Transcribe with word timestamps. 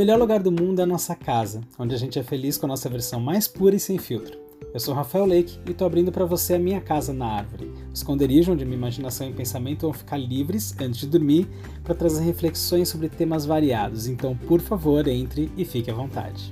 melhor 0.00 0.18
lugar 0.18 0.42
do 0.42 0.50
mundo 0.50 0.80
é 0.80 0.84
a 0.84 0.86
nossa 0.86 1.14
casa, 1.14 1.60
onde 1.78 1.94
a 1.94 1.98
gente 1.98 2.18
é 2.18 2.22
feliz 2.22 2.56
com 2.56 2.64
a 2.64 2.70
nossa 2.70 2.88
versão 2.88 3.20
mais 3.20 3.46
pura 3.46 3.76
e 3.76 3.78
sem 3.78 3.98
filtro. 3.98 4.38
Eu 4.72 4.80
sou 4.80 4.94
Rafael 4.94 5.26
Lake 5.26 5.58
e 5.66 5.72
estou 5.72 5.86
abrindo 5.86 6.10
para 6.10 6.24
você 6.24 6.54
a 6.54 6.58
minha 6.58 6.80
casa 6.80 7.12
na 7.12 7.26
árvore, 7.26 7.66
o 7.66 7.92
esconderijo 7.92 8.50
onde 8.50 8.64
minha 8.64 8.78
imaginação 8.78 9.28
e 9.28 9.32
pensamento 9.34 9.82
vão 9.82 9.92
ficar 9.92 10.16
livres 10.16 10.74
antes 10.80 11.00
de 11.00 11.06
dormir 11.06 11.46
para 11.84 11.94
trazer 11.94 12.22
reflexões 12.22 12.88
sobre 12.88 13.10
temas 13.10 13.44
variados. 13.44 14.06
Então, 14.06 14.34
por 14.34 14.62
favor, 14.62 15.06
entre 15.06 15.52
e 15.54 15.66
fique 15.66 15.90
à 15.90 15.94
vontade. 15.94 16.50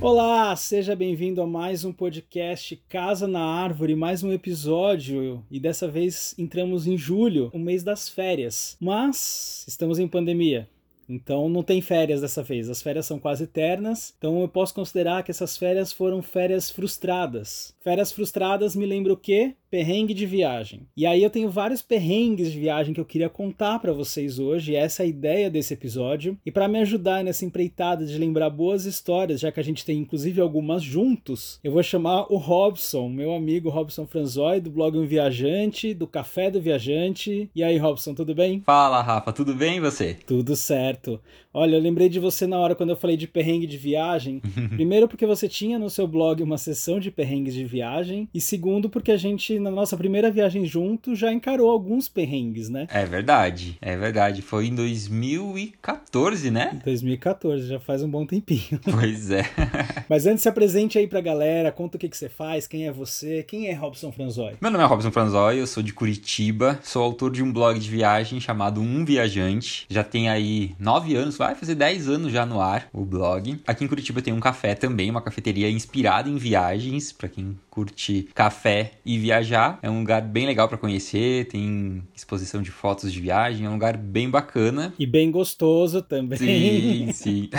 Olá, 0.00 0.54
seja 0.54 0.94
bem-vindo 0.94 1.42
a 1.42 1.46
mais 1.46 1.84
um 1.84 1.92
podcast 1.92 2.80
Casa 2.88 3.26
na 3.26 3.40
Árvore, 3.40 3.96
mais 3.96 4.22
um 4.22 4.32
episódio. 4.32 5.44
E 5.50 5.58
dessa 5.58 5.88
vez 5.88 6.36
entramos 6.38 6.86
em 6.86 6.96
julho, 6.96 7.50
o 7.52 7.58
mês 7.58 7.82
das 7.82 8.08
férias. 8.08 8.76
Mas 8.80 9.64
estamos 9.66 9.98
em 9.98 10.06
pandemia. 10.06 10.68
Então 11.08 11.48
não 11.48 11.62
tem 11.62 11.80
férias 11.80 12.20
dessa 12.20 12.42
vez, 12.42 12.68
as 12.68 12.82
férias 12.82 13.06
são 13.06 13.18
quase 13.18 13.44
eternas, 13.44 14.14
então 14.18 14.42
eu 14.42 14.48
posso 14.48 14.74
considerar 14.74 15.22
que 15.22 15.30
essas 15.30 15.56
férias 15.56 15.90
foram 15.90 16.20
férias 16.20 16.70
frustradas. 16.70 17.74
Férias 17.80 18.12
frustradas 18.12 18.76
me 18.76 18.84
lembra 18.84 19.14
o 19.14 19.16
quê? 19.16 19.54
Perrengue 19.70 20.14
de 20.14 20.26
viagem. 20.26 20.86
E 20.96 21.06
aí 21.06 21.22
eu 21.22 21.30
tenho 21.30 21.50
vários 21.50 21.82
perrengues 21.82 22.52
de 22.52 22.58
viagem 22.58 22.94
que 22.94 23.00
eu 23.00 23.04
queria 23.04 23.28
contar 23.28 23.78
para 23.78 23.92
vocês 23.92 24.38
hoje, 24.38 24.74
essa 24.74 25.02
é 25.02 25.06
a 25.06 25.08
ideia 25.08 25.50
desse 25.50 25.74
episódio. 25.74 26.38
E 26.44 26.50
para 26.50 26.68
me 26.68 26.78
ajudar 26.80 27.22
nessa 27.22 27.44
empreitada 27.44 28.04
de 28.06 28.18
lembrar 28.18 28.50
boas 28.50 28.84
histórias, 28.84 29.40
já 29.40 29.52
que 29.52 29.60
a 29.60 29.64
gente 29.64 29.84
tem 29.84 29.98
inclusive 29.98 30.40
algumas 30.40 30.82
juntos, 30.82 31.58
eu 31.62 31.72
vou 31.72 31.82
chamar 31.82 32.32
o 32.32 32.36
Robson, 32.36 33.08
meu 33.08 33.34
amigo 33.34 33.68
Robson 33.68 34.06
Franzói, 34.06 34.60
do 34.60 34.70
blog 34.70 34.96
Um 34.96 35.06
Viajante, 35.06 35.94
do 35.94 36.06
Café 36.06 36.50
do 36.50 36.60
Viajante. 36.60 37.50
E 37.54 37.62
aí, 37.62 37.76
Robson, 37.78 38.14
tudo 38.14 38.34
bem? 38.34 38.62
Fala, 38.64 39.02
Rafa, 39.02 39.32
tudo 39.32 39.54
bem 39.54 39.76
e 39.76 39.80
você? 39.80 40.16
Tudo 40.26 40.56
certo. 40.56 41.20
Olha, 41.52 41.76
eu 41.76 41.80
lembrei 41.80 42.08
de 42.08 42.20
você 42.20 42.46
na 42.46 42.58
hora 42.58 42.74
quando 42.74 42.90
eu 42.90 42.96
falei 42.96 43.16
de 43.16 43.26
perrengue 43.26 43.66
de 43.66 43.78
viagem. 43.78 44.40
Primeiro 44.76 45.08
porque 45.08 45.26
você 45.26 45.48
tinha 45.48 45.78
no 45.78 45.88
seu 45.88 46.06
blog 46.06 46.42
uma 46.42 46.58
sessão 46.58 47.00
de 47.00 47.10
perrengues 47.10 47.54
de 47.54 47.64
viagem, 47.64 48.28
e 48.34 48.40
segundo 48.40 48.90
porque 48.90 49.10
a 49.10 49.16
gente 49.16 49.58
na 49.58 49.70
nossa 49.70 49.96
primeira 49.96 50.30
viagem 50.30 50.66
junto, 50.66 51.14
já 51.14 51.32
encarou 51.32 51.70
alguns 51.70 52.08
perrengues, 52.08 52.68
né? 52.68 52.86
É 52.90 53.04
verdade, 53.04 53.78
é 53.80 53.96
verdade. 53.96 54.42
Foi 54.42 54.66
em 54.66 54.74
2014, 54.74 56.50
né? 56.50 56.80
2014, 56.84 57.66
já 57.66 57.80
faz 57.80 58.02
um 58.02 58.10
bom 58.10 58.26
tempinho. 58.26 58.78
Pois 58.98 59.30
é. 59.30 59.44
Mas 60.08 60.26
antes 60.26 60.42
se 60.42 60.48
apresente 60.48 60.98
aí 60.98 61.06
pra 61.06 61.20
galera, 61.20 61.70
conta 61.70 61.96
o 61.96 62.00
que, 62.00 62.08
que 62.08 62.16
você 62.16 62.28
faz, 62.28 62.66
quem 62.66 62.86
é 62.86 62.92
você, 62.92 63.42
quem 63.42 63.68
é 63.68 63.72
Robson 63.72 64.10
Franzói? 64.10 64.56
Meu 64.60 64.70
nome 64.70 64.82
é 64.82 64.86
Robson 64.86 65.10
Franzói, 65.10 65.60
eu 65.60 65.66
sou 65.66 65.82
de 65.82 65.92
Curitiba, 65.92 66.78
sou 66.82 67.02
autor 67.02 67.30
de 67.30 67.42
um 67.42 67.52
blog 67.52 67.78
de 67.78 67.88
viagem 67.88 68.40
chamado 68.40 68.80
Um 68.80 69.04
Viajante. 69.04 69.86
Já 69.88 70.02
tem 70.02 70.28
aí 70.28 70.74
nove 70.78 71.14
anos, 71.14 71.37
vai 71.38 71.54
fazer 71.54 71.76
dez 71.76 72.08
anos 72.08 72.32
já 72.32 72.44
no 72.44 72.60
ar 72.60 72.88
o 72.92 73.04
blog. 73.04 73.60
Aqui 73.66 73.84
em 73.84 73.88
Curitiba 73.88 74.20
tem 74.20 74.34
um 74.34 74.40
café 74.40 74.74
também, 74.74 75.10
uma 75.10 75.22
cafeteria 75.22 75.70
inspirada 75.70 76.28
em 76.28 76.36
viagens, 76.36 77.12
para 77.12 77.28
quem 77.28 77.58
curte 77.78 78.28
café 78.34 78.94
e 79.06 79.16
viajar. 79.18 79.78
É 79.80 79.88
um 79.88 80.00
lugar 80.00 80.20
bem 80.20 80.46
legal 80.46 80.68
para 80.68 80.76
conhecer, 80.76 81.46
tem 81.46 82.02
exposição 82.12 82.60
de 82.60 82.72
fotos 82.72 83.12
de 83.12 83.20
viagem, 83.20 83.66
é 83.66 83.68
um 83.68 83.74
lugar 83.74 83.96
bem 83.96 84.28
bacana. 84.28 84.92
E 84.98 85.06
bem 85.06 85.30
gostoso 85.30 86.02
também. 86.02 86.38
Sim, 86.38 87.12
sim. 87.14 87.50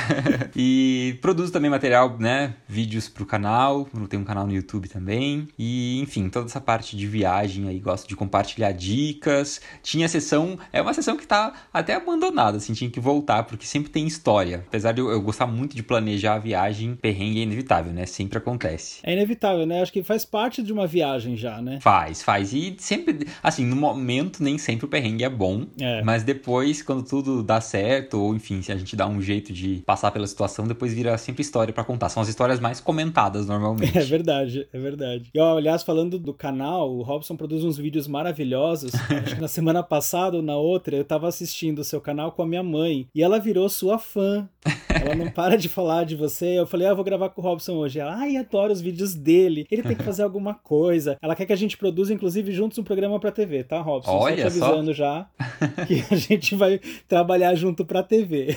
e 0.53 1.17
produzo 1.21 1.53
também 1.53 1.71
material, 1.71 2.17
né? 2.19 2.55
Vídeos 2.67 3.07
pro 3.07 3.25
canal, 3.25 3.87
tem 4.09 4.19
um 4.19 4.25
canal 4.25 4.45
no 4.45 4.51
YouTube 4.51 4.89
também. 4.89 5.47
E, 5.57 6.01
enfim, 6.01 6.27
toda 6.27 6.47
essa 6.47 6.59
parte 6.59 6.97
de 6.97 7.07
viagem 7.07 7.69
aí, 7.69 7.79
gosto 7.79 8.05
de 8.05 8.15
compartilhar 8.17 8.73
dicas. 8.73 9.61
Tinha 9.81 10.09
sessão, 10.09 10.59
é 10.73 10.81
uma 10.81 10.93
sessão 10.93 11.15
que 11.15 11.25
tá 11.25 11.53
até 11.71 11.95
abandonada, 11.95 12.57
assim, 12.57 12.73
tinha 12.73 12.89
que 12.89 12.99
voltar, 12.99 13.43
porque 13.43 13.65
sempre 13.65 13.89
tem 13.89 14.05
história. 14.05 14.65
Apesar 14.67 14.91
de 14.91 14.99
eu, 14.99 15.09
eu 15.09 15.21
gostar 15.21 15.47
muito 15.47 15.77
de 15.77 15.83
planejar 15.83 16.35
a 16.35 16.39
viagem, 16.39 16.95
perrengue 16.95 17.39
é 17.39 17.43
inevitável, 17.43 17.93
né? 17.93 18.05
Sempre 18.05 18.37
acontece. 18.37 18.99
É 19.03 19.13
inevitável, 19.13 19.65
né? 19.65 19.81
Acho 19.81 19.93
que 19.93 20.08
faz 20.09 20.25
parte 20.25 20.63
de 20.63 20.73
uma 20.73 20.87
viagem 20.87 21.37
já, 21.37 21.61
né? 21.61 21.77
Faz, 21.81 22.23
faz. 22.23 22.51
E 22.51 22.75
sempre, 22.79 23.27
assim, 23.43 23.63
no 23.63 23.75
momento 23.75 24.41
nem 24.41 24.57
sempre 24.57 24.87
o 24.87 24.89
perrengue 24.89 25.23
é 25.23 25.29
bom. 25.29 25.67
É. 25.79 26.01
Mas 26.01 26.23
depois, 26.23 26.81
quando 26.81 27.03
tudo 27.03 27.43
dá 27.43 27.61
certo, 27.61 28.19
ou 28.19 28.33
enfim, 28.33 28.59
se 28.63 28.71
a 28.71 28.75
gente 28.75 28.95
dá 28.95 29.07
um 29.07 29.21
jeito 29.21 29.53
de 29.53 29.83
passar 29.85 30.09
pela 30.09 30.25
situação, 30.25 30.65
depois 30.67 30.95
vira 30.95 31.15
sempre 31.19 31.43
história 31.43 31.71
para 31.71 31.83
contar. 31.83 32.09
São 32.09 32.23
as 32.23 32.27
histórias 32.27 32.59
mais 32.59 32.79
comentadas 32.79 33.45
normalmente. 33.45 33.99
É 33.99 34.03
verdade, 34.03 34.67
é 34.71 34.79
verdade. 34.79 35.29
E 35.33 35.39
ó, 35.39 35.57
aliás, 35.57 35.83
falando 35.83 36.17
do 36.17 36.33
canal, 36.33 36.89
o 36.89 37.03
Robson 37.03 37.35
produz 37.35 37.63
uns 37.63 37.77
vídeos 37.77 38.07
maravilhosos. 38.07 38.91
Acho 39.11 39.35
que 39.35 39.41
na 39.41 39.47
semana 39.47 39.83
passada 39.83 40.37
ou 40.37 40.41
na 40.41 40.55
outra, 40.55 40.95
eu 40.95 41.03
tava 41.03 41.27
assistindo 41.27 41.79
o 41.79 41.83
seu 41.83 41.99
canal 41.99 42.31
com 42.31 42.41
a 42.41 42.47
minha 42.47 42.63
mãe. 42.63 43.07
E 43.13 43.21
ela 43.21 43.39
virou 43.39 43.67
sua 43.67 43.99
fã. 43.99 44.47
Ela 44.89 45.15
não 45.15 45.29
para 45.29 45.57
de 45.57 45.69
falar 45.69 46.05
de 46.05 46.15
você. 46.15 46.57
Eu 46.57 46.65
falei, 46.65 46.87
ah, 46.87 46.91
eu 46.91 46.95
vou 46.95 47.05
gravar 47.05 47.29
com 47.29 47.41
o 47.41 47.43
Robson 47.43 47.73
hoje. 47.73 47.99
Ela, 47.99 48.15
ai, 48.15 48.37
adoro 48.37 48.71
os 48.71 48.81
vídeos 48.81 49.13
dele. 49.13 49.67
Ele 49.69 49.83
tem 49.83 49.98
que 49.99 50.05
fazer 50.05 50.23
alguma 50.23 50.53
coisa. 50.53 51.17
Ela 51.21 51.35
quer 51.35 51.45
que 51.45 51.53
a 51.53 51.57
gente 51.57 51.77
produza, 51.77 52.13
inclusive, 52.13 52.51
juntos 52.51 52.77
um 52.77 52.83
programa 52.83 53.19
pra 53.19 53.31
TV, 53.31 53.63
tá, 53.63 53.79
Robson? 53.81 54.11
Olha 54.11 54.35
só 54.35 54.41
te 54.41 54.47
avisando 54.47 54.87
só. 54.87 54.93
já 54.93 55.27
que 55.87 56.03
a 56.11 56.15
gente 56.15 56.55
vai 56.55 56.79
trabalhar 57.07 57.53
junto 57.55 57.85
pra 57.85 58.01
TV. 58.01 58.55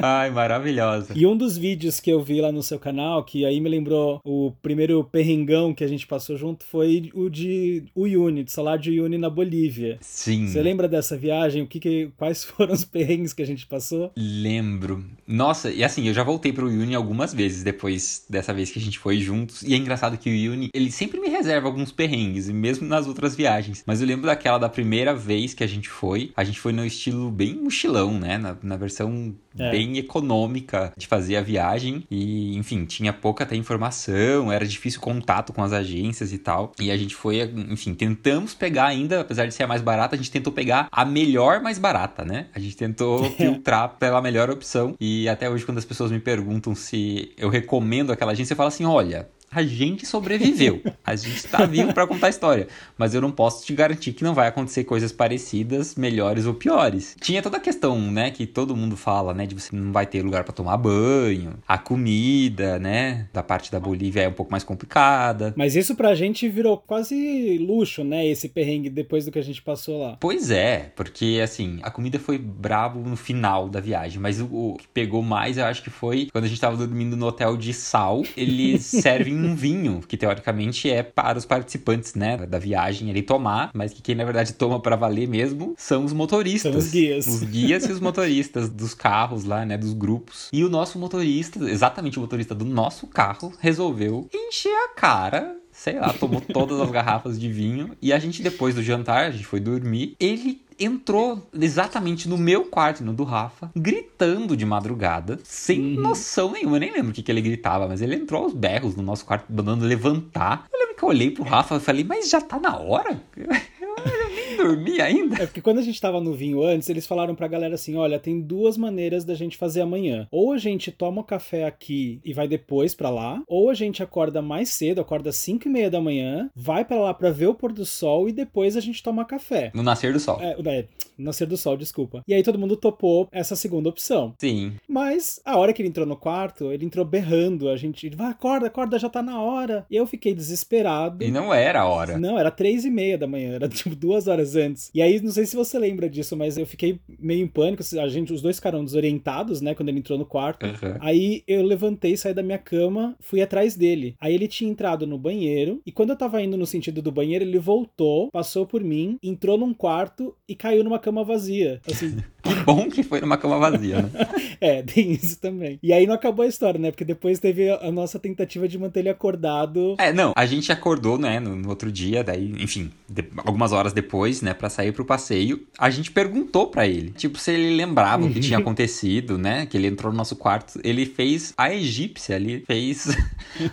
Ai, 0.00 0.30
maravilhosa. 0.30 1.12
E 1.16 1.26
um 1.26 1.36
dos 1.36 1.56
vídeos 1.56 2.00
que 2.00 2.10
eu 2.10 2.22
vi 2.22 2.40
lá 2.40 2.52
no 2.52 2.62
seu 2.62 2.78
canal, 2.78 3.24
que 3.24 3.44
aí 3.44 3.60
me 3.60 3.68
lembrou 3.68 4.20
o 4.24 4.52
primeiro 4.62 5.02
perrengão 5.04 5.74
que 5.74 5.84
a 5.84 5.88
gente 5.88 6.06
passou 6.06 6.36
junto, 6.36 6.64
foi 6.64 7.10
o 7.14 7.28
de 7.28 7.84
Uyuni, 7.94 8.44
de 8.44 8.52
salário 8.52 8.82
de 8.82 8.90
Uyuni 8.90 9.18
na 9.18 9.30
Bolívia. 9.30 9.98
Sim. 10.00 10.46
Você 10.46 10.62
lembra 10.62 10.88
dessa 10.88 11.16
viagem? 11.16 11.62
O 11.62 11.66
que, 11.66 11.80
que 11.80 12.10
quais 12.16 12.44
foram 12.44 12.72
os 12.74 12.84
perrengues 12.84 13.32
que 13.32 13.42
a 13.42 13.46
gente 13.46 13.66
passou? 13.66 14.10
Lembro. 14.16 15.04
Nossa, 15.26 15.70
e 15.70 15.82
assim, 15.82 16.06
eu 16.06 16.14
já 16.14 16.22
voltei 16.22 16.52
pro 16.52 16.66
Uyuni 16.66 16.94
algumas 16.94 17.34
vezes 17.34 17.62
depois 17.62 18.24
dessa 18.28 18.52
vez 18.52 18.70
que 18.70 18.78
a 18.78 18.82
gente 18.82 18.98
foi 18.98 19.18
juntos. 19.18 19.62
E 19.62 19.74
é 19.74 19.76
engraçado 19.76 20.16
que 20.16 20.28
o 20.28 20.32
Uyuni, 20.32 20.55
ele 20.72 20.90
sempre 20.90 21.20
me 21.20 21.28
reserva 21.28 21.66
alguns 21.66 21.92
perrengues, 21.92 22.48
mesmo 22.48 22.86
nas 22.86 23.06
outras 23.06 23.34
viagens. 23.34 23.82
Mas 23.86 24.00
eu 24.00 24.06
lembro 24.06 24.26
daquela 24.26 24.58
da 24.58 24.68
primeira 24.68 25.14
vez 25.14 25.54
que 25.54 25.64
a 25.64 25.66
gente 25.66 25.88
foi. 25.88 26.32
A 26.36 26.44
gente 26.44 26.60
foi 26.60 26.72
no 26.72 26.84
estilo 26.84 27.30
bem 27.30 27.54
mochilão, 27.54 28.18
né? 28.18 28.38
Na, 28.38 28.56
na 28.62 28.76
versão 28.76 29.34
é. 29.58 29.70
bem 29.70 29.96
econômica 29.98 30.92
de 30.96 31.06
fazer 31.06 31.36
a 31.36 31.42
viagem. 31.42 32.04
E, 32.10 32.56
enfim, 32.56 32.84
tinha 32.84 33.12
pouca 33.12 33.44
até 33.44 33.56
informação, 33.56 34.52
era 34.52 34.66
difícil 34.66 35.00
contato 35.00 35.52
com 35.52 35.62
as 35.62 35.72
agências 35.72 36.32
e 36.32 36.38
tal. 36.38 36.72
E 36.80 36.90
a 36.90 36.96
gente 36.96 37.14
foi, 37.14 37.42
enfim, 37.68 37.94
tentamos 37.94 38.54
pegar 38.54 38.86
ainda, 38.86 39.20
apesar 39.20 39.46
de 39.46 39.54
ser 39.54 39.64
a 39.64 39.66
mais 39.66 39.82
barata, 39.82 40.14
a 40.14 40.18
gente 40.18 40.30
tentou 40.30 40.52
pegar 40.52 40.88
a 40.90 41.04
melhor 41.04 41.60
mais 41.60 41.78
barata, 41.78 42.24
né? 42.24 42.46
A 42.54 42.58
gente 42.58 42.76
tentou 42.76 43.24
filtrar 43.36 43.96
pela 43.98 44.20
melhor 44.20 44.50
opção. 44.50 44.94
E 45.00 45.28
até 45.28 45.48
hoje, 45.48 45.64
quando 45.64 45.78
as 45.78 45.84
pessoas 45.84 46.10
me 46.10 46.20
perguntam 46.20 46.74
se 46.74 47.32
eu 47.36 47.48
recomendo 47.48 48.12
aquela 48.12 48.32
agência, 48.32 48.52
eu 48.52 48.56
falo 48.56 48.68
assim: 48.68 48.84
olha, 48.84 49.28
a 49.56 49.62
gente 49.62 50.04
sobreviveu. 50.04 50.82
A 51.02 51.16
gente 51.16 51.36
está 51.36 51.64
vivo 51.64 51.94
para 51.94 52.06
contar 52.06 52.26
a 52.26 52.30
história. 52.30 52.68
Mas 52.98 53.14
eu 53.14 53.22
não 53.22 53.30
posso 53.30 53.64
te 53.64 53.72
garantir 53.72 54.12
que 54.12 54.22
não 54.22 54.34
vai 54.34 54.48
acontecer 54.48 54.84
coisas 54.84 55.12
parecidas, 55.12 55.94
melhores 55.94 56.44
ou 56.44 56.52
piores. 56.52 57.16
Tinha 57.18 57.40
toda 57.40 57.56
a 57.56 57.60
questão, 57.60 57.98
né, 57.98 58.30
que 58.30 58.46
todo 58.46 58.76
mundo 58.76 58.98
fala, 58.98 59.32
né, 59.32 59.46
de 59.46 59.54
você 59.54 59.74
não 59.74 59.92
vai 59.92 60.04
ter 60.04 60.20
lugar 60.22 60.44
para 60.44 60.52
tomar 60.52 60.76
banho, 60.76 61.54
a 61.66 61.78
comida, 61.78 62.78
né, 62.78 63.28
da 63.32 63.42
parte 63.42 63.72
da 63.72 63.80
Bolívia 63.80 64.22
é 64.22 64.28
um 64.28 64.32
pouco 64.32 64.52
mais 64.52 64.62
complicada. 64.62 65.54
Mas 65.56 65.74
isso 65.74 65.94
pra 65.94 66.14
gente 66.14 66.46
virou 66.50 66.76
quase 66.76 67.56
luxo, 67.56 68.04
né, 68.04 68.26
esse 68.26 68.50
perrengue 68.50 68.90
depois 68.90 69.24
do 69.24 69.32
que 69.32 69.38
a 69.38 69.42
gente 69.42 69.62
passou 69.62 70.02
lá. 70.02 70.18
Pois 70.20 70.50
é, 70.50 70.92
porque 70.94 71.40
assim, 71.42 71.78
a 71.82 71.90
comida 71.90 72.18
foi 72.18 72.36
brabo 72.36 73.00
no 73.00 73.16
final 73.16 73.70
da 73.70 73.80
viagem, 73.80 74.20
mas 74.20 74.38
o, 74.38 74.44
o 74.46 74.76
que 74.76 74.86
pegou 74.88 75.22
mais, 75.22 75.56
eu 75.56 75.64
acho 75.64 75.82
que 75.82 75.88
foi 75.88 76.28
quando 76.30 76.44
a 76.44 76.48
gente 76.48 76.60
tava 76.60 76.76
dormindo 76.76 77.16
no 77.16 77.26
hotel 77.26 77.56
de 77.56 77.72
sal, 77.72 78.22
eles 78.36 78.84
servem 79.06 79.45
um 79.46 79.54
vinho, 79.54 80.00
que 80.06 80.16
teoricamente 80.16 80.90
é 80.90 81.02
para 81.02 81.38
os 81.38 81.44
participantes, 81.44 82.14
né, 82.14 82.36
da 82.36 82.58
viagem 82.58 83.08
ele 83.10 83.22
tomar, 83.22 83.70
mas 83.74 83.92
que 83.92 84.02
quem 84.02 84.14
na 84.14 84.24
verdade 84.24 84.52
toma 84.52 84.80
para 84.80 84.96
valer 84.96 85.28
mesmo 85.28 85.74
são 85.76 86.04
os 86.04 86.12
motoristas. 86.12 86.72
São 86.72 86.78
os 86.78 86.90
guias. 86.90 87.26
Os 87.26 87.42
guias 87.42 87.84
e 87.84 87.92
os 87.92 88.00
motoristas 88.00 88.68
dos 88.68 88.94
carros 88.94 89.44
lá, 89.44 89.64
né, 89.64 89.76
dos 89.76 89.92
grupos. 89.92 90.48
E 90.52 90.64
o 90.64 90.68
nosso 90.68 90.98
motorista, 90.98 91.58
exatamente 91.68 92.18
o 92.18 92.20
motorista 92.20 92.54
do 92.54 92.64
nosso 92.64 93.06
carro, 93.06 93.52
resolveu 93.60 94.28
encher 94.32 94.74
a 94.74 94.88
cara 94.88 95.56
sei 95.76 96.00
lá, 96.00 96.10
tomou 96.12 96.40
todas 96.40 96.80
as 96.80 96.90
garrafas 96.90 97.38
de 97.38 97.52
vinho. 97.52 97.94
E 98.00 98.10
a 98.12 98.18
gente, 98.18 98.42
depois 98.42 98.74
do 98.74 98.82
jantar, 98.82 99.26
a 99.26 99.30
gente 99.30 99.44
foi 99.44 99.60
dormir. 99.60 100.16
Ele 100.18 100.62
entrou 100.78 101.48
exatamente 101.52 102.28
no 102.28 102.36
meu 102.36 102.64
quarto, 102.64 103.02
no 103.04 103.12
do 103.12 103.24
Rafa, 103.24 103.70
gritando 103.74 104.56
de 104.56 104.66
madrugada, 104.66 105.38
sem 105.44 105.96
uhum. 105.96 106.02
noção 106.02 106.52
nenhuma. 106.52 106.76
Eu 106.76 106.80
nem 106.80 106.92
lembro 106.92 107.10
o 107.10 107.12
que, 107.12 107.22
que 107.22 107.30
ele 107.30 107.40
gritava, 107.40 107.88
mas 107.88 108.02
ele 108.02 108.14
entrou 108.14 108.44
aos 108.44 108.52
berros 108.52 108.94
no 108.94 109.02
nosso 109.02 109.24
quarto, 109.24 109.46
mandando 109.50 109.84
levantar. 109.84 110.66
Eu 110.72 110.78
lembro 110.78 110.94
que 110.96 111.02
eu 111.02 111.08
olhei 111.08 111.30
pro 111.30 111.44
Rafa 111.44 111.76
e 111.76 111.80
falei, 111.80 112.04
mas 112.04 112.28
já 112.28 112.40
tá 112.40 112.58
na 112.58 112.76
hora? 112.76 113.20
Eu 113.80 114.30
nem 114.34 114.45
nem 114.56 114.66
dormi 114.66 115.00
ainda. 115.00 115.42
É 115.42 115.46
porque 115.46 115.60
quando 115.60 115.78
a 115.78 115.82
gente 115.82 116.00
tava 116.00 116.20
no 116.20 116.32
vinho 116.32 116.62
antes, 116.62 116.88
eles 116.88 117.06
falaram 117.06 117.34
pra 117.34 117.48
galera 117.48 117.74
assim: 117.74 117.96
olha, 117.96 118.18
tem 118.18 118.40
duas 118.40 118.76
maneiras 118.76 119.24
da 119.24 119.34
gente 119.34 119.56
fazer 119.56 119.80
amanhã. 119.80 120.26
Ou 120.30 120.52
a 120.52 120.58
gente 120.58 120.90
toma 120.90 121.20
o 121.20 121.24
café 121.24 121.64
aqui 121.64 122.20
e 122.24 122.32
vai 122.32 122.48
depois 122.48 122.94
pra 122.94 123.10
lá, 123.10 123.42
ou 123.46 123.70
a 123.70 123.74
gente 123.74 124.02
acorda 124.02 124.40
mais 124.40 124.70
cedo, 124.70 125.00
acorda 125.00 125.30
às 125.30 125.36
5 125.36 125.66
e 125.66 125.70
meia 125.70 125.90
da 125.90 126.00
manhã, 126.00 126.50
vai 126.54 126.84
pra 126.84 126.98
lá 126.98 127.14
pra 127.14 127.30
ver 127.30 127.46
o 127.46 127.54
pôr 127.54 127.72
do 127.72 127.84
sol 127.84 128.28
e 128.28 128.32
depois 128.32 128.76
a 128.76 128.80
gente 128.80 129.02
toma 129.02 129.24
café. 129.24 129.70
No 129.74 129.82
nascer 129.82 130.12
do 130.12 130.20
sol. 130.20 130.38
É, 130.40 130.56
é, 130.66 130.86
nascer 131.18 131.46
do 131.46 131.56
sol, 131.56 131.76
desculpa. 131.76 132.22
E 132.26 132.34
aí 132.34 132.42
todo 132.42 132.58
mundo 132.58 132.76
topou 132.76 133.28
essa 133.32 133.56
segunda 133.56 133.88
opção. 133.88 134.34
Sim. 134.38 134.74
Mas 134.88 135.40
a 135.44 135.56
hora 135.56 135.72
que 135.72 135.82
ele 135.82 135.88
entrou 135.88 136.06
no 136.06 136.16
quarto, 136.16 136.72
ele 136.72 136.84
entrou 136.84 137.04
berrando. 137.04 137.68
A 137.68 137.76
gente, 137.76 138.08
vai, 138.10 138.30
acorda, 138.30 138.66
acorda, 138.66 138.98
já 138.98 139.08
tá 139.08 139.22
na 139.22 139.40
hora. 139.40 139.86
E 139.90 139.96
eu 139.96 140.06
fiquei 140.06 140.34
desesperado. 140.34 141.24
E 141.24 141.30
não 141.30 141.52
era 141.52 141.80
a 141.80 141.86
hora. 141.86 142.18
Não, 142.18 142.38
era 142.38 142.50
três 142.50 142.84
e 142.84 142.90
meia 142.90 143.18
da 143.18 143.26
manhã, 143.26 143.54
era 143.54 143.68
tipo 143.68 143.94
duas 143.94 144.26
horas 144.26 144.45
antes. 144.54 144.90
E 144.94 145.02
aí, 145.02 145.20
não 145.20 145.32
sei 145.32 145.46
se 145.46 145.56
você 145.56 145.78
lembra 145.78 146.08
disso, 146.08 146.36
mas 146.36 146.56
eu 146.56 146.66
fiquei 146.66 147.00
meio 147.18 147.42
em 147.42 147.48
pânico. 147.48 147.82
A 148.00 148.08
gente, 148.08 148.32
os 148.32 148.42
dois 148.42 148.56
ficaram 148.56 148.84
desorientados, 148.84 149.60
né, 149.60 149.74
quando 149.74 149.88
ele 149.88 149.98
entrou 149.98 150.18
no 150.18 150.26
quarto. 150.26 150.66
Uhum. 150.66 150.96
Aí 151.00 151.42
eu 151.48 151.62
levantei, 151.62 152.16
saí 152.16 152.34
da 152.34 152.42
minha 152.42 152.58
cama, 152.58 153.16
fui 153.20 153.40
atrás 153.40 153.74
dele. 153.74 154.14
Aí 154.20 154.34
ele 154.34 154.46
tinha 154.46 154.70
entrado 154.70 155.06
no 155.06 155.18
banheiro, 155.18 155.80
e 155.86 155.90
quando 155.90 156.10
eu 156.10 156.16
tava 156.16 156.42
indo 156.42 156.56
no 156.56 156.66
sentido 156.66 157.00
do 157.00 157.10
banheiro, 157.10 157.44
ele 157.44 157.58
voltou, 157.58 158.30
passou 158.30 158.66
por 158.66 158.84
mim, 158.84 159.18
entrou 159.22 159.56
num 159.56 159.72
quarto 159.72 160.34
e 160.48 160.54
caiu 160.54 160.84
numa 160.84 160.98
cama 160.98 161.24
vazia. 161.24 161.80
Assim. 161.90 162.16
Que 162.46 162.54
bom 162.62 162.88
que 162.88 163.02
foi 163.02 163.20
numa 163.20 163.36
cama 163.36 163.58
vazia, 163.58 164.02
né? 164.02 164.10
é, 164.60 164.82
tem 164.82 165.10
isso 165.10 165.40
também. 165.40 165.80
E 165.82 165.92
aí 165.92 166.06
não 166.06 166.14
acabou 166.14 166.44
a 166.44 166.48
história, 166.48 166.78
né? 166.78 166.92
Porque 166.92 167.04
depois 167.04 167.40
teve 167.40 167.68
a 167.70 167.90
nossa 167.90 168.20
tentativa 168.20 168.68
de 168.68 168.78
manter 168.78 169.00
ele 169.00 169.08
acordado. 169.08 169.96
É, 169.98 170.12
não, 170.12 170.32
a 170.36 170.46
gente 170.46 170.70
acordou, 170.70 171.18
né, 171.18 171.40
no, 171.40 171.56
no 171.56 171.68
outro 171.68 171.90
dia, 171.90 172.22
daí, 172.22 172.54
enfim, 172.60 172.90
de, 173.08 173.24
algumas 173.38 173.72
horas 173.72 173.92
depois, 173.92 174.35
né, 174.42 174.54
para 174.54 174.68
sair 174.68 174.92
pro 174.92 175.04
passeio, 175.04 175.66
a 175.78 175.90
gente 175.90 176.10
perguntou 176.10 176.68
para 176.68 176.86
ele, 176.86 177.10
tipo, 177.10 177.38
se 177.38 177.52
ele 177.52 177.76
lembrava 177.76 178.26
o 178.26 178.32
que 178.32 178.40
tinha 178.40 178.58
acontecido, 178.58 179.38
né, 179.38 179.66
que 179.66 179.76
ele 179.76 179.86
entrou 179.86 180.12
no 180.12 180.16
nosso 180.16 180.36
quarto, 180.36 180.80
ele 180.82 181.06
fez 181.06 181.54
a 181.56 181.72
egípcia 181.72 182.36
ali, 182.36 182.64
fez 182.66 183.16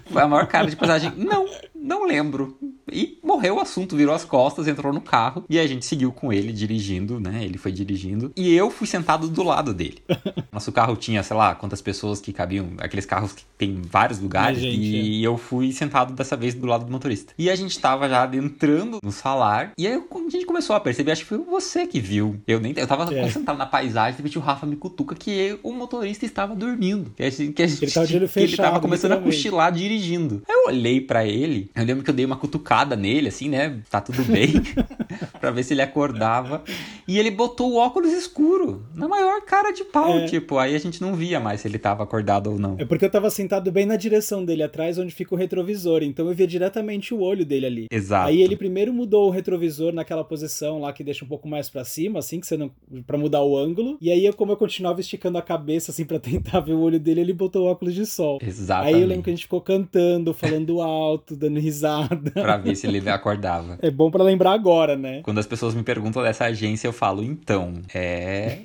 foi 0.06 0.22
a 0.22 0.28
maior 0.28 0.48
cara 0.48 0.70
de 0.70 0.76
passagem. 0.76 1.12
Não, 1.18 1.46
não 1.76 2.06
lembro. 2.06 2.58
E 2.94 3.18
morreu 3.24 3.56
o 3.58 3.60
assunto, 3.60 3.96
virou 3.96 4.14
as 4.14 4.24
costas, 4.24 4.68
entrou 4.68 4.94
no 4.94 5.02
carro 5.02 5.44
e 5.50 5.60
a 5.60 5.66
gente 5.68 5.86
seguiu 5.86 6.12
com 6.12 6.32
ele 6.32 6.52
dirigindo, 6.52 7.20
né? 7.20 7.44
Ele 7.44 7.58
foi 7.58 7.72
dirigindo 7.72 8.32
e 8.36 8.54
eu 8.54 8.70
fui 8.70 8.88
sentado 8.88 9.28
do 9.28 9.44
lado 9.44 9.74
dele. 9.74 9.98
Nosso 10.52 10.72
carro 10.72 10.96
tinha, 10.96 11.24
sei 11.24 11.36
lá, 11.36 11.56
quantas 11.56 11.82
pessoas 11.82 12.20
que 12.22 12.32
cabiam, 12.32 12.70
aqueles 12.78 13.06
carros 13.06 13.34
que 13.34 13.44
tem 13.58 13.82
vários 13.82 14.20
lugares 14.20 14.60
gente, 14.60 14.78
e 14.78 15.24
é. 15.24 15.28
eu 15.28 15.38
fui 15.38 15.72
sentado 15.72 16.14
dessa 16.14 16.36
vez 16.36 16.54
do 16.54 16.66
lado 16.66 16.86
do 16.86 16.92
motorista. 16.92 17.34
E 17.38 17.50
a 17.50 17.56
gente 17.56 17.78
tava 17.80 18.08
já 18.08 18.24
adentrando 18.24 19.00
no 19.02 19.12
salar 19.12 19.72
e 19.78 19.88
aí 19.88 19.94
a 19.94 20.30
gente 20.30 20.46
começou 20.46 20.76
a 20.76 20.80
perceber, 20.80 21.12
acho 21.12 21.24
que 21.24 21.30
foi 21.30 21.38
você 21.40 21.88
que 21.88 22.00
viu. 22.00 22.40
Eu 22.48 22.60
nem 22.60 22.74
eu 22.76 22.88
tava 22.88 23.12
É. 23.14 23.22
concentrado 23.24 23.58
na 23.58 23.66
paisagem, 23.66 24.14
de 24.14 24.18
repente 24.18 24.38
o 24.38 24.42
Rafa 24.42 24.66
me 24.66 24.76
cutuca 24.76 25.16
que 25.16 25.58
o 25.64 25.72
motorista 25.72 26.26
estava 26.26 26.56
dormindo. 26.56 27.12
Que 27.16 27.24
a 27.24 27.30
gente, 27.30 27.54
que 27.54 27.64
a 27.64 27.68
gente, 27.68 27.84
Ele 27.84 27.92
tava 27.92 28.08
de 28.08 28.18
olho 28.18 28.30
que 28.30 28.40
ele 28.40 28.48
fechado, 28.48 28.66
tava 28.66 28.80
começando 28.80 29.14
a 29.14 29.18
cochilar 29.18 29.72
dirigindo. 29.72 30.44
Aí 30.48 30.56
eu 30.56 30.68
olhei 30.68 31.02
pra 31.02 31.26
ele, 31.26 31.70
eu 31.76 31.84
lembro 31.84 32.04
que 32.04 32.10
eu 32.10 32.14
dei 32.14 32.26
uma 32.26 32.36
cutucada 32.36 32.83
nele, 32.96 33.30
assim, 33.30 33.50
né? 33.50 33.80
Tá 33.90 34.02
tudo 34.02 34.24
bem. 34.26 34.54
pra 35.40 35.52
ver 35.52 35.64
se 35.64 35.74
ele 35.74 35.82
acordava. 35.82 36.64
E 37.08 37.18
ele 37.20 37.32
botou 37.32 37.72
o 37.72 37.76
óculos 37.78 38.12
escuro, 38.12 38.84
na 38.96 39.08
maior 39.08 39.42
cara 39.42 39.72
de 39.72 39.84
pau, 39.84 40.20
É. 40.20 40.26
tipo. 40.26 40.58
Aí 40.58 40.76
a 40.76 40.80
gente 40.80 41.02
não 41.02 41.16
via 41.16 41.40
mais 41.40 41.62
se 41.62 41.68
ele 41.68 41.78
tava 41.80 42.04
acordado 42.04 42.52
ou 42.52 42.60
não. 42.60 42.76
É 42.80 42.86
porque 42.86 43.06
eu 43.06 43.10
tava 43.10 43.30
sentado 43.30 43.72
bem 43.72 43.86
na 43.86 43.96
direção 43.96 44.44
dele, 44.46 44.64
atrás 44.64 44.98
onde 44.98 45.14
fica 45.14 45.34
o 45.34 45.38
retrovisor. 45.38 46.04
Então 46.04 46.28
eu 46.28 46.34
via 46.34 46.48
diretamente 46.48 47.14
o 47.14 47.20
olho 47.22 47.46
dele 47.46 47.66
ali. 47.66 47.88
Exato. 47.92 48.28
Aí 48.30 48.42
ele 48.42 48.56
primeiro 48.56 48.94
mudou 48.94 49.28
o 49.28 49.32
retrovisor 49.32 49.92
naquela 49.94 50.24
posição 50.24 50.80
lá 50.80 50.94
que 50.94 51.04
deixa 51.04 51.26
um 51.26 51.28
pouco 51.28 51.48
mais 51.48 51.70
pra 51.70 51.84
cima, 51.84 52.20
assim, 52.20 52.40
que 52.40 52.48
você 52.48 52.58
não. 52.58 52.72
pra 53.06 53.18
mudar 53.18 53.42
o 53.44 53.58
ângulo. 53.58 53.98
E 54.02 54.10
aí, 54.12 54.26
eu, 54.26 54.34
como 54.34 54.52
eu 54.52 54.58
continuava 54.58 55.00
esticando 55.02 55.38
a 55.38 55.42
cabeça, 55.42 55.92
assim, 55.92 56.06
pra 56.06 56.20
tentar 56.20 56.60
ver 56.62 56.74
o 56.74 56.80
olho 56.80 57.00
dele, 57.00 57.22
ele 57.22 57.34
botou 57.34 57.66
o 57.66 57.72
óculos 57.72 57.94
de 57.94 58.06
sol. 58.06 58.40
Exatamente. 58.42 58.96
Aí 58.96 59.02
eu 59.02 59.08
lembro 59.08 59.24
que 59.24 59.30
a 59.30 59.34
gente 59.34 59.44
ficou 59.44 59.62
cantando, 59.62 60.34
falando 60.34 60.82
alto, 60.82 61.36
dando 61.36 61.60
risada. 61.60 62.32
Pra 62.32 62.58
ver 62.58 62.73
se 62.78 62.88
ele 62.88 63.08
acordava. 63.10 63.78
É 63.82 63.92
bom 63.92 64.10
pra 64.10 64.24
lembrar 64.24 64.54
agora, 64.54 64.96
né? 64.96 65.22
Quando 65.24 65.40
as 65.40 65.48
pessoas 65.48 65.74
me 65.74 65.84
perguntam 65.84 66.22
dessa 66.24 66.46
agência, 66.46 66.88
eu 66.88 66.94
falo, 66.94 67.24
então, 67.24 67.82
é. 67.94 68.60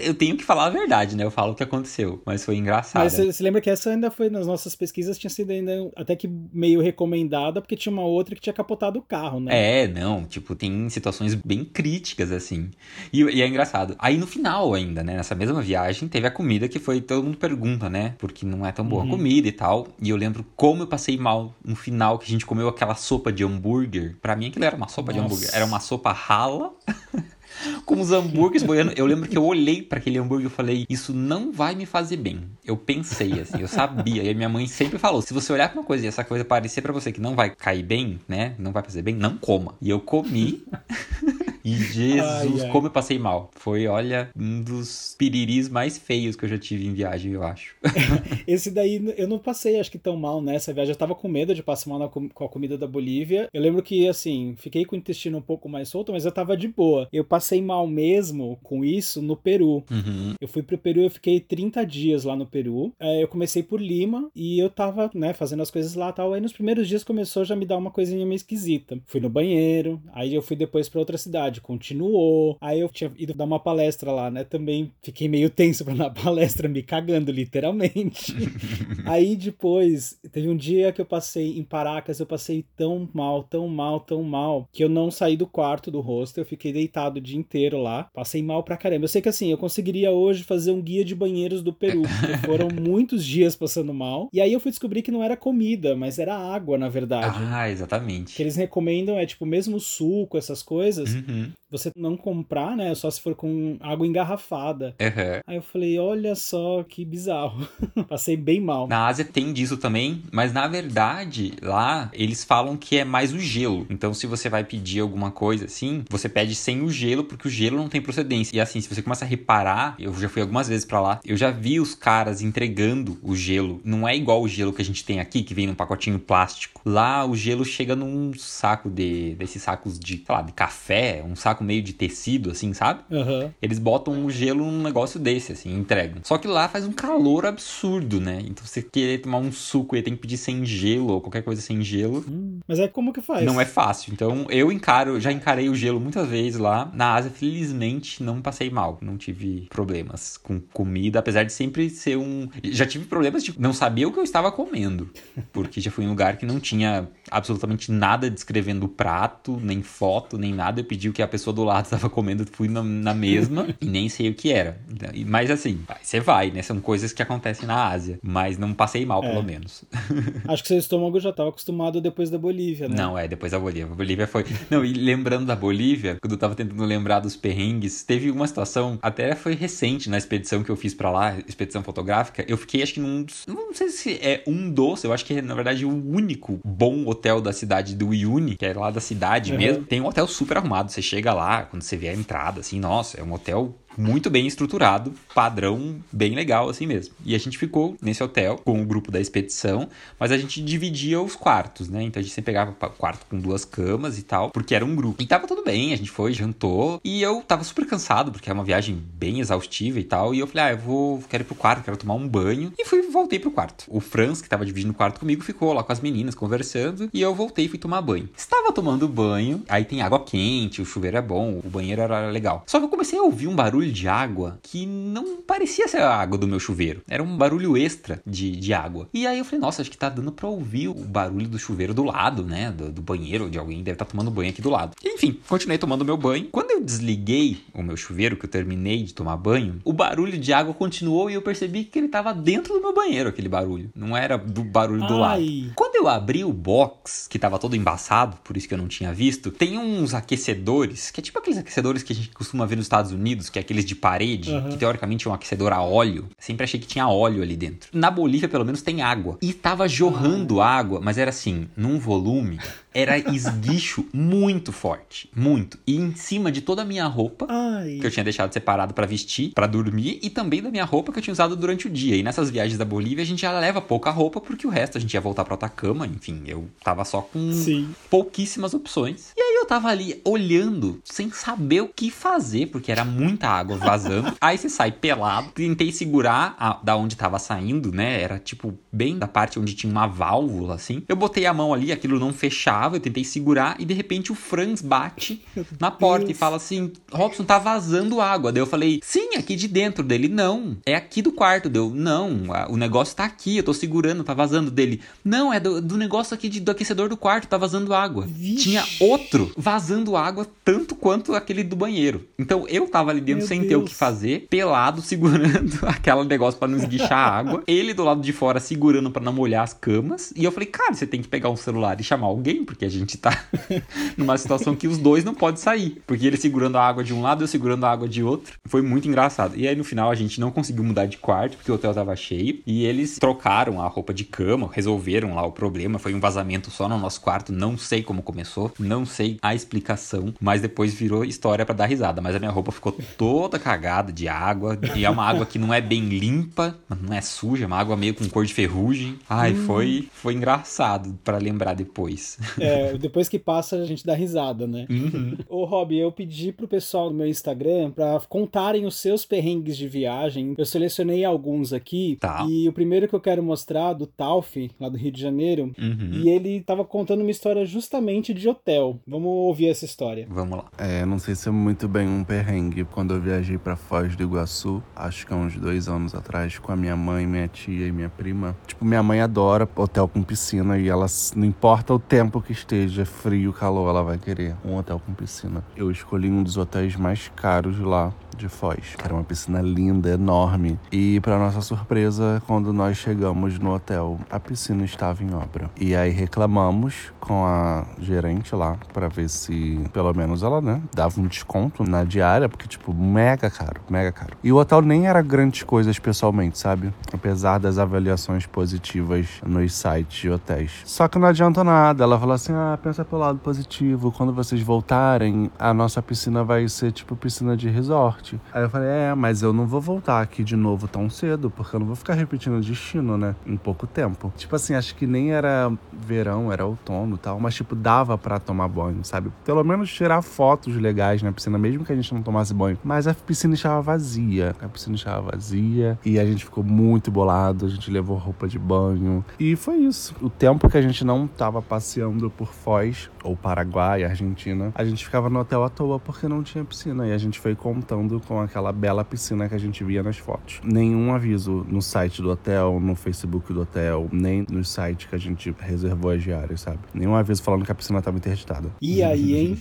eu 0.00 0.14
tenho 0.14 0.36
que 0.36 0.44
falar 0.44 0.66
a 0.66 0.70
verdade, 0.70 1.16
né? 1.16 1.24
Eu 1.24 1.30
falo 1.30 1.52
o 1.52 1.54
que 1.54 1.62
aconteceu. 1.62 2.22
Mas 2.24 2.44
foi 2.44 2.56
engraçado. 2.56 3.02
Mas 3.02 3.14
você 3.14 3.42
lembra 3.42 3.60
que 3.60 3.70
essa 3.70 3.90
ainda 3.90 4.10
foi, 4.10 4.28
nas 4.28 4.46
nossas 4.46 4.74
pesquisas, 4.74 5.18
tinha 5.18 5.30
sido 5.30 5.50
ainda 5.50 5.90
até 5.96 6.16
que 6.16 6.28
meio 6.52 6.80
recomendada, 6.80 7.60
porque 7.60 7.76
tinha 7.76 7.92
uma 7.92 8.04
outra 8.04 8.34
que 8.34 8.40
tinha 8.40 8.52
capotado 8.52 8.98
o 8.98 9.02
carro, 9.02 9.40
né? 9.40 9.82
É, 9.82 9.88
não, 9.88 10.24
tipo, 10.24 10.54
tem 10.54 10.88
situações 10.88 11.34
bem 11.34 11.64
críticas, 11.64 12.32
assim. 12.32 12.70
E, 13.12 13.22
e 13.22 13.42
é 13.42 13.46
engraçado. 13.46 13.94
Aí 13.98 14.16
no 14.16 14.26
final 14.26 14.74
ainda, 14.74 15.02
né, 15.02 15.16
nessa 15.16 15.34
mesma 15.34 15.60
viagem, 15.60 16.08
teve 16.08 16.26
a 16.26 16.30
comida 16.30 16.68
que 16.68 16.78
foi, 16.78 17.00
todo 17.00 17.22
mundo 17.22 17.36
pergunta, 17.36 17.88
né, 17.88 18.14
porque 18.18 18.44
não 18.44 18.66
é 18.66 18.72
tão 18.72 18.84
boa 18.84 19.04
a 19.04 19.08
comida 19.08 19.48
e 19.48 19.52
tal. 19.52 19.88
E 20.00 20.10
eu 20.10 20.16
lembro 20.16 20.44
como 20.56 20.82
eu 20.82 20.86
passei 20.86 21.16
mal 21.16 21.54
no 21.64 21.76
final, 21.76 22.18
que 22.18 22.26
a 22.26 22.28
gente 22.28 22.46
comeu 22.46 22.68
aquela 22.68 22.94
sopa 22.94 23.21
de 23.30 23.44
hambúrguer. 23.44 24.16
Pra 24.20 24.34
mim 24.34 24.48
aquilo 24.48 24.64
era 24.64 24.74
uma 24.74 24.88
sopa 24.88 25.12
de 25.12 25.20
Nossa. 25.20 25.34
hambúrguer. 25.34 25.50
Era 25.54 25.64
uma 25.64 25.78
sopa 25.80 26.12
rala. 26.12 26.72
Com 27.84 28.00
os 28.00 28.10
hambúrgueres 28.10 28.62
boiando. 28.62 28.92
Eu 28.96 29.06
lembro 29.06 29.28
que 29.28 29.36
eu 29.36 29.44
olhei 29.44 29.82
pra 29.82 29.98
aquele 29.98 30.18
hambúrguer 30.18 30.46
e 30.46 30.50
falei, 30.50 30.86
isso 30.88 31.12
não 31.12 31.52
vai 31.52 31.74
me 31.74 31.84
fazer 31.86 32.16
bem. 32.16 32.44
Eu 32.64 32.76
pensei 32.76 33.38
assim, 33.40 33.60
eu 33.60 33.68
sabia. 33.68 34.22
E 34.22 34.30
a 34.30 34.34
minha 34.34 34.48
mãe 34.48 34.66
sempre 34.66 34.98
falou: 34.98 35.20
se 35.20 35.34
você 35.34 35.52
olhar 35.52 35.68
pra 35.68 35.80
uma 35.80 35.86
coisa 35.86 36.04
e 36.04 36.08
essa 36.08 36.24
coisa 36.24 36.44
parecer 36.44 36.80
pra 36.80 36.92
você 36.92 37.12
que 37.12 37.20
não 37.20 37.36
vai 37.36 37.50
cair 37.50 37.82
bem, 37.82 38.18
né? 38.26 38.54
Não 38.58 38.72
vai 38.72 38.82
fazer 38.82 39.02
bem, 39.02 39.14
não 39.14 39.36
coma. 39.36 39.74
E 39.80 39.90
eu 39.90 40.00
comi. 40.00 40.64
E 41.64 41.74
Jesus, 41.74 42.20
Ai, 42.20 42.60
ai. 42.62 42.68
como 42.70 42.86
eu 42.86 42.90
passei 42.90 43.18
mal. 43.18 43.50
Foi, 43.54 43.86
olha, 43.86 44.30
um 44.36 44.62
dos 44.62 45.14
piriris 45.18 45.68
mais 45.68 45.98
feios 45.98 46.36
que 46.36 46.44
eu 46.44 46.48
já 46.48 46.58
tive 46.58 46.86
em 46.86 46.92
viagem, 46.92 47.32
eu 47.32 47.42
acho. 47.42 47.74
Esse 48.46 48.70
daí 48.70 49.12
eu 49.16 49.28
não 49.28 49.38
passei, 49.38 49.78
acho 49.78 49.90
que 49.90 49.98
tão 49.98 50.16
mal 50.16 50.40
nessa 50.42 50.72
viagem. 50.72 50.92
Eu 50.92 50.98
tava 50.98 51.14
com 51.14 51.28
medo 51.28 51.54
de 51.54 51.62
passar 51.62 51.90
mal 51.90 51.98
na 51.98 52.08
com 52.08 52.44
a 52.44 52.48
comida 52.48 52.76
da 52.76 52.86
Bolívia. 52.86 53.48
Eu 53.52 53.62
lembro 53.62 53.82
que, 53.82 54.06
assim, 54.08 54.54
fiquei 54.58 54.84
com 54.84 54.94
o 54.94 54.98
intestino 54.98 55.38
um 55.38 55.42
pouco 55.42 55.68
mais 55.68 55.88
solto, 55.88 56.12
mas 56.12 56.24
eu 56.24 56.32
tava 56.32 56.56
de 56.56 56.68
boa. 56.68 57.08
Eu 57.12 57.24
passei 57.24 57.60
mal 57.62 57.86
mesmo 57.86 58.58
com 58.62 58.84
isso 58.84 59.22
no 59.22 59.36
Peru. 59.36 59.84
Uhum. 59.90 60.34
Eu 60.40 60.48
fui 60.48 60.62
pro 60.62 60.78
Peru, 60.78 61.02
eu 61.02 61.10
fiquei 61.10 61.40
30 61.40 61.84
dias 61.84 62.24
lá 62.24 62.36
no 62.36 62.46
Peru. 62.46 62.92
É, 63.00 63.22
eu 63.22 63.28
comecei 63.28 63.62
por 63.62 63.80
Lima 63.80 64.30
e 64.34 64.58
eu 64.58 64.68
tava, 64.70 65.10
né, 65.14 65.32
fazendo 65.32 65.62
as 65.62 65.70
coisas 65.70 65.94
lá 65.94 66.10
e 66.10 66.12
tal. 66.12 66.32
Aí 66.32 66.40
nos 66.40 66.52
primeiros 66.52 66.88
dias 66.88 67.04
começou 67.04 67.44
já 67.44 67.54
a 67.54 67.56
me 67.56 67.66
dar 67.66 67.76
uma 67.76 67.90
coisinha 67.90 68.24
meio 68.24 68.36
esquisita. 68.36 68.98
Fui 69.06 69.20
no 69.20 69.28
banheiro, 69.30 70.00
aí 70.12 70.34
eu 70.34 70.42
fui 70.42 70.56
depois 70.56 70.88
pra 70.88 71.00
outra 71.00 71.18
cidade, 71.18 71.51
continuou. 71.60 72.56
Aí 72.60 72.80
eu 72.80 72.88
tinha 72.88 73.10
ido 73.16 73.34
dar 73.34 73.44
uma 73.44 73.58
palestra 73.60 74.10
lá, 74.12 74.30
né? 74.30 74.44
Também 74.44 74.92
fiquei 75.02 75.28
meio 75.28 75.50
tenso 75.50 75.84
pra 75.84 75.94
dar 75.94 76.10
palestra, 76.14 76.68
me 76.68 76.82
cagando, 76.82 77.30
literalmente. 77.32 78.34
aí 79.06 79.36
depois, 79.36 80.18
teve 80.30 80.48
um 80.48 80.56
dia 80.56 80.92
que 80.92 81.00
eu 81.00 81.06
passei 81.06 81.58
em 81.58 81.62
Paracas, 81.62 82.18
eu 82.20 82.26
passei 82.26 82.64
tão 82.76 83.08
mal, 83.12 83.42
tão 83.44 83.68
mal, 83.68 84.00
tão 84.00 84.22
mal, 84.22 84.68
que 84.72 84.82
eu 84.82 84.88
não 84.88 85.10
saí 85.10 85.36
do 85.36 85.46
quarto 85.46 85.90
do 85.90 86.00
hostel, 86.00 86.42
eu 86.42 86.46
fiquei 86.46 86.72
deitado 86.72 87.18
o 87.18 87.20
dia 87.20 87.38
inteiro 87.38 87.80
lá. 87.80 88.08
Passei 88.14 88.42
mal 88.42 88.62
pra 88.62 88.76
caramba. 88.76 89.04
Eu 89.04 89.08
sei 89.08 89.22
que 89.22 89.28
assim, 89.28 89.50
eu 89.50 89.58
conseguiria 89.58 90.10
hoje 90.10 90.42
fazer 90.42 90.70
um 90.72 90.80
guia 90.82 91.04
de 91.04 91.14
banheiros 91.14 91.62
do 91.62 91.72
Peru, 91.72 92.02
porque 92.02 92.46
foram 92.46 92.68
muitos 92.72 93.24
dias 93.24 93.54
passando 93.56 93.92
mal. 93.94 94.28
E 94.32 94.40
aí 94.40 94.52
eu 94.52 94.60
fui 94.60 94.70
descobrir 94.70 95.02
que 95.02 95.10
não 95.10 95.22
era 95.22 95.36
comida, 95.36 95.94
mas 95.96 96.18
era 96.18 96.36
água, 96.36 96.76
na 96.78 96.88
verdade. 96.88 97.36
Ah, 97.40 97.64
O 97.66 97.70
exatamente. 97.70 98.34
que 98.34 98.42
eles 98.42 98.56
recomendam 98.56 99.18
é, 99.18 99.26
tipo, 99.26 99.44
mesmo 99.46 99.78
suco, 99.80 100.36
essas 100.38 100.62
coisas, 100.62 101.14
Uhum. 101.14 101.41
Você 101.72 101.90
não 101.96 102.16
comprar, 102.16 102.76
né? 102.76 102.94
Só 102.94 103.10
se 103.10 103.20
for 103.20 103.34
com 103.34 103.78
água 103.80 104.06
engarrafada. 104.06 104.94
Uhum. 105.00 105.40
Aí 105.46 105.56
eu 105.56 105.62
falei, 105.62 105.98
olha 105.98 106.34
só 106.34 106.84
que 106.86 107.04
bizarro. 107.04 107.66
Passei 108.08 108.36
bem 108.36 108.60
mal. 108.60 108.86
Na 108.86 109.06
Ásia 109.06 109.24
tem 109.24 109.52
disso 109.52 109.78
também, 109.78 110.22
mas 110.30 110.52
na 110.52 110.68
verdade, 110.68 111.54
lá 111.62 112.10
eles 112.12 112.44
falam 112.44 112.76
que 112.76 112.98
é 112.98 113.04
mais 113.04 113.32
o 113.32 113.38
gelo. 113.38 113.86
Então, 113.88 114.12
se 114.12 114.26
você 114.26 114.48
vai 114.48 114.62
pedir 114.62 115.00
alguma 115.00 115.30
coisa 115.30 115.64
assim, 115.64 116.04
você 116.10 116.28
pede 116.28 116.54
sem 116.54 116.82
o 116.82 116.90
gelo, 116.90 117.24
porque 117.24 117.48
o 117.48 117.50
gelo 117.50 117.78
não 117.78 117.88
tem 117.88 118.02
procedência. 118.02 118.54
E 118.54 118.60
assim, 118.60 118.80
se 118.80 118.88
você 118.88 119.00
começa 119.00 119.24
a 119.24 119.28
reparar, 119.28 119.96
eu 119.98 120.12
já 120.14 120.28
fui 120.28 120.42
algumas 120.42 120.68
vezes 120.68 120.84
pra 120.84 121.00
lá, 121.00 121.20
eu 121.24 121.36
já 121.36 121.50
vi 121.50 121.80
os 121.80 121.94
caras 121.94 122.42
entregando 122.42 123.18
o 123.22 123.34
gelo. 123.34 123.80
Não 123.82 124.06
é 124.06 124.14
igual 124.14 124.42
o 124.42 124.48
gelo 124.48 124.72
que 124.72 124.82
a 124.82 124.84
gente 124.84 125.04
tem 125.04 125.20
aqui, 125.20 125.42
que 125.42 125.54
vem 125.54 125.66
num 125.66 125.74
pacotinho 125.74 126.18
plástico. 126.18 126.82
Lá 126.84 127.24
o 127.24 127.34
gelo 127.34 127.64
chega 127.64 127.96
num 127.96 128.34
saco 128.34 128.90
de 128.90 129.34
desses 129.36 129.62
sacos 129.62 129.98
de, 129.98 130.16
sei 130.16 130.34
lá, 130.34 130.42
de 130.42 130.52
café, 130.52 131.22
um 131.24 131.31
saco 131.36 131.62
meio 131.64 131.82
de 131.82 131.92
tecido 131.92 132.50
assim, 132.50 132.72
sabe? 132.72 133.02
Aham. 133.12 133.52
Eles 133.60 133.78
botam 133.78 134.24
o 134.24 134.30
gelo 134.30 134.64
num 134.64 134.82
negócio 134.82 135.18
desse, 135.18 135.52
assim, 135.52 135.74
entregam. 135.74 136.20
Só 136.24 136.38
que 136.38 136.46
lá 136.48 136.68
faz 136.68 136.84
um 136.86 136.92
calor 136.92 137.46
absurdo, 137.46 138.20
né? 138.20 138.40
Então 138.44 138.64
você 138.66 138.82
querer 138.82 139.18
tomar 139.18 139.38
um 139.38 139.52
suco 139.52 139.96
e 139.96 140.02
tem 140.02 140.14
que 140.14 140.20
pedir 140.20 140.36
sem 140.36 140.64
gelo 140.64 141.12
ou 141.12 141.20
qualquer 141.20 141.42
coisa 141.42 141.60
sem 141.60 141.82
gelo. 141.82 142.24
Hum, 142.28 142.60
Mas 142.66 142.78
é 142.78 142.88
como 142.88 143.12
que 143.12 143.20
faz? 143.20 143.44
Não 143.44 143.60
é 143.60 143.64
fácil. 143.64 144.12
Então 144.12 144.46
eu 144.50 144.70
encaro, 144.72 145.20
já 145.20 145.32
encarei 145.32 145.68
o 145.68 145.74
gelo 145.74 146.00
muitas 146.00 146.28
vezes 146.28 146.58
lá. 146.58 146.90
Na 146.94 147.14
Ásia, 147.14 147.30
felizmente, 147.30 148.22
não 148.22 148.40
passei 148.40 148.70
mal. 148.70 148.98
Não 149.00 149.16
tive 149.16 149.66
problemas 149.70 150.36
com 150.36 150.60
comida, 150.72 151.18
apesar 151.18 151.44
de 151.44 151.52
sempre 151.52 151.88
ser 151.90 152.16
um. 152.16 152.48
Já 152.64 152.86
tive 152.86 153.04
problemas 153.04 153.42
de 153.44 153.54
não 153.58 153.72
saber 153.72 154.06
o 154.06 154.12
que 154.12 154.18
eu 154.18 154.24
estava 154.24 154.50
comendo. 154.50 155.10
Porque 155.52 155.80
já 155.80 155.90
fui 155.90 156.04
em 156.04 156.06
um 156.06 156.10
lugar 156.10 156.36
que 156.36 156.46
não 156.46 156.58
tinha 156.60 157.08
absolutamente 157.30 157.90
nada 157.90 158.30
descrevendo 158.30 158.86
o 158.86 158.88
prato, 158.88 159.58
nem 159.62 159.82
foto, 159.82 160.36
nem 160.38 160.52
nada. 160.52 160.80
Eu 160.80 160.84
pedi 160.84 161.08
o 161.08 161.12
que 161.12 161.21
que 161.22 161.24
a 161.24 161.28
pessoa 161.28 161.54
do 161.54 161.64
lado 161.64 161.84
estava 161.86 162.10
comendo, 162.10 162.44
fui 162.50 162.68
na, 162.68 162.82
na 162.82 163.14
mesma 163.14 163.68
e 163.80 163.86
nem 163.86 164.08
sei 164.08 164.28
o 164.28 164.34
que 164.34 164.52
era. 164.52 164.78
Mas 165.26 165.50
assim, 165.50 165.80
você 166.02 166.20
vai, 166.20 166.50
né? 166.50 166.62
São 166.62 166.80
coisas 166.80 167.12
que 167.12 167.22
acontecem 167.22 167.66
na 167.66 167.88
Ásia. 167.88 168.18
Mas 168.22 168.58
não 168.58 168.74
passei 168.74 169.06
mal, 169.06 169.22
é. 169.22 169.28
pelo 169.28 169.42
menos. 169.42 169.84
Acho 170.48 170.62
que 170.62 170.68
seu 170.68 170.78
estômago 170.78 171.20
já 171.20 171.30
estava 171.30 171.48
acostumado 171.48 172.00
depois 172.00 172.30
da 172.30 172.38
Bolívia, 172.38 172.88
né? 172.88 172.96
Não, 172.96 173.16
é, 173.16 173.28
depois 173.28 173.52
da 173.52 173.58
Bolívia. 173.58 173.84
A 173.84 173.94
Bolívia 173.94 174.26
foi. 174.26 174.44
Não, 174.70 174.84
e 174.84 174.92
lembrando 174.92 175.46
da 175.46 175.54
Bolívia, 175.54 176.18
quando 176.20 176.32
eu 176.32 176.38
tava 176.38 176.54
tentando 176.54 176.84
lembrar 176.84 177.20
dos 177.20 177.36
perrengues, 177.36 178.02
teve 178.02 178.30
uma 178.30 178.46
situação, 178.46 178.98
até 179.00 179.34
foi 179.34 179.54
recente 179.54 180.10
na 180.10 180.18
expedição 180.18 180.62
que 180.62 180.70
eu 180.70 180.76
fiz 180.76 180.94
para 180.94 181.10
lá, 181.10 181.38
expedição 181.46 181.82
fotográfica. 181.82 182.44
Eu 182.48 182.56
fiquei, 182.56 182.82
acho 182.82 182.94
que 182.94 183.00
num. 183.00 183.24
Não 183.46 183.72
sei 183.72 183.88
se 183.88 184.14
é 184.14 184.42
um 184.46 184.70
dos, 184.70 185.04
eu 185.04 185.12
acho 185.12 185.24
que 185.24 185.34
é, 185.34 185.42
na 185.42 185.54
verdade, 185.54 185.84
o 185.84 185.90
único 185.90 186.60
bom 186.64 187.06
hotel 187.06 187.40
da 187.40 187.52
cidade 187.52 187.94
do 187.94 188.08
Uyuni, 188.08 188.56
que 188.56 188.66
é 188.66 188.72
lá 188.72 188.90
da 188.90 189.00
cidade 189.00 189.52
uhum. 189.52 189.58
mesmo. 189.58 189.84
Tem 189.84 190.00
um 190.00 190.06
hotel 190.06 190.26
super 190.26 190.56
arrumado. 190.56 190.90
Você 190.90 191.02
chega 191.12 191.34
lá, 191.34 191.64
quando 191.64 191.82
você 191.82 191.94
vê 191.94 192.08
a 192.08 192.14
entrada, 192.14 192.60
assim, 192.60 192.80
nossa, 192.80 193.20
é 193.20 193.22
um 193.22 193.34
hotel 193.34 193.74
muito 193.96 194.30
bem 194.30 194.46
estruturado, 194.46 195.12
padrão 195.34 195.96
bem 196.12 196.34
legal 196.34 196.68
assim 196.68 196.86
mesmo. 196.86 197.14
E 197.24 197.34
a 197.34 197.38
gente 197.38 197.58
ficou 197.58 197.96
nesse 198.00 198.22
hotel 198.22 198.60
com 198.64 198.80
o 198.80 198.84
grupo 198.84 199.10
da 199.10 199.20
expedição, 199.20 199.88
mas 200.18 200.32
a 200.32 200.38
gente 200.38 200.62
dividia 200.62 201.20
os 201.20 201.36
quartos, 201.36 201.88
né? 201.88 202.02
Então 202.02 202.20
a 202.20 202.22
gente 202.22 202.34
sempre 202.34 202.52
pegava 202.52 202.72
quarto 202.72 203.26
com 203.26 203.38
duas 203.38 203.64
camas 203.64 204.18
e 204.18 204.22
tal, 204.22 204.50
porque 204.50 204.74
era 204.74 204.84
um 204.84 204.94
grupo. 204.94 205.22
E 205.22 205.26
tava 205.26 205.46
tudo 205.46 205.64
bem, 205.64 205.92
a 205.92 205.96
gente 205.96 206.10
foi, 206.10 206.32
jantou, 206.32 207.00
e 207.04 207.22
eu 207.22 207.40
tava 207.42 207.64
super 207.64 207.86
cansado, 207.86 208.32
porque 208.32 208.50
é 208.50 208.52
uma 208.52 208.64
viagem 208.64 209.02
bem 209.14 209.40
exaustiva 209.40 209.98
e 209.98 210.04
tal, 210.04 210.34
e 210.34 210.40
eu 210.40 210.46
falei, 210.46 210.64
ah, 210.64 210.72
eu 210.72 210.78
vou, 210.78 211.22
quero 211.28 211.42
ir 211.42 211.46
pro 211.46 211.54
quarto, 211.54 211.84
quero 211.84 211.96
tomar 211.96 212.14
um 212.14 212.28
banho, 212.28 212.72
e 212.78 212.84
fui, 212.84 213.02
voltei 213.02 213.38
pro 213.38 213.50
quarto. 213.50 213.84
O 213.88 214.00
Franz, 214.00 214.42
que 214.42 214.48
tava 214.48 214.64
dividindo 214.64 214.92
o 214.92 214.96
quarto 214.96 215.20
comigo, 215.20 215.42
ficou 215.42 215.72
lá 215.72 215.82
com 215.82 215.92
as 215.92 216.00
meninas 216.00 216.34
conversando, 216.34 217.08
e 217.12 217.20
eu 217.20 217.34
voltei 217.34 217.66
e 217.66 217.68
fui 217.68 217.78
tomar 217.78 218.02
banho. 218.02 218.28
Estava 218.36 218.72
tomando 218.72 219.08
banho, 219.08 219.62
aí 219.68 219.84
tem 219.84 220.02
água 220.02 220.20
quente, 220.20 220.82
o 220.82 220.86
chuveiro 220.86 221.16
é 221.16 221.22
bom, 221.22 221.60
o 221.64 221.68
banheiro 221.68 222.02
era 222.02 222.30
legal. 222.30 222.64
Só 222.66 222.78
que 222.78 222.84
eu 222.84 222.88
comecei 222.88 223.18
a 223.18 223.22
ouvir 223.22 223.46
um 223.46 223.54
barulho 223.54 223.81
barulho 223.82 223.92
de 223.92 224.08
água 224.08 224.58
que 224.62 224.86
não 224.86 225.42
parecia 225.42 225.88
ser 225.88 226.02
a 226.02 226.14
água 226.14 226.38
do 226.38 226.46
meu 226.46 226.60
chuveiro. 226.60 227.02
Era 227.08 227.22
um 227.22 227.36
barulho 227.36 227.76
extra 227.76 228.22
de, 228.24 228.52
de 228.52 228.72
água. 228.72 229.08
E 229.12 229.26
aí 229.26 229.38
eu 229.38 229.44
falei, 229.44 229.60
nossa, 229.60 229.82
acho 229.82 229.90
que 229.90 229.98
tá 229.98 230.08
dando 230.08 230.30
pra 230.30 230.48
ouvir 230.48 230.88
o 230.88 230.94
barulho 230.94 231.48
do 231.48 231.58
chuveiro 231.58 231.92
do 231.92 232.04
lado, 232.04 232.44
né? 232.44 232.70
Do, 232.70 232.92
do 232.92 233.02
banheiro, 233.02 233.50
de 233.50 233.58
alguém 233.58 233.82
deve 233.82 233.96
estar 233.96 234.04
tá 234.04 234.10
tomando 234.10 234.30
banho 234.30 234.50
aqui 234.50 234.62
do 234.62 234.70
lado. 234.70 234.94
enfim, 235.04 235.38
continuei 235.48 235.78
tomando 235.78 236.04
meu 236.04 236.16
banho. 236.16 236.48
Quando 236.52 236.70
eu 236.70 236.80
desliguei 236.80 237.58
o 237.74 237.82
meu 237.82 237.96
chuveiro, 237.96 238.36
que 238.36 238.44
eu 238.44 238.50
terminei 238.50 239.02
de 239.02 239.14
tomar 239.14 239.36
banho, 239.36 239.80
o 239.84 239.92
barulho 239.92 240.38
de 240.38 240.52
água 240.52 240.72
continuou 240.72 241.28
e 241.28 241.34
eu 241.34 241.42
percebi 241.42 241.84
que 241.84 241.98
ele 241.98 242.08
tava 242.08 242.32
dentro 242.32 242.74
do 242.74 242.80
meu 242.80 242.94
banheiro, 242.94 243.28
aquele 243.28 243.48
barulho. 243.48 243.90
Não 243.94 244.16
era 244.16 244.38
do 244.38 244.62
barulho 244.62 245.06
do 245.06 245.14
Ai. 245.14 245.20
lado. 245.20 245.72
Quando 245.74 245.96
eu 245.96 246.08
abri 246.08 246.44
o 246.44 246.52
box, 246.52 247.26
que 247.28 247.38
tava 247.38 247.58
todo 247.58 247.74
embaçado, 247.74 248.36
por 248.44 248.56
isso 248.56 248.68
que 248.68 248.74
eu 248.74 248.78
não 248.78 248.88
tinha 248.88 249.12
visto, 249.12 249.50
tem 249.50 249.78
uns 249.78 250.14
aquecedores, 250.14 251.10
que 251.10 251.20
é 251.20 251.22
tipo 251.22 251.38
aqueles 251.38 251.58
aquecedores 251.58 252.02
que 252.02 252.12
a 252.12 252.16
gente 252.16 252.28
costuma 252.30 252.64
ver 252.66 252.76
nos 252.76 252.84
Estados 252.84 253.12
Unidos, 253.12 253.48
que 253.48 253.58
é 253.58 253.62
aqueles 253.72 253.84
de 253.84 253.94
parede, 253.94 254.50
uhum. 254.50 254.70
que 254.70 254.76
teoricamente 254.76 255.26
é 255.26 255.30
um 255.30 255.34
aquecedor 255.34 255.72
a 255.72 255.82
óleo. 255.82 256.28
Sempre 256.38 256.64
achei 256.64 256.78
que 256.78 256.86
tinha 256.86 257.08
óleo 257.08 257.42
ali 257.42 257.56
dentro. 257.56 257.88
Na 257.92 258.10
Bolívia, 258.10 258.48
pelo 258.48 258.64
menos, 258.64 258.82
tem 258.82 259.00
água. 259.02 259.38
E 259.40 259.52
tava 259.52 259.88
jorrando 259.88 260.60
água, 260.60 261.00
mas 261.02 261.18
era 261.18 261.30
assim, 261.30 261.66
num 261.76 261.98
volume 261.98 262.58
era 262.94 263.18
esguicho 263.18 264.06
muito 264.12 264.72
forte, 264.72 265.30
muito. 265.34 265.78
E 265.86 265.96
em 265.96 266.14
cima 266.14 266.50
de 266.50 266.60
toda 266.60 266.82
a 266.82 266.84
minha 266.84 267.06
roupa, 267.06 267.46
Ai. 267.48 267.98
que 268.00 268.06
eu 268.06 268.10
tinha 268.10 268.24
deixado 268.24 268.52
separado 268.52 268.94
para 268.94 269.06
vestir, 269.06 269.52
para 269.54 269.66
dormir, 269.66 270.18
e 270.22 270.30
também 270.30 270.62
da 270.62 270.70
minha 270.70 270.84
roupa 270.84 271.12
que 271.12 271.18
eu 271.18 271.22
tinha 271.22 271.32
usado 271.32 271.56
durante 271.56 271.86
o 271.86 271.90
dia. 271.90 272.16
E 272.16 272.22
nessas 272.22 272.50
viagens 272.50 272.78
da 272.78 272.84
Bolívia 272.84 273.22
a 273.22 273.26
gente 273.26 273.42
já 273.42 273.58
leva 273.58 273.80
pouca 273.80 274.10
roupa, 274.10 274.40
porque 274.40 274.66
o 274.66 274.70
resto 274.70 274.98
a 274.98 275.00
gente 275.00 275.14
ia 275.14 275.20
voltar 275.20 275.44
pra 275.44 275.54
Atacama, 275.54 276.06
enfim, 276.06 276.42
eu 276.46 276.68
tava 276.82 277.04
só 277.04 277.20
com 277.22 277.52
Sim. 277.52 277.94
pouquíssimas 278.10 278.74
opções. 278.74 279.32
E 279.36 279.40
aí 279.40 279.56
eu 279.56 279.66
tava 279.66 279.88
ali 279.88 280.20
olhando, 280.24 281.00
sem 281.04 281.30
saber 281.30 281.82
o 281.82 281.88
que 281.88 282.10
fazer, 282.10 282.66
porque 282.66 282.90
era 282.90 283.04
muita 283.04 283.48
água 283.48 283.76
vazando. 283.76 284.34
aí 284.40 284.58
você 284.58 284.68
sai 284.68 284.92
pelado, 284.92 285.50
tentei 285.52 285.92
segurar 285.92 286.54
a, 286.58 286.78
da 286.82 286.96
onde 286.96 287.16
tava 287.16 287.38
saindo, 287.38 287.92
né? 287.92 288.20
Era 288.20 288.38
tipo 288.38 288.78
bem 288.92 289.18
da 289.18 289.28
parte 289.28 289.58
onde 289.58 289.74
tinha 289.74 289.90
uma 289.90 290.06
válvula, 290.06 290.74
assim. 290.74 291.02
Eu 291.08 291.16
botei 291.16 291.46
a 291.46 291.54
mão 291.54 291.72
ali, 291.72 291.92
aquilo 291.92 292.18
não 292.18 292.32
fechava 292.32 292.81
eu 292.90 293.00
tentei 293.00 293.24
segurar 293.24 293.76
e 293.78 293.84
de 293.84 293.94
repente 293.94 294.32
o 294.32 294.34
Franz 294.34 294.80
bate 294.82 295.42
na 295.78 295.90
porta 295.90 296.30
e 296.30 296.34
fala 296.34 296.56
assim: 296.56 296.92
Robson, 297.10 297.44
tá 297.44 297.58
vazando 297.58 298.20
água. 298.20 298.52
Daí 298.52 298.62
eu 298.62 298.66
falei: 298.66 299.00
Sim, 299.02 299.36
aqui 299.36 299.56
de 299.56 299.68
dentro 299.68 300.02
dele. 300.02 300.28
Não, 300.28 300.76
é 300.86 300.94
aqui 300.94 301.22
do 301.22 301.32
quarto. 301.32 301.68
Deu, 301.68 301.90
não, 301.90 302.44
o 302.68 302.76
negócio 302.76 303.16
tá 303.16 303.24
aqui, 303.24 303.58
eu 303.58 303.62
tô 303.62 303.72
segurando, 303.72 304.24
tá 304.24 304.34
vazando 304.34 304.70
dele. 304.70 305.00
Não, 305.24 305.52
é 305.52 305.60
do, 305.60 305.80
do 305.80 305.96
negócio 305.96 306.34
aqui 306.34 306.48
de, 306.48 306.60
do 306.60 306.70
aquecedor 306.70 307.08
do 307.08 307.16
quarto, 307.16 307.48
tá 307.48 307.56
vazando 307.56 307.94
água. 307.94 308.26
Vixe. 308.28 308.64
Tinha 308.64 308.84
outro 309.00 309.52
vazando 309.56 310.16
água 310.16 310.46
tanto 310.64 310.94
quanto 310.94 311.34
aquele 311.34 311.62
do 311.62 311.76
banheiro. 311.76 312.26
Então 312.38 312.66
eu 312.68 312.86
tava 312.88 313.10
ali 313.10 313.20
dentro 313.20 313.40
Meu 313.40 313.48
sem 313.48 313.60
Deus. 313.60 313.70
ter 313.70 313.76
o 313.76 313.84
que 313.84 313.94
fazer, 313.94 314.46
pelado, 314.48 315.00
segurando 315.02 315.78
aquele 315.82 316.24
negócio 316.24 316.58
para 316.58 316.68
não 316.68 316.78
esguichar 316.78 317.12
a 317.12 317.38
água. 317.38 317.62
Ele 317.66 317.94
do 317.94 318.04
lado 318.04 318.20
de 318.20 318.32
fora 318.32 318.60
segurando 318.60 319.10
para 319.10 319.22
não 319.22 319.32
molhar 319.32 319.62
as 319.62 319.72
camas. 319.72 320.32
E 320.36 320.44
eu 320.44 320.52
falei, 320.52 320.66
cara, 320.66 320.94
você 320.94 321.06
tem 321.06 321.20
que 321.20 321.28
pegar 321.28 321.50
um 321.50 321.56
celular 321.56 322.00
e 322.00 322.04
chamar 322.04 322.26
alguém, 322.26 322.64
porque 322.72 322.86
a 322.86 322.88
gente 322.88 323.18
tá 323.18 323.44
numa 324.16 324.38
situação 324.38 324.74
que 324.74 324.88
os 324.88 324.96
dois 324.96 325.24
não 325.24 325.34
podem 325.34 325.60
sair. 325.60 326.02
Porque 326.06 326.26
ele 326.26 326.38
segurando 326.38 326.78
a 326.78 326.86
água 326.86 327.04
de 327.04 327.12
um 327.12 327.20
lado, 327.20 327.44
eu 327.44 327.46
segurando 327.46 327.84
a 327.84 327.90
água 327.90 328.08
de 328.08 328.22
outro. 328.22 328.54
Foi 328.64 328.80
muito 328.80 329.06
engraçado. 329.06 329.54
E 329.56 329.68
aí 329.68 329.76
no 329.76 329.84
final 329.84 330.10
a 330.10 330.14
gente 330.14 330.40
não 330.40 330.50
conseguiu 330.50 330.82
mudar 330.82 331.04
de 331.04 331.18
quarto, 331.18 331.58
porque 331.58 331.70
o 331.70 331.74
hotel 331.74 331.92
tava 331.92 332.16
cheio. 332.16 332.60
E 332.66 332.86
eles 332.86 333.18
trocaram 333.18 333.80
a 333.82 333.86
roupa 333.86 334.14
de 334.14 334.24
cama, 334.24 334.70
resolveram 334.72 335.34
lá 335.34 335.44
o 335.44 335.52
problema. 335.52 335.98
Foi 335.98 336.14
um 336.14 336.20
vazamento 336.20 336.70
só 336.70 336.88
no 336.88 336.98
nosso 336.98 337.20
quarto. 337.20 337.52
Não 337.52 337.76
sei 337.76 338.02
como 338.02 338.22
começou, 338.22 338.72
não 338.78 339.04
sei 339.04 339.38
a 339.42 339.54
explicação, 339.54 340.32
mas 340.40 340.62
depois 340.62 340.94
virou 340.94 341.26
história 341.26 341.66
para 341.66 341.74
dar 341.74 341.86
risada. 341.86 342.22
Mas 342.22 342.34
a 342.34 342.38
minha 342.38 342.50
roupa 342.50 342.72
ficou 342.72 342.92
toda 343.18 343.58
cagada 343.58 344.10
de 344.10 344.28
água. 344.28 344.78
E 344.96 345.04
é 345.04 345.10
uma 345.10 345.26
água 345.26 345.44
que 345.44 345.58
não 345.58 345.74
é 345.74 345.80
bem 345.82 346.08
limpa, 346.08 346.74
não 347.02 347.14
é 347.14 347.20
suja, 347.20 347.64
é 347.64 347.66
uma 347.66 347.76
água 347.76 347.98
meio 347.98 348.14
com 348.14 348.26
cor 348.30 348.46
de 348.46 348.54
ferrugem. 348.54 349.18
Ai, 349.28 349.52
hum. 349.52 349.66
foi, 349.66 350.08
foi 350.14 350.32
engraçado 350.32 351.18
para 351.22 351.36
lembrar 351.36 351.74
depois. 351.74 352.38
É, 352.62 352.98
depois 352.98 353.28
que 353.28 353.38
passa 353.38 353.76
a 353.76 353.84
gente 353.84 354.04
dá 354.04 354.14
risada, 354.14 354.66
né? 354.66 354.86
Uhum. 354.88 355.36
Ô, 355.48 355.64
Rob, 355.64 355.96
eu 355.96 356.10
pedi 356.12 356.52
pro 356.52 356.68
pessoal 356.68 357.08
do 357.08 357.14
meu 357.14 357.26
Instagram 357.26 357.90
pra 357.90 358.20
contarem 358.28 358.86
os 358.86 358.96
seus 358.96 359.24
perrengues 359.24 359.76
de 359.76 359.88
viagem. 359.88 360.54
Eu 360.56 360.64
selecionei 360.64 361.24
alguns 361.24 361.72
aqui. 361.72 362.16
Tá. 362.20 362.46
E 362.48 362.68
o 362.68 362.72
primeiro 362.72 363.08
que 363.08 363.14
eu 363.14 363.20
quero 363.20 363.42
mostrar, 363.42 363.92
do 363.92 364.06
Tauf, 364.06 364.70
lá 364.78 364.88
do 364.88 364.96
Rio 364.96 365.12
de 365.12 365.20
Janeiro. 365.20 365.72
Uhum. 365.78 366.20
E 366.22 366.28
ele 366.28 366.60
tava 366.60 366.84
contando 366.84 367.20
uma 367.20 367.30
história 367.30 367.64
justamente 367.64 368.32
de 368.32 368.48
hotel. 368.48 368.98
Vamos 369.06 369.28
ouvir 369.28 369.68
essa 369.68 369.84
história. 369.84 370.26
Vamos 370.30 370.58
lá. 370.58 370.64
É, 370.78 371.04
não 371.04 371.18
sei 371.18 371.34
se 371.34 371.48
é 371.48 371.52
muito 371.52 371.88
bem 371.88 372.08
um 372.08 372.24
perrengue. 372.24 372.84
Quando 372.84 373.14
eu 373.14 373.20
viajei 373.20 373.58
pra 373.58 373.76
Foz 373.76 374.14
do 374.16 374.22
Iguaçu, 374.22 374.82
acho 374.94 375.26
que 375.26 375.32
há 375.32 375.36
uns 375.36 375.56
dois 375.56 375.88
anos 375.88 376.14
atrás, 376.14 376.58
com 376.58 376.72
a 376.72 376.76
minha 376.76 376.96
mãe, 376.96 377.26
minha 377.26 377.48
tia 377.48 377.86
e 377.86 377.92
minha 377.92 378.08
prima. 378.08 378.56
Tipo, 378.66 378.84
minha 378.84 379.02
mãe 379.02 379.20
adora 379.20 379.68
hotel 379.76 380.08
com 380.08 380.22
piscina 380.22 380.78
e 380.78 380.88
ela, 380.88 381.06
não 381.34 381.44
importa 381.44 381.94
o 381.94 381.98
tempo 381.98 382.40
que 382.40 382.51
esteja 382.52 383.04
frio, 383.04 383.52
calor, 383.52 383.88
ela 383.88 384.02
vai 384.02 384.18
querer 384.18 384.54
um 384.64 384.76
hotel 384.76 385.00
com 385.04 385.12
piscina. 385.12 385.64
Eu 385.76 385.90
escolhi 385.90 386.30
um 386.30 386.42
dos 386.42 386.56
hotéis 386.56 386.96
mais 386.96 387.30
caros 387.34 387.78
lá 387.78 388.12
de 388.36 388.48
Foz, 388.48 388.94
que 388.96 389.04
era 389.04 389.14
uma 389.14 389.24
piscina 389.24 389.60
linda, 389.60 390.10
enorme. 390.10 390.78
E 390.90 391.20
para 391.20 391.38
nossa 391.38 391.60
surpresa, 391.60 392.42
quando 392.46 392.72
nós 392.72 392.96
chegamos 392.96 393.58
no 393.58 393.74
hotel, 393.74 394.18
a 394.30 394.40
piscina 394.40 394.84
estava 394.84 395.22
em 395.22 395.34
obra. 395.34 395.70
E 395.78 395.94
aí 395.94 396.10
reclamamos 396.10 397.12
com 397.20 397.44
a 397.44 397.84
gerente 397.98 398.54
lá 398.54 398.76
para 398.92 399.08
ver 399.08 399.28
se 399.28 399.80
pelo 399.92 400.12
menos 400.14 400.42
ela, 400.42 400.60
né, 400.60 400.82
dava 400.94 401.20
um 401.20 401.26
desconto 401.26 401.84
na 401.84 402.04
diária, 402.04 402.48
porque 402.48 402.66
tipo, 402.66 402.92
mega 402.92 403.50
caro, 403.50 403.80
mega 403.88 404.10
caro. 404.10 404.36
E 404.42 404.52
o 404.52 404.56
hotel 404.56 404.82
nem 404.82 405.06
era 405.06 405.22
grandes 405.22 405.62
coisas 405.62 405.98
pessoalmente, 405.98 406.58
sabe? 406.58 406.92
Apesar 407.12 407.58
das 407.58 407.78
avaliações 407.78 408.46
positivas 408.46 409.28
nos 409.46 409.74
sites 409.74 410.20
de 410.20 410.30
hotéis. 410.30 410.82
Só 410.84 411.06
que 411.06 411.18
não 411.18 411.28
adianta 411.28 411.62
nada. 411.62 412.02
Ela 412.02 412.18
falou 412.18 412.34
assim: 412.34 412.41
"Ah, 412.50 412.78
pensa 412.82 413.04
pelo 413.04 413.20
lado 413.20 413.38
positivo, 413.38 414.10
quando 414.10 414.32
vocês 414.32 414.60
voltarem, 414.62 415.50
a 415.58 415.74
nossa 415.74 416.00
piscina 416.02 416.42
vai 416.42 416.66
ser 416.68 416.92
tipo 416.92 417.14
piscina 417.14 417.56
de 417.56 417.68
resort 417.68 418.40
Aí 418.52 418.62
eu 418.62 418.70
falei, 418.70 418.88
é, 418.88 419.14
mas 419.14 419.42
eu 419.42 419.52
não 419.52 419.66
vou 419.66 419.80
voltar 419.80 420.20
aqui 420.20 420.42
de 420.42 420.56
novo 420.56 420.88
tão 420.88 421.08
cedo, 421.10 421.50
porque 421.50 421.74
eu 421.76 421.80
não 421.80 421.86
vou 421.86 421.96
ficar 421.96 422.14
repetindo 422.14 422.56
o 422.56 422.60
destino, 422.60 423.16
né? 423.16 423.34
Em 423.46 423.56
pouco 423.56 423.86
tempo. 423.86 424.32
Tipo 424.36 424.56
assim, 424.56 424.74
acho 424.74 424.94
que 424.94 425.06
nem 425.06 425.32
era 425.32 425.72
verão, 425.92 426.52
era 426.52 426.64
outono 426.64 427.16
e 427.16 427.18
tal, 427.18 427.38
mas 427.40 427.54
tipo, 427.54 427.74
dava 427.74 428.16
para 428.16 428.38
tomar 428.38 428.68
banho, 428.68 429.04
sabe? 429.04 429.30
Pelo 429.44 429.62
menos 429.64 429.92
tirar 429.92 430.22
fotos 430.22 430.76
legais 430.76 431.22
na 431.22 431.32
piscina, 431.32 431.58
mesmo 431.58 431.84
que 431.84 431.92
a 431.92 431.96
gente 431.96 432.12
não 432.14 432.22
tomasse 432.22 432.54
banho. 432.54 432.78
Mas 432.82 433.06
a 433.06 433.14
piscina 433.14 433.54
estava 433.54 433.80
vazia, 433.80 434.54
a 434.60 434.68
piscina 434.68 434.96
estava 434.96 435.30
vazia 435.32 435.98
e 436.04 436.18
a 436.18 436.24
gente 436.24 436.44
ficou 436.44 436.64
muito 436.64 437.10
bolado, 437.10 437.66
a 437.66 437.68
gente 437.68 437.90
levou 437.90 438.16
roupa 438.16 438.48
de 438.48 438.58
banho. 438.58 439.24
E 439.38 439.56
foi 439.56 439.76
isso. 439.76 440.14
O 440.20 440.28
tempo 440.28 440.68
que 440.68 440.76
a 440.76 440.82
gente 440.82 441.04
não 441.04 441.26
tava 441.26 441.60
passeando 441.60 442.30
por 442.32 442.52
Foz, 442.52 443.10
ou 443.22 443.36
Paraguai, 443.36 444.04
Argentina, 444.04 444.72
a 444.74 444.84
gente 444.84 445.04
ficava 445.04 445.28
no 445.30 445.40
hotel 445.40 445.62
à 445.64 445.68
toa 445.68 445.98
porque 445.98 446.26
não 446.26 446.42
tinha 446.42 446.64
piscina. 446.64 447.06
E 447.06 447.12
a 447.12 447.18
gente 447.18 447.38
foi 447.38 447.54
contando 447.54 448.20
com 448.20 448.40
aquela 448.40 448.72
bela 448.72 449.04
piscina 449.04 449.48
que 449.48 449.54
a 449.54 449.58
gente 449.58 449.84
via 449.84 450.02
nas 450.02 450.18
fotos. 450.18 450.60
Nenhum 450.64 451.14
aviso 451.14 451.64
no 451.68 451.80
site 451.80 452.22
do 452.22 452.30
hotel, 452.30 452.80
no 452.80 452.94
Facebook 452.94 453.52
do 453.52 453.62
hotel, 453.62 454.08
nem 454.12 454.44
no 454.50 454.64
site 454.64 455.08
que 455.08 455.14
a 455.14 455.18
gente 455.18 455.54
reservou 455.58 456.10
as 456.10 456.22
diárias, 456.22 456.60
sabe? 456.60 456.78
Nenhum 456.94 457.14
aviso 457.14 457.42
falando 457.42 457.64
que 457.64 457.72
a 457.72 457.74
piscina 457.74 457.98
estava 457.98 458.16
interditada. 458.16 458.70
E 458.80 459.02
aí, 459.02 459.36
hein? 459.36 459.58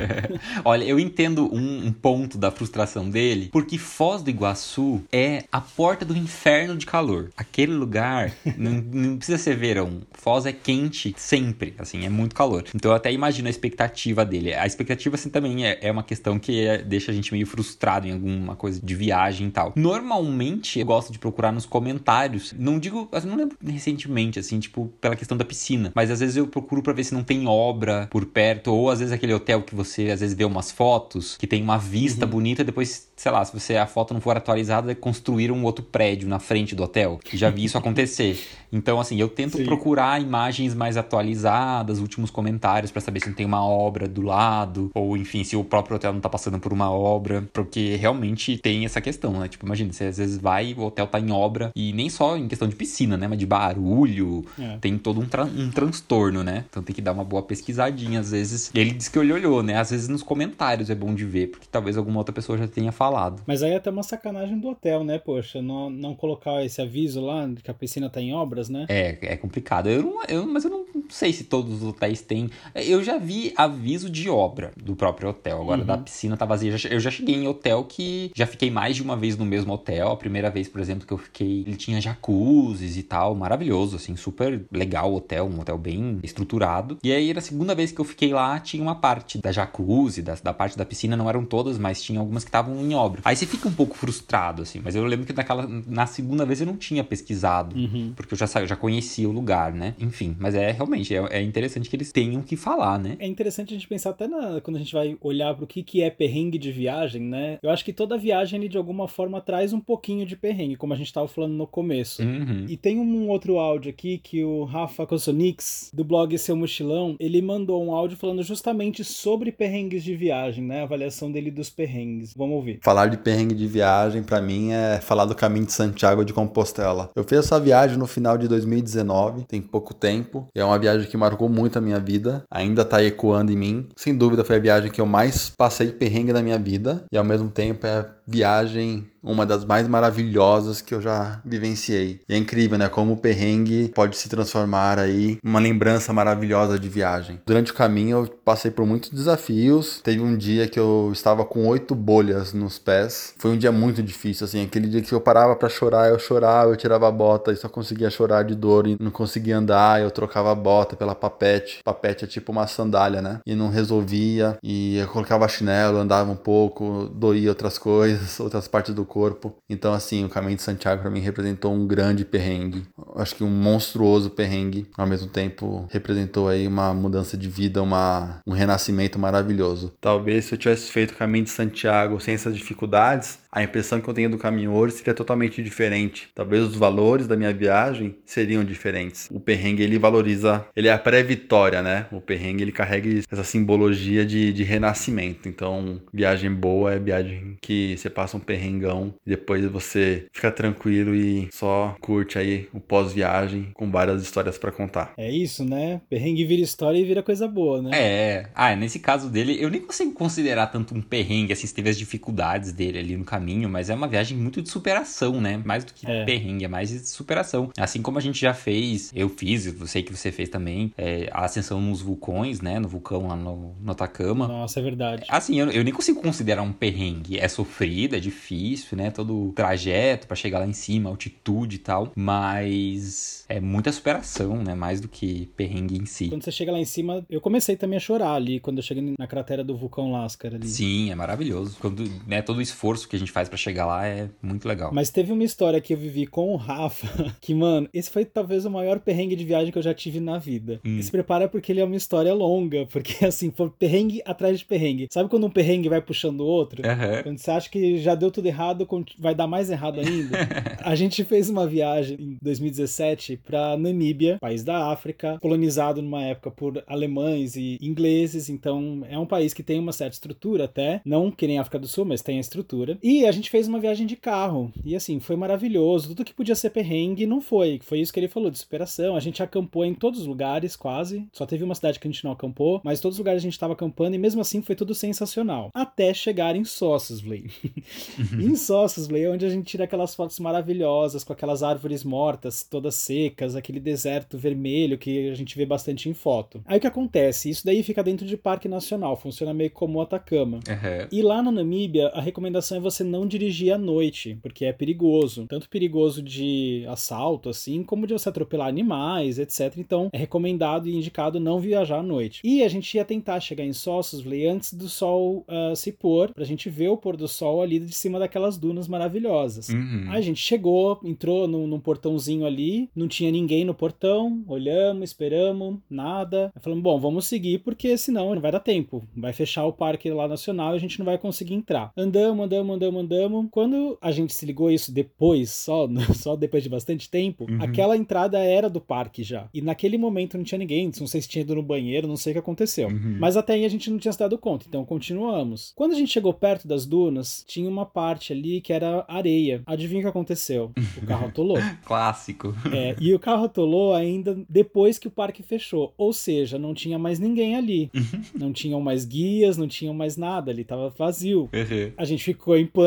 Olha, 0.64 0.84
eu 0.84 0.98
entendo 0.98 1.52
um, 1.52 1.86
um 1.86 1.92
ponto 1.92 2.38
da 2.38 2.50
frustração 2.50 3.08
dele, 3.08 3.48
porque 3.52 3.78
Foz 3.78 4.22
do 4.22 4.30
Iguaçu 4.30 5.02
é 5.12 5.44
a 5.50 5.60
porta 5.60 6.04
do 6.04 6.16
inferno 6.16 6.76
de 6.76 6.86
calor. 6.86 7.30
Aquele 7.36 7.72
lugar 7.72 8.32
não, 8.56 8.72
não 8.72 9.16
precisa 9.16 9.38
ser 9.38 9.56
verão. 9.56 10.02
Foz 10.12 10.46
é 10.46 10.52
quente 10.52 11.14
sempre, 11.16 11.74
assim, 11.78 11.93
é 12.02 12.08
muito 12.08 12.34
calor. 12.34 12.64
Então 12.74 12.90
eu 12.90 12.96
até 12.96 13.12
imagino 13.12 13.48
a 13.48 13.50
expectativa 13.50 14.24
dele. 14.24 14.54
A 14.54 14.66
expectativa, 14.66 15.16
assim, 15.16 15.30
também 15.30 15.66
é, 15.66 15.78
é 15.80 15.90
uma 15.90 16.02
questão 16.02 16.38
que 16.38 16.66
é, 16.66 16.78
deixa 16.78 17.12
a 17.12 17.14
gente 17.14 17.32
meio 17.32 17.46
frustrado 17.46 18.06
em 18.08 18.12
alguma 18.12 18.56
coisa 18.56 18.80
de 18.82 18.94
viagem 18.94 19.48
e 19.48 19.50
tal. 19.50 19.72
Normalmente, 19.76 20.78
eu 20.78 20.86
gosto 20.86 21.12
de 21.12 21.18
procurar 21.18 21.52
nos 21.52 21.66
comentários. 21.66 22.54
Não 22.58 22.78
digo, 22.78 23.08
assim, 23.12 23.28
não 23.28 23.36
lembro 23.36 23.56
recentemente, 23.64 24.38
assim, 24.38 24.58
tipo, 24.58 24.92
pela 25.00 25.16
questão 25.16 25.36
da 25.36 25.44
piscina. 25.44 25.92
Mas 25.94 26.10
às 26.10 26.20
vezes 26.20 26.36
eu 26.36 26.46
procuro 26.46 26.82
para 26.82 26.92
ver 26.92 27.04
se 27.04 27.14
não 27.14 27.22
tem 27.22 27.46
obra 27.46 28.08
por 28.10 28.24
perto. 28.26 28.72
Ou 28.72 28.90
às 28.90 28.98
vezes 28.98 29.12
aquele 29.12 29.34
hotel 29.34 29.62
que 29.62 29.74
você, 29.74 30.10
às 30.10 30.20
vezes, 30.20 30.36
vê 30.36 30.44
umas 30.44 30.70
fotos, 30.70 31.36
que 31.36 31.46
tem 31.46 31.62
uma 31.62 31.78
vista 31.78 32.24
uhum. 32.24 32.30
bonita, 32.30 32.64
depois 32.64 33.08
sei 33.16 33.30
lá, 33.30 33.44
se 33.44 33.52
você 33.58 33.76
a 33.76 33.86
foto 33.86 34.12
não 34.12 34.20
for 34.20 34.36
atualizada, 34.36 34.94
construir 34.94 35.50
um 35.50 35.64
outro 35.64 35.84
prédio 35.84 36.28
na 36.28 36.38
frente 36.38 36.74
do 36.74 36.82
hotel. 36.82 37.20
Já 37.32 37.50
vi 37.50 37.64
isso 37.64 37.78
acontecer. 37.78 38.38
Então, 38.74 38.98
assim, 38.98 39.16
eu 39.20 39.28
tento 39.28 39.56
Sim. 39.56 39.64
procurar 39.64 40.20
imagens 40.20 40.74
mais 40.74 40.96
atualizadas, 40.96 42.00
últimos 42.00 42.28
comentários 42.28 42.90
para 42.90 43.00
saber 43.00 43.20
se 43.20 43.28
não 43.28 43.34
tem 43.34 43.46
uma 43.46 43.64
obra 43.64 44.08
do 44.08 44.20
lado, 44.20 44.90
ou 44.92 45.16
enfim, 45.16 45.44
se 45.44 45.54
o 45.54 45.62
próprio 45.62 45.94
hotel 45.94 46.12
não 46.12 46.20
tá 46.20 46.28
passando 46.28 46.58
por 46.58 46.72
uma 46.72 46.90
obra, 46.90 47.48
porque 47.52 47.94
realmente 47.94 48.58
tem 48.58 48.84
essa 48.84 49.00
questão, 49.00 49.32
né? 49.34 49.46
Tipo, 49.46 49.64
imagina, 49.64 49.92
você 49.92 50.06
às 50.06 50.18
vezes 50.18 50.38
vai, 50.38 50.74
o 50.76 50.82
hotel 50.82 51.06
tá 51.06 51.20
em 51.20 51.30
obra, 51.30 51.70
e 51.76 51.92
nem 51.92 52.10
só 52.10 52.36
em 52.36 52.48
questão 52.48 52.66
de 52.66 52.74
piscina, 52.74 53.16
né? 53.16 53.28
Mas 53.28 53.38
de 53.38 53.46
barulho, 53.46 54.44
é. 54.58 54.76
tem 54.78 54.98
todo 54.98 55.20
um, 55.20 55.26
tra 55.26 55.44
um 55.44 55.70
transtorno, 55.70 56.42
né? 56.42 56.64
Então 56.68 56.82
tem 56.82 56.92
que 56.92 57.02
dar 57.02 57.12
uma 57.12 57.22
boa 57.22 57.42
pesquisadinha, 57.42 58.18
às 58.18 58.32
vezes. 58.32 58.72
Ele 58.74 58.90
disse 58.90 59.08
que 59.08 59.16
ele 59.20 59.32
olhou, 59.32 59.62
né? 59.62 59.78
Às 59.78 59.92
vezes 59.92 60.08
nos 60.08 60.24
comentários 60.24 60.90
é 60.90 60.96
bom 60.96 61.14
de 61.14 61.24
ver, 61.24 61.52
porque 61.52 61.68
talvez 61.70 61.96
alguma 61.96 62.18
outra 62.18 62.34
pessoa 62.34 62.58
já 62.58 62.66
tenha 62.66 62.90
falado. 62.90 63.13
Mas 63.46 63.62
aí 63.62 63.72
é 63.72 63.76
até 63.76 63.90
uma 63.90 64.02
sacanagem 64.02 64.58
do 64.58 64.68
hotel, 64.68 65.04
né? 65.04 65.18
Poxa, 65.18 65.60
não, 65.62 65.90
não 65.90 66.14
colocar 66.14 66.64
esse 66.64 66.80
aviso 66.80 67.20
lá 67.20 67.46
de 67.46 67.62
que 67.62 67.70
a 67.70 67.74
piscina 67.74 68.08
tá 68.10 68.20
em 68.20 68.34
obras, 68.34 68.68
né? 68.68 68.86
É, 68.88 69.18
é 69.22 69.36
complicado. 69.36 69.88
Eu 69.88 70.02
não, 70.02 70.24
eu, 70.24 70.46
mas 70.46 70.64
eu 70.64 70.70
não 70.70 70.84
sei 71.08 71.32
se 71.32 71.44
todos 71.44 71.82
os 71.82 71.88
hotéis 71.88 72.20
têm. 72.20 72.50
Eu 72.74 73.02
já 73.02 73.18
vi 73.18 73.52
aviso 73.56 74.08
de 74.10 74.28
obra 74.28 74.72
do 74.76 74.96
próprio 74.96 75.30
hotel. 75.30 75.60
Agora, 75.60 75.80
uhum. 75.80 75.86
da 75.86 75.98
piscina 75.98 76.36
tá 76.36 76.44
vazia. 76.44 76.74
Eu 76.90 77.00
já 77.00 77.10
cheguei 77.10 77.34
em 77.34 77.46
hotel 77.46 77.84
que 77.84 78.30
já 78.34 78.46
fiquei 78.46 78.70
mais 78.70 78.96
de 78.96 79.02
uma 79.02 79.16
vez 79.16 79.36
no 79.36 79.44
mesmo 79.44 79.72
hotel. 79.72 80.10
A 80.10 80.16
primeira 80.16 80.50
vez, 80.50 80.68
por 80.68 80.80
exemplo, 80.80 81.06
que 81.06 81.12
eu 81.12 81.18
fiquei, 81.18 81.60
ele 81.66 81.76
tinha 81.76 82.00
jacuzzis 82.00 82.96
e 82.96 83.02
tal. 83.02 83.34
Maravilhoso, 83.34 83.96
assim, 83.96 84.16
super 84.16 84.64
legal 84.72 85.12
o 85.12 85.16
hotel. 85.16 85.46
Um 85.46 85.60
hotel 85.60 85.78
bem 85.78 86.18
estruturado. 86.22 86.98
E 87.02 87.12
aí, 87.12 87.32
na 87.32 87.40
segunda 87.40 87.74
vez 87.74 87.92
que 87.92 88.00
eu 88.00 88.04
fiquei 88.04 88.32
lá, 88.32 88.58
tinha 88.58 88.82
uma 88.82 88.94
parte 88.94 89.38
da 89.38 89.52
jacuzzi, 89.52 90.22
da, 90.22 90.34
da 90.42 90.52
parte 90.52 90.76
da 90.76 90.84
piscina. 90.84 91.16
Não 91.16 91.28
eram 91.28 91.44
todas, 91.44 91.78
mas 91.78 92.02
tinha 92.02 92.20
algumas 92.20 92.44
que 92.44 92.48
estavam 92.48 92.80
em 92.80 92.93
obra. 92.94 93.20
Aí 93.24 93.36
você 93.36 93.46
fica 93.46 93.68
um 93.68 93.72
pouco 93.72 93.96
frustrado, 93.96 94.62
assim. 94.62 94.80
Mas 94.82 94.94
eu 94.94 95.04
lembro 95.04 95.26
que 95.26 95.32
naquela, 95.32 95.66
na 95.86 96.06
segunda 96.06 96.44
vez 96.44 96.60
eu 96.60 96.66
não 96.66 96.76
tinha 96.76 97.04
pesquisado. 97.04 97.76
Uhum. 97.76 98.12
Porque 98.16 98.34
eu 98.34 98.38
já, 98.38 98.46
eu 98.60 98.66
já 98.66 98.76
conhecia 98.76 99.28
o 99.28 99.32
lugar, 99.32 99.72
né? 99.72 99.94
Enfim, 99.98 100.36
mas 100.38 100.54
é 100.54 100.70
realmente, 100.70 101.14
é, 101.14 101.24
é, 101.30 101.42
interessante 101.42 101.88
que 101.88 101.96
eles 101.96 102.12
tenham 102.12 102.42
que 102.42 102.56
falar, 102.56 102.98
né? 102.98 103.16
É 103.18 103.26
interessante 103.26 103.70
a 103.70 103.76
gente 103.76 103.88
pensar 103.88 104.10
até 104.10 104.26
na, 104.26 104.60
quando 104.60 104.76
a 104.76 104.78
gente 104.78 104.92
vai 104.92 105.16
olhar 105.20 105.54
para 105.54 105.64
o 105.64 105.66
que, 105.66 105.82
que 105.82 106.02
é 106.02 106.10
perrengue 106.10 106.58
de 106.58 106.72
viagem, 106.72 107.22
né? 107.22 107.58
Eu 107.62 107.70
acho 107.70 107.84
que 107.84 107.92
toda 107.92 108.16
viagem, 108.16 108.60
ele, 108.60 108.68
de 108.68 108.76
alguma 108.76 109.08
forma, 109.08 109.40
traz 109.40 109.72
um 109.72 109.80
pouquinho 109.80 110.26
de 110.26 110.36
perrengue, 110.36 110.76
como 110.76 110.92
a 110.92 110.96
gente 110.96 111.06
estava 111.06 111.28
falando 111.28 111.54
no 111.54 111.66
começo. 111.66 112.22
Uhum. 112.22 112.66
E 112.68 112.76
tem 112.76 112.98
um 112.98 113.28
outro 113.28 113.58
áudio 113.58 113.90
aqui 113.90 114.18
que 114.18 114.44
o 114.44 114.64
Rafa 114.64 115.06
Kosonix, 115.06 115.90
do 115.92 116.04
blog 116.04 116.36
Seu 116.38 116.56
Mochilão, 116.56 117.16
ele 117.18 117.40
mandou 117.42 117.84
um 117.84 117.94
áudio 117.94 118.16
falando 118.16 118.42
justamente 118.42 119.04
sobre 119.04 119.52
perrengues 119.52 120.04
de 120.04 120.14
viagem, 120.14 120.64
né? 120.64 120.80
A 120.80 120.84
avaliação 120.84 121.30
dele 121.30 121.50
dos 121.50 121.70
perrengues. 121.70 122.34
Vamos 122.36 122.56
ouvir. 122.56 122.78
Falar 122.84 123.06
de 123.06 123.16
perrengue 123.16 123.54
de 123.54 123.66
viagem, 123.66 124.22
para 124.22 124.42
mim, 124.42 124.72
é 124.72 125.00
falar 125.00 125.24
do 125.24 125.34
caminho 125.34 125.64
de 125.64 125.72
Santiago 125.72 126.22
de 126.22 126.34
Compostela. 126.34 127.10
Eu 127.16 127.24
fiz 127.24 127.38
essa 127.38 127.58
viagem 127.58 127.96
no 127.96 128.06
final 128.06 128.36
de 128.36 128.46
2019, 128.46 129.44
tem 129.44 129.62
pouco 129.62 129.94
tempo. 129.94 130.46
É 130.54 130.62
uma 130.62 130.78
viagem 130.78 131.08
que 131.08 131.16
marcou 131.16 131.48
muito 131.48 131.78
a 131.78 131.80
minha 131.80 131.98
vida, 131.98 132.44
ainda 132.50 132.84
tá 132.84 133.02
ecoando 133.02 133.50
em 133.50 133.56
mim. 133.56 133.88
Sem 133.96 134.14
dúvida 134.14 134.44
foi 134.44 134.56
a 134.56 134.60
viagem 134.60 134.90
que 134.90 135.00
eu 135.00 135.06
mais 135.06 135.48
passei 135.56 135.92
perrengue 135.92 136.34
na 136.34 136.42
minha 136.42 136.58
vida 136.58 137.06
e 137.10 137.16
ao 137.16 137.24
mesmo 137.24 137.48
tempo 137.48 137.86
é 137.86 138.00
a 138.00 138.06
viagem 138.26 139.06
uma 139.24 139.46
das 139.46 139.64
mais 139.64 139.88
maravilhosas 139.88 140.82
que 140.82 140.94
eu 140.94 141.00
já 141.00 141.40
vivenciei. 141.44 142.20
E 142.28 142.34
é 142.34 142.36
incrível, 142.36 142.76
né? 142.76 142.88
Como 142.88 143.14
o 143.14 143.16
perrengue 143.16 143.90
pode 143.94 144.16
se 144.16 144.28
transformar 144.28 144.98
aí 144.98 145.38
uma 145.42 145.58
lembrança 145.58 146.12
maravilhosa 146.12 146.78
de 146.78 146.88
viagem. 146.88 147.40
Durante 147.46 147.72
o 147.72 147.74
caminho 147.74 148.18
eu 148.18 148.26
passei 148.44 148.70
por 148.70 148.86
muitos 148.86 149.08
desafios. 149.10 150.00
Teve 150.02 150.20
um 150.20 150.36
dia 150.36 150.68
que 150.68 150.78
eu 150.78 151.10
estava 151.12 151.44
com 151.44 151.66
oito 151.66 151.94
bolhas 151.94 152.52
nos 152.74 152.78
pés. 152.78 153.34
Foi 153.38 153.50
um 153.50 153.56
dia 153.56 153.72
muito 153.72 154.02
difícil, 154.02 154.44
assim. 154.44 154.64
Aquele 154.64 154.88
dia 154.88 155.00
que 155.00 155.12
eu 155.12 155.20
parava 155.20 155.54
para 155.56 155.68
chorar, 155.68 156.10
eu 156.10 156.18
chorava, 156.18 156.70
eu 156.70 156.76
tirava 156.76 157.08
a 157.08 157.10
bota 157.10 157.52
e 157.52 157.56
só 157.56 157.68
conseguia 157.68 158.10
chorar 158.10 158.42
de 158.42 158.54
dor 158.54 158.86
e 158.86 158.96
não 159.00 159.10
conseguia 159.10 159.56
andar. 159.56 160.00
Eu 160.00 160.10
trocava 160.10 160.50
a 160.50 160.54
bota 160.54 160.96
pela 160.96 161.14
papete. 161.14 161.80
Papete 161.84 162.24
é 162.24 162.28
tipo 162.28 162.52
uma 162.52 162.66
sandália, 162.66 163.22
né? 163.22 163.40
E 163.46 163.54
não 163.54 163.68
resolvia. 163.68 164.58
E 164.62 164.98
eu 164.98 165.08
colocava 165.08 165.48
chinelo, 165.48 165.98
andava 165.98 166.30
um 166.30 166.36
pouco, 166.36 167.10
doía 167.14 167.48
outras 167.48 167.78
coisas, 167.78 168.38
outras 168.40 168.68
partes 168.68 168.94
do 168.94 169.04
corpo. 169.04 169.54
Então, 169.68 169.92
assim, 169.92 170.24
o 170.24 170.28
caminho 170.28 170.56
de 170.56 170.62
Santiago 170.62 171.02
para 171.02 171.10
mim 171.10 171.20
representou 171.20 171.72
um 171.72 171.86
grande 171.86 172.24
perrengue. 172.24 172.84
Acho 173.16 173.36
que 173.36 173.44
um 173.44 173.50
monstruoso 173.50 174.30
perrengue. 174.30 174.86
Ao 174.96 175.06
mesmo 175.06 175.28
tempo, 175.28 175.86
representou 175.90 176.48
aí 176.48 176.66
uma 176.66 176.92
mudança 176.92 177.36
de 177.36 177.48
vida, 177.48 177.82
uma, 177.82 178.40
um 178.46 178.52
renascimento 178.52 179.18
maravilhoso. 179.18 179.92
Talvez 180.00 180.46
se 180.46 180.54
eu 180.54 180.58
tivesse 180.58 180.90
feito 180.90 181.12
o 181.12 181.16
caminho 181.16 181.44
de 181.44 181.50
Santiago 181.50 182.20
sem 182.20 182.34
essas 182.34 182.54
dificuldades, 182.64 183.38
a 183.54 183.62
impressão 183.62 184.00
que 184.00 184.08
eu 184.08 184.12
tenho 184.12 184.28
do 184.28 184.36
caminho 184.36 184.72
hoje 184.72 184.96
seria 184.96 185.14
totalmente 185.14 185.62
diferente. 185.62 186.28
Talvez 186.34 186.64
os 186.64 186.74
valores 186.74 187.28
da 187.28 187.36
minha 187.36 187.54
viagem 187.54 188.16
seriam 188.26 188.64
diferentes. 188.64 189.28
O 189.30 189.38
perrengue 189.38 189.80
ele 189.80 189.96
valoriza, 189.96 190.66
ele 190.74 190.88
é 190.88 190.92
a 190.92 190.98
pré-vitória, 190.98 191.80
né? 191.80 192.06
O 192.10 192.20
perrengue 192.20 192.64
ele 192.64 192.72
carrega 192.72 193.22
essa 193.30 193.44
simbologia 193.44 194.26
de, 194.26 194.52
de 194.52 194.64
renascimento. 194.64 195.48
Então, 195.48 196.00
viagem 196.12 196.52
boa 196.52 196.94
é 196.94 196.98
viagem 196.98 197.56
que 197.60 197.96
você 197.96 198.10
passa 198.10 198.36
um 198.36 198.40
perrengão 198.40 199.14
e 199.24 199.30
depois 199.30 199.64
você 199.66 200.26
fica 200.32 200.50
tranquilo 200.50 201.14
e 201.14 201.48
só 201.52 201.96
curte 202.00 202.36
aí 202.36 202.68
o 202.72 202.80
pós-viagem 202.80 203.68
com 203.72 203.88
várias 203.88 204.20
histórias 204.20 204.58
para 204.58 204.72
contar. 204.72 205.12
É 205.16 205.30
isso, 205.30 205.64
né? 205.64 206.00
Perrengue 206.10 206.44
vira 206.44 206.62
história 206.62 206.98
e 206.98 207.04
vira 207.04 207.22
coisa 207.22 207.46
boa, 207.46 207.80
né? 207.80 207.90
É. 207.92 208.48
Ah, 208.52 208.74
nesse 208.74 208.98
caso 208.98 209.30
dele, 209.30 209.56
eu 209.60 209.70
nem 209.70 209.80
consigo 209.80 210.12
considerar 210.12 210.66
tanto 210.66 210.92
um 210.92 211.00
perrengue, 211.00 211.52
assim, 211.52 211.68
se 211.68 211.74
teve 211.74 211.90
as 211.90 211.96
dificuldades 211.96 212.72
dele 212.72 212.98
ali 212.98 213.16
no 213.16 213.24
caminho 213.24 213.43
caminho, 213.44 213.68
mas 213.68 213.90
é 213.90 213.94
uma 213.94 214.08
viagem 214.08 214.38
muito 214.38 214.62
de 214.62 214.70
superação, 214.70 215.40
né? 215.40 215.60
Mais 215.64 215.84
do 215.84 215.92
que 215.92 216.10
é. 216.10 216.24
perrengue, 216.24 216.64
é 216.64 216.68
mais 216.68 216.88
de 216.88 217.06
superação. 217.06 217.70
Assim 217.76 218.00
como 218.00 218.16
a 218.16 218.20
gente 218.20 218.40
já 218.40 218.54
fez, 218.54 219.12
eu 219.14 219.28
fiz, 219.28 219.66
eu 219.66 219.86
sei 219.86 220.02
que 220.02 220.16
você 220.16 220.32
fez 220.32 220.48
também, 220.48 220.92
é, 220.96 221.28
a 221.30 221.44
ascensão 221.44 221.80
nos 221.80 222.00
vulcões, 222.00 222.60
né? 222.60 222.78
No 222.78 222.88
vulcão 222.88 223.28
lá 223.28 223.36
no, 223.36 223.74
no 223.80 223.92
Atacama. 223.92 224.48
Nossa, 224.48 224.80
é 224.80 224.82
verdade. 224.82 225.24
Assim, 225.28 225.60
eu, 225.60 225.70
eu 225.70 225.84
nem 225.84 225.92
consigo 225.92 226.22
considerar 226.22 226.62
um 226.62 226.72
perrengue. 226.72 227.38
É 227.38 227.48
sofrido, 227.48 228.16
é 228.16 228.20
difícil, 228.20 228.96
né? 228.96 229.10
Todo 229.10 229.48
o 229.48 229.52
trajeto 229.52 230.26
para 230.26 230.36
chegar 230.36 230.60
lá 230.60 230.66
em 230.66 230.72
cima, 230.72 231.10
altitude 231.10 231.76
e 231.76 231.80
tal, 231.80 232.12
mas 232.16 233.44
é 233.48 233.60
muita 233.60 233.92
superação, 233.92 234.62
né? 234.62 234.74
Mais 234.74 235.00
do 235.00 235.08
que 235.08 235.50
perrengue 235.56 235.98
em 235.98 236.06
si. 236.06 236.28
Quando 236.28 236.42
você 236.42 236.52
chega 236.52 236.72
lá 236.72 236.78
em 236.78 236.84
cima, 236.84 237.24
eu 237.28 237.40
comecei 237.40 237.76
também 237.76 237.96
a 237.96 238.00
chorar 238.00 238.34
ali, 238.34 238.58
quando 238.60 238.78
eu 238.78 238.82
cheguei 238.82 239.14
na 239.18 239.26
cratera 239.26 239.62
do 239.62 239.76
vulcão 239.76 240.12
Lascar 240.12 240.54
ali. 240.54 240.66
Sim, 240.66 241.10
é 241.10 241.14
maravilhoso. 241.14 241.76
Quando, 241.80 242.04
né, 242.26 242.40
todo 242.40 242.58
o 242.58 242.62
esforço 242.62 243.08
que 243.08 243.16
a 243.16 243.18
gente 243.18 243.32
faz 243.34 243.48
para 243.48 243.58
chegar 243.58 243.84
lá 243.84 244.06
é 244.06 244.30
muito 244.40 244.68
legal. 244.68 244.92
Mas 244.94 245.10
teve 245.10 245.32
uma 245.32 245.42
história 245.42 245.80
que 245.80 245.92
eu 245.92 245.96
vivi 245.96 246.24
com 246.24 246.52
o 246.52 246.56
Rafa, 246.56 247.34
que, 247.42 247.52
mano, 247.52 247.88
esse 247.92 248.08
foi 248.08 248.24
talvez 248.24 248.64
o 248.64 248.70
maior 248.70 249.00
perrengue 249.00 249.34
de 249.34 249.44
viagem 249.44 249.72
que 249.72 249.78
eu 249.78 249.82
já 249.82 249.92
tive 249.92 250.20
na 250.20 250.38
vida. 250.38 250.80
Hum. 250.84 250.98
E 250.98 251.02
se 251.02 251.10
prepara 251.10 251.48
porque 251.48 251.72
ele 251.72 251.80
é 251.80 251.84
uma 251.84 251.96
história 251.96 252.32
longa, 252.32 252.86
porque 252.92 253.24
assim, 253.24 253.50
foi 253.50 253.68
perrengue 253.76 254.22
atrás 254.24 254.60
de 254.60 254.64
perrengue. 254.64 255.08
Sabe 255.10 255.28
quando 255.28 255.48
um 255.48 255.50
perrengue 255.50 255.88
vai 255.88 256.00
puxando 256.00 256.42
o 256.42 256.46
outro? 256.46 256.80
Uhum. 256.82 257.22
Quando 257.24 257.38
você 257.38 257.50
acha 257.50 257.68
que 257.68 257.98
já 257.98 258.14
deu 258.14 258.30
tudo 258.30 258.46
errado, 258.46 258.86
vai 259.18 259.34
dar 259.34 259.48
mais 259.48 259.68
errado 259.68 259.98
ainda. 259.98 260.38
a 260.80 260.94
gente 260.94 261.24
fez 261.24 261.50
uma 261.50 261.66
viagem 261.66 262.16
em 262.20 262.36
2017 262.40 263.40
para 263.44 263.76
Namíbia, 263.76 264.38
país 264.40 264.62
da 264.62 264.92
África, 264.92 265.38
colonizado 265.40 266.00
numa 266.00 266.22
época 266.22 266.52
por 266.52 266.84
alemães 266.86 267.56
e 267.56 267.78
ingleses, 267.82 268.48
então 268.48 269.02
é 269.08 269.18
um 269.18 269.26
país 269.26 269.52
que 269.52 269.64
tem 269.64 269.80
uma 269.80 269.92
certa 269.92 270.14
estrutura 270.14 270.66
até, 270.66 271.00
não 271.04 271.32
que 271.32 271.48
nem 271.48 271.58
a 271.58 271.62
África 271.62 271.80
do 271.80 271.88
Sul, 271.88 272.04
mas 272.04 272.22
tem 272.22 272.36
a 272.36 272.40
estrutura. 272.40 272.96
E 273.02 273.23
a 273.26 273.32
gente 273.32 273.50
fez 273.50 273.68
uma 273.68 273.78
viagem 273.78 274.06
de 274.06 274.16
carro. 274.16 274.72
E 274.84 274.94
assim, 274.94 275.20
foi 275.20 275.36
maravilhoso. 275.36 276.08
Tudo 276.08 276.24
que 276.24 276.34
podia 276.34 276.54
ser 276.54 276.70
perrengue 276.70 277.26
não 277.26 277.40
foi. 277.40 277.80
Foi 277.82 278.00
isso 278.00 278.12
que 278.12 278.20
ele 278.20 278.28
falou 278.28 278.50
de 278.50 278.58
superação. 278.58 279.16
A 279.16 279.20
gente 279.20 279.42
acampou 279.42 279.84
em 279.84 279.94
todos 279.94 280.20
os 280.20 280.26
lugares, 280.26 280.76
quase. 280.76 281.26
Só 281.32 281.46
teve 281.46 281.64
uma 281.64 281.74
cidade 281.74 281.98
que 281.98 282.06
a 282.06 282.10
gente 282.10 282.24
não 282.24 282.32
acampou, 282.32 282.80
mas 282.84 283.00
todos 283.00 283.16
os 283.16 283.18
lugares 283.18 283.40
a 283.40 283.42
gente 283.42 283.52
estava 283.52 283.72
acampando 283.72 284.14
e 284.14 284.18
mesmo 284.18 284.40
assim 284.40 284.62
foi 284.62 284.74
tudo 284.74 284.94
sensacional. 284.94 285.70
Até 285.74 286.12
chegar 286.12 286.56
em 286.56 286.64
Sossusvley. 286.64 287.50
em 288.32 288.54
Sossusvley 288.56 289.24
é 289.24 289.30
onde 289.30 289.44
a 289.44 289.50
gente 289.50 289.66
tira 289.66 289.84
aquelas 289.84 290.14
fotos 290.14 290.38
maravilhosas 290.38 291.24
com 291.24 291.32
aquelas 291.32 291.62
árvores 291.62 292.04
mortas, 292.04 292.62
todas 292.62 292.94
secas, 292.94 293.54
aquele 293.54 293.80
deserto 293.80 294.38
vermelho 294.38 294.98
que 294.98 295.28
a 295.28 295.34
gente 295.34 295.56
vê 295.56 295.66
bastante 295.66 296.08
em 296.08 296.14
foto. 296.14 296.62
Aí 296.66 296.78
o 296.78 296.80
que 296.80 296.86
acontece? 296.86 297.50
Isso 297.50 297.64
daí 297.64 297.82
fica 297.82 298.02
dentro 298.02 298.26
de 298.26 298.36
parque 298.36 298.68
nacional, 298.68 299.16
funciona 299.16 299.54
meio 299.54 299.70
como 299.70 299.98
o 299.98 300.02
Atacama. 300.02 300.58
Uhum. 300.68 301.08
E 301.10 301.22
lá 301.22 301.42
na 301.42 301.50
Namíbia, 301.50 302.08
a 302.08 302.20
recomendação 302.20 302.78
é 302.78 302.80
você 302.80 303.04
não 303.14 303.26
dirigir 303.26 303.72
à 303.72 303.78
noite, 303.78 304.36
porque 304.42 304.64
é 304.64 304.72
perigoso. 304.72 305.46
Tanto 305.46 305.68
perigoso 305.68 306.22
de 306.22 306.84
assalto, 306.88 307.48
assim, 307.48 307.82
como 307.82 308.06
de 308.06 308.12
você 308.12 308.28
atropelar 308.28 308.68
animais, 308.68 309.38
etc. 309.38 309.78
Então, 309.78 310.10
é 310.12 310.18
recomendado 310.18 310.88
e 310.88 310.96
indicado 310.96 311.38
não 311.38 311.60
viajar 311.60 311.98
à 311.98 312.02
noite. 312.02 312.40
E 312.44 312.62
a 312.62 312.68
gente 312.68 312.92
ia 312.96 313.04
tentar 313.04 313.38
chegar 313.40 313.64
em 313.64 313.72
Sossusvley 313.72 314.46
antes 314.46 314.74
do 314.74 314.88
sol 314.88 315.44
uh, 315.48 315.76
se 315.76 315.92
pôr, 315.92 316.32
pra 316.32 316.44
gente 316.44 316.68
ver 316.68 316.88
o 316.88 316.96
pôr 316.96 317.16
do 317.16 317.28
sol 317.28 317.62
ali 317.62 317.78
de 317.78 317.94
cima 317.94 318.18
daquelas 318.18 318.58
dunas 318.58 318.88
maravilhosas. 318.88 319.68
Uhum. 319.68 320.06
Aí 320.08 320.18
a 320.18 320.22
gente 320.22 320.40
chegou, 320.40 321.00
entrou 321.04 321.46
num, 321.46 321.66
num, 321.66 321.80
portãozinho 321.80 322.46
ali, 322.46 322.88
não 322.94 323.06
tinha 323.06 323.30
ninguém 323.30 323.64
no 323.64 323.74
portão, 323.74 324.42
olhamos, 324.48 325.10
esperamos, 325.10 325.78
nada. 325.88 326.52
Aí 326.54 326.62
falamos, 326.62 326.82
bom, 326.82 326.98
vamos 326.98 327.26
seguir 327.26 327.58
porque 327.60 327.96
senão 327.96 328.34
não 328.34 328.40
vai 328.40 328.52
dar 328.52 328.60
tempo. 328.60 329.02
Vai 329.16 329.32
fechar 329.32 329.66
o 329.66 329.72
parque 329.72 330.10
lá 330.10 330.26
nacional 330.26 330.72
e 330.72 330.76
a 330.76 330.80
gente 330.80 330.98
não 330.98 331.06
vai 331.06 331.18
conseguir 331.18 331.54
entrar. 331.54 331.92
Andamos, 331.96 332.44
andamos, 332.44 332.76
andamos, 332.76 332.93
andamos. 332.98 333.46
Quando 333.50 333.96
a 334.00 334.10
gente 334.10 334.32
se 334.32 334.44
ligou 334.46 334.70
isso 334.70 334.92
depois, 334.92 335.50
só, 335.50 335.88
só 336.14 336.36
depois 336.36 336.62
de 336.62 336.68
bastante 336.68 337.08
tempo, 337.10 337.46
Uhum. 337.50 337.58
aquela 337.62 337.96
entrada 337.96 338.38
era 338.38 338.68
do 338.70 338.80
parque 338.80 339.22
já. 339.22 339.48
E 339.52 339.60
naquele 339.60 339.98
momento 339.98 340.36
não 340.36 340.44
tinha 340.44 340.58
ninguém, 340.58 340.90
não 340.98 341.06
sei 341.06 341.20
se 341.20 341.28
tinha 341.28 341.42
ido 341.42 341.54
no 341.54 341.62
banheiro, 341.62 342.06
não 342.08 342.16
sei 342.16 342.32
o 342.32 342.34
que 342.34 342.38
aconteceu. 342.38 342.88
Uhum. 342.88 343.16
Mas 343.20 343.36
até 343.36 343.54
aí 343.54 343.64
a 343.64 343.68
gente 343.68 343.90
não 343.90 343.98
tinha 343.98 344.12
se 344.12 344.18
dado 344.18 344.38
conta, 344.38 344.66
então 344.68 344.84
continuamos. 344.84 345.72
Quando 345.74 345.92
a 345.92 345.94
gente 345.96 346.10
chegou 346.12 346.32
perto 346.32 346.66
das 346.66 346.86
dunas, 346.86 347.44
tinha 347.46 347.68
uma 347.68 347.84
parte 347.86 348.32
ali 348.32 348.60
que 348.60 348.72
era 348.72 349.04
areia. 349.08 349.62
Adivinha 349.66 350.00
o 350.00 350.02
que 350.02 350.08
aconteceu? 350.08 350.72
O 351.02 351.06
carro 351.06 351.26
atolou. 351.28 351.58
Clássico. 351.84 352.54
É, 352.72 352.96
e 353.00 353.14
o 353.14 353.18
carro 353.18 353.44
atolou 353.44 353.94
ainda 353.94 354.36
depois 354.48 354.98
que 354.98 355.08
o 355.08 355.10
parque 355.10 355.42
fechou. 355.42 355.92
Ou 355.96 356.12
seja, 356.12 356.58
não 356.58 356.74
tinha 356.74 356.98
mais 356.98 357.18
ninguém 357.18 357.56
ali. 357.56 357.90
Não 358.34 358.52
tinham 358.52 358.80
mais 358.80 359.04
guias, 359.04 359.56
não 359.56 359.68
tinham 359.68 359.94
mais 359.94 360.16
nada, 360.16 360.50
ali 360.50 360.64
tava 360.64 360.88
vazio. 360.96 361.42
Uhum. 361.52 361.92
A 361.96 362.04
gente 362.04 362.24
ficou 362.24 362.56
em 362.56 362.66
pânico, 362.66 362.83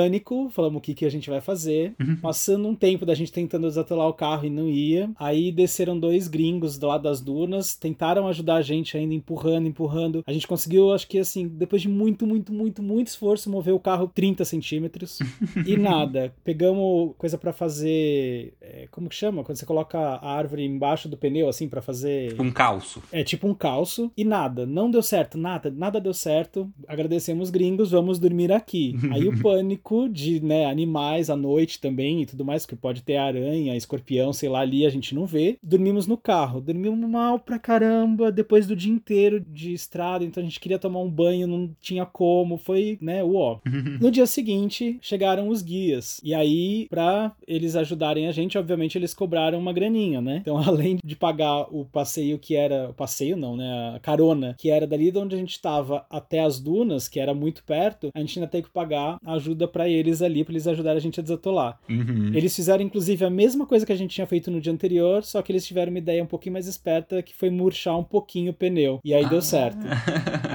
falamos 0.51 0.77
o 0.79 0.81
que, 0.81 0.93
que 0.93 1.05
a 1.05 1.09
gente 1.09 1.29
vai 1.29 1.41
fazer. 1.41 1.95
Passando 2.21 2.67
um 2.67 2.75
tempo 2.75 3.05
da 3.05 3.15
gente 3.15 3.31
tentando 3.31 3.67
desatolar 3.67 4.07
o 4.07 4.13
carro 4.13 4.45
e 4.45 4.49
não 4.49 4.67
ia. 4.67 5.09
Aí 5.17 5.51
desceram 5.51 5.99
dois 5.99 6.27
gringos 6.27 6.77
do 6.77 6.87
lado 6.87 7.03
das 7.03 7.21
dunas, 7.21 7.75
tentaram 7.75 8.27
ajudar 8.27 8.55
a 8.55 8.61
gente 8.61 8.97
ainda 8.97 9.13
empurrando, 9.13 9.67
empurrando. 9.67 10.23
A 10.25 10.33
gente 10.33 10.47
conseguiu, 10.47 10.93
acho 10.93 11.07
que 11.07 11.19
assim, 11.19 11.47
depois 11.47 11.81
de 11.81 11.89
muito, 11.89 12.25
muito, 12.25 12.53
muito, 12.53 12.81
muito 12.81 13.07
esforço, 13.07 13.49
mover 13.49 13.73
o 13.73 13.79
carro 13.79 14.11
30 14.13 14.45
centímetros. 14.45 15.19
e 15.65 15.75
nada. 15.77 16.33
Pegamos 16.43 17.13
coisa 17.17 17.37
para 17.37 17.53
fazer. 17.53 18.53
é, 18.61 18.87
como 18.91 19.09
que 19.09 19.15
chama? 19.15 19.43
Quando 19.43 19.57
você 19.57 19.65
coloca 19.65 19.97
a 19.97 20.31
árvore 20.31 20.65
embaixo 20.65 21.07
do 21.09 21.17
pneu, 21.17 21.47
assim, 21.47 21.67
para 21.67 21.81
fazer. 21.81 22.39
Um 22.39 22.51
calço. 22.51 23.01
É 23.11 23.23
tipo 23.23 23.47
um 23.47 23.53
calço. 23.53 24.11
E 24.17 24.23
nada, 24.23 24.65
não 24.65 24.89
deu 24.89 25.01
certo, 25.01 25.37
nada, 25.37 25.71
nada 25.71 25.99
deu 25.99 26.13
certo. 26.13 26.69
Agradecemos 26.87 27.49
gringos, 27.49 27.91
vamos 27.91 28.19
dormir 28.19 28.51
aqui. 28.51 28.95
Aí 29.11 29.27
o 29.27 29.39
pânico 29.39 29.86
de, 30.11 30.43
né, 30.43 30.65
animais 30.65 31.29
à 31.29 31.35
noite 31.35 31.79
também 31.79 32.21
e 32.21 32.25
tudo 32.25 32.43
mais, 32.43 32.65
que 32.65 32.75
pode 32.75 33.01
ter 33.01 33.17
aranha, 33.17 33.75
escorpião, 33.75 34.33
sei 34.33 34.49
lá, 34.49 34.59
ali 34.59 34.85
a 34.85 34.89
gente 34.89 35.15
não 35.15 35.25
vê. 35.25 35.57
Dormimos 35.63 36.07
no 36.07 36.17
carro, 36.17 36.59
dormimos 36.59 37.09
mal 37.09 37.39
pra 37.39 37.57
caramba, 37.57 38.31
depois 38.31 38.67
do 38.67 38.75
dia 38.75 38.91
inteiro 38.91 39.39
de 39.39 39.73
estrada, 39.73 40.25
então 40.25 40.41
a 40.41 40.45
gente 40.45 40.59
queria 40.59 40.79
tomar 40.79 40.99
um 40.99 41.09
banho, 41.09 41.47
não 41.47 41.69
tinha 41.79 42.05
como, 42.05 42.57
foi, 42.57 42.97
né, 43.01 43.23
uó. 43.23 43.59
No 44.01 44.11
dia 44.11 44.27
seguinte, 44.27 44.97
chegaram 45.01 45.49
os 45.49 45.61
guias. 45.61 46.19
E 46.23 46.33
aí, 46.33 46.87
pra 46.89 47.33
eles 47.47 47.75
ajudarem 47.75 48.27
a 48.27 48.31
gente, 48.31 48.57
obviamente 48.57 48.97
eles 48.97 49.13
cobraram 49.13 49.57
uma 49.57 49.73
graninha, 49.73 50.21
né? 50.21 50.37
Então, 50.41 50.57
além 50.61 50.97
de 51.03 51.15
pagar 51.15 51.67
o 51.71 51.85
passeio 51.85 52.37
que 52.37 52.55
era. 52.55 52.89
O 52.89 52.93
passeio 52.93 53.37
não, 53.37 53.55
né? 53.55 53.93
A 53.95 53.99
carona, 53.99 54.55
que 54.57 54.69
era 54.69 54.85
dali 54.85 55.11
de 55.11 55.17
onde 55.17 55.35
a 55.35 55.39
gente 55.39 55.59
tava 55.61 56.05
até 56.09 56.39
as 56.39 56.59
dunas, 56.59 57.07
que 57.07 57.19
era 57.19 57.33
muito 57.33 57.63
perto, 57.63 58.09
a 58.13 58.19
gente 58.19 58.39
ainda 58.39 58.49
tem 58.49 58.61
que 58.61 58.69
pagar 58.69 59.17
ajuda 59.25 59.67
pra 59.77 59.87
eles 59.87 60.23
ali, 60.23 60.43
pra 60.43 60.53
eles 60.53 60.65
ajudarem 60.65 60.97
a 60.97 61.01
gente 61.01 61.19
a 61.19 61.23
desatolar. 61.23 61.79
Uhum. 61.87 62.31
Eles 62.33 62.55
fizeram, 62.55 62.83
inclusive, 62.83 63.23
a 63.23 63.29
mesma 63.29 63.63
coisa 63.67 63.85
que 63.85 63.93
a 63.93 63.95
gente 63.95 64.15
tinha 64.15 64.25
feito 64.25 64.49
no 64.49 64.59
dia 64.59 64.73
anterior, 64.73 65.23
só 65.23 65.39
que 65.43 65.51
eles 65.51 65.63
tiveram 65.67 65.91
uma 65.91 65.99
ideia 65.99 66.23
um 66.23 66.25
pouquinho 66.25 66.53
mais 66.53 66.67
esperta, 66.67 67.21
que 67.21 67.35
foi 67.35 67.51
murchar 67.51 67.95
um 67.95 68.03
pouquinho 68.03 68.49
o 68.49 68.53
pneu. 68.55 68.99
E 69.05 69.13
aí 69.13 69.29
deu 69.29 69.39
certo. 69.39 69.77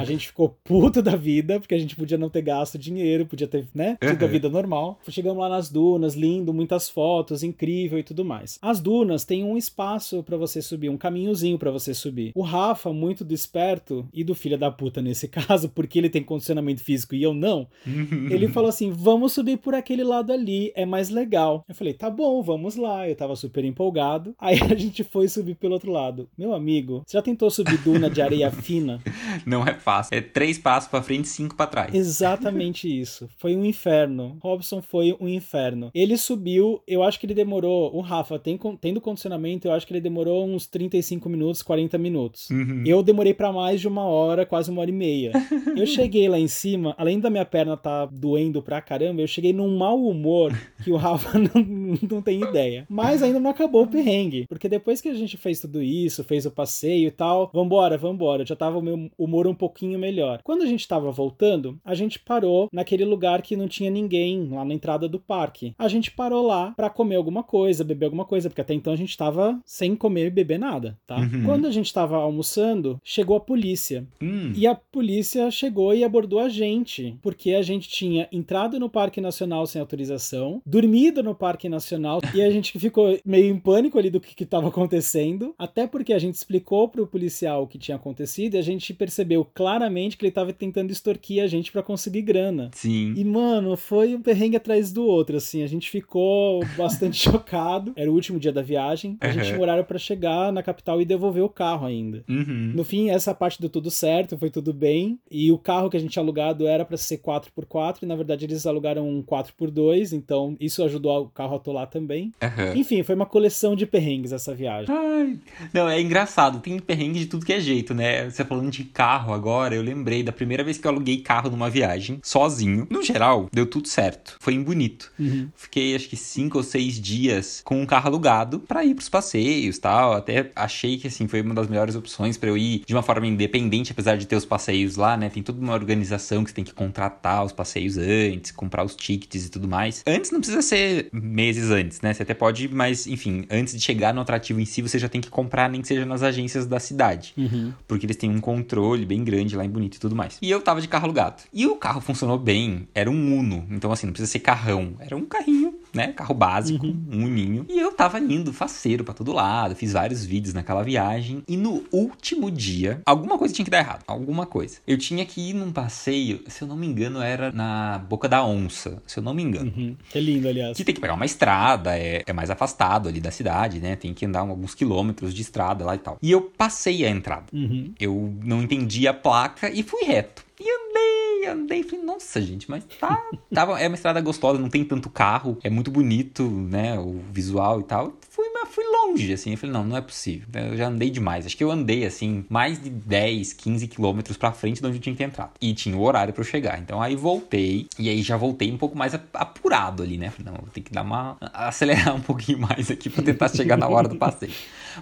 A 0.02 0.04
gente 0.04 0.26
ficou 0.28 0.56
puto 0.64 1.00
da 1.02 1.16
vida, 1.16 1.58
porque 1.60 1.74
a 1.74 1.78
gente 1.78 1.96
podia 1.96 2.18
não 2.18 2.28
ter 2.28 2.42
gasto 2.42 2.78
dinheiro, 2.78 3.26
podia 3.26 3.46
ter, 3.46 3.66
né, 3.74 3.96
tido 4.00 4.22
a 4.22 4.26
Uhum. 4.26 4.32
vida 4.32 4.48
normal. 4.48 4.98
Chegamos 5.08 5.38
lá 5.40 5.48
nas 5.48 5.70
dunas, 5.70 6.14
lindo, 6.14 6.52
muitas 6.52 6.88
fotos, 6.88 7.42
incrível 7.42 7.98
e 7.98 8.02
tudo 8.02 8.24
mais. 8.24 8.58
As 8.62 8.80
dunas 8.80 9.24
têm 9.24 9.44
um 9.44 9.56
espaço 9.56 10.22
pra 10.22 10.36
você 10.36 10.60
subir, 10.60 10.88
um 10.88 10.96
caminhozinho 10.96 11.58
pra 11.58 11.70
você 11.70 11.94
subir. 11.94 12.32
O 12.34 12.42
Rafa, 12.42 12.92
muito 12.92 13.24
do 13.24 13.32
esperto 13.34 14.06
e 14.12 14.22
do 14.24 14.34
filho 14.34 14.58
da 14.58 14.70
puta 14.70 15.00
nesse 15.00 15.28
caso, 15.28 15.68
porque 15.68 15.98
ele 15.98 16.10
tem 16.10 16.22
condicionamento 16.22 16.82
físico 16.82 17.14
e 17.14 17.22
eu 17.22 17.32
não, 17.34 17.66
Uhum. 17.86 18.28
ele 18.30 18.48
falou 18.48 18.68
assim: 18.68 18.90
vamos 18.90 19.32
subir 19.32 19.56
por 19.58 19.74
aquele 19.74 20.02
lado 20.04 20.32
ali, 20.32 20.72
é 20.74 20.84
mais 20.84 21.08
legal. 21.10 21.64
Eu 21.68 21.74
falei: 21.74 21.92
tá 21.94 22.10
bom, 22.10 22.42
vamos 22.42 22.76
lá. 22.76 23.08
Eu 23.08 23.14
tava 23.16 23.36
super 23.36 23.64
empolgado. 23.64 24.34
Aí 24.38 24.56
a 24.72 24.74
gente 24.74 25.04
foi 25.04 25.28
subir 25.28 25.54
pelo 25.54 25.74
outro 25.74 25.90
lado. 25.92 26.28
Meu 26.36 26.52
amigo, 26.54 27.02
você 27.06 27.16
já 27.16 27.22
tentou 27.22 27.50
subir 27.50 27.78
duna 27.78 28.08
de 28.10 28.20
areia 28.22 28.50
fina? 28.50 29.00
Não 29.46 29.62
é 29.66 29.74
fácil. 29.74 29.91
É 30.10 30.20
três 30.20 30.58
passos 30.58 30.88
pra 30.88 31.02
frente 31.02 31.24
e 31.24 31.28
cinco 31.28 31.54
pra 31.54 31.66
trás. 31.66 31.94
Exatamente 31.94 32.88
isso. 33.00 33.28
Foi 33.36 33.56
um 33.56 33.64
inferno. 33.64 34.38
Robson 34.42 34.80
foi 34.80 35.16
um 35.20 35.28
inferno. 35.28 35.90
Ele 35.94 36.16
subiu, 36.16 36.82
eu 36.86 37.02
acho 37.02 37.18
que 37.18 37.26
ele 37.26 37.34
demorou. 37.34 37.94
O 37.94 38.00
Rafa, 38.00 38.38
tem, 38.38 38.58
tendo 38.80 39.00
condicionamento, 39.00 39.66
eu 39.66 39.72
acho 39.72 39.86
que 39.86 39.92
ele 39.92 40.00
demorou 40.00 40.46
uns 40.46 40.66
35 40.66 41.28
minutos, 41.28 41.62
40 41.62 41.98
minutos. 41.98 42.50
Uhum. 42.50 42.82
Eu 42.86 43.02
demorei 43.02 43.34
pra 43.34 43.52
mais 43.52 43.80
de 43.80 43.88
uma 43.88 44.04
hora, 44.04 44.46
quase 44.46 44.70
uma 44.70 44.80
hora 44.80 44.90
e 44.90 44.94
meia. 44.94 45.32
Eu 45.76 45.86
cheguei 45.86 46.28
lá 46.28 46.38
em 46.38 46.48
cima, 46.48 46.94
além 46.98 47.18
da 47.18 47.30
minha 47.30 47.44
perna 47.44 47.76
tá 47.76 48.06
doendo 48.06 48.62
pra 48.62 48.80
caramba, 48.80 49.22
eu 49.22 49.26
cheguei 49.26 49.52
num 49.52 49.76
mau 49.76 50.02
humor 50.04 50.52
que 50.84 50.90
o 50.90 50.96
Rafa 50.96 51.38
não, 51.38 51.98
não 52.10 52.22
tem 52.22 52.42
ideia. 52.42 52.86
Mas 52.88 53.22
ainda 53.22 53.40
não 53.40 53.50
acabou 53.50 53.84
o 53.84 53.86
perrengue, 53.86 54.46
porque 54.46 54.68
depois 54.68 55.00
que 55.00 55.08
a 55.08 55.14
gente 55.14 55.36
fez 55.36 55.60
tudo 55.60 55.82
isso, 55.82 56.24
fez 56.24 56.44
o 56.46 56.50
passeio 56.50 57.08
e 57.08 57.10
tal, 57.10 57.50
vambora, 57.52 57.96
vambora, 57.96 58.44
já 58.44 58.54
tava 58.54 58.78
o 58.78 58.82
meu 58.82 59.10
humor 59.18 59.46
um 59.46 59.54
pouquinho 59.82 59.98
melhor. 59.98 60.40
Quando 60.44 60.62
a 60.62 60.66
gente 60.66 60.86
tava 60.86 61.10
voltando, 61.10 61.78
a 61.84 61.94
gente 61.94 62.20
parou 62.20 62.68
naquele 62.72 63.04
lugar 63.04 63.42
que 63.42 63.56
não 63.56 63.66
tinha 63.66 63.90
ninguém, 63.90 64.48
lá 64.48 64.64
na 64.64 64.74
entrada 64.74 65.08
do 65.08 65.18
parque. 65.18 65.74
A 65.76 65.88
gente 65.88 66.12
parou 66.12 66.46
lá 66.46 66.72
pra 66.76 66.88
comer 66.88 67.16
alguma 67.16 67.42
coisa, 67.42 67.82
beber 67.82 68.06
alguma 68.06 68.24
coisa, 68.24 68.48
porque 68.48 68.60
até 68.60 68.74
então 68.74 68.92
a 68.92 68.96
gente 68.96 69.16
tava 69.16 69.60
sem 69.64 69.96
comer 69.96 70.26
e 70.26 70.30
beber 70.30 70.58
nada, 70.58 70.96
tá? 71.06 71.16
Uhum. 71.16 71.44
Quando 71.44 71.66
a 71.66 71.70
gente 71.70 71.92
tava 71.92 72.16
almoçando, 72.16 73.00
chegou 73.02 73.36
a 73.36 73.40
polícia. 73.40 74.06
Hum. 74.22 74.52
E 74.54 74.66
a 74.66 74.74
polícia 74.74 75.50
chegou 75.50 75.92
e 75.94 76.04
abordou 76.04 76.38
a 76.38 76.48
gente, 76.48 77.16
porque 77.20 77.54
a 77.54 77.62
gente 77.62 77.88
tinha 77.88 78.28
entrado 78.30 78.78
no 78.78 78.88
Parque 78.88 79.20
Nacional 79.20 79.66
sem 79.66 79.80
autorização, 79.80 80.62
dormido 80.64 81.22
no 81.22 81.34
Parque 81.34 81.68
Nacional, 81.68 82.20
e 82.34 82.42
a 82.42 82.50
gente 82.50 82.78
ficou 82.78 83.18
meio 83.24 83.52
em 83.52 83.58
pânico 83.58 83.98
ali 83.98 84.10
do 84.10 84.20
que 84.20 84.44
estava 84.44 84.68
acontecendo, 84.68 85.54
até 85.58 85.86
porque 85.86 86.12
a 86.12 86.18
gente 86.18 86.34
explicou 86.34 86.88
pro 86.88 87.06
policial 87.06 87.64
o 87.64 87.66
que 87.66 87.78
tinha 87.78 87.96
acontecido 87.96 88.54
e 88.54 88.58
a 88.58 88.62
gente 88.62 88.94
percebeu 88.94 89.44
claramente 89.44 89.71
que 89.80 90.24
ele 90.24 90.28
estava 90.28 90.52
tentando 90.52 90.90
extorquir 90.90 91.42
a 91.42 91.46
gente 91.46 91.70
para 91.72 91.82
conseguir 91.82 92.22
grana. 92.22 92.70
Sim. 92.74 93.14
E, 93.16 93.24
mano, 93.24 93.76
foi 93.76 94.14
um 94.14 94.20
perrengue 94.22 94.56
atrás 94.56 94.92
do 94.92 95.04
outro, 95.04 95.36
assim. 95.36 95.62
A 95.62 95.66
gente 95.66 95.90
ficou 95.90 96.64
bastante 96.76 97.16
chocado. 97.30 97.92
Era 97.96 98.10
o 98.10 98.14
último 98.14 98.38
dia 98.38 98.52
da 98.52 98.62
viagem. 98.62 99.16
A 99.20 99.28
gente 99.28 99.38
Uhum. 99.42 99.44
tinha 99.46 99.58
um 99.58 99.62
horário 99.62 99.84
pra 99.84 99.98
chegar 99.98 100.52
na 100.52 100.62
capital 100.62 101.00
e 101.00 101.04
devolver 101.04 101.42
o 101.42 101.48
carro 101.48 101.86
ainda. 101.86 102.24
Uhum. 102.28 102.72
No 102.74 102.84
fim, 102.84 103.10
essa 103.10 103.34
parte 103.34 103.60
deu 103.60 103.70
tudo 103.70 103.90
certo, 103.90 104.36
foi 104.38 104.50
tudo 104.50 104.72
bem. 104.72 105.18
E 105.30 105.50
o 105.50 105.58
carro 105.58 105.88
que 105.90 105.96
a 105.96 106.00
gente 106.00 106.10
tinha 106.12 106.22
alugado 106.22 106.66
era 106.66 106.84
pra 106.84 106.96
ser 106.96 107.18
4x4, 107.18 107.98
e 108.02 108.06
na 108.06 108.14
verdade 108.16 108.44
eles 108.44 108.66
alugaram 108.66 109.08
um 109.08 109.22
4x2, 109.22 110.12
então 110.12 110.56
isso 110.60 110.82
ajudou 110.84 111.22
o 111.24 111.28
carro 111.28 111.54
a 111.54 111.56
atolar 111.56 111.86
também. 111.88 112.32
Aham. 112.42 112.74
Enfim, 112.76 113.02
foi 113.02 113.14
uma 113.14 113.26
coleção 113.26 113.74
de 113.76 113.86
perrengues 113.86 114.32
essa 114.32 114.54
viagem. 114.54 114.94
Ai, 114.94 115.38
não, 115.72 115.88
é 115.88 116.00
engraçado, 116.00 116.60
tem 116.60 116.78
perrengue 116.78 117.20
de 117.20 117.26
tudo 117.26 117.44
que 117.46 117.52
é 117.52 117.60
jeito, 117.60 117.94
né? 117.94 118.28
Você 118.30 118.44
falando 118.44 118.70
de 118.70 118.84
carro 118.84 119.32
agora, 119.32 119.61
eu 119.70 119.82
lembrei 119.82 120.22
da 120.22 120.32
primeira 120.32 120.64
vez 120.64 120.78
que 120.78 120.86
eu 120.86 120.90
aluguei 120.90 121.18
carro 121.18 121.50
numa 121.50 121.70
viagem, 121.70 122.18
sozinho. 122.22 122.86
No 122.90 123.02
geral, 123.02 123.48
deu 123.52 123.66
tudo 123.66 123.88
certo. 123.88 124.36
Foi 124.40 124.54
em 124.54 124.62
bonito. 124.62 125.12
Uhum. 125.18 125.48
Fiquei 125.54 125.94
acho 125.94 126.08
que 126.08 126.16
cinco 126.16 126.58
ou 126.58 126.64
seis 126.64 127.00
dias 127.00 127.60
com 127.64 127.80
um 127.80 127.86
carro 127.86 128.08
alugado 128.08 128.60
pra 128.60 128.84
ir 128.84 128.94
pros 128.94 129.08
passeios 129.08 129.78
tal. 129.78 130.14
Até 130.14 130.50
achei 130.56 130.98
que 130.98 131.06
assim 131.06 131.28
foi 131.28 131.40
uma 131.40 131.54
das 131.54 131.68
melhores 131.68 131.94
opções 131.94 132.36
pra 132.36 132.48
eu 132.48 132.56
ir 132.56 132.82
de 132.86 132.94
uma 132.94 133.02
forma 133.02 133.26
independente, 133.26 133.92
apesar 133.92 134.16
de 134.16 134.26
ter 134.26 134.36
os 134.36 134.44
passeios 134.44 134.96
lá, 134.96 135.16
né? 135.16 135.28
Tem 135.28 135.42
toda 135.42 135.60
uma 135.60 135.74
organização 135.74 136.42
que 136.44 136.50
você 136.50 136.56
tem 136.56 136.64
que 136.64 136.72
contratar 136.72 137.44
os 137.44 137.52
passeios 137.52 137.96
antes, 137.98 138.50
comprar 138.50 138.84
os 138.84 138.94
tickets 138.94 139.46
e 139.46 139.50
tudo 139.50 139.68
mais. 139.68 140.02
Antes 140.06 140.30
não 140.30 140.40
precisa 140.40 140.62
ser 140.62 141.08
meses 141.12 141.70
antes, 141.70 142.00
né? 142.00 142.12
Você 142.12 142.22
até 142.22 142.34
pode, 142.34 142.68
mas 142.68 143.06
enfim, 143.06 143.44
antes 143.50 143.74
de 143.74 143.80
chegar 143.80 144.14
no 144.14 144.20
atrativo 144.20 144.60
em 144.60 144.64
si, 144.64 144.82
você 144.82 144.98
já 144.98 145.08
tem 145.08 145.20
que 145.20 145.30
comprar, 145.30 145.68
nem 145.68 145.80
que 145.80 145.88
seja 145.88 146.04
nas 146.06 146.22
agências 146.22 146.66
da 146.66 146.80
cidade. 146.80 147.32
Uhum. 147.36 147.72
Porque 147.86 148.06
eles 148.06 148.16
têm 148.16 148.30
um 148.30 148.40
controle 148.40 149.04
bem 149.04 149.22
grande 149.24 149.51
lá 149.56 149.64
em 149.64 149.70
Bonito 149.70 149.96
e 149.96 150.00
tudo 150.00 150.14
mais. 150.14 150.38
E 150.40 150.50
eu 150.50 150.60
tava 150.60 150.80
de 150.80 150.88
carro 150.88 151.04
alugado. 151.04 151.42
E 151.52 151.66
o 151.66 151.76
carro 151.76 152.00
funcionou 152.00 152.38
bem, 152.38 152.88
era 152.94 153.10
um 153.10 153.38
Uno. 153.38 153.66
Então, 153.70 153.92
assim, 153.92 154.06
não 154.06 154.12
precisa 154.12 154.30
ser 154.30 154.40
carrão. 154.40 154.94
Era 154.98 155.16
um 155.16 155.24
carrinho, 155.24 155.74
né? 155.94 156.12
Carro 156.12 156.34
básico, 156.34 156.86
um 156.86 157.24
Uninho. 157.24 157.66
E 157.68 157.78
eu 157.78 157.92
tava 157.92 158.18
indo 158.18 158.52
faceiro 158.52 159.04
pra 159.04 159.14
todo 159.14 159.32
lado, 159.32 159.74
fiz 159.76 159.92
vários 159.92 160.24
vídeos 160.24 160.54
naquela 160.54 160.82
viagem. 160.82 161.42
E 161.46 161.56
no 161.56 161.84
último 161.92 162.50
dia, 162.50 163.00
alguma 163.06 163.38
coisa 163.38 163.54
tinha 163.54 163.64
que 163.64 163.70
dar 163.70 163.78
errado. 163.78 164.02
Alguma 164.06 164.46
coisa. 164.46 164.78
Eu 164.86 164.98
tinha 164.98 165.24
que 165.24 165.50
ir 165.50 165.54
num 165.54 165.72
passeio, 165.72 166.40
se 166.46 166.62
eu 166.62 166.68
não 166.68 166.76
me 166.76 166.86
engano, 166.86 167.20
era 167.20 167.52
na 167.52 167.98
Boca 167.98 168.28
da 168.28 168.44
Onça. 168.44 169.02
Se 169.06 169.18
eu 169.18 169.22
não 169.22 169.34
me 169.34 169.42
engano. 169.42 169.72
Uhum. 169.76 169.96
É 170.14 170.20
lindo, 170.20 170.48
aliás. 170.48 170.76
Que 170.76 170.84
tem 170.84 170.94
que 170.94 171.00
pegar 171.00 171.14
uma 171.14 171.26
estrada, 171.26 171.96
é, 171.96 172.22
é 172.26 172.32
mais 172.32 172.50
afastado 172.50 173.08
ali 173.08 173.20
da 173.20 173.30
cidade, 173.30 173.80
né? 173.80 173.96
Tem 173.96 174.12
que 174.14 174.26
andar 174.26 174.40
alguns 174.40 174.74
quilômetros 174.74 175.34
de 175.34 175.42
estrada 175.42 175.84
lá 175.84 175.94
e 175.94 175.98
tal. 175.98 176.18
E 176.22 176.30
eu 176.30 176.42
passei 176.42 177.04
a 177.04 177.10
entrada. 177.10 177.46
Uhum. 177.52 177.92
Eu 177.98 178.34
não 178.42 178.62
entendi 178.62 179.06
a 179.06 179.14
placa 179.14 179.70
e 179.70 179.82
fui 179.82 180.04
reto. 180.04 180.44
E 180.60 180.64
andei, 180.64 181.21
andei, 181.46 181.82
falei, 181.82 182.04
nossa, 182.04 182.40
gente, 182.40 182.70
mas 182.70 182.84
tá. 183.00 183.22
Tava, 183.52 183.80
é 183.80 183.88
uma 183.88 183.94
estrada 183.94 184.20
gostosa, 184.20 184.58
não 184.58 184.68
tem 184.68 184.84
tanto 184.84 185.10
carro, 185.10 185.58
é 185.62 185.70
muito 185.70 185.90
bonito, 185.90 186.48
né? 186.48 186.98
O 186.98 187.20
visual 187.32 187.80
e 187.80 187.84
tal. 187.84 188.12
Fui, 188.28 188.46
fui 188.72 188.84
longe, 188.84 189.32
assim. 189.32 189.52
Eu 189.52 189.58
falei, 189.58 189.72
não, 189.72 189.84
não 189.84 189.96
é 189.96 190.00
possível. 190.00 190.48
Eu 190.54 190.76
já 190.76 190.88
andei 190.88 191.10
demais. 191.10 191.46
Acho 191.46 191.56
que 191.56 191.62
eu 191.62 191.70
andei, 191.70 192.04
assim, 192.04 192.44
mais 192.48 192.82
de 192.82 192.90
10, 192.90 193.52
15 193.52 193.86
quilômetros 193.86 194.36
pra 194.36 194.52
frente 194.52 194.80
de 194.80 194.86
onde 194.86 194.96
eu 194.96 195.00
tinha 195.00 195.14
que 195.14 195.22
entrar. 195.22 195.52
E 195.60 195.74
tinha 195.74 195.96
o 195.96 196.02
horário 196.02 196.32
pra 196.32 196.40
eu 196.40 196.46
chegar. 196.46 196.78
Então 196.80 197.00
aí 197.00 197.14
voltei, 197.14 197.86
e 197.98 198.08
aí 198.08 198.22
já 198.22 198.36
voltei 198.36 198.72
um 198.72 198.78
pouco 198.78 198.96
mais 198.96 199.14
apurado 199.14 200.02
ali, 200.02 200.16
né? 200.16 200.30
Falei, 200.30 200.52
não, 200.52 200.60
vou 200.60 200.70
ter 200.72 200.80
que 200.80 200.92
dar 200.92 201.02
uma. 201.02 201.36
acelerar 201.40 202.16
um 202.16 202.20
pouquinho 202.20 202.58
mais 202.58 202.90
aqui 202.90 203.10
pra 203.10 203.22
tentar 203.22 203.48
chegar 203.48 203.76
na 203.76 203.88
hora 203.88 204.08
do 204.08 204.16
passeio. 204.16 204.52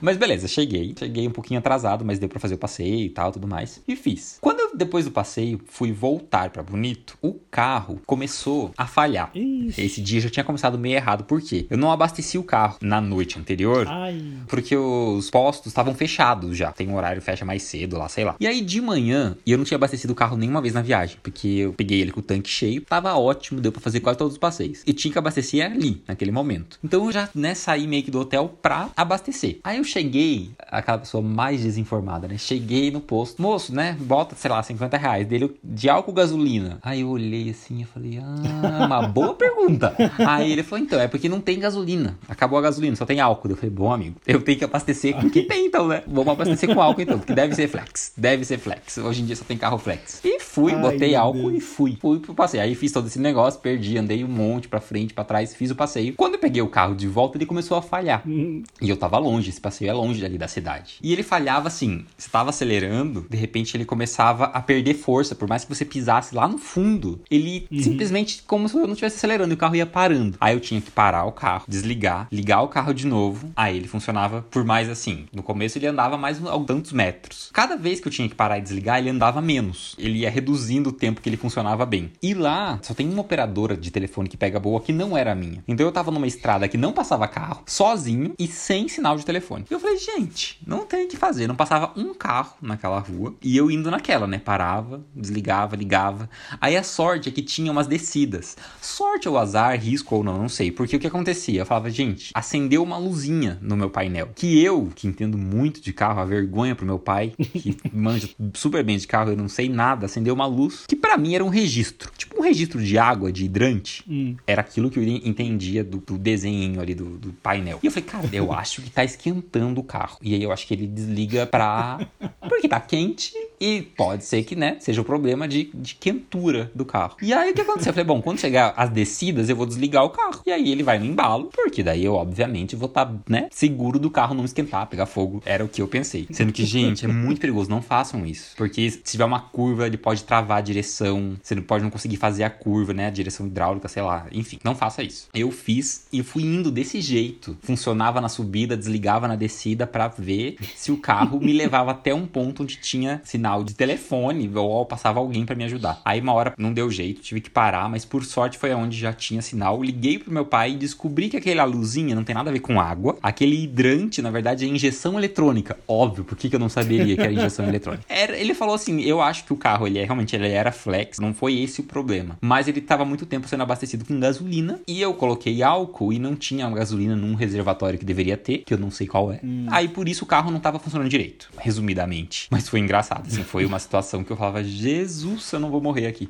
Mas 0.00 0.16
beleza, 0.16 0.48
cheguei. 0.48 0.94
Cheguei 0.98 1.26
um 1.26 1.31
pouquinho 1.31 1.59
atrasado, 1.61 2.05
mas 2.05 2.18
deu 2.18 2.29
pra 2.29 2.40
fazer 2.40 2.55
o 2.55 2.59
passeio 2.59 3.07
e 3.07 3.11
tal, 3.11 3.33
tudo 3.33 3.46
mais. 3.46 3.83
E 3.87 3.96
fiz. 3.96 4.38
Quando 4.40 4.61
eu, 4.61 4.76
depois 4.76 5.05
do 5.05 5.11
passeio, 5.11 5.61
fui 5.66 5.92
voltar 5.92 6.50
pra 6.50 6.62
Bonito, 6.62 7.18
o 7.22 7.35
carro 7.50 8.00
começou 8.07 8.72
a 8.76 8.87
falhar. 8.87 9.31
Ixi. 9.35 9.81
Esse 9.81 10.00
dia 10.00 10.20
já 10.20 10.31
tinha 10.31 10.44
começado 10.44 10.79
meio 10.79 10.94
errado. 10.94 11.24
Por 11.24 11.40
quê? 11.40 11.66
Eu 11.68 11.79
não 11.79 11.90
abasteci 11.90 12.38
o 12.38 12.42
carro 12.42 12.79
na 12.81 13.00
noite 13.00 13.38
anterior. 13.38 13.87
Ai. 13.88 14.22
Porque 14.46 14.76
os 14.76 15.31
postos 15.31 15.68
estavam 15.68 15.94
fechados 15.94 16.57
já. 16.57 16.70
Tem 16.72 16.88
um 16.88 16.96
horário, 16.96 17.20
fecha 17.20 17.44
mais 17.44 17.62
cedo 17.62 17.98
lá, 17.98 18.09
sei 18.09 18.24
lá. 18.24 18.37
E 18.38 18.46
aí 18.46 18.61
de 18.61 18.81
manhã, 18.81 19.37
e 19.44 19.53
eu 19.53 19.59
não 19.59 19.64
tinha 19.64 19.76
abastecido 19.76 20.12
o 20.12 20.16
carro 20.16 20.37
nenhuma 20.37 20.61
vez 20.61 20.74
na 20.74 20.83
viagem. 20.83 21.16
Porque 21.22 21.48
eu 21.48 21.72
peguei 21.72 22.00
ele 22.00 22.12
com 22.12 22.20
o 22.20 22.22
tanque 22.22 22.48
cheio. 22.48 22.83
Tava 22.83 23.14
ótimo, 23.14 23.61
deu 23.61 23.72
pra 23.72 23.81
fazer 23.81 24.00
quase 24.00 24.18
todos 24.18 24.35
os 24.35 24.38
passeios. 24.38 24.83
E 24.87 24.92
tinha 24.92 25.12
que 25.12 25.18
abastecer 25.18 25.64
ali, 25.64 26.03
naquele 26.07 26.31
momento. 26.31 26.79
Então 26.85 27.05
eu 27.05 27.12
já, 27.12 27.29
né, 27.35 27.55
saí 27.55 27.87
meio 27.87 28.03
que 28.03 28.11
do 28.11 28.20
hotel 28.20 28.57
pra 28.61 28.90
abastecer. 28.96 29.59
Aí 29.64 29.79
eu 29.80 29.84
cheguei, 29.84 30.50
aquela 30.68 30.98
pessoa 30.98 31.22
mais 31.22 31.62
desinformada, 31.62 32.28
né? 32.28 32.36
Cheguei 32.38 32.90
no 32.90 33.00
posto. 33.00 33.40
Moço, 33.40 33.74
né? 33.74 33.96
Bota, 34.00 34.34
sei 34.36 34.50
lá, 34.50 34.62
50 34.62 34.96
reais 34.96 35.26
dele 35.26 35.54
de 35.64 35.88
álcool 35.88 36.12
gasolina. 36.12 36.78
Aí 36.82 37.00
eu 37.00 37.08
olhei 37.08 37.50
assim 37.50 37.80
e 37.80 37.84
falei, 37.84 38.18
ah, 38.22 38.86
uma 38.86 39.06
boa 39.08 39.34
pergunta. 39.34 39.94
Aí 40.26 40.52
ele 40.52 40.62
falou, 40.62 40.84
então, 40.84 41.00
é 41.00 41.08
porque 41.08 41.28
não 41.28 41.40
tem 41.40 41.58
gasolina. 41.58 42.16
Acabou 42.28 42.58
a 42.58 42.62
gasolina, 42.62 42.94
só 42.96 43.04
tem 43.06 43.20
álcool. 43.20 43.48
Eu 43.50 43.56
falei, 43.56 43.70
bom, 43.70 43.92
amigo, 43.92 44.16
eu 44.26 44.40
tenho 44.42 44.58
que 44.58 44.64
abastecer 44.64 45.14
com 45.14 45.26
o 45.26 45.30
que 45.30 45.42
tem, 45.42 45.66
então, 45.66 45.88
né? 45.88 46.02
Vamos 46.06 46.28
abastecer 46.32 46.72
com 46.74 46.80
álcool, 46.80 47.00
então, 47.02 47.18
porque 47.18 47.34
deve 47.34 47.54
ser 47.54 47.68
flex. 47.68 48.12
Deve 48.16 48.44
ser 48.44 48.58
flex. 48.58 48.98
Hoje 48.98 49.22
em 49.22 49.24
dia 49.24 49.36
só 49.36 49.44
tem 49.44 49.56
carro 49.56 49.78
flex. 49.78 50.20
E 50.24 50.38
fui, 50.40 50.72
Ai, 50.74 50.80
botei 50.80 51.14
álcool 51.14 51.50
Deus. 51.50 51.54
e 51.54 51.60
fui. 51.60 51.96
Fui 52.00 52.18
pro 52.20 52.34
passeio. 52.34 52.62
Aí 52.62 52.74
fiz 52.74 52.92
todo 52.92 53.06
esse 53.06 53.18
negócio, 53.18 53.60
perdi, 53.60 53.96
andei 53.96 54.22
um 54.24 54.28
monte 54.28 54.68
pra 54.68 54.80
frente, 54.80 55.14
pra 55.14 55.24
trás, 55.24 55.54
fiz 55.54 55.70
o 55.70 55.74
passeio. 55.74 56.14
Quando 56.14 56.34
eu 56.34 56.40
peguei 56.40 56.60
o 56.62 56.68
carro 56.68 56.94
de 56.94 57.06
volta, 57.08 57.38
ele 57.38 57.46
começou 57.46 57.76
a 57.76 57.82
falhar. 57.82 58.22
Hum, 58.26 58.62
E 58.80 58.88
eu 58.90 58.96
tava 58.96 59.18
longe, 59.18 59.48
esse 59.48 59.60
passeio 59.60 59.69
é 59.87 59.92
longe 59.92 60.24
ali 60.24 60.37
da 60.38 60.48
cidade. 60.48 60.94
E 61.02 61.12
ele 61.12 61.22
falhava 61.22 61.68
assim, 61.68 62.04
você 62.16 62.28
tava 62.30 62.50
acelerando, 62.50 63.26
de 63.28 63.37
repente 63.37 63.76
ele 63.76 63.85
começava 63.85 64.44
a 64.46 64.61
perder 64.61 64.94
força, 64.94 65.35
por 65.35 65.48
mais 65.48 65.64
que 65.64 65.74
você 65.74 65.85
pisasse 65.85 66.35
lá 66.35 66.46
no 66.48 66.59
fundo, 66.59 67.20
ele 67.30 67.66
simplesmente 67.83 68.42
como 68.46 68.68
se 68.68 68.76
eu 68.76 68.83
não 68.83 68.92
estivesse 68.92 69.16
acelerando 69.16 69.52
e 69.52 69.54
o 69.54 69.59
carro 69.59 69.76
ia 69.76 69.87
parando. 69.87 70.37
Aí 70.40 70.54
eu 70.54 70.61
tinha 70.61 70.80
que 70.80 70.90
parar 70.90 71.24
o 71.24 71.33
carro, 71.33 71.64
desligar, 71.68 72.28
ligar 72.30 72.62
o 72.62 72.68
carro 72.68 72.92
de 72.94 73.06
novo. 73.06 73.50
Aí 73.56 73.76
ele 73.76 73.88
funcionava 73.88 74.42
por 74.50 74.64
mais 74.64 74.88
assim. 74.88 75.26
No 75.33 75.42
começo 75.42 75.78
ele 75.78 75.87
andava 75.87 76.16
mais 76.16 76.40
um- 76.40 76.64
tantos 76.64 76.92
metros. 76.92 77.50
Cada 77.52 77.76
vez 77.76 78.00
que 78.00 78.09
eu 78.09 78.12
tinha 78.12 78.28
que 78.28 78.35
parar 78.35 78.59
e 78.59 78.62
desligar, 78.62 78.98
ele 78.98 79.11
andava 79.11 79.40
menos. 79.40 79.94
Ele 79.98 80.20
ia 80.20 80.30
reduzindo 80.30 80.90
o 80.90 80.92
tempo 80.92 81.20
que 81.20 81.28
ele 81.28 81.37
funcionava 81.37 81.85
bem. 81.87 82.12
E 82.22 82.35
lá 82.35 82.78
só 82.83 82.94
tem 82.94 83.09
uma 83.09 83.22
operadora 83.22 83.76
de 83.76 83.90
telefone 83.90 84.28
que 84.28 84.37
pega 84.37 84.61
boa 84.61 84.80
que 84.80 84.92
não 84.92 85.16
era 85.16 85.33
a 85.33 85.35
minha. 85.35 85.62
Então 85.66 85.87
eu 85.87 85.92
tava 85.92 86.11
numa 86.11 86.26
estrada 86.26 86.68
que 86.68 86.76
não 86.76 86.92
passava 86.92 87.26
carro, 87.28 87.62
sozinho 87.66 88.35
e 88.38 88.46
sem 88.46 88.88
sinal 88.88 89.16
de 89.16 89.24
telefone. 89.24 89.60
E 89.68 89.75
eu 89.75 89.81
falei, 89.81 89.96
gente, 89.99 90.61
não 90.66 90.87
tem 90.87 91.07
o 91.07 91.09
que 91.09 91.16
fazer. 91.16 91.46
Não 91.46 91.57
passava 91.57 91.92
um 91.96 92.14
carro 92.14 92.55
naquela 92.61 92.99
rua. 92.99 93.35
E 93.42 93.57
eu 93.57 93.70
indo 93.70 93.90
naquela, 93.90 94.27
né? 94.27 94.38
Parava, 94.38 95.05
desligava, 95.14 95.77
ligava. 95.77 96.29
Aí 96.61 96.77
a 96.77 96.83
sorte 96.83 97.29
é 97.29 97.33
que 97.33 97.42
tinha 97.42 97.70
umas 97.70 97.87
descidas. 97.87 98.57
Sorte 98.81 99.29
ou 99.29 99.38
azar, 99.38 99.79
risco 99.79 100.16
ou 100.16 100.25
não, 100.25 100.38
não 100.38 100.49
sei. 100.49 100.70
Porque 100.70 100.96
o 100.96 100.99
que 100.99 101.07
acontecia? 101.07 101.61
Eu 101.61 101.66
falava, 101.66 101.90
gente, 101.90 102.31
acendeu 102.35 102.83
uma 102.83 102.99
luzinha 102.99 103.59
no 103.61 103.77
meu 103.77 103.90
painel. 103.90 104.31
Que 104.35 104.62
eu, 104.62 104.90
que 104.94 105.07
entendo 105.07 105.37
muito 105.37 105.81
de 105.81 105.92
carro, 105.92 106.20
a 106.20 106.25
vergonha 106.25 106.75
pro 106.75 106.87
meu 106.87 106.99
pai, 106.99 107.33
que 107.37 107.77
manja 107.92 108.29
super 108.55 108.85
bem 108.85 108.96
de 108.96 109.07
carro, 109.07 109.31
eu 109.31 109.37
não 109.37 109.49
sei 109.49 109.68
nada, 109.68 110.07
acendeu 110.07 110.35
uma 110.35 110.46
luz 110.46 110.85
que 110.87 110.96
pra 110.96 111.16
mim 111.16 111.35
era 111.35 111.44
um 111.44 111.49
registro. 111.49 112.11
Tipo 112.16 112.40
um 112.40 112.42
registro 112.42 112.83
de 112.83 112.99
água, 112.99 113.33
de 113.33 113.44
hidrante. 113.44 114.05
hum. 114.09 114.37
Era 114.46 114.61
aquilo 114.61 114.90
que 114.90 114.99
eu 114.99 115.03
entendia 115.03 115.85
do, 115.85 115.99
do 115.99 116.18
desenho 116.18 116.81
ali 116.81 116.94
do, 116.94 117.18
do 117.18 117.33
painel. 117.33 117.79
E 117.83 117.87
eu 117.87 117.92
falei, 117.92 118.09
cara, 118.09 118.29
eu 118.33 118.53
acho 118.53 118.83
que 118.83 118.90
tá 118.90 119.05
esquentando 119.05 119.49
o 119.78 119.82
carro. 119.82 120.18
E 120.22 120.34
aí 120.34 120.42
eu 120.42 120.52
acho 120.52 120.66
que 120.66 120.74
ele 120.74 120.86
desliga 120.86 121.46
pra. 121.46 122.06
Porque 122.48 122.68
tá 122.68 122.80
quente 122.80 123.32
e 123.60 123.82
pode 123.82 124.24
ser 124.24 124.42
que, 124.42 124.56
né, 124.56 124.76
seja 124.80 125.02
o 125.02 125.04
problema 125.04 125.46
de, 125.46 125.70
de 125.74 125.94
quentura 125.94 126.70
do 126.74 126.84
carro. 126.84 127.16
E 127.20 127.32
aí 127.32 127.50
o 127.50 127.54
que 127.54 127.60
aconteceu? 127.60 127.90
Eu 127.90 127.94
falei, 127.94 128.06
bom, 128.06 128.22
quando 128.22 128.40
chegar 128.40 128.72
as 128.76 128.88
descidas, 128.88 129.50
eu 129.50 129.56
vou 129.56 129.66
desligar 129.66 130.04
o 130.04 130.10
carro. 130.10 130.40
E 130.46 130.50
aí 130.50 130.70
ele 130.70 130.82
vai 130.82 130.98
no 130.98 131.04
embalo, 131.04 131.50
porque 131.54 131.82
daí 131.82 132.04
eu, 132.04 132.14
obviamente, 132.14 132.74
vou 132.74 132.88
estar, 132.88 133.12
né, 133.28 133.48
seguro 133.50 133.98
do 133.98 134.10
carro 134.10 134.34
não 134.34 134.44
esquentar, 134.44 134.86
pegar 134.86 135.04
fogo. 135.04 135.42
Era 135.44 135.64
o 135.64 135.68
que 135.68 135.82
eu 135.82 135.88
pensei. 135.88 136.26
Sendo 136.30 136.52
que, 136.52 136.64
gente, 136.64 137.04
é 137.04 137.08
muito 137.08 137.40
perigoso. 137.40 137.68
Não 137.68 137.82
façam 137.82 138.26
isso. 138.26 138.54
Porque 138.56 138.90
se 138.90 138.98
tiver 138.98 139.24
uma 139.24 139.40
curva, 139.40 139.86
ele 139.86 139.98
pode 139.98 140.24
travar 140.24 140.58
a 140.58 140.62
direção. 140.62 141.36
Você 141.42 141.54
não 141.54 141.62
pode 141.62 141.84
não 141.84 141.90
conseguir 141.90 142.16
fazer 142.16 142.44
a 142.44 142.50
curva, 142.50 142.94
né? 142.94 143.08
A 143.08 143.10
direção 143.10 143.46
hidráulica, 143.46 143.88
sei 143.88 144.02
lá. 144.02 144.26
Enfim, 144.32 144.58
não 144.64 144.74
faça 144.74 145.02
isso. 145.02 145.28
Eu 145.34 145.50
fiz 145.50 146.06
e 146.12 146.22
fui 146.22 146.42
indo 146.44 146.70
desse 146.70 147.00
jeito. 147.00 147.56
Funcionava 147.62 148.20
na 148.20 148.28
subida, 148.28 148.76
desligava 148.76 149.28
na 149.28 149.36
descida 149.40 149.87
pra 149.87 150.07
ver 150.07 150.57
se 150.76 150.92
o 150.92 150.98
carro 150.98 151.40
me 151.40 151.53
levava 151.53 151.90
até 151.90 152.14
um 152.14 152.26
ponto 152.26 152.62
onde 152.62 152.76
tinha 152.76 153.20
sinal 153.24 153.64
de 153.64 153.74
telefone 153.74 154.50
ou 154.55 154.85
passava 154.85 155.18
alguém 155.18 155.46
pra 155.46 155.57
me 155.57 155.64
ajudar. 155.64 156.00
Aí 156.05 156.20
uma 156.20 156.33
hora 156.33 156.55
não 156.59 156.72
deu 156.72 156.90
jeito, 156.90 157.22
tive 157.22 157.40
que 157.40 157.50
parar, 157.50 157.88
mas 157.88 158.05
por 158.05 158.24
sorte 158.24 158.59
foi 158.59 158.72
aonde 158.72 158.98
já 158.98 159.12
tinha 159.12 159.40
sinal. 159.40 159.83
Liguei 159.83 160.18
pro 160.18 160.33
meu 160.33 160.44
pai 160.44 160.72
e 160.72 160.76
descobri 160.76 161.29
que 161.29 161.37
aquela 161.37 161.64
luzinha 161.64 162.14
não 162.14 162.24
tem 162.24 162.35
nada 162.35 162.50
a 162.50 162.53
ver 162.53 162.61
com 162.61 162.81
água. 162.81 163.16
Aquele 163.22 163.62
hidrante, 163.62 164.20
na 164.20 164.31
verdade, 164.31 164.64
é 164.64 164.68
injeção 164.68 165.18
eletrônica. 165.18 165.79
Óbvio, 165.88 166.24
por 166.24 166.37
que, 166.37 166.48
que 166.48 166.57
eu 166.57 166.61
não 166.61 166.68
saberia 166.68 167.16
que 167.16 167.22
era 167.22 167.33
injeção 167.33 167.66
eletrônica? 167.68 168.05
Era, 168.09 168.37
ele 168.37 168.55
falou 168.55 168.74
assim: 168.74 169.00
eu 169.00 169.20
acho 169.20 169.44
que 169.44 169.53
o 169.53 169.57
carro 169.57 169.87
ele 169.87 169.98
é 169.98 170.05
realmente 170.05 170.37
ele 170.37 170.48
era 170.48 170.70
flex, 170.70 171.18
não 171.18 171.33
foi 171.33 171.59
esse 171.61 171.81
o 171.81 171.85
problema. 171.85 172.37
Mas 172.40 172.68
ele 172.68 172.81
tava 172.81 173.05
muito 173.05 173.24
tempo 173.26 173.48
sendo 173.48 173.62
abastecido 173.62 174.05
com 174.05 174.18
gasolina 174.20 174.81
e 174.87 175.00
eu 175.00 175.14
coloquei 175.14 175.62
álcool 175.62 176.12
e 176.12 176.18
não 176.18 176.35
tinha 176.35 176.68
gasolina 176.70 177.16
num 177.16 177.35
reservatório 177.35 177.98
que 177.98 178.05
deveria 178.05 178.37
ter, 178.37 178.59
que 178.59 178.74
eu 178.74 178.79
não 178.79 178.90
sei 178.90 179.07
qual 179.07 179.29
é. 179.32 179.40
Aí 179.68 179.88
por 179.88 180.08
isso 180.08 180.24
o 180.24 180.26
carro 180.26 180.50
não 180.50 180.60
tava 180.60 180.78
funcionando 180.78 181.08
direito, 181.08 181.50
resumidamente. 181.58 182.46
Mas 182.50 182.68
foi 182.68 182.80
engraçado, 182.80 183.26
assim, 183.26 183.42
foi 183.42 183.64
uma 183.64 183.78
situação 183.78 184.24
que 184.24 184.30
eu 184.30 184.36
falava: 184.36 184.62
Jesus, 184.62 185.52
eu 185.52 185.60
não 185.60 185.70
vou 185.70 185.80
morrer 185.80 186.06
aqui. 186.06 186.28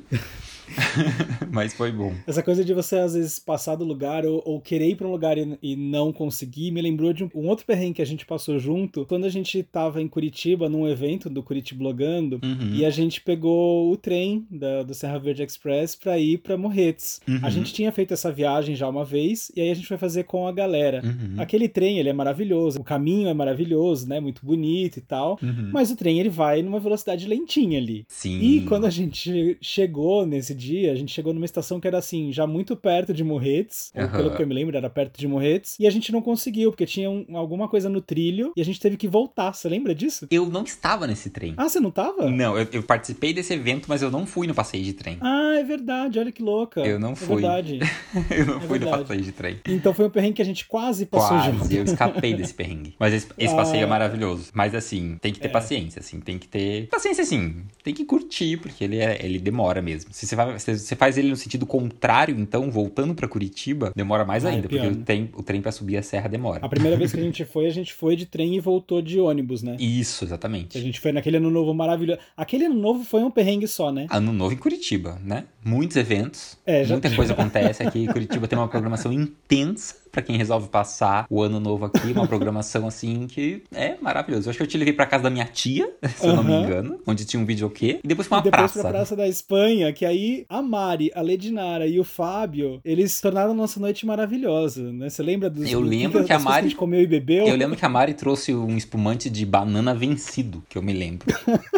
Mas 1.51 1.73
foi 1.73 1.91
bom. 1.91 2.13
Essa 2.27 2.41
coisa 2.43 2.63
de 2.63 2.73
você, 2.73 2.97
às 2.97 3.13
vezes, 3.13 3.39
passar 3.39 3.75
do 3.75 3.83
lugar 3.85 4.25
ou, 4.25 4.41
ou 4.45 4.61
querer 4.61 4.89
ir 4.89 4.95
pra 4.95 5.07
um 5.07 5.11
lugar 5.11 5.37
e, 5.37 5.57
e 5.61 5.75
não 5.75 6.11
conseguir, 6.13 6.71
me 6.71 6.81
lembrou 6.81 7.13
de 7.13 7.23
um, 7.23 7.29
um 7.35 7.47
outro 7.47 7.65
perrengue 7.65 7.95
que 7.95 8.01
a 8.01 8.05
gente 8.05 8.25
passou 8.25 8.59
junto 8.59 9.05
quando 9.05 9.25
a 9.25 9.29
gente 9.29 9.61
tava 9.63 10.01
em 10.01 10.07
Curitiba, 10.07 10.69
num 10.69 10.87
evento 10.87 11.29
do 11.29 11.41
Curitiblogando, 11.43 12.39
Uhum. 12.43 12.73
e 12.75 12.85
a 12.85 12.89
gente 12.89 13.21
pegou 13.21 13.91
o 13.91 13.97
trem 13.97 14.45
da- 14.49 14.83
do 14.83 14.93
Serra 14.93 15.17
Verde 15.19 15.43
Express 15.43 15.95
pra 15.95 16.17
ir 16.19 16.37
pra 16.39 16.57
Morretes. 16.57 17.19
Uhum. 17.27 17.39
A 17.43 17.49
gente 17.49 17.73
tinha 17.73 17.91
feito 17.91 18.13
essa 18.13 18.31
viagem 18.31 18.75
já 18.75 18.87
uma 18.87 19.03
vez, 19.05 19.51
e 19.55 19.61
aí 19.61 19.69
a 19.71 19.73
gente 19.73 19.87
foi 19.87 19.97
fazer 19.97 20.23
com 20.23 20.47
a 20.47 20.51
galera. 20.51 21.01
Uhum. 21.03 21.35
Aquele 21.41 21.67
trem, 21.67 21.99
ele 21.99 22.09
é 22.09 22.13
maravilhoso, 22.13 22.79
o 22.79 22.83
caminho 22.83 23.27
é 23.27 23.33
maravilhoso, 23.33 24.07
né, 24.07 24.19
muito 24.19 24.45
bonito 24.45 24.97
e 24.97 25.01
tal, 25.01 25.37
Uhum. 25.41 25.69
mas 25.71 25.91
o 25.91 25.95
trem, 25.95 26.19
ele 26.19 26.29
vai 26.29 26.61
numa 26.61 26.79
velocidade 26.79 27.27
lentinha 27.27 27.77
ali. 27.79 28.05
Sim. 28.07 28.39
E 28.39 28.61
quando 28.61 28.85
a 28.85 28.89
gente 28.89 29.57
chegou 29.61 30.25
nesse 30.25 30.41
nesse 30.41 30.55
dia, 30.61 30.91
a 30.91 30.95
gente 30.95 31.11
chegou 31.11 31.33
numa 31.33 31.45
estação 31.45 31.79
que 31.79 31.87
era 31.87 31.97
assim, 31.97 32.31
já 32.31 32.45
muito 32.47 32.75
perto 32.75 33.13
de 33.13 33.23
Morretes, 33.23 33.91
ou 33.95 34.03
Aham. 34.03 34.17
pelo 34.17 34.31
que 34.35 34.43
eu 34.43 34.47
me 34.47 34.53
lembro, 34.53 34.75
era 34.77 34.89
perto 34.89 35.17
de 35.19 35.27
Morretes, 35.27 35.75
e 35.79 35.87
a 35.87 35.89
gente 35.89 36.11
não 36.11 36.21
conseguiu, 36.21 36.71
porque 36.71 36.85
tinha 36.85 37.09
um- 37.09 37.25
alguma 37.35 37.67
coisa 37.67 37.89
no 37.89 38.01
trilho 38.01 38.51
e 38.55 38.61
a 38.61 38.65
gente 38.65 38.79
teve 38.79 38.97
que 38.97 39.07
voltar. 39.07 39.53
Você 39.53 39.67
lembra 39.67 39.93
disso? 39.95 40.27
Eu 40.29 40.45
não 40.45 40.63
estava 40.63 41.07
nesse 41.07 41.29
trem. 41.29 41.53
Ah, 41.57 41.67
você 41.67 41.79
não 41.79 41.91
tava? 41.91 42.29
Não, 42.29 42.57
eu, 42.57 42.67
eu 42.71 42.83
participei 42.83 43.33
desse 43.33 43.53
evento, 43.53 43.85
mas 43.87 44.01
eu 44.01 44.11
não 44.11 44.25
fui 44.25 44.47
no 44.47 44.53
passeio 44.53 44.83
de 44.83 44.93
trem. 44.93 45.17
Ah, 45.21 45.55
é 45.57 45.63
verdade, 45.63 46.19
olha 46.19 46.31
que 46.31 46.41
louca. 46.43 46.81
Eu 46.81 46.99
não 46.99 47.11
É 47.11 47.15
fui. 47.15 47.41
verdade. 47.41 47.79
eu 48.29 48.45
não 48.45 48.57
é 48.57 48.59
fui 48.61 48.79
no 48.79 48.85
verdade. 48.85 49.01
passeio 49.03 49.21
de 49.21 49.31
trem. 49.31 49.57
Então 49.67 49.93
foi 49.93 50.05
um 50.05 50.09
perrengue 50.09 50.35
que 50.35 50.41
a 50.41 50.45
gente 50.45 50.65
quase 50.67 51.05
passou 51.05 51.39
junto. 51.39 51.57
Quase, 51.59 51.75
eu 51.77 51.83
escapei 51.83 52.33
desse 52.33 52.53
perrengue. 52.53 52.95
Mas 52.99 53.13
esse, 53.13 53.27
esse 53.37 53.53
Ah. 53.53 53.57
passeio 53.57 53.83
é 53.83 53.85
maravilhoso. 53.87 54.51
Mas 54.53 54.73
assim, 54.75 55.17
tem 55.21 55.33
que 55.33 55.39
ter 55.39 55.47
É. 55.47 55.51
paciência, 55.51 55.99
assim, 55.99 56.19
tem 56.19 56.37
que 56.37 56.47
ter. 56.47 56.87
Paciência, 56.87 57.21
assim, 57.23 57.63
tem 57.83 57.93
que 57.93 58.05
curtir, 58.05 58.57
porque 58.57 58.83
ele, 58.83 58.97
é, 58.97 59.23
ele 59.23 59.39
demora 59.39 59.81
mesmo. 59.81 60.11
Se 60.13 60.25
você, 60.27 60.35
vai, 60.35 60.50
você 60.59 60.95
faz 60.95 61.17
ele 61.17 61.29
no 61.29 61.35
sentido 61.35 61.65
contrário, 61.65 62.37
então, 62.39 62.69
voltando 62.71 63.13
pra 63.15 63.27
Curitiba, 63.27 63.91
demora 63.95 64.25
mais 64.25 64.45
Ah, 64.45 64.49
é 64.49 64.53
ainda, 64.55 64.67
porque 64.69 64.83
né? 64.83 64.91
o 64.91 64.95
trem, 64.97 65.29
o 65.35 65.43
trem 65.43 65.61
pra 65.61 65.71
subir 65.71 65.97
a 65.97 66.03
serra 66.03 66.27
demora. 66.29 66.59
A 66.65 66.69
primeira 66.69 66.97
vez 66.97 67.11
que 67.11 67.19
a 67.19 67.23
gente 67.23 67.45
foi, 67.45 67.65
a 67.67 67.71
gente 67.71 67.93
foi 67.93 68.15
de 68.15 68.25
trem 68.25 68.55
e 68.55 68.59
voltou 68.59 69.01
de 69.01 69.19
ônibus, 69.19 69.61
né? 69.63 69.75
Isso, 69.79 70.23
A 70.23 70.27
exatamente. 70.27 70.79
gente 70.79 70.99
foi 70.99 71.11
naquele 71.11 71.37
ano 71.37 71.49
novo 71.49 71.73
maravilhoso. 71.73 72.19
Aquele 72.35 72.65
ano 72.65 72.75
novo 72.75 73.03
foi 73.03 73.21
um 73.23 73.31
perrengue 73.31 73.67
só, 73.67 73.91
né? 73.91 74.07
Ano 74.09 74.31
novo 74.33 74.53
em 74.53 74.57
Curitiba, 74.57 75.19
né? 75.23 75.45
Muitos 75.63 75.97
eventos, 75.97 76.57
É, 76.65 76.83
já- 76.83 76.95
muita 76.95 77.09
coisa 77.15 77.33
acontece 77.33 77.83
aqui. 77.83 78.07
Curitiba 78.07 78.47
tem 78.47 78.57
uma 78.57 78.67
programação 78.67 79.11
intensa 79.11 79.95
pra 80.11 80.21
quem 80.21 80.37
resolve 80.37 80.67
passar 80.69 81.25
o 81.29 81.41
ano 81.41 81.59
novo 81.59 81.85
aqui, 81.85 82.11
uma 82.11 82.27
programação 82.27 82.85
assim 82.87 83.27
que 83.27 83.63
é 83.73 83.95
maravilhoso. 84.01 84.47
Eu 84.47 84.49
acho 84.51 84.57
que 84.57 84.63
eu 84.63 84.67
te 84.67 84.77
levei 84.77 84.93
pra 84.93 85.05
casa 85.05 85.23
da 85.23 85.29
minha 85.29 85.45
tia, 85.45 85.89
se 86.17 86.25
eu 86.27 86.35
não 86.35 86.43
me 86.43 86.53
engano, 86.53 86.99
onde 87.07 87.25
tinha 87.25 87.41
um 87.41 87.45
videokê, 87.45 87.99
e 88.03 88.07
depois 88.07 88.27
pra 88.27 88.37
uma 88.37 88.41
e 88.41 88.43
depois 88.51 88.71
praça. 88.71 88.81
pra 88.81 88.89
Praça 88.91 89.15
da 89.15 89.27
Espanha, 89.27 89.91
que 89.93 90.05
aí 90.05 90.45
a 90.49 90.61
Mari, 90.61 91.11
a 91.15 91.21
Ledinara 91.21 91.87
e 91.87 91.99
o 91.99 92.03
Fábio, 92.03 92.79
eles 92.83 93.19
tornaram 93.21 93.53
nossa 93.53 93.79
noite 93.79 94.05
maravilhosa, 94.05 94.91
né? 94.91 95.09
Você 95.09 95.23
lembra 95.23 95.49
dos 95.49 95.69
Eu 95.71 95.79
lembro 95.79 96.23
que 96.23 96.33
a 96.33 96.39
Mari- 96.39 96.59
a 96.59 96.69
gente 96.69 96.75
comeu 96.75 97.01
e 97.01 97.07
bebeu? 97.07 97.45
Eu 97.47 97.55
lembro 97.55 97.77
que 97.77 97.85
a 97.85 97.89
Mari 97.89 98.13
trouxe 98.13 98.53
um 98.53 98.75
espumante 98.77 99.29
de 99.29 99.45
banana 99.45 99.93
vencido, 99.95 100.63
que 100.69 100.77
eu 100.77 100.81
me 100.81 100.93
lembro. 100.93 101.27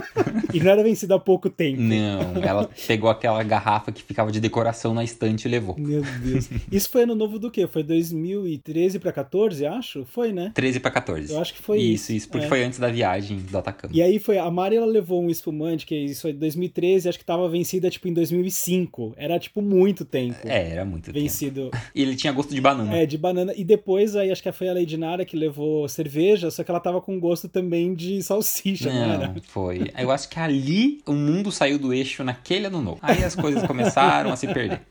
E 0.53 0.59
não 0.59 0.71
era 0.71 0.83
vencido 0.83 1.13
há 1.15 1.19
pouco 1.19 1.49
tempo. 1.49 1.81
Não, 1.81 2.43
ela 2.43 2.69
pegou 2.87 3.09
aquela 3.09 3.41
garrafa 3.41 3.91
que 3.91 4.03
ficava 4.03 4.31
de 4.31 4.39
decoração 4.39 4.93
na 4.93 5.03
estante 5.03 5.47
e 5.47 5.51
levou. 5.51 5.75
Meu 5.77 6.03
Deus. 6.23 6.47
Isso 6.71 6.89
foi 6.91 7.03
ano 7.03 7.15
novo 7.15 7.39
do 7.39 7.49
quê? 7.49 7.65
Foi 7.65 7.81
2013 8.23 8.99
pra 8.99 9.11
14, 9.11 9.65
acho? 9.65 10.05
Foi, 10.05 10.31
né? 10.31 10.51
13 10.53 10.79
pra 10.79 10.91
14. 10.91 11.31
Eu 11.33 11.39
acho 11.39 11.53
que 11.53 11.61
foi 11.61 11.77
isso. 11.79 12.11
isso. 12.11 12.13
Isso, 12.13 12.29
porque 12.29 12.45
É. 12.45 12.49
foi 12.49 12.63
antes 12.63 12.79
da 12.79 12.89
viagem 12.89 13.37
do 13.37 13.57
Atacama. 13.57 13.93
E 13.95 14.01
aí 14.01 14.19
foi, 14.19 14.37
a 14.37 14.49
Mari 14.49 14.75
ela 14.77 14.85
levou 14.85 15.21
um 15.21 15.29
espumante, 15.29 15.85
que 15.85 15.95
isso 15.95 16.21
foi 16.23 16.31
em 16.31 16.35
2013, 16.35 17.09
acho 17.09 17.19
que 17.19 17.25
tava 17.25 17.47
vencida 17.49 17.89
tipo 17.89 18.07
em 18.07 18.13
2005. 18.13 19.13
Era 19.17 19.37
tipo 19.39 19.61
muito 19.61 20.05
tempo. 20.05 20.37
É, 20.45 20.69
era 20.71 20.85
muito 20.85 21.05
tempo. 21.05 21.19
Vencido. 21.19 21.69
E 21.95 22.01
ele 22.01 22.15
tinha 22.15 22.31
gosto 22.33 22.53
de 22.55 22.61
banana. 22.61 22.95
É, 22.97 23.05
de 23.05 23.17
banana. 23.17 23.53
E 23.55 23.63
depois 23.63 24.15
aí 24.15 24.31
acho 24.31 24.41
que 24.41 24.51
foi 24.51 24.67
a 24.69 24.73
Lady 24.73 24.97
Nara 24.97 25.25
que 25.25 25.35
levou 25.37 25.87
cerveja, 25.87 26.49
só 26.49 26.63
que 26.63 26.71
ela 26.71 26.79
tava 26.79 26.99
com 27.01 27.19
gosto 27.19 27.47
também 27.47 27.93
de 27.93 28.21
salsicha, 28.23 28.91
não, 28.91 29.13
era? 29.13 29.27
Não, 29.27 29.35
foi. 29.43 29.91
Eu 29.97 30.09
acho 30.09 30.27
que 30.29 30.39
ali 30.39 31.01
o 31.05 31.13
mundo 31.13 31.51
saiu 31.51 31.77
do 31.77 31.93
eixo 31.93 32.23
naquele 32.23 32.65
ano 32.67 32.81
novo. 32.81 32.99
Aí 33.01 33.23
as 33.23 33.35
coisas 33.35 33.63
começaram 33.63 34.31
a 34.31 34.35
se 34.35 34.47
perder. 34.47 34.81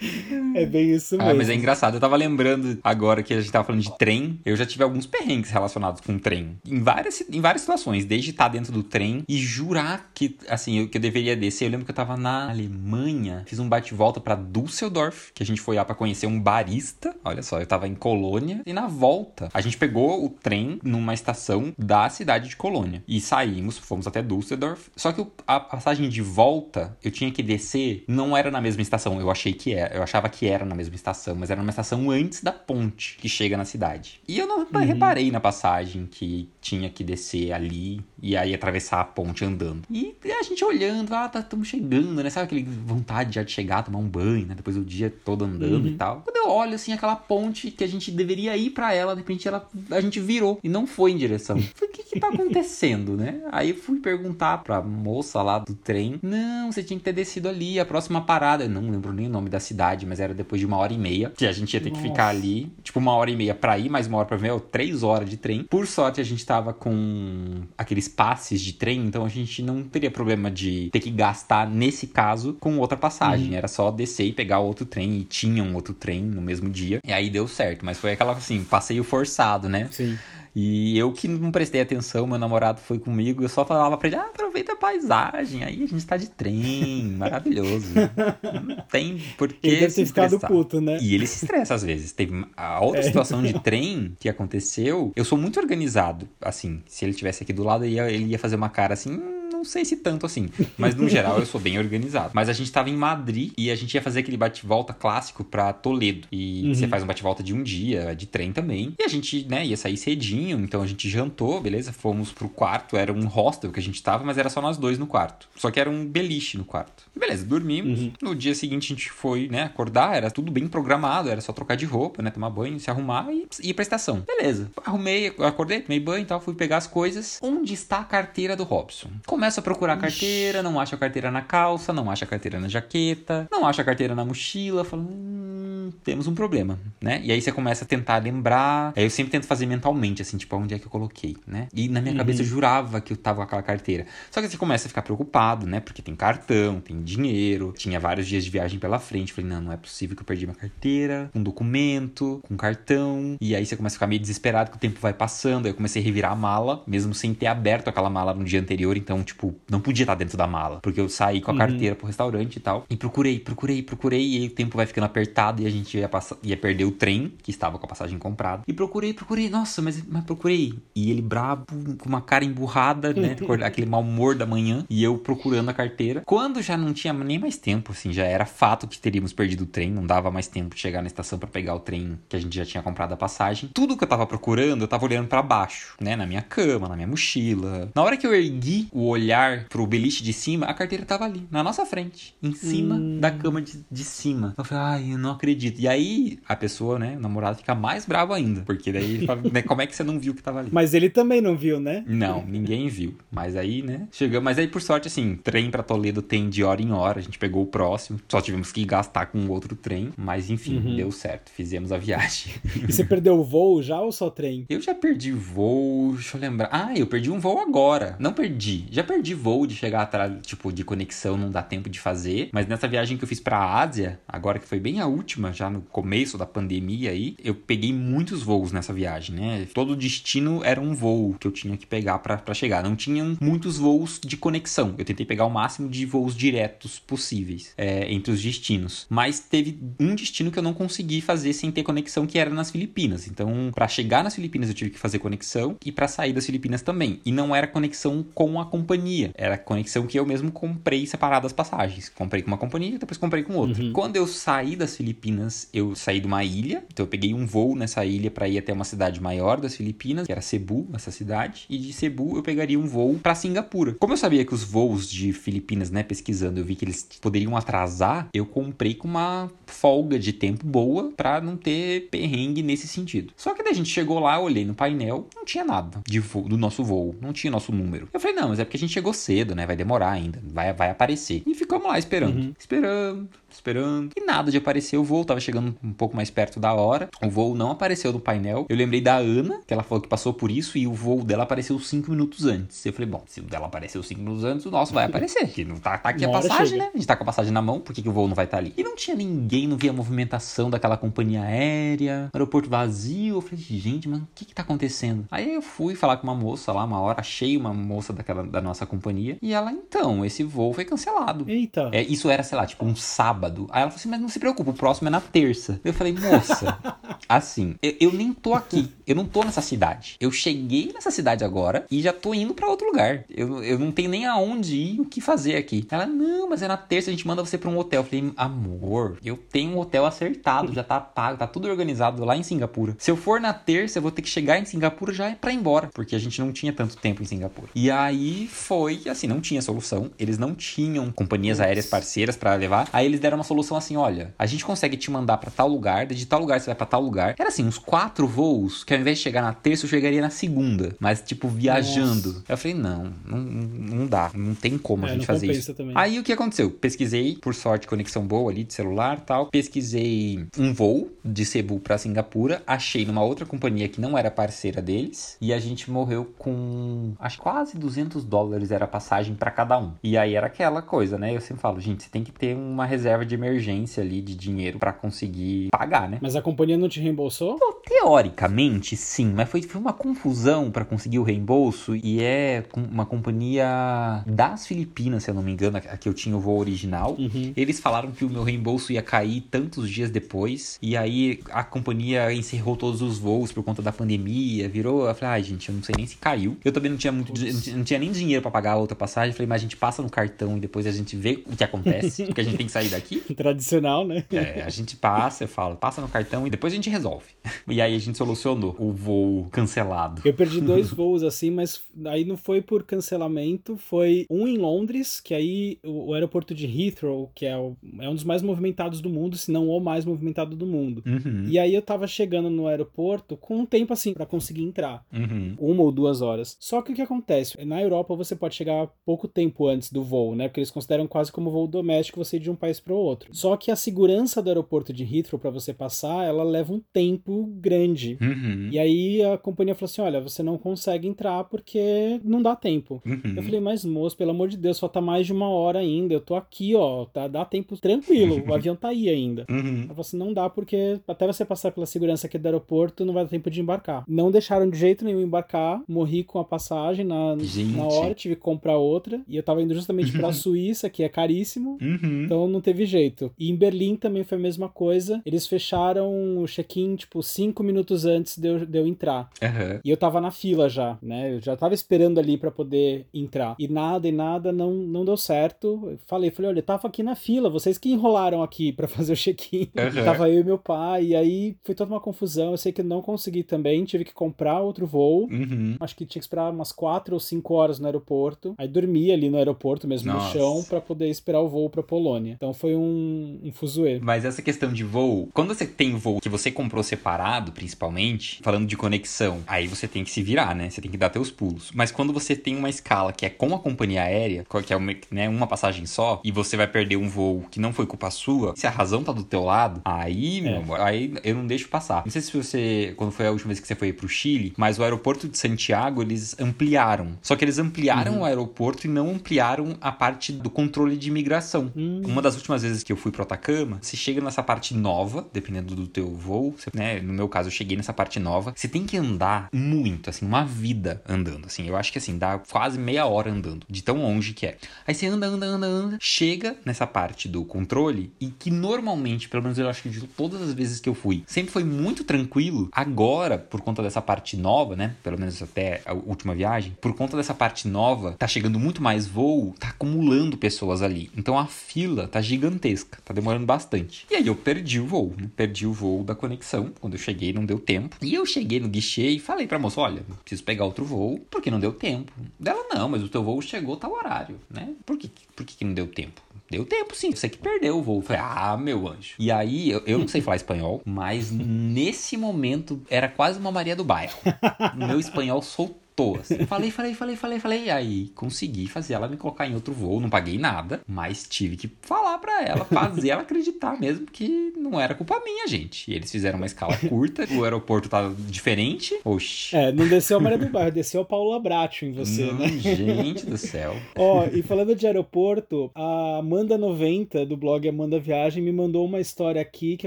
É 0.54 0.66
bem 0.66 0.92
isso 0.92 1.16
mesmo. 1.16 1.30
Ah, 1.30 1.34
mas 1.34 1.48
é 1.48 1.54
engraçado. 1.54 1.94
Eu 1.94 2.00
tava 2.00 2.16
lembrando 2.16 2.78
agora 2.82 3.22
que 3.22 3.32
a 3.32 3.40
gente 3.40 3.52
tava 3.52 3.64
falando 3.64 3.82
de 3.82 3.96
trem. 3.98 4.40
Eu 4.44 4.56
já 4.56 4.66
tive 4.66 4.82
alguns 4.82 5.06
perrengues 5.06 5.50
relacionados 5.50 6.00
com 6.00 6.18
trem. 6.18 6.58
Em 6.66 6.82
várias, 6.82 7.22
em 7.30 7.40
várias 7.40 7.62
situações. 7.62 8.04
Desde 8.04 8.30
estar 8.30 8.48
dentro 8.48 8.72
do 8.72 8.82
trem 8.82 9.24
e 9.28 9.36
jurar 9.36 10.10
que, 10.14 10.36
assim, 10.48 10.80
eu, 10.80 10.88
que 10.88 10.98
eu 10.98 11.00
deveria 11.00 11.36
descer. 11.36 11.66
Eu 11.66 11.70
lembro 11.70 11.84
que 11.84 11.90
eu 11.90 11.94
tava 11.94 12.16
na 12.16 12.50
Alemanha. 12.50 13.44
Fiz 13.46 13.58
um 13.58 13.68
bate-volta 13.68 14.20
pra 14.20 14.34
Düsseldorf. 14.34 15.30
Que 15.34 15.42
a 15.42 15.46
gente 15.46 15.60
foi 15.60 15.76
lá 15.76 15.84
pra 15.84 15.94
conhecer 15.94 16.26
um 16.26 16.40
barista. 16.40 17.14
Olha 17.24 17.42
só, 17.42 17.60
eu 17.60 17.66
tava 17.66 17.86
em 17.86 17.94
Colônia. 17.94 18.62
E 18.66 18.72
na 18.72 18.86
volta, 18.86 19.48
a 19.52 19.60
gente 19.60 19.76
pegou 19.76 20.24
o 20.24 20.30
trem 20.30 20.78
numa 20.82 21.14
estação 21.14 21.72
da 21.78 22.08
cidade 22.08 22.48
de 22.48 22.56
Colônia. 22.56 23.02
E 23.06 23.20
saímos, 23.20 23.78
fomos 23.78 24.06
até 24.06 24.22
Düsseldorf. 24.22 24.88
Só 24.96 25.12
que 25.12 25.24
a 25.46 25.60
passagem 25.60 26.08
de 26.08 26.22
volta, 26.22 26.96
eu 27.02 27.10
tinha 27.10 27.30
que 27.30 27.42
descer. 27.42 28.04
Não 28.08 28.36
era 28.36 28.50
na 28.50 28.60
mesma 28.60 28.82
estação. 28.82 29.20
Eu 29.20 29.30
achei 29.30 29.52
que 29.52 29.72
era. 29.74 29.89
Eu 29.92 30.02
achava 30.02 30.28
que 30.28 30.46
era 30.46 30.64
na 30.64 30.74
mesma 30.74 30.94
estação. 30.94 31.34
Mas 31.34 31.50
era 31.50 31.60
numa 31.60 31.70
estação 31.70 32.10
antes 32.10 32.42
da 32.42 32.52
ponte 32.52 33.16
que 33.18 33.28
chega 33.28 33.56
na 33.56 33.64
cidade. 33.64 34.20
E 34.26 34.38
eu 34.38 34.46
não 34.46 34.66
reparei 34.80 35.30
na 35.30 35.40
passagem 35.40 36.06
que 36.10 36.48
tinha 36.60 36.88
que 36.90 37.02
descer 37.02 37.52
ali 37.52 38.00
e 38.22 38.36
aí 38.36 38.54
atravessar 38.54 39.00
a 39.00 39.04
ponte 39.04 39.44
andando. 39.44 39.82
E 39.90 40.14
a 40.24 40.42
gente 40.42 40.64
olhando, 40.64 41.12
ah, 41.14 41.28
tá, 41.28 41.40
estamos 41.40 41.68
chegando, 41.68 42.22
né? 42.22 42.30
Sabe 42.30 42.44
aquele 42.44 42.62
vontade 42.62 43.34
já 43.34 43.42
de 43.42 43.50
chegar, 43.50 43.82
tomar 43.82 43.98
um 43.98 44.08
banho, 44.08 44.46
né? 44.46 44.54
Depois 44.54 44.76
do 44.76 44.84
dia 44.84 45.12
todo 45.24 45.44
andando 45.44 45.88
e 45.88 45.94
tal. 45.94 46.22
Quando 46.22 46.36
eu 46.36 46.48
olho, 46.50 46.74
assim, 46.74 46.92
aquela 46.92 47.16
ponte 47.16 47.70
que 47.70 47.84
a 47.84 47.88
gente 47.88 48.10
deveria 48.10 48.56
ir 48.56 48.70
pra 48.70 48.92
ela, 48.92 49.14
de 49.14 49.20
repente 49.20 49.46
ela, 49.48 49.68
a 49.90 50.00
gente 50.00 50.20
virou 50.20 50.58
e 50.62 50.68
não 50.68 50.86
foi 50.86 51.12
em 51.12 51.16
direção. 51.16 51.60
Falei, 51.74 51.90
o 51.90 51.92
que 51.92 52.02
que 52.04 52.20
tá 52.20 52.28
acontecendo, 52.28 53.16
né? 53.16 53.40
Aí 53.52 53.70
eu 53.70 53.76
fui 53.76 54.00
perguntar 54.00 54.58
pra 54.58 54.82
moça 54.82 55.42
lá 55.42 55.58
do 55.58 55.74
trem. 55.74 56.18
Não, 56.22 56.70
você 56.70 56.82
tinha 56.82 56.98
que 56.98 57.04
ter 57.04 57.12
descido 57.12 57.48
ali, 57.48 57.78
a 57.78 57.84
próxima 57.84 58.20
parada. 58.20 58.64
Eu 58.64 58.70
não 58.70 58.90
lembro 58.90 59.12
nem 59.12 59.26
o 59.26 59.30
nome 59.30 59.48
da 59.48 59.60
cidade, 59.60 59.79
mas 60.06 60.20
era 60.20 60.34
depois 60.34 60.60
de 60.60 60.66
uma 60.66 60.76
hora 60.76 60.92
e 60.92 60.98
meia. 60.98 61.30
Que 61.36 61.46
a 61.46 61.52
gente 61.52 61.74
ia 61.74 61.80
ter 61.80 61.90
que 61.90 61.96
Nossa. 61.96 62.08
ficar 62.08 62.28
ali. 62.28 62.72
Tipo, 62.82 62.98
uma 62.98 63.12
hora 63.12 63.30
e 63.30 63.36
meia 63.36 63.54
pra 63.54 63.78
ir, 63.78 63.88
mais 63.88 64.06
uma 64.06 64.18
hora 64.18 64.26
pra 64.26 64.36
vir. 64.36 64.50
ou 64.50 64.60
Três 64.60 65.02
horas 65.02 65.28
de 65.28 65.36
trem. 65.36 65.64
Por 65.64 65.86
sorte, 65.86 66.20
a 66.20 66.24
gente 66.24 66.44
tava 66.44 66.72
com 66.72 67.62
aqueles 67.76 68.08
passes 68.08 68.60
de 68.60 68.72
trem. 68.72 69.04
Então 69.04 69.24
a 69.24 69.28
gente 69.28 69.62
não 69.62 69.82
teria 69.82 70.10
problema 70.10 70.50
de 70.50 70.90
ter 70.92 71.00
que 71.00 71.10
gastar, 71.10 71.68
nesse 71.68 72.06
caso, 72.06 72.56
com 72.60 72.78
outra 72.78 72.96
passagem. 72.96 73.54
Era 73.54 73.68
só 73.68 73.90
descer 73.90 74.26
e 74.26 74.32
pegar 74.32 74.58
outro 74.58 74.84
trem. 74.84 75.18
E 75.18 75.24
tinha 75.24 75.62
um 75.62 75.74
outro 75.74 75.94
trem 75.94 76.22
no 76.22 76.40
mesmo 76.40 76.68
dia. 76.68 77.00
E 77.04 77.12
aí 77.12 77.30
deu 77.30 77.46
certo. 77.48 77.84
Mas 77.84 77.98
foi 77.98 78.12
aquela, 78.12 78.32
assim, 78.32 78.62
passeio 78.64 79.04
forçado, 79.04 79.68
né? 79.68 79.88
Sim. 79.90 80.18
E 80.54 80.98
eu 80.98 81.12
que 81.12 81.28
não 81.28 81.52
prestei 81.52 81.80
atenção, 81.80 82.26
meu 82.26 82.38
namorado 82.38 82.80
foi 82.80 82.98
comigo, 82.98 83.42
eu 83.44 83.48
só 83.48 83.64
falava 83.64 83.96
pra 83.96 84.08
ele, 84.08 84.16
ah, 84.16 84.22
aproveita 84.26 84.72
a 84.72 84.76
paisagem, 84.76 85.62
aí 85.62 85.82
a 85.84 85.86
gente 85.86 86.04
tá 86.04 86.16
de 86.16 86.28
trem, 86.28 87.04
maravilhoso. 87.16 87.94
Não 88.42 88.76
tem 88.90 89.20
por 89.38 89.48
que 89.52 89.68
Ele 89.68 89.88
se 89.90 90.04
ficado 90.06 90.34
estressar. 90.34 90.50
puto, 90.50 90.80
né? 90.80 90.98
E 91.00 91.14
ele 91.14 91.26
se 91.26 91.44
estressa 91.44 91.74
às 91.74 91.82
vezes. 91.84 92.12
Teve 92.12 92.44
a 92.56 92.80
outra 92.84 93.00
É. 93.00 93.02
situação 93.04 93.42
de 93.42 93.52
trem 93.62 94.16
que 94.18 94.28
aconteceu, 94.28 95.12
eu 95.14 95.24
sou 95.24 95.38
muito 95.38 95.60
organizado, 95.60 96.28
assim, 96.40 96.82
se 96.86 97.04
ele 97.04 97.14
tivesse 97.14 97.42
aqui 97.42 97.52
do 97.52 97.62
lado, 97.62 97.84
ele 97.84 97.94
ia, 97.94 98.10
ele 98.10 98.24
ia 98.24 98.38
fazer 98.38 98.56
uma 98.56 98.68
cara 98.68 98.94
assim, 98.94 99.12
"Hum, 99.12 99.39
não 99.60 99.64
sei 99.64 99.84
se 99.84 99.96
tanto 99.96 100.24
assim, 100.24 100.48
mas 100.78 100.94
no 100.94 101.06
geral 101.08 101.38
eu 101.38 101.44
sou 101.44 101.60
bem 101.60 101.78
organizado. 101.78 102.30
Mas 102.32 102.48
a 102.48 102.52
gente 102.54 102.72
tava 102.72 102.88
em 102.88 102.96
Madrid 102.96 103.52
e 103.58 103.70
a 103.70 103.76
gente 103.76 103.94
ia 103.94 104.00
fazer 104.00 104.20
aquele 104.20 104.36
bate-volta 104.38 104.94
clássico 104.94 105.44
pra 105.44 105.70
Toledo. 105.72 106.26
E 106.32 106.62
Uhum. 106.66 106.74
você 106.74 106.88
faz 106.88 107.02
um 107.02 107.06
bate-volta 107.06 107.42
de 107.42 107.52
um 107.54 107.62
dia, 107.62 108.14
de 108.16 108.26
trem 108.26 108.52
também. 108.52 108.94
E 108.98 109.02
a 109.02 109.08
gente, 109.08 109.44
né, 109.48 109.66
ia 109.66 109.76
sair 109.76 109.96
cedinho, 109.98 110.58
então 110.60 110.80
a 110.82 110.86
gente 110.86 111.08
jantou, 111.10 111.60
beleza? 111.60 111.92
Fomos 111.92 112.32
pro 112.32 112.48
quarto, 112.48 112.96
era 112.96 113.12
um 113.12 113.26
hostel 113.26 113.70
que 113.70 113.78
a 113.78 113.82
gente 113.82 114.02
tava, 114.02 114.24
mas 114.24 114.38
era 114.38 114.48
só 114.48 114.60
nós 114.62 114.78
dois 114.78 114.98
no 114.98 115.06
quarto. 115.06 115.48
Só 115.56 115.70
que 115.70 115.78
era 115.78 115.90
um 115.90 116.06
beliche 116.06 116.56
no 116.56 116.64
quarto. 116.64 117.04
Beleza, 117.14 117.44
dormimos. 117.44 118.00
Uhum. 118.00 118.12
No 118.22 118.34
dia 118.34 118.54
seguinte 118.54 118.86
a 118.92 118.96
gente 118.96 119.10
foi, 119.10 119.48
né, 119.48 119.64
acordar, 119.64 120.16
era 120.16 120.30
tudo 120.30 120.50
bem 120.50 120.66
programado, 120.66 121.28
era 121.28 121.40
só 121.42 121.52
trocar 121.52 121.74
de 121.76 121.84
roupa, 121.84 122.22
né, 122.22 122.30
tomar 122.30 122.48
banho, 122.50 122.80
se 122.80 122.90
arrumar 122.90 123.26
e 123.30 123.46
ir 123.62 123.74
pra 123.74 123.82
estação. 123.82 124.22
Beleza. 124.26 124.70
Arrumei, 124.84 125.28
acordei, 125.38 125.80
tomei 125.82 126.00
banho 126.00 126.22
e 126.22 126.26
tal, 126.26 126.40
fui 126.40 126.54
pegar 126.54 126.78
as 126.78 126.86
coisas. 126.86 127.38
Onde 127.42 127.74
está 127.74 127.98
a 127.98 128.04
carteira 128.04 128.56
do 128.56 128.64
Robson? 128.64 129.10
Começo 129.50 129.58
a 129.58 129.62
procurar 129.64 129.94
a 129.94 129.96
carteira, 129.96 130.62
não 130.62 130.78
acho 130.78 130.94
a 130.94 130.98
carteira 130.98 131.28
na 131.28 131.42
calça, 131.42 131.92
não 131.92 132.08
acho 132.08 132.22
a 132.22 132.26
carteira 132.28 132.60
na 132.60 132.68
jaqueta, 132.68 133.48
não 133.50 133.66
acho 133.66 133.80
a 133.80 133.84
carteira 133.84 134.14
na 134.14 134.24
mochila, 134.24 134.84
falo, 134.84 135.02
hum, 135.02 135.59
temos 135.90 136.26
um 136.26 136.34
problema, 136.34 136.78
né? 137.00 137.20
E 137.22 137.32
aí 137.32 137.40
você 137.40 137.52
começa 137.52 137.84
a 137.84 137.86
tentar 137.88 138.18
lembrar. 138.18 138.92
Aí 138.96 139.04
eu 139.04 139.10
sempre 139.10 139.30
tento 139.30 139.46
fazer 139.46 139.66
mentalmente, 139.66 140.22
assim, 140.22 140.36
tipo, 140.36 140.56
onde 140.56 140.74
é 140.74 140.78
que 140.78 140.86
eu 140.86 140.90
coloquei, 140.90 141.36
né? 141.46 141.68
E 141.74 141.88
na 141.88 142.00
minha 142.00 142.14
cabeça 142.14 142.42
eu 142.42 142.46
jurava 142.46 143.00
que 143.00 143.12
eu 143.12 143.16
tava 143.16 143.36
com 143.36 143.42
aquela 143.42 143.62
carteira. 143.62 144.06
Só 144.30 144.40
que 144.40 144.48
você 144.48 144.56
começa 144.56 144.86
a 144.86 144.88
ficar 144.88 145.02
preocupado, 145.02 145.66
né? 145.66 145.80
Porque 145.80 146.02
tem 146.02 146.14
cartão, 146.14 146.80
tem 146.80 147.02
dinheiro, 147.02 147.72
tinha 147.76 147.98
vários 147.98 148.26
dias 148.26 148.44
de 148.44 148.50
viagem 148.50 148.78
pela 148.78 148.98
frente. 148.98 149.32
Falei, 149.32 149.50
não, 149.50 149.60
não 149.60 149.72
é 149.72 149.76
possível 149.76 150.16
que 150.16 150.22
eu 150.22 150.26
perdi 150.26 150.46
minha 150.46 150.56
carteira, 150.56 151.30
um 151.34 151.42
documento, 151.42 152.42
com 152.46 152.56
cartão. 152.56 153.36
E 153.40 153.54
aí 153.54 153.64
você 153.64 153.76
começa 153.76 153.94
a 153.94 153.98
ficar 153.98 154.06
meio 154.06 154.20
desesperado 154.20 154.70
que 154.70 154.76
o 154.76 154.80
tempo 154.80 155.00
vai 155.00 155.12
passando. 155.12 155.66
Aí 155.66 155.70
eu 155.70 155.74
comecei 155.74 156.02
a 156.02 156.04
revirar 156.04 156.32
a 156.32 156.36
mala, 156.36 156.82
mesmo 156.86 157.14
sem 157.14 157.34
ter 157.34 157.46
aberto 157.46 157.88
aquela 157.88 158.10
mala 158.10 158.34
no 158.34 158.44
dia 158.44 158.60
anterior. 158.60 158.96
Então, 158.96 159.22
tipo, 159.22 159.54
não 159.68 159.80
podia 159.80 160.04
estar 160.04 160.14
dentro 160.14 160.36
da 160.36 160.46
mala. 160.46 160.80
Porque 160.80 161.00
eu 161.00 161.08
saí 161.08 161.40
com 161.40 161.50
a 161.50 161.56
carteira 161.56 161.94
pro 161.94 162.06
restaurante 162.06 162.56
e 162.56 162.60
tal. 162.60 162.84
E 162.88 162.96
procurei, 162.96 163.38
procurei, 163.38 163.82
procurei. 163.82 164.26
E 164.26 164.36
aí 164.38 164.46
o 164.46 164.50
tempo 164.50 164.76
vai 164.76 164.86
ficando 164.86 165.04
apertado 165.04 165.62
e 165.62 165.66
a 165.66 165.70
gente 165.70 165.79
eu 165.96 166.00
ia, 166.00 166.08
passar, 166.08 166.36
ia 166.42 166.56
perder 166.56 166.84
o 166.84 166.92
trem, 166.92 167.32
que 167.42 167.50
estava 167.50 167.78
com 167.78 167.86
a 167.86 167.88
passagem 167.88 168.18
comprada. 168.18 168.62
E 168.66 168.72
procurei, 168.72 169.12
procurei, 169.12 169.48
nossa, 169.48 169.80
mas, 169.82 170.02
mas 170.06 170.24
procurei. 170.24 170.74
E 170.94 171.10
ele 171.10 171.22
brabo, 171.22 171.66
com 171.98 172.08
uma 172.08 172.20
cara 172.20 172.44
emburrada, 172.44 173.12
né? 173.12 173.36
aquele 173.64 173.86
mau 173.86 174.00
humor 174.00 174.34
da 174.34 174.46
manhã. 174.46 174.84
E 174.88 175.02
eu 175.02 175.18
procurando 175.18 175.68
a 175.68 175.74
carteira. 175.74 176.22
Quando 176.24 176.62
já 176.62 176.76
não 176.76 176.92
tinha 176.92 177.12
nem 177.12 177.38
mais 177.38 177.56
tempo, 177.56 177.92
assim, 177.92 178.12
já 178.12 178.24
era 178.24 178.44
fato 178.46 178.86
que 178.86 178.98
teríamos 178.98 179.32
perdido 179.32 179.62
o 179.64 179.66
trem, 179.66 179.90
não 179.90 180.06
dava 180.06 180.30
mais 180.30 180.46
tempo 180.46 180.74
de 180.74 180.80
chegar 180.80 181.00
na 181.00 181.06
estação 181.06 181.38
para 181.38 181.48
pegar 181.48 181.74
o 181.74 181.80
trem 181.80 182.18
que 182.28 182.36
a 182.36 182.38
gente 182.38 182.56
já 182.56 182.64
tinha 182.64 182.82
comprado 182.82 183.12
a 183.12 183.16
passagem. 183.16 183.70
Tudo 183.72 183.96
que 183.96 184.04
eu 184.04 184.08
tava 184.08 184.26
procurando, 184.26 184.82
eu 184.82 184.88
tava 184.88 185.04
olhando 185.04 185.28
para 185.28 185.42
baixo, 185.42 185.94
né? 186.00 186.16
Na 186.16 186.26
minha 186.26 186.42
cama, 186.42 186.88
na 186.88 186.96
minha 186.96 187.08
mochila. 187.08 187.90
Na 187.94 188.02
hora 188.02 188.16
que 188.16 188.26
eu 188.26 188.34
ergui 188.34 188.88
o 188.92 189.06
olhar 189.06 189.66
pro 189.68 189.86
beliche 189.86 190.22
de 190.22 190.32
cima, 190.32 190.66
a 190.66 190.74
carteira 190.74 191.04
tava 191.04 191.24
ali, 191.24 191.46
na 191.50 191.62
nossa 191.62 191.84
frente, 191.86 192.34
em 192.42 192.52
cima 192.52 192.94
hum. 192.94 193.20
da 193.20 193.30
cama 193.30 193.60
de, 193.60 193.84
de 193.90 194.04
cima. 194.04 194.54
Eu 194.56 194.64
falei, 194.64 194.84
ai, 194.84 195.12
eu 195.12 195.18
não 195.18 195.32
acredito. 195.32 195.69
E 195.78 195.88
aí 195.88 196.38
a 196.48 196.56
pessoa, 196.56 196.98
né, 196.98 197.16
o 197.16 197.20
namorado 197.20 197.58
fica 197.58 197.74
mais 197.74 198.04
bravo 198.04 198.32
ainda, 198.32 198.62
porque 198.62 198.92
daí 198.92 199.26
fala, 199.26 199.42
né, 199.52 199.62
como 199.62 199.82
é 199.82 199.86
que 199.86 199.94
você 199.94 200.02
não 200.02 200.18
viu 200.18 200.34
que 200.34 200.42
tava 200.42 200.60
ali? 200.60 200.70
Mas 200.72 200.94
ele 200.94 201.10
também 201.10 201.40
não 201.40 201.56
viu, 201.56 201.80
né? 201.80 202.04
Não, 202.06 202.44
ninguém 202.46 202.88
viu. 202.88 203.14
Mas 203.30 203.56
aí, 203.56 203.82
né, 203.82 204.08
chegamos. 204.10 204.44
Mas 204.44 204.58
aí, 204.58 204.68
por 204.68 204.82
sorte, 204.82 205.08
assim, 205.08 205.36
trem 205.36 205.70
para 205.70 205.82
Toledo 205.82 206.22
tem 206.22 206.48
de 206.48 206.64
hora 206.64 206.82
em 206.82 206.92
hora. 206.92 207.18
A 207.18 207.22
gente 207.22 207.38
pegou 207.38 207.62
o 207.62 207.66
próximo. 207.66 208.20
Só 208.28 208.40
tivemos 208.40 208.72
que 208.72 208.84
gastar 208.84 209.26
com 209.26 209.46
outro 209.48 209.76
trem. 209.76 210.10
Mas 210.16 210.50
enfim, 210.50 210.78
uhum. 210.78 210.96
deu 210.96 211.10
certo. 211.10 211.50
Fizemos 211.50 211.92
a 211.92 211.98
viagem. 211.98 212.54
E 212.80 212.92
você 212.92 213.04
perdeu 213.04 213.38
o 213.38 213.44
voo 213.44 213.82
já 213.82 214.00
ou 214.00 214.10
só 214.10 214.30
trem? 214.30 214.64
Eu 214.68 214.80
já 214.80 214.94
perdi 214.94 215.32
voo. 215.32 216.14
Deixa 216.14 216.36
eu 216.36 216.40
lembrar. 216.40 216.68
Ah, 216.72 216.92
eu 216.96 217.06
perdi 217.06 217.30
um 217.30 217.38
voo 217.38 217.58
agora. 217.58 218.16
Não 218.18 218.32
perdi. 218.32 218.86
Já 218.90 219.04
perdi 219.04 219.34
voo 219.34 219.66
de 219.66 219.74
chegar 219.74 220.02
atrás, 220.02 220.32
tipo, 220.42 220.72
de 220.72 220.84
conexão, 220.84 221.36
não 221.36 221.50
dá 221.50 221.62
tempo 221.62 221.90
de 221.90 222.00
fazer. 222.00 222.48
Mas 222.52 222.66
nessa 222.66 222.88
viagem 222.88 223.16
que 223.16 223.24
eu 223.24 223.28
fiz 223.28 223.40
pra 223.40 223.80
Ásia, 223.80 224.18
agora 224.26 224.58
que 224.58 224.66
foi 224.66 224.80
bem 224.80 225.00
a 225.00 225.06
última, 225.06 225.49
já 225.52 225.70
no 225.70 225.80
começo 225.82 226.36
da 226.36 226.46
pandemia 226.46 227.10
aí, 227.10 227.36
eu 227.42 227.54
peguei 227.54 227.92
muitos 227.92 228.42
voos 228.42 228.72
nessa 228.72 228.92
viagem, 228.92 229.36
né? 229.36 229.66
Todo 229.74 229.96
destino 229.96 230.62
era 230.64 230.80
um 230.80 230.94
voo 230.94 231.36
que 231.38 231.46
eu 231.46 231.52
tinha 231.52 231.76
que 231.76 231.86
pegar 231.86 232.18
para 232.18 232.54
chegar. 232.54 232.82
Não 232.82 232.96
tinham 232.96 233.36
muitos 233.40 233.78
voos 233.78 234.20
de 234.24 234.36
conexão. 234.36 234.94
Eu 234.98 235.04
tentei 235.04 235.26
pegar 235.26 235.44
o 235.44 235.50
máximo 235.50 235.88
de 235.88 236.04
voos 236.06 236.34
diretos 236.34 236.98
possíveis 236.98 237.72
é, 237.76 238.12
entre 238.12 238.32
os 238.32 238.42
destinos. 238.42 239.06
Mas 239.08 239.40
teve 239.40 239.78
um 239.98 240.14
destino 240.14 240.50
que 240.50 240.58
eu 240.58 240.62
não 240.62 240.74
consegui 240.74 241.20
fazer 241.20 241.52
sem 241.52 241.70
ter 241.70 241.82
conexão, 241.82 242.26
que 242.26 242.38
era 242.38 242.50
nas 242.50 242.70
Filipinas. 242.70 243.26
Então, 243.26 243.70
para 243.74 243.88
chegar 243.88 244.24
nas 244.24 244.34
Filipinas 244.34 244.68
eu 244.68 244.74
tive 244.74 244.90
que 244.90 244.98
fazer 244.98 245.18
conexão 245.18 245.76
e 245.84 245.92
para 245.92 246.08
sair 246.08 246.32
das 246.32 246.46
Filipinas 246.46 246.82
também. 246.82 247.20
E 247.24 247.32
não 247.32 247.54
era 247.54 247.66
conexão 247.66 248.24
com 248.34 248.60
a 248.60 248.66
companhia, 248.66 249.30
era 249.34 249.56
conexão 249.56 250.06
que 250.06 250.18
eu 250.18 250.26
mesmo 250.26 250.50
comprei 250.50 251.06
separado 251.06 251.46
as 251.46 251.52
passagens. 251.52 252.08
Comprei 252.08 252.42
com 252.42 252.48
uma 252.48 252.58
companhia, 252.58 252.98
depois 252.98 253.18
comprei 253.18 253.42
com 253.42 253.54
outra. 253.54 253.82
Uhum. 253.82 253.92
Quando 253.92 254.16
eu 254.16 254.26
saí 254.26 254.76
das 254.76 254.96
Filipinas, 254.96 255.39
eu 255.72 255.94
saí 255.94 256.20
de 256.20 256.26
uma 256.26 256.44
ilha, 256.44 256.84
então 256.92 257.04
eu 257.04 257.08
peguei 257.08 257.34
um 257.34 257.46
voo 257.46 257.74
nessa 257.74 258.04
ilha 258.04 258.30
para 258.30 258.48
ir 258.48 258.58
até 258.58 258.72
uma 258.72 258.84
cidade 258.84 259.20
maior 259.20 259.60
das 259.60 259.76
Filipinas, 259.76 260.26
que 260.26 260.32
era 260.32 260.40
Cebu, 260.40 260.88
essa 260.94 261.10
cidade, 261.10 261.66
e 261.68 261.78
de 261.78 261.92
Cebu 261.92 262.36
eu 262.36 262.42
pegaria 262.42 262.78
um 262.78 262.86
voo 262.86 263.18
para 263.22 263.34
Singapura. 263.34 263.94
Como 263.98 264.12
eu 264.12 264.16
sabia 264.16 264.44
que 264.44 264.54
os 264.54 264.62
voos 264.62 265.10
de 265.10 265.32
Filipinas, 265.32 265.90
né, 265.90 266.02
pesquisando, 266.02 266.60
eu 266.60 266.64
vi 266.64 266.74
que 266.74 266.84
eles 266.84 267.06
poderiam 267.20 267.56
atrasar, 267.56 268.28
eu 268.32 268.46
comprei 268.46 268.94
com 268.94 269.08
uma 269.08 269.50
folga 269.66 270.18
de 270.18 270.32
tempo 270.32 270.66
boa 270.66 271.12
para 271.16 271.40
não 271.40 271.56
ter 271.56 272.08
perrengue 272.10 272.62
nesse 272.62 272.86
sentido. 272.86 273.32
Só 273.36 273.54
que 273.54 273.62
daí 273.62 273.72
a 273.72 273.76
gente 273.76 273.88
chegou 273.88 274.18
lá, 274.18 274.38
olhei 274.38 274.64
no 274.64 274.74
painel, 274.74 275.28
não 275.34 275.44
tinha 275.44 275.64
nada 275.64 276.00
de 276.06 276.20
voo, 276.20 276.48
do 276.48 276.56
nosso 276.56 276.84
voo, 276.84 277.14
não 277.20 277.32
tinha 277.32 277.50
nosso 277.50 277.72
número. 277.72 278.08
Eu 278.12 278.20
falei, 278.20 278.36
não, 278.36 278.48
mas 278.48 278.58
é 278.58 278.64
porque 278.64 278.76
a 278.76 278.80
gente 278.80 278.92
chegou 278.92 279.12
cedo, 279.12 279.54
né? 279.54 279.66
Vai 279.66 279.76
demorar 279.76 280.10
ainda, 280.10 280.40
vai, 280.42 280.72
vai 280.72 280.90
aparecer. 280.90 281.42
E 281.46 281.54
ficamos 281.54 281.86
lá 281.86 281.98
esperando, 281.98 282.38
uhum. 282.38 282.54
esperando, 282.58 283.28
esperando. 283.54 284.10
E 284.16 284.24
nada 284.24 284.50
de 284.50 284.58
aparecer 284.58 284.96
o 284.96 285.04
voo, 285.04 285.24
tava 285.24 285.40
chegando 285.40 285.74
um 285.82 285.92
pouco 285.92 286.16
mais 286.16 286.30
perto 286.30 286.60
da 286.60 286.72
hora. 286.72 287.08
O 287.22 287.28
voo 287.28 287.54
não 287.54 287.70
apareceu 287.70 288.12
no 288.12 288.20
painel. 288.20 288.66
Eu 288.68 288.76
lembrei 288.76 289.00
da 289.00 289.16
Ana, 289.16 289.60
que 289.66 289.72
ela 289.72 289.82
falou 289.82 290.00
que 290.00 290.08
passou 290.08 290.32
por 290.32 290.50
isso 290.50 290.78
e 290.78 290.86
o 290.86 290.92
voo 290.92 291.22
dela 291.22 291.44
apareceu 291.44 291.78
5 291.78 292.10
minutos 292.10 292.46
antes. 292.46 292.84
Eu 292.84 292.92
falei, 292.92 293.08
bom, 293.08 293.22
se 293.26 293.40
o 293.40 293.44
dela 293.44 293.66
apareceu 293.66 294.02
5 294.02 294.20
minutos 294.20 294.44
antes, 294.44 294.66
o 294.66 294.70
nosso 294.70 294.92
vai 294.92 295.04
aparecer. 295.10 295.46
Que 295.48 295.64
não 295.64 295.76
tá, 295.76 295.98
tá 295.98 296.10
aqui 296.10 296.24
a 296.24 296.30
passagem, 296.30 296.78
né? 296.78 296.90
A 296.92 296.96
gente 296.96 297.06
tá 297.06 297.16
com 297.16 297.22
a 297.22 297.26
passagem 297.26 297.52
na 297.52 297.62
mão, 297.62 297.80
por 297.80 297.94
que, 297.94 298.02
que 298.02 298.08
o 298.08 298.12
voo 298.12 298.28
não 298.28 298.34
vai 298.34 298.44
estar 298.44 298.58
tá 298.58 298.62
ali? 298.62 298.72
E 298.76 298.82
não 298.82 298.96
tinha 298.96 299.16
ninguém, 299.16 299.66
não 299.66 299.76
via 299.76 299.90
a 299.90 299.94
movimentação 299.94 300.70
daquela 300.70 300.96
companhia 300.96 301.42
aérea, 301.42 302.30
aeroporto 302.32 302.68
vazio. 302.68 303.36
Eu 303.36 303.40
falei, 303.40 303.58
gente, 303.58 304.08
mano, 304.08 304.24
o 304.24 304.34
que 304.34 304.44
que 304.44 304.54
tá 304.54 304.62
acontecendo? 304.62 305.26
Aí 305.30 305.54
eu 305.54 305.62
fui 305.62 305.94
falar 305.94 306.16
com 306.16 306.24
uma 306.24 306.34
moça 306.34 306.72
lá, 306.72 306.84
uma 306.84 307.00
hora, 307.00 307.20
achei 307.20 307.56
uma 307.56 307.72
moça 307.72 308.12
daquela 308.12 308.42
da 308.42 308.60
nossa 308.60 308.86
companhia. 308.86 309.38
E 309.40 309.52
ela, 309.52 309.72
então, 309.72 310.24
esse 310.24 310.42
voo 310.42 310.72
foi 310.72 310.84
cancelado. 310.84 311.44
Eita. 311.48 311.90
É, 311.92 312.02
isso 312.02 312.28
era, 312.28 312.42
sei 312.42 312.58
lá, 312.58 312.66
tipo 312.66 312.84
um 312.84 312.96
sábado. 312.96 313.39
Aí 313.46 313.82
ela 313.82 313.90
falou 313.90 313.96
assim, 313.96 314.08
mas 314.08 314.20
não 314.20 314.28
se 314.28 314.38
preocupe, 314.38 314.70
o 314.70 314.74
próximo 314.74 315.08
é 315.08 315.10
na 315.10 315.20
terça. 315.20 315.80
Eu 315.84 315.92
falei, 315.92 316.12
moça, 316.12 316.78
assim, 317.28 317.76
eu, 317.82 317.94
eu, 318.00 318.12
nem 318.12 318.32
tô 318.32 318.54
aqui. 318.54 318.90
Eu 319.06 319.14
não 319.14 319.24
tô 319.24 319.42
nessa 319.42 319.60
cidade. 319.60 320.16
Eu 320.20 320.30
cheguei 320.30 320.92
nessa 320.92 321.10
cidade 321.10 321.44
agora 321.44 321.86
e 321.90 322.00
já 322.00 322.12
tô 322.12 322.34
indo 322.34 322.54
para 322.54 322.68
outro 322.68 322.86
lugar. 322.86 323.24
Eu, 323.28 323.62
eu 323.62 323.78
não 323.78 323.90
tenho 323.90 324.10
nem 324.10 324.26
aonde 324.26 324.76
ir, 324.76 325.00
o 325.00 325.04
que 325.04 325.20
fazer 325.20 325.56
aqui. 325.56 325.86
Ela, 325.90 326.06
não, 326.06 326.48
mas 326.48 326.62
é 326.62 326.68
na 326.68 326.76
terça, 326.76 327.10
a 327.10 327.12
gente 327.12 327.26
manda 327.26 327.44
você 327.44 327.58
pra 327.58 327.70
um 327.70 327.78
hotel. 327.78 328.00
Eu 328.00 328.04
falei, 328.04 328.32
amor, 328.36 329.18
eu 329.24 329.36
tenho 329.36 329.72
um 329.72 329.78
hotel 329.78 330.06
acertado, 330.06 330.72
já 330.72 330.84
tá 330.84 331.00
pago, 331.00 331.38
tá 331.38 331.46
tudo 331.46 331.68
organizado 331.68 332.24
lá 332.24 332.36
em 332.36 332.42
Singapura. 332.42 332.96
Se 332.98 333.10
eu 333.10 333.16
for 333.16 333.40
na 333.40 333.52
terça, 333.52 333.98
eu 333.98 334.02
vou 334.02 334.10
ter 334.10 334.22
que 334.22 334.28
chegar 334.28 334.58
em 334.58 334.64
Singapura 334.64 335.12
já 335.12 335.30
é 335.30 335.34
pra 335.34 335.52
ir 335.52 335.56
embora, 335.56 335.90
porque 335.92 336.14
a 336.14 336.18
gente 336.18 336.40
não 336.40 336.52
tinha 336.52 336.72
tanto 336.72 336.96
tempo 336.96 337.22
em 337.22 337.26
Singapura. 337.26 337.68
E 337.74 337.90
aí 337.90 338.46
foi 338.46 339.02
assim, 339.08 339.26
não 339.26 339.40
tinha 339.40 339.62
solução. 339.62 340.10
Eles 340.18 340.38
não 340.38 340.54
tinham 340.54 341.10
companhias 341.10 341.60
aéreas 341.60 341.86
parceiras 341.86 342.36
para 342.36 342.54
levar. 342.54 342.88
Aí 342.92 343.06
eles 343.06 343.20
deram 343.20 343.29
uma 343.36 343.44
solução 343.44 343.76
assim, 343.76 343.96
olha, 343.96 344.34
a 344.38 344.46
gente 344.46 344.64
consegue 344.64 344.96
te 344.96 345.10
mandar 345.10 345.38
para 345.38 345.50
tal 345.50 345.68
lugar, 345.68 346.06
de 346.06 346.26
tal 346.26 346.40
lugar 346.40 346.60
você 346.60 346.66
vai 346.66 346.74
para 346.74 346.86
tal 346.86 347.00
lugar. 347.00 347.34
Era 347.38 347.48
assim, 347.48 347.64
uns 347.64 347.78
quatro 347.78 348.26
voos 348.26 348.84
que 348.84 348.94
ao 348.94 349.00
invés 349.00 349.18
de 349.18 349.24
chegar 349.24 349.42
na 349.42 349.52
terça, 349.52 349.84
eu 349.84 349.90
chegaria 349.90 350.20
na 350.20 350.30
segunda, 350.30 350.94
mas 350.98 351.20
tipo 351.22 351.48
viajando. 351.48 352.32
Nossa. 352.32 352.44
Eu 352.48 352.56
falei, 352.56 352.76
não, 352.76 353.12
não, 353.24 353.38
não 353.38 354.06
dá, 354.06 354.30
não 354.34 354.54
tem 354.54 354.78
como 354.78 355.06
é, 355.06 355.10
a 355.10 355.12
gente 355.12 355.26
fazer 355.26 355.50
isso. 355.50 355.74
Também. 355.74 355.92
Aí 355.96 356.18
o 356.18 356.22
que 356.22 356.32
aconteceu? 356.32 356.70
Pesquisei, 356.70 357.36
por 357.36 357.54
sorte, 357.54 357.86
conexão 357.86 358.24
boa 358.26 358.50
ali 358.50 358.64
de 358.64 358.74
celular, 358.74 359.20
tal. 359.20 359.46
Pesquisei 359.46 360.46
um 360.58 360.72
voo 360.72 361.10
de 361.24 361.44
Cebu 361.44 361.78
para 361.78 361.98
Singapura, 361.98 362.62
achei 362.66 363.04
numa 363.04 363.22
outra 363.22 363.46
companhia 363.46 363.88
que 363.88 364.00
não 364.00 364.16
era 364.16 364.30
parceira 364.30 364.80
deles 364.80 365.36
e 365.40 365.52
a 365.52 365.58
gente 365.58 365.90
morreu 365.90 366.32
com 366.38 367.12
acho 367.18 367.38
quase 367.38 367.78
200 367.78 368.24
dólares 368.24 368.70
era 368.70 368.84
a 368.84 368.88
passagem 368.88 369.34
para 369.34 369.50
cada 369.50 369.78
um. 369.78 369.92
E 370.02 370.16
aí 370.16 370.34
era 370.34 370.46
aquela 370.46 370.82
coisa, 370.82 371.18
né? 371.18 371.34
Eu 371.34 371.40
sempre 371.40 371.60
falo, 371.60 371.80
gente, 371.80 372.02
você 372.02 372.10
tem 372.10 372.24
que 372.24 372.32
ter 372.32 372.56
uma 372.56 372.86
reserva 372.86 373.19
de 373.24 373.34
emergência 373.34 374.02
ali 374.02 374.20
de 374.20 374.34
dinheiro 374.34 374.78
para 374.78 374.92
conseguir 374.92 375.68
pagar, 375.70 376.08
né? 376.08 376.18
Mas 376.20 376.36
a 376.36 376.42
companhia 376.42 376.76
não 376.76 376.88
te 376.88 377.00
reembolsou? 377.00 377.56
Pô, 377.56 377.79
teoricamente, 377.90 378.96
sim, 378.96 379.32
mas 379.34 379.48
foi, 379.48 379.62
foi 379.62 379.80
uma 379.80 379.92
confusão 379.92 380.70
para 380.70 380.84
conseguir 380.84 381.18
o 381.18 381.24
reembolso 381.24 381.96
e 381.96 382.22
é 382.22 382.62
uma 382.72 383.04
companhia 383.04 384.22
das 384.24 384.64
Filipinas, 384.64 385.24
se 385.24 385.30
eu 385.30 385.34
não 385.34 385.42
me 385.42 385.50
engano, 385.50 385.76
a 385.76 385.96
que 385.96 386.08
eu 386.08 386.14
tinha 386.14 386.36
o 386.36 386.38
voo 386.38 386.60
original. 386.60 387.16
Uhum. 387.18 387.52
Eles 387.56 387.80
falaram 387.80 388.12
que 388.12 388.24
o 388.24 388.30
meu 388.30 388.44
reembolso 388.44 388.92
ia 388.92 389.02
cair 389.02 389.40
tantos 389.50 389.90
dias 389.90 390.08
depois 390.08 390.78
e 390.80 390.96
aí 390.96 391.40
a 391.50 391.64
companhia 391.64 392.32
encerrou 392.32 392.76
todos 392.76 393.02
os 393.02 393.18
voos 393.18 393.50
por 393.50 393.64
conta 393.64 393.82
da 393.82 393.90
pandemia, 393.90 394.68
virou, 394.68 395.08
eu 395.08 395.14
falei, 395.16 395.34
ai, 395.34 395.40
ah, 395.40 395.42
gente, 395.42 395.68
eu 395.68 395.74
não 395.74 395.82
sei 395.82 395.96
nem 395.96 396.06
se 396.06 396.16
caiu. 396.16 396.56
Eu 396.64 396.70
também 396.70 396.92
não 396.92 396.98
tinha 396.98 397.12
muito, 397.12 397.32
não 397.76 397.82
tinha 397.82 397.98
nem 397.98 398.12
dinheiro 398.12 398.40
para 398.40 398.52
pagar 398.52 398.72
a 398.72 398.76
outra 398.76 398.94
passagem, 398.94 399.30
eu 399.30 399.34
falei, 399.34 399.48
mas 399.48 399.60
a 399.60 399.64
gente 399.64 399.76
passa 399.76 400.00
no 400.00 400.08
cartão 400.08 400.56
e 400.56 400.60
depois 400.60 400.86
a 400.86 400.92
gente 400.92 401.16
vê 401.16 401.42
o 401.44 401.56
que 401.56 401.64
acontece, 401.64 402.22
porque 402.26 402.40
a 402.40 402.44
gente 402.44 402.56
tem 402.56 402.66
que 402.66 402.72
sair 402.72 402.88
daqui. 402.88 403.18
Tradicional, 403.34 404.06
né? 404.06 404.24
É, 404.30 404.62
a 404.62 404.70
gente 404.70 404.94
passa, 404.94 405.42
eu 405.42 405.48
falo, 405.48 405.74
passa 405.74 406.00
no 406.00 406.08
cartão 406.08 406.46
e 406.46 406.50
depois 406.50 406.72
a 406.72 406.76
gente 406.76 406.88
resolve. 406.88 407.26
E 407.79 407.79
aí 407.80 407.94
a 407.94 407.98
gente 407.98 408.18
solucionou 408.18 408.74
o 408.78 408.92
voo 408.92 409.46
cancelado. 409.50 410.22
Eu 410.24 410.34
perdi 410.34 410.60
dois 410.60 410.90
voos 410.92 411.22
assim, 411.22 411.50
mas 411.50 411.80
aí 412.06 412.24
não 412.24 412.36
foi 412.36 412.60
por 412.60 412.82
cancelamento, 412.82 413.76
foi 413.76 414.26
um 414.30 414.46
em 414.46 414.58
Londres, 414.58 415.20
que 415.20 415.34
aí 415.34 415.78
o, 415.84 416.10
o 416.10 416.14
aeroporto 416.14 416.54
de 416.54 416.66
Heathrow, 416.66 417.30
que 417.34 417.46
é, 417.46 417.56
o, 417.56 417.76
é 418.00 418.08
um 418.08 418.14
dos 418.14 418.24
mais 418.24 418.42
movimentados 418.42 419.00
do 419.00 419.10
mundo, 419.10 419.36
se 419.36 419.50
não 419.50 419.68
o 419.68 419.80
mais 419.80 420.04
movimentado 420.04 420.56
do 420.56 420.66
mundo. 420.66 421.02
Uhum. 421.06 421.46
E 421.48 421.58
aí 421.58 421.74
eu 421.74 421.82
tava 421.82 422.06
chegando 422.06 422.50
no 422.50 422.66
aeroporto 422.66 423.36
com 423.36 423.58
um 423.58 423.66
tempo 423.66 423.92
assim 423.92 424.12
para 424.12 424.26
conseguir 424.26 424.62
entrar. 424.62 425.04
Uhum. 425.12 425.54
Uma 425.58 425.82
ou 425.82 425.92
duas 425.92 426.22
horas. 426.22 426.56
Só 426.60 426.82
que 426.82 426.92
o 426.92 426.94
que 426.94 427.02
acontece? 427.02 427.62
Na 427.64 427.80
Europa 427.80 428.14
você 428.14 428.34
pode 428.34 428.54
chegar 428.54 428.88
pouco 429.04 429.28
tempo 429.28 429.66
antes 429.66 429.92
do 429.92 430.02
voo, 430.02 430.34
né? 430.34 430.48
Porque 430.48 430.60
eles 430.60 430.70
consideram 430.70 431.06
quase 431.06 431.32
como 431.32 431.50
voo 431.50 431.66
doméstico 431.66 432.22
você 432.22 432.36
ir 432.36 432.40
de 432.40 432.50
um 432.50 432.56
país 432.56 432.80
para 432.80 432.92
o 432.92 432.96
outro. 432.96 433.30
Só 433.32 433.56
que 433.56 433.70
a 433.70 433.76
segurança 433.76 434.42
do 434.42 434.48
aeroporto 434.48 434.92
de 434.92 435.04
Heathrow 435.04 435.38
para 435.38 435.50
você 435.50 435.72
passar, 435.72 436.24
ela 436.24 436.42
leva 436.42 436.72
um 436.72 436.80
tempo 436.92 437.46
grande 437.56 437.69
grande. 437.70 438.18
Uhum. 438.20 438.68
E 438.72 438.78
aí 438.78 439.22
a 439.22 439.38
companhia 439.38 439.74
falou 439.74 439.90
assim: 439.90 440.02
olha, 440.02 440.20
você 440.20 440.42
não 440.42 440.58
consegue 440.58 441.06
entrar 441.06 441.44
porque 441.44 442.20
não 442.24 442.42
dá 442.42 442.56
tempo. 442.56 443.00
Uhum. 443.06 443.34
Eu 443.36 443.42
falei, 443.42 443.60
mas 443.60 443.84
moço, 443.84 444.16
pelo 444.16 444.30
amor 444.30 444.48
de 444.48 444.56
Deus, 444.56 444.80
falta 444.80 445.00
mais 445.00 445.26
de 445.26 445.32
uma 445.32 445.48
hora 445.48 445.78
ainda. 445.78 446.12
Eu 446.12 446.20
tô 446.20 446.34
aqui, 446.34 446.74
ó, 446.74 447.04
tá, 447.06 447.28
dá 447.28 447.44
tempo 447.44 447.76
tranquilo. 447.76 448.42
O 448.46 448.52
avião 448.54 448.74
tá 448.74 448.88
aí 448.88 449.08
ainda. 449.08 449.46
Uhum. 449.48 449.78
Ela 449.78 449.88
falou 449.88 450.00
assim: 450.00 450.16
não 450.16 450.32
dá 450.32 450.50
porque 450.50 451.00
até 451.06 451.26
você 451.26 451.44
passar 451.44 451.70
pela 451.70 451.86
segurança 451.86 452.26
aqui 452.26 452.38
do 452.38 452.46
aeroporto 452.46 453.04
não 453.04 453.14
vai 453.14 453.24
dar 453.24 453.30
tempo 453.30 453.50
de 453.50 453.60
embarcar. 453.60 454.04
Não 454.08 454.30
deixaram 454.30 454.68
de 454.68 454.76
jeito 454.76 455.04
nenhum 455.04 455.20
embarcar, 455.20 455.82
morri 455.86 456.24
com 456.24 456.38
a 456.38 456.44
passagem 456.44 457.04
na, 457.04 457.36
Gente. 457.38 457.76
na 457.76 457.84
hora, 457.84 458.14
tive 458.14 458.34
que 458.34 458.40
comprar 458.42 458.76
outra. 458.76 459.20
E 459.28 459.36
eu 459.36 459.42
tava 459.42 459.62
indo 459.62 459.74
justamente 459.74 460.12
pra 460.12 460.32
Suíça, 460.40 460.90
que 460.90 461.02
é 461.02 461.08
caríssimo. 461.08 461.78
Uhum. 461.80 462.24
Então 462.24 462.48
não 462.48 462.60
teve 462.60 462.84
jeito. 462.84 463.30
E 463.38 463.50
em 463.50 463.56
Berlim 463.56 463.96
também 463.96 464.24
foi 464.24 464.38
a 464.38 464.40
mesma 464.40 464.68
coisa. 464.68 465.22
Eles 465.24 465.46
fecharam 465.46 466.38
o 466.38 466.46
check-in, 466.46 466.96
tipo, 466.96 467.22
cinco 467.60 467.64
minutos 467.64 468.04
antes 468.06 468.38
de 468.38 468.48
eu, 468.48 468.66
de 468.66 468.78
eu 468.78 468.86
entrar. 468.86 469.28
Aham. 469.42 469.80
E 469.84 469.90
eu 469.90 469.96
tava 469.96 470.20
na 470.20 470.30
fila 470.30 470.68
já, 470.68 470.98
né? 471.02 471.34
Eu 471.34 471.40
já 471.40 471.56
tava 471.56 471.74
esperando 471.74 472.18
ali 472.18 472.36
pra 472.38 472.50
poder 472.50 473.06
entrar. 473.12 473.54
E 473.58 473.68
nada 473.68 474.08
e 474.08 474.12
nada 474.12 474.52
não, 474.52 474.72
não 474.72 475.04
deu 475.04 475.16
certo. 475.16 475.80
Eu 475.84 475.98
falei, 476.06 476.30
falei, 476.30 476.50
olha, 476.50 476.58
eu 476.60 476.64
tava 476.64 476.88
aqui 476.88 477.02
na 477.02 477.14
fila, 477.14 477.50
vocês 477.50 477.76
que 477.76 477.90
enrolaram 477.92 478.42
aqui 478.42 478.72
pra 478.72 478.88
fazer 478.88 479.12
o 479.12 479.16
check-in. 479.16 479.68
Aham. 479.76 480.04
Tava 480.04 480.30
eu 480.30 480.40
e 480.40 480.44
meu 480.44 480.58
pai, 480.58 481.06
e 481.06 481.16
aí 481.16 481.56
foi 481.62 481.74
toda 481.74 481.92
uma 481.92 482.00
confusão. 482.00 482.52
Eu 482.52 482.56
sei 482.56 482.72
que 482.72 482.80
eu 482.80 482.84
não 482.84 483.02
consegui 483.02 483.42
também, 483.42 483.84
tive 483.84 484.04
que 484.04 484.14
comprar 484.14 484.60
outro 484.60 484.86
voo. 484.86 485.28
Uhum. 485.30 485.76
Acho 485.78 485.94
que 485.94 486.06
tinha 486.06 486.20
que 486.20 486.24
esperar 486.24 486.50
umas 486.50 486.72
quatro 486.72 487.14
ou 487.14 487.20
cinco 487.20 487.54
horas 487.54 487.78
no 487.78 487.86
aeroporto. 487.86 488.54
Aí 488.56 488.68
dormi 488.68 489.12
ali 489.12 489.28
no 489.28 489.36
aeroporto 489.36 489.86
mesmo, 489.86 490.12
Nossa. 490.12 490.26
no 490.26 490.32
chão, 490.32 490.64
pra 490.68 490.80
poder 490.80 491.08
esperar 491.08 491.40
o 491.40 491.48
voo 491.48 491.68
pra 491.68 491.82
Polônia. 491.82 492.34
Então 492.34 492.54
foi 492.54 492.74
um, 492.74 493.38
um 493.42 493.52
fuzuê. 493.52 493.98
Mas 494.00 494.24
essa 494.24 494.40
questão 494.40 494.72
de 494.72 494.84
voo, 494.84 495.28
quando 495.34 495.48
você 495.54 495.66
tem 495.66 495.94
voo 495.96 496.20
que 496.20 496.28
você 496.28 496.50
comprou 496.50 496.82
separado, 496.82 497.39
principalmente, 497.52 498.40
falando 498.42 498.66
de 498.66 498.76
conexão, 498.76 499.40
aí 499.46 499.66
você 499.66 499.88
tem 499.88 500.04
que 500.04 500.10
se 500.10 500.22
virar, 500.22 500.54
né? 500.54 500.68
Você 500.70 500.80
tem 500.80 500.90
que 500.90 500.96
dar 500.96 501.08
teus 501.10 501.30
pulos. 501.30 501.70
Mas 501.74 501.90
quando 501.90 502.12
você 502.12 502.36
tem 502.36 502.56
uma 502.56 502.68
escala 502.68 503.12
que 503.12 503.24
é 503.24 503.30
com 503.30 503.54
a 503.54 503.58
companhia 503.58 504.02
aérea, 504.02 504.44
que 504.66 504.72
é 504.72 504.76
uma, 504.76 504.94
né, 505.10 505.28
uma 505.28 505.46
passagem 505.46 505.86
só, 505.86 506.20
e 506.24 506.30
você 506.30 506.56
vai 506.56 506.66
perder 506.66 506.96
um 506.96 507.08
voo 507.08 507.44
que 507.50 507.58
não 507.60 507.72
foi 507.72 507.86
culpa 507.86 508.10
sua, 508.10 508.54
se 508.56 508.66
a 508.66 508.70
razão 508.70 509.02
tá 509.02 509.12
do 509.12 509.24
teu 509.24 509.42
lado, 509.44 509.80
aí, 509.84 510.40
meu 510.40 510.52
É. 510.52 510.56
amor, 510.58 510.80
aí 510.80 511.14
eu 511.24 511.34
não 511.34 511.46
deixo 511.46 511.68
passar. 511.68 512.02
Não 512.04 512.10
sei 512.12 512.20
se 512.22 512.36
você, 512.36 512.92
quando 512.96 513.10
foi 513.12 513.26
a 513.26 513.30
última 513.30 513.48
vez 513.48 513.60
que 513.60 513.66
você 513.66 513.74
foi 513.74 513.92
pro 513.92 514.08
Chile, 514.08 514.52
mas 514.56 514.78
o 514.78 514.82
aeroporto 514.82 515.28
de 515.28 515.38
Santiago, 515.38 516.02
eles 516.02 516.36
ampliaram. 516.38 517.18
Só 517.22 517.36
que 517.36 517.44
eles 517.44 517.58
ampliaram 517.58 518.20
o 518.20 518.24
aeroporto 518.24 518.86
e 518.86 518.90
não 518.90 519.10
ampliaram 519.10 519.76
a 519.80 519.90
parte 519.92 520.32
do 520.32 520.50
controle 520.50 520.96
de 520.96 521.08
imigração. 521.08 521.72
Hum. 521.76 522.02
Uma 522.04 522.20
das 522.22 522.36
últimas 522.36 522.62
vezes 522.62 522.82
que 522.82 522.92
eu 522.92 522.96
fui 522.96 523.10
pro 523.12 523.22
Atacama, 523.22 523.78
você 523.80 523.96
chega 523.96 524.20
nessa 524.20 524.42
parte 524.42 524.74
nova, 524.74 525.26
dependendo 525.32 525.74
do 525.74 525.86
teu 525.86 526.08
voo, 526.14 526.54
você- 526.56 526.70
né? 526.74 527.00
No 527.00 527.12
meu 527.12 527.28
caso, 527.30 527.48
eu 527.48 527.52
cheguei 527.52 527.76
nessa 527.76 527.92
parte 527.92 528.18
nova. 528.18 528.52
Você 528.54 528.68
tem 528.68 528.84
que 528.84 528.96
andar 528.96 529.48
muito, 529.52 530.10
assim, 530.10 530.26
uma 530.26 530.44
vida 530.44 531.02
andando, 531.08 531.46
assim. 531.46 531.66
Eu 531.66 531.76
acho 531.76 531.92
que, 531.92 531.98
assim, 531.98 532.18
dá 532.18 532.38
quase 532.38 532.78
meia 532.78 533.06
hora 533.06 533.30
andando, 533.30 533.66
de 533.68 533.82
tão 533.82 534.02
longe 534.02 534.32
que 534.32 534.46
é. 534.46 534.56
Aí 534.86 534.94
você 534.94 535.06
anda, 535.06 535.26
anda, 535.26 535.46
anda, 535.46 535.66
anda, 535.66 535.98
chega 536.00 536.56
nessa 536.64 536.86
parte 536.86 537.28
do 537.28 537.44
controle 537.44 538.12
e 538.20 538.26
que 538.26 538.50
normalmente, 538.50 539.28
pelo 539.28 539.42
menos 539.42 539.58
eu 539.58 539.68
acho 539.68 539.82
que 539.82 539.88
de 539.88 540.06
todas 540.06 540.42
as 540.42 540.52
vezes 540.52 540.80
que 540.80 540.88
eu 540.88 540.94
fui, 540.94 541.22
sempre 541.26 541.52
foi 541.52 541.64
muito 541.64 542.04
tranquilo. 542.04 542.68
Agora, 542.72 543.38
por 543.38 543.60
conta 543.60 543.82
dessa 543.82 544.02
parte 544.02 544.36
nova, 544.36 544.76
né? 544.76 544.94
Pelo 545.02 545.18
menos 545.18 545.42
até 545.42 545.82
a 545.84 545.92
última 545.92 546.34
viagem, 546.34 546.76
por 546.80 546.94
conta 546.94 547.16
dessa 547.16 547.34
parte 547.34 547.68
nova, 547.68 548.12
tá 548.12 548.26
chegando 548.26 548.58
muito 548.58 548.82
mais 548.82 549.06
voo, 549.06 549.54
tá 549.58 549.68
acumulando 549.68 550.36
pessoas 550.36 550.82
ali. 550.82 551.10
Então 551.16 551.38
a 551.38 551.46
fila 551.46 552.08
tá 552.08 552.20
gigantesca, 552.20 552.98
tá 553.04 553.12
demorando 553.12 553.46
bastante. 553.46 554.06
E 554.10 554.14
aí 554.14 554.26
eu 554.26 554.34
perdi 554.34 554.80
o 554.80 554.86
voo, 554.86 555.14
né? 555.16 555.28
Perdi 555.36 555.66
o 555.66 555.72
voo 555.72 556.02
da 556.02 556.14
conexão. 556.14 556.72
Quando 556.80 556.94
eu 556.94 556.98
cheguei, 556.98 557.19
não 557.32 557.44
deu 557.44 557.58
tempo. 557.58 557.96
E 558.02 558.14
eu 558.14 558.24
cheguei 558.24 558.60
no 558.60 558.68
guichê 558.68 559.10
e 559.10 559.18
falei 559.18 559.46
pra 559.46 559.58
moça: 559.58 559.80
olha, 559.80 560.02
preciso 560.24 560.44
pegar 560.44 560.64
outro 560.64 560.84
voo, 560.84 561.20
porque 561.30 561.50
não 561.50 561.60
deu 561.60 561.72
tempo. 561.72 562.12
Dela, 562.38 562.64
não, 562.72 562.88
mas 562.88 563.02
o 563.02 563.08
teu 563.08 563.22
voo 563.22 563.40
chegou 563.42 563.76
tal 563.76 563.92
horário, 563.92 564.40
né? 564.50 564.70
Por 564.84 564.96
que, 564.96 565.10
por 565.34 565.44
que, 565.44 565.56
que 565.56 565.64
não 565.64 565.74
deu 565.74 565.86
tempo? 565.86 566.20
Deu 566.50 566.64
tempo 566.64 566.96
sim, 566.96 567.12
você 567.12 567.28
que 567.28 567.38
perdeu 567.38 567.78
o 567.78 567.82
voo. 567.82 568.02
Falei, 568.02 568.20
ah, 568.24 568.56
meu 568.56 568.88
anjo. 568.88 569.14
E 569.20 569.30
aí, 569.30 569.70
eu, 569.70 569.82
eu 569.86 569.98
não 569.98 570.08
sei 570.08 570.20
falar 570.20 570.36
espanhol, 570.36 570.82
mas 570.84 571.30
nesse 571.30 572.16
momento 572.16 572.82
era 572.90 573.08
quase 573.08 573.38
uma 573.38 573.52
Maria 573.52 573.76
do 573.76 573.84
Bairro. 573.84 574.18
Meu 574.74 574.98
espanhol 574.98 575.40
soltou. 575.42 575.78
Assim. 576.20 576.46
Falei, 576.46 576.70
falei, 576.70 576.94
falei, 576.94 577.16
falei, 577.16 577.38
falei. 577.38 577.64
E 577.64 577.70
aí 577.70 578.08
consegui 578.14 578.66
fazer 578.66 578.94
ela 578.94 579.08
me 579.08 579.16
colocar 579.16 579.46
em 579.46 579.54
outro 579.54 579.72
voo. 579.72 580.00
Não 580.00 580.10
paguei 580.10 580.38
nada, 580.38 580.80
mas 580.86 581.26
tive 581.28 581.56
que 581.56 581.70
falar 581.82 582.18
pra 582.18 582.42
ela, 582.42 582.64
fazer 582.64 583.10
ela 583.10 583.22
acreditar 583.22 583.78
mesmo 583.78 584.06
que 584.06 584.52
não 584.56 584.80
era 584.80 584.94
culpa 584.94 585.20
minha, 585.24 585.46
gente. 585.46 585.90
E 585.90 585.94
eles 585.94 586.10
fizeram 586.10 586.38
uma 586.38 586.46
escala 586.46 586.76
curta, 586.88 587.26
o 587.32 587.44
aeroporto 587.44 587.88
tava 587.88 588.14
diferente. 588.14 588.98
Oxi. 589.04 589.56
É, 589.56 589.72
não 589.72 589.86
desceu 589.88 590.18
a 590.18 590.20
Maria 590.20 590.38
do 590.38 590.48
Bairro, 590.48 590.72
desceu 590.72 591.02
a 591.02 591.04
Paula 591.04 591.38
Bratio 591.38 591.88
em 591.88 591.92
você, 591.92 592.26
Não, 592.26 592.34
né? 592.34 592.48
Gente 592.48 593.26
do 593.26 593.36
céu. 593.36 593.74
Ó, 593.96 594.26
e 594.32 594.42
falando 594.42 594.74
de 594.74 594.86
aeroporto, 594.86 595.70
a 595.74 596.20
Amanda90 596.22 597.24
do 597.26 597.36
blog 597.36 597.68
Amanda 597.68 597.98
Viagem 597.98 598.42
me 598.42 598.52
mandou 598.52 598.84
uma 598.84 599.00
história 599.00 599.40
aqui 599.40 599.76
que 599.76 599.86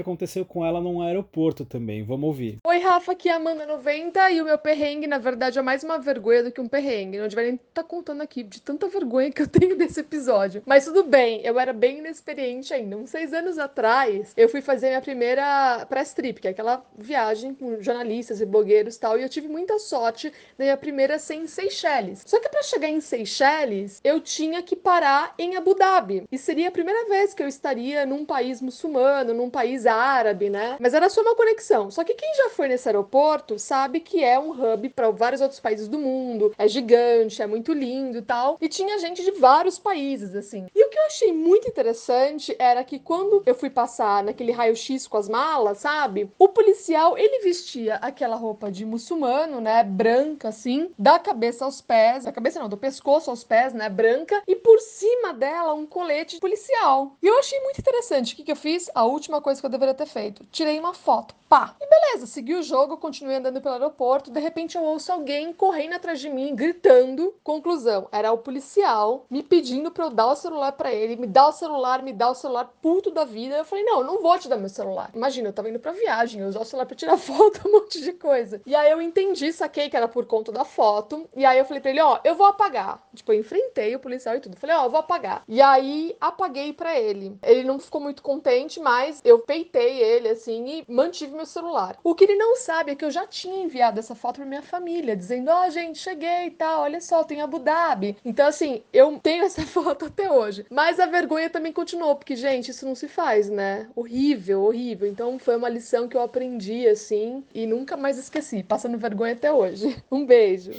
aconteceu 0.00 0.44
com 0.44 0.64
ela 0.64 0.80
num 0.80 1.00
aeroporto 1.00 1.64
também. 1.64 2.02
Vamos 2.02 2.26
ouvir. 2.26 2.58
Oi, 2.66 2.78
Rafa, 2.78 3.12
aqui 3.12 3.28
é 3.28 3.34
a 3.34 3.40
Amanda90 3.40 4.32
e 4.32 4.40
o 4.40 4.44
meu 4.44 4.58
perrengue, 4.58 5.06
na 5.06 5.18
verdade, 5.18 5.58
é 5.58 5.62
mais 5.62 5.82
uma 5.82 5.98
vergonha 6.04 6.44
do 6.44 6.52
que 6.52 6.60
um 6.60 6.68
perrengue. 6.68 7.18
Não 7.18 7.26
devia 7.26 7.44
nem 7.44 7.54
estar 7.54 7.82
contando 7.82 8.22
aqui 8.22 8.42
de 8.42 8.60
tanta 8.60 8.86
vergonha 8.88 9.32
que 9.32 9.42
eu 9.42 9.48
tenho 9.48 9.76
desse 9.78 10.00
episódio. 10.00 10.62
Mas 10.66 10.84
tudo 10.84 11.02
bem, 11.02 11.40
eu 11.42 11.58
era 11.58 11.72
bem 11.72 11.98
inexperiente 11.98 12.72
ainda. 12.72 12.96
Uns 12.96 13.10
seis 13.10 13.32
anos 13.32 13.58
atrás, 13.58 14.32
eu 14.36 14.48
fui 14.48 14.60
fazer 14.60 14.88
minha 14.88 15.00
primeira 15.00 15.86
press 15.88 16.12
trip, 16.12 16.40
que 16.40 16.48
é 16.48 16.50
aquela 16.50 16.84
viagem 16.96 17.54
com 17.54 17.80
jornalistas 17.80 18.40
e 18.40 18.46
blogueiros 18.46 18.96
e 18.96 19.00
tal, 19.00 19.18
e 19.18 19.22
eu 19.22 19.28
tive 19.28 19.48
muita 19.48 19.78
sorte 19.78 20.30
da 20.56 20.64
minha 20.64 20.76
primeira 20.76 21.18
ser 21.18 21.34
em 21.34 21.46
Seychelles. 21.46 22.22
Só 22.26 22.38
que 22.38 22.48
para 22.48 22.62
chegar 22.62 22.88
em 22.88 23.00
Seychelles, 23.00 24.00
eu 24.04 24.20
tinha 24.20 24.62
que 24.62 24.76
parar 24.76 25.34
em 25.38 25.56
Abu 25.56 25.74
Dhabi. 25.74 26.24
E 26.30 26.38
seria 26.38 26.68
a 26.68 26.72
primeira 26.72 27.08
vez 27.08 27.32
que 27.32 27.42
eu 27.42 27.48
estaria 27.48 28.04
num 28.04 28.24
país 28.24 28.60
muçulmano, 28.60 29.32
num 29.32 29.50
país 29.50 29.86
árabe, 29.86 30.50
né? 30.50 30.76
Mas 30.78 30.94
era 30.94 31.08
só 31.08 31.22
uma 31.22 31.34
conexão. 31.34 31.90
Só 31.90 32.04
que 32.04 32.14
quem 32.14 32.34
já 32.34 32.50
foi 32.50 32.68
nesse 32.68 32.88
aeroporto 32.88 33.58
sabe 33.58 34.00
que 34.00 34.22
é 34.22 34.38
um 34.38 34.50
hub 34.50 34.88
para 34.90 35.10
vários 35.10 35.40
outros 35.40 35.60
países 35.60 35.83
do 35.88 35.98
mundo, 35.98 36.52
é 36.58 36.66
gigante, 36.68 37.42
é 37.42 37.46
muito 37.46 37.72
lindo 37.72 38.18
e 38.18 38.22
tal. 38.22 38.58
E 38.60 38.68
tinha 38.68 38.98
gente 38.98 39.22
de 39.22 39.30
vários 39.32 39.78
países, 39.78 40.34
assim. 40.34 40.66
E 40.74 40.84
o 40.84 40.88
que 40.88 40.98
eu 40.98 41.06
achei 41.06 41.32
muito 41.32 41.68
interessante 41.68 42.54
era 42.58 42.82
que 42.84 42.98
quando 42.98 43.42
eu 43.46 43.54
fui 43.54 43.70
passar 43.70 44.22
naquele 44.22 44.52
raio-x 44.52 45.06
com 45.06 45.16
as 45.16 45.28
malas, 45.28 45.78
sabe? 45.78 46.30
O 46.38 46.48
policial, 46.48 47.16
ele 47.16 47.40
vestia 47.40 47.96
aquela 47.96 48.36
roupa 48.36 48.70
de 48.70 48.84
muçulmano, 48.84 49.60
né? 49.60 49.84
Branca, 49.84 50.48
assim, 50.48 50.90
da 50.98 51.18
cabeça 51.18 51.64
aos 51.64 51.80
pés, 51.80 52.24
da 52.24 52.32
cabeça 52.32 52.58
não, 52.58 52.68
do 52.68 52.76
pescoço 52.76 53.30
aos 53.30 53.44
pés, 53.44 53.72
né? 53.72 53.88
Branca, 53.88 54.42
e 54.46 54.56
por 54.56 54.78
cima 54.80 55.32
dela 55.32 55.74
um 55.74 55.86
colete 55.86 56.38
policial. 56.38 57.16
E 57.22 57.26
eu 57.26 57.38
achei 57.38 57.60
muito 57.60 57.80
interessante. 57.80 58.32
O 58.32 58.36
que, 58.36 58.44
que 58.44 58.52
eu 58.52 58.56
fiz? 58.56 58.90
A 58.94 59.04
última 59.04 59.40
coisa 59.40 59.60
que 59.60 59.66
eu 59.66 59.70
deveria 59.70 59.94
ter 59.94 60.06
feito: 60.06 60.44
tirei 60.50 60.78
uma 60.78 60.94
foto. 60.94 61.34
Pá! 61.48 61.76
E 61.80 61.86
beleza, 61.86 62.26
segui 62.26 62.54
o 62.54 62.62
jogo, 62.62 62.96
continuei 62.96 63.36
andando 63.36 63.60
pelo 63.60 63.74
aeroporto. 63.74 64.30
De 64.30 64.40
repente 64.40 64.76
eu 64.76 64.82
ouço 64.82 65.12
alguém 65.12 65.52
correndo 65.52 65.73
atrás 65.94 66.20
de 66.20 66.28
mim, 66.28 66.54
gritando. 66.54 67.34
Conclusão: 67.42 68.08
era 68.12 68.32
o 68.32 68.38
policial 68.38 69.26
me 69.28 69.42
pedindo 69.42 69.90
pra 69.90 70.04
eu 70.04 70.10
dar 70.10 70.28
o 70.28 70.36
celular 70.36 70.72
pra 70.72 70.92
ele, 70.92 71.16
me 71.16 71.26
dá 71.26 71.48
o 71.48 71.52
celular, 71.52 72.02
me 72.02 72.12
dá 72.12 72.30
o 72.30 72.34
celular, 72.34 72.72
puto 72.80 73.10
da 73.10 73.24
vida. 73.24 73.56
Eu 73.56 73.64
falei: 73.64 73.84
não, 73.84 74.00
eu 74.00 74.06
não 74.06 74.22
vou 74.22 74.38
te 74.38 74.48
dar 74.48 74.56
meu 74.56 74.68
celular. 74.68 75.10
Imagina, 75.14 75.48
eu 75.48 75.52
tava 75.52 75.68
indo 75.68 75.78
pra 75.78 75.92
viagem, 75.92 76.40
eu 76.40 76.48
usar 76.48 76.60
o 76.60 76.64
celular 76.64 76.86
pra 76.86 76.96
tirar 76.96 77.16
foto, 77.18 77.66
um 77.66 77.72
monte 77.72 78.00
de 78.00 78.12
coisa. 78.12 78.60
E 78.64 78.74
aí 78.74 78.90
eu 78.90 79.02
entendi, 79.02 79.52
saquei 79.52 79.88
que 79.90 79.96
era 79.96 80.08
por 80.08 80.26
conta 80.26 80.52
da 80.52 80.64
foto. 80.64 81.28
E 81.36 81.44
aí 81.44 81.58
eu 81.58 81.64
falei 81.64 81.80
pra 81.80 81.90
ele: 81.90 82.00
ó, 82.00 82.18
eu 82.24 82.34
vou 82.34 82.46
apagar. 82.46 83.02
Tipo, 83.14 83.32
eu 83.32 83.40
enfrentei 83.40 83.94
o 83.94 84.00
policial 84.00 84.36
e 84.36 84.40
tudo. 84.40 84.56
Falei: 84.56 84.76
ó, 84.76 84.84
eu 84.84 84.90
vou 84.90 85.00
apagar. 85.00 85.42
E 85.48 85.60
aí 85.60 86.16
apaguei 86.20 86.72
pra 86.72 86.98
ele. 86.98 87.36
Ele 87.42 87.64
não 87.64 87.78
ficou 87.78 88.00
muito 88.00 88.22
contente, 88.22 88.80
mas 88.80 89.20
eu 89.24 89.40
peitei 89.40 90.00
ele 90.00 90.28
assim 90.28 90.64
e 90.66 90.92
mantive 90.92 91.34
meu 91.34 91.46
celular. 91.46 91.98
O 92.02 92.14
que 92.14 92.24
ele 92.24 92.36
não 92.36 92.56
sabe 92.56 92.92
é 92.92 92.94
que 92.94 93.04
eu 93.04 93.10
já 93.10 93.26
tinha 93.26 93.62
enviado 93.62 93.98
essa 93.98 94.14
foto 94.14 94.36
pra 94.36 94.46
minha 94.46 94.62
família, 94.62 95.16
dizendo: 95.16 95.50
ó, 95.50 95.63
gente, 95.70 95.98
cheguei 95.98 96.46
e 96.46 96.50
tal, 96.50 96.82
olha 96.82 97.00
só, 97.00 97.24
tem 97.24 97.40
Abu 97.40 97.58
Dhabi. 97.58 98.16
Então, 98.24 98.46
assim, 98.46 98.82
eu 98.92 99.18
tenho 99.22 99.44
essa 99.44 99.62
foto 99.66 100.06
até 100.06 100.30
hoje. 100.30 100.64
Mas 100.70 101.00
a 101.00 101.06
vergonha 101.06 101.50
também 101.50 101.72
continuou, 101.72 102.16
porque, 102.16 102.36
gente, 102.36 102.70
isso 102.70 102.86
não 102.86 102.94
se 102.94 103.08
faz, 103.08 103.48
né? 103.48 103.88
Horrível, 103.94 104.62
horrível. 104.62 105.08
Então, 105.08 105.38
foi 105.38 105.56
uma 105.56 105.68
lição 105.68 106.08
que 106.08 106.16
eu 106.16 106.22
aprendi, 106.22 106.86
assim, 106.86 107.44
e 107.54 107.66
nunca 107.66 107.96
mais 107.96 108.18
esqueci, 108.18 108.62
passando 108.62 108.98
vergonha 108.98 109.32
até 109.32 109.52
hoje. 109.52 109.96
Um 110.10 110.24
beijo. 110.24 110.70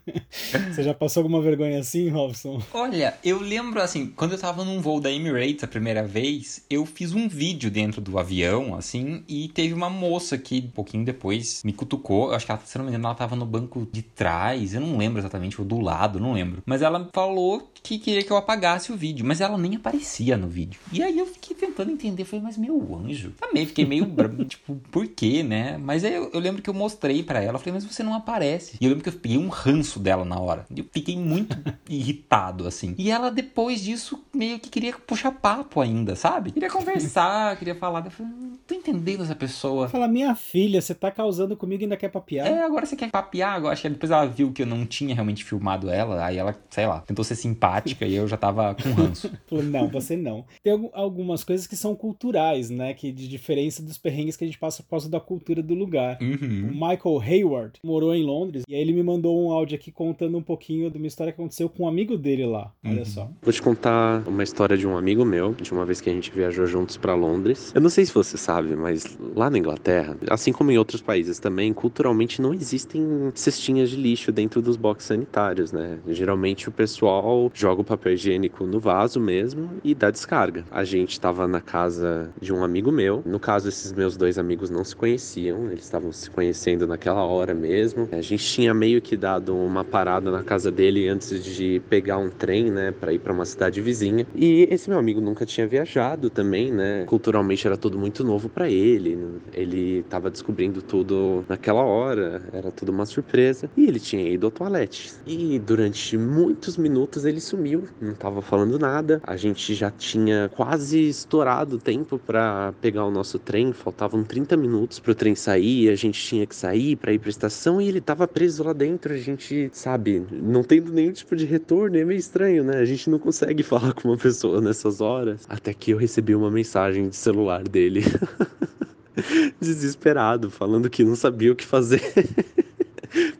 Você 0.70 0.82
já 0.82 0.92
passou 0.92 1.22
alguma 1.22 1.40
vergonha 1.40 1.78
assim, 1.78 2.10
Robson? 2.10 2.60
Olha, 2.74 3.14
eu 3.24 3.40
lembro 3.40 3.80
assim, 3.80 4.06
quando 4.14 4.32
eu 4.32 4.38
tava 4.38 4.64
num 4.64 4.80
voo 4.82 5.00
da 5.00 5.10
Emirates 5.10 5.64
a 5.64 5.66
primeira 5.66 6.02
vez, 6.02 6.64
eu 6.68 6.84
fiz 6.84 7.14
um 7.14 7.26
vídeo 7.26 7.70
dentro 7.70 8.00
do 8.00 8.18
avião, 8.18 8.74
assim, 8.74 9.24
e 9.26 9.48
teve 9.48 9.72
uma 9.72 9.88
moça 9.88 10.36
que, 10.36 10.64
um 10.66 10.70
pouquinho 10.70 11.04
depois, 11.04 11.62
me 11.64 11.72
cutucou. 11.72 12.28
Eu 12.28 12.34
acho 12.34 12.44
que 12.44 12.52
ela, 12.52 12.60
se 12.64 12.76
não 12.76 12.84
me 12.84 12.90
engano, 12.90 13.06
ela 13.06 13.14
tava 13.14 13.34
no 13.34 13.46
banco 13.46 13.88
de 13.90 14.02
trás 14.02 14.31
trás, 14.32 14.72
eu 14.72 14.80
não 14.80 14.96
lembro 14.96 15.20
exatamente, 15.20 15.60
ou 15.60 15.66
do 15.66 15.78
lado, 15.78 16.18
não 16.18 16.32
lembro. 16.32 16.62
Mas 16.64 16.80
ela 16.80 17.08
falou 17.12 17.70
que 17.82 17.98
queria 17.98 18.22
que 18.22 18.30
eu 18.30 18.36
apagasse 18.36 18.90
o 18.90 18.96
vídeo, 18.96 19.26
mas 19.26 19.40
ela 19.40 19.58
nem 19.58 19.76
aparecia 19.76 20.36
no 20.36 20.48
vídeo. 20.48 20.80
E 20.90 21.02
aí 21.02 21.18
eu 21.18 21.26
fiquei 21.26 21.54
tentando 21.54 21.90
entender, 21.90 22.24
falei, 22.24 22.42
mas 22.42 22.56
meu 22.56 22.96
anjo. 22.96 23.32
Também 23.38 23.66
fiquei 23.66 23.84
meio, 23.84 24.06
tipo, 24.48 24.76
por 24.90 25.06
quê, 25.06 25.42
né? 25.42 25.76
Mas 25.76 26.04
aí 26.04 26.14
eu, 26.14 26.30
eu 26.32 26.40
lembro 26.40 26.62
que 26.62 26.70
eu 26.70 26.74
mostrei 26.74 27.22
para 27.22 27.42
ela, 27.42 27.58
falei, 27.58 27.74
mas 27.74 27.84
você 27.84 28.02
não 28.02 28.14
aparece. 28.14 28.78
E 28.80 28.84
eu 28.84 28.88
lembro 28.88 29.02
que 29.02 29.10
eu 29.10 29.20
peguei 29.20 29.36
um 29.36 29.48
ranço 29.48 29.98
dela 29.98 30.24
na 30.24 30.38
hora. 30.38 30.64
Eu 30.74 30.86
fiquei 30.90 31.16
muito 31.16 31.56
irritado, 31.90 32.66
assim. 32.66 32.94
E 32.96 33.10
ela, 33.10 33.30
depois 33.30 33.82
disso, 33.82 34.22
meio 34.32 34.58
que 34.58 34.70
queria 34.70 34.94
puxar 34.94 35.32
papo 35.32 35.80
ainda, 35.80 36.16
sabe? 36.16 36.52
Queria 36.52 36.70
conversar, 36.70 37.56
queria 37.58 37.74
falar. 37.74 38.04
Eu 38.06 38.10
falei, 38.10 38.32
não 38.32 38.56
tô 38.66 38.74
entendendo 38.74 39.24
essa 39.24 39.34
pessoa. 39.34 39.88
Fala, 39.88 40.08
minha 40.08 40.34
filha, 40.34 40.80
você 40.80 40.94
tá 40.94 41.10
causando 41.10 41.56
comigo 41.56 41.82
e 41.82 41.84
ainda 41.84 41.96
quer 41.96 42.08
papiar? 42.08 42.46
É, 42.46 42.62
agora 42.62 42.86
você 42.86 42.96
quer 42.96 43.10
papiar. 43.10 43.54
Agora, 43.54 43.72
acho 43.72 43.82
que 43.82 43.88
depois 43.90 44.10
ela 44.10 44.21
viu 44.26 44.52
que 44.52 44.62
eu 44.62 44.66
não 44.66 44.84
tinha 44.86 45.14
realmente 45.14 45.44
filmado 45.44 45.88
ela. 45.90 46.24
Aí 46.24 46.36
ela, 46.36 46.56
sei 46.70 46.86
lá, 46.86 47.00
tentou 47.00 47.24
ser 47.24 47.34
simpática 47.36 48.06
e 48.06 48.14
eu 48.14 48.26
já 48.28 48.36
tava 48.36 48.74
com 48.74 48.90
ranço. 48.92 49.30
Falou, 49.46 49.64
não, 49.64 49.88
você 49.88 50.16
não. 50.16 50.44
Tem 50.62 50.90
algumas 50.92 51.44
coisas 51.44 51.66
que 51.66 51.76
são 51.76 51.94
culturais, 51.94 52.70
né? 52.70 52.94
Que 52.94 53.10
de 53.12 53.28
diferença 53.28 53.82
dos 53.82 53.98
perrengues 53.98 54.36
que 54.36 54.44
a 54.44 54.46
gente 54.46 54.58
passa 54.58 54.82
por 54.82 54.90
causa 54.90 55.08
da 55.08 55.20
cultura 55.20 55.62
do 55.62 55.74
lugar. 55.74 56.18
Uhum. 56.20 56.70
O 56.70 56.72
Michael 56.74 57.20
Hayward 57.20 57.72
morou 57.84 58.14
em 58.14 58.22
Londres 58.24 58.64
e 58.68 58.74
aí 58.74 58.80
ele 58.80 58.92
me 58.92 59.02
mandou 59.02 59.46
um 59.46 59.50
áudio 59.52 59.76
aqui 59.76 59.90
contando 59.90 60.36
um 60.36 60.42
pouquinho 60.42 60.90
de 60.90 60.98
uma 60.98 61.06
história 61.06 61.32
que 61.32 61.40
aconteceu 61.40 61.68
com 61.68 61.84
um 61.84 61.88
amigo 61.88 62.16
dele 62.16 62.46
lá. 62.46 62.72
Olha 62.84 62.98
Uhum. 62.98 63.04
só. 63.04 63.30
Vou 63.42 63.52
te 63.52 63.60
contar 63.62 64.22
uma 64.28 64.42
história 64.42 64.76
de 64.76 64.86
um 64.86 64.96
amigo 64.96 65.24
meu, 65.24 65.54
de 65.54 65.72
uma 65.72 65.84
vez 65.84 66.00
que 66.00 66.08
a 66.10 66.12
gente 66.12 66.30
viajou 66.30 66.66
juntos 66.66 66.96
pra 66.96 67.14
Londres. 67.14 67.72
Eu 67.74 67.80
não 67.80 67.90
sei 67.90 68.04
se 68.04 68.12
você 68.12 68.36
sabe, 68.36 68.76
mas 68.76 69.18
lá 69.34 69.48
na 69.50 69.58
Inglaterra, 69.58 70.16
assim 70.30 70.52
como 70.52 70.70
em 70.70 70.78
outros 70.78 71.00
países 71.00 71.38
também, 71.38 71.72
culturalmente 71.72 72.40
não 72.40 72.52
existem 72.54 73.02
cestinhas 73.34 73.90
de 73.90 73.96
lixo 73.96 74.11
dentro 74.32 74.60
dos 74.60 74.76
boxes 74.76 75.08
sanitários, 75.08 75.72
né? 75.72 75.98
Geralmente 76.08 76.68
o 76.68 76.72
pessoal 76.72 77.50
joga 77.54 77.80
o 77.80 77.84
papel 77.84 78.12
higiênico 78.12 78.66
no 78.66 78.78
vaso 78.78 79.20
mesmo 79.20 79.70
e 79.82 79.94
dá 79.94 80.10
descarga. 80.10 80.64
A 80.70 80.84
gente 80.84 81.12
estava 81.12 81.46
na 81.46 81.60
casa 81.60 82.30
de 82.40 82.52
um 82.52 82.62
amigo 82.64 82.92
meu. 82.92 83.22
No 83.24 83.40
caso, 83.40 83.68
esses 83.68 83.92
meus 83.92 84.16
dois 84.16 84.38
amigos 84.38 84.70
não 84.70 84.84
se 84.84 84.94
conheciam, 84.94 85.70
eles 85.70 85.84
estavam 85.84 86.12
se 86.12 86.30
conhecendo 86.30 86.86
naquela 86.86 87.24
hora 87.24 87.54
mesmo. 87.54 88.08
A 88.12 88.20
gente 88.20 88.44
tinha 88.44 88.74
meio 88.74 89.00
que 89.00 89.16
dado 89.16 89.56
uma 89.56 89.84
parada 89.84 90.30
na 90.30 90.42
casa 90.42 90.70
dele 90.70 91.08
antes 91.08 91.44
de 91.44 91.80
pegar 91.88 92.18
um 92.18 92.28
trem, 92.28 92.70
né, 92.70 92.92
para 92.92 93.12
ir 93.12 93.18
para 93.18 93.32
uma 93.32 93.44
cidade 93.44 93.80
vizinha. 93.80 94.26
E 94.34 94.68
esse 94.70 94.88
meu 94.88 94.98
amigo 94.98 95.20
nunca 95.20 95.46
tinha 95.46 95.66
viajado 95.66 96.30
também, 96.30 96.72
né? 96.72 97.04
Culturalmente 97.06 97.66
era 97.66 97.76
tudo 97.76 97.98
muito 97.98 98.24
novo 98.24 98.48
para 98.48 98.68
ele. 98.68 99.18
Ele 99.52 99.98
estava 99.98 100.30
descobrindo 100.30 100.82
tudo 100.82 101.44
naquela 101.48 101.82
hora, 101.82 102.42
era 102.52 102.70
tudo 102.70 102.90
uma 102.90 103.06
surpresa. 103.06 103.70
E 103.76 103.86
ele 103.86 104.00
tinha 104.02 104.28
ido 104.28 104.46
ao 104.46 104.50
toalete. 104.50 105.12
E 105.26 105.58
durante 105.58 106.18
muitos 106.18 106.76
minutos 106.76 107.24
ele 107.24 107.40
sumiu, 107.40 107.84
não 108.00 108.12
estava 108.12 108.42
falando 108.42 108.78
nada. 108.78 109.20
A 109.24 109.36
gente 109.36 109.74
já 109.74 109.90
tinha 109.90 110.50
quase 110.54 111.08
estourado 111.08 111.76
o 111.76 111.78
tempo 111.78 112.18
para 112.18 112.72
pegar 112.80 113.04
o 113.04 113.10
nosso 113.10 113.38
trem, 113.38 113.72
faltavam 113.72 114.24
30 114.24 114.56
minutos 114.56 114.98
pro 114.98 115.14
trem 115.14 115.34
sair, 115.34 115.88
a 115.88 115.94
gente 115.94 116.20
tinha 116.20 116.46
que 116.46 116.54
sair 116.54 116.96
para 116.96 117.12
ir 117.12 117.18
pra 117.18 117.30
estação 117.30 117.80
e 117.80 117.88
ele 117.88 118.00
tava 118.00 118.26
preso 118.28 118.64
lá 118.64 118.72
dentro. 118.72 119.12
A 119.12 119.16
gente, 119.16 119.70
sabe, 119.72 120.22
não 120.30 120.62
tendo 120.62 120.92
nenhum 120.92 121.12
tipo 121.12 121.36
de 121.36 121.44
retorno, 121.44 121.96
é 121.96 122.04
meio 122.04 122.18
estranho, 122.18 122.64
né? 122.64 122.78
A 122.78 122.84
gente 122.84 123.08
não 123.08 123.18
consegue 123.18 123.62
falar 123.64 123.92
com 123.94 124.08
uma 124.08 124.16
pessoa 124.16 124.60
nessas 124.60 125.00
horas. 125.00 125.44
Até 125.48 125.72
que 125.72 125.92
eu 125.92 125.98
recebi 125.98 126.34
uma 126.34 126.50
mensagem 126.50 127.08
de 127.08 127.16
celular 127.16 127.62
dele. 127.62 128.02
Desesperado, 129.60 130.50
falando 130.50 130.88
que 130.88 131.04
não 131.04 131.14
sabia 131.14 131.52
o 131.52 131.56
que 131.56 131.66
fazer. 131.66 132.02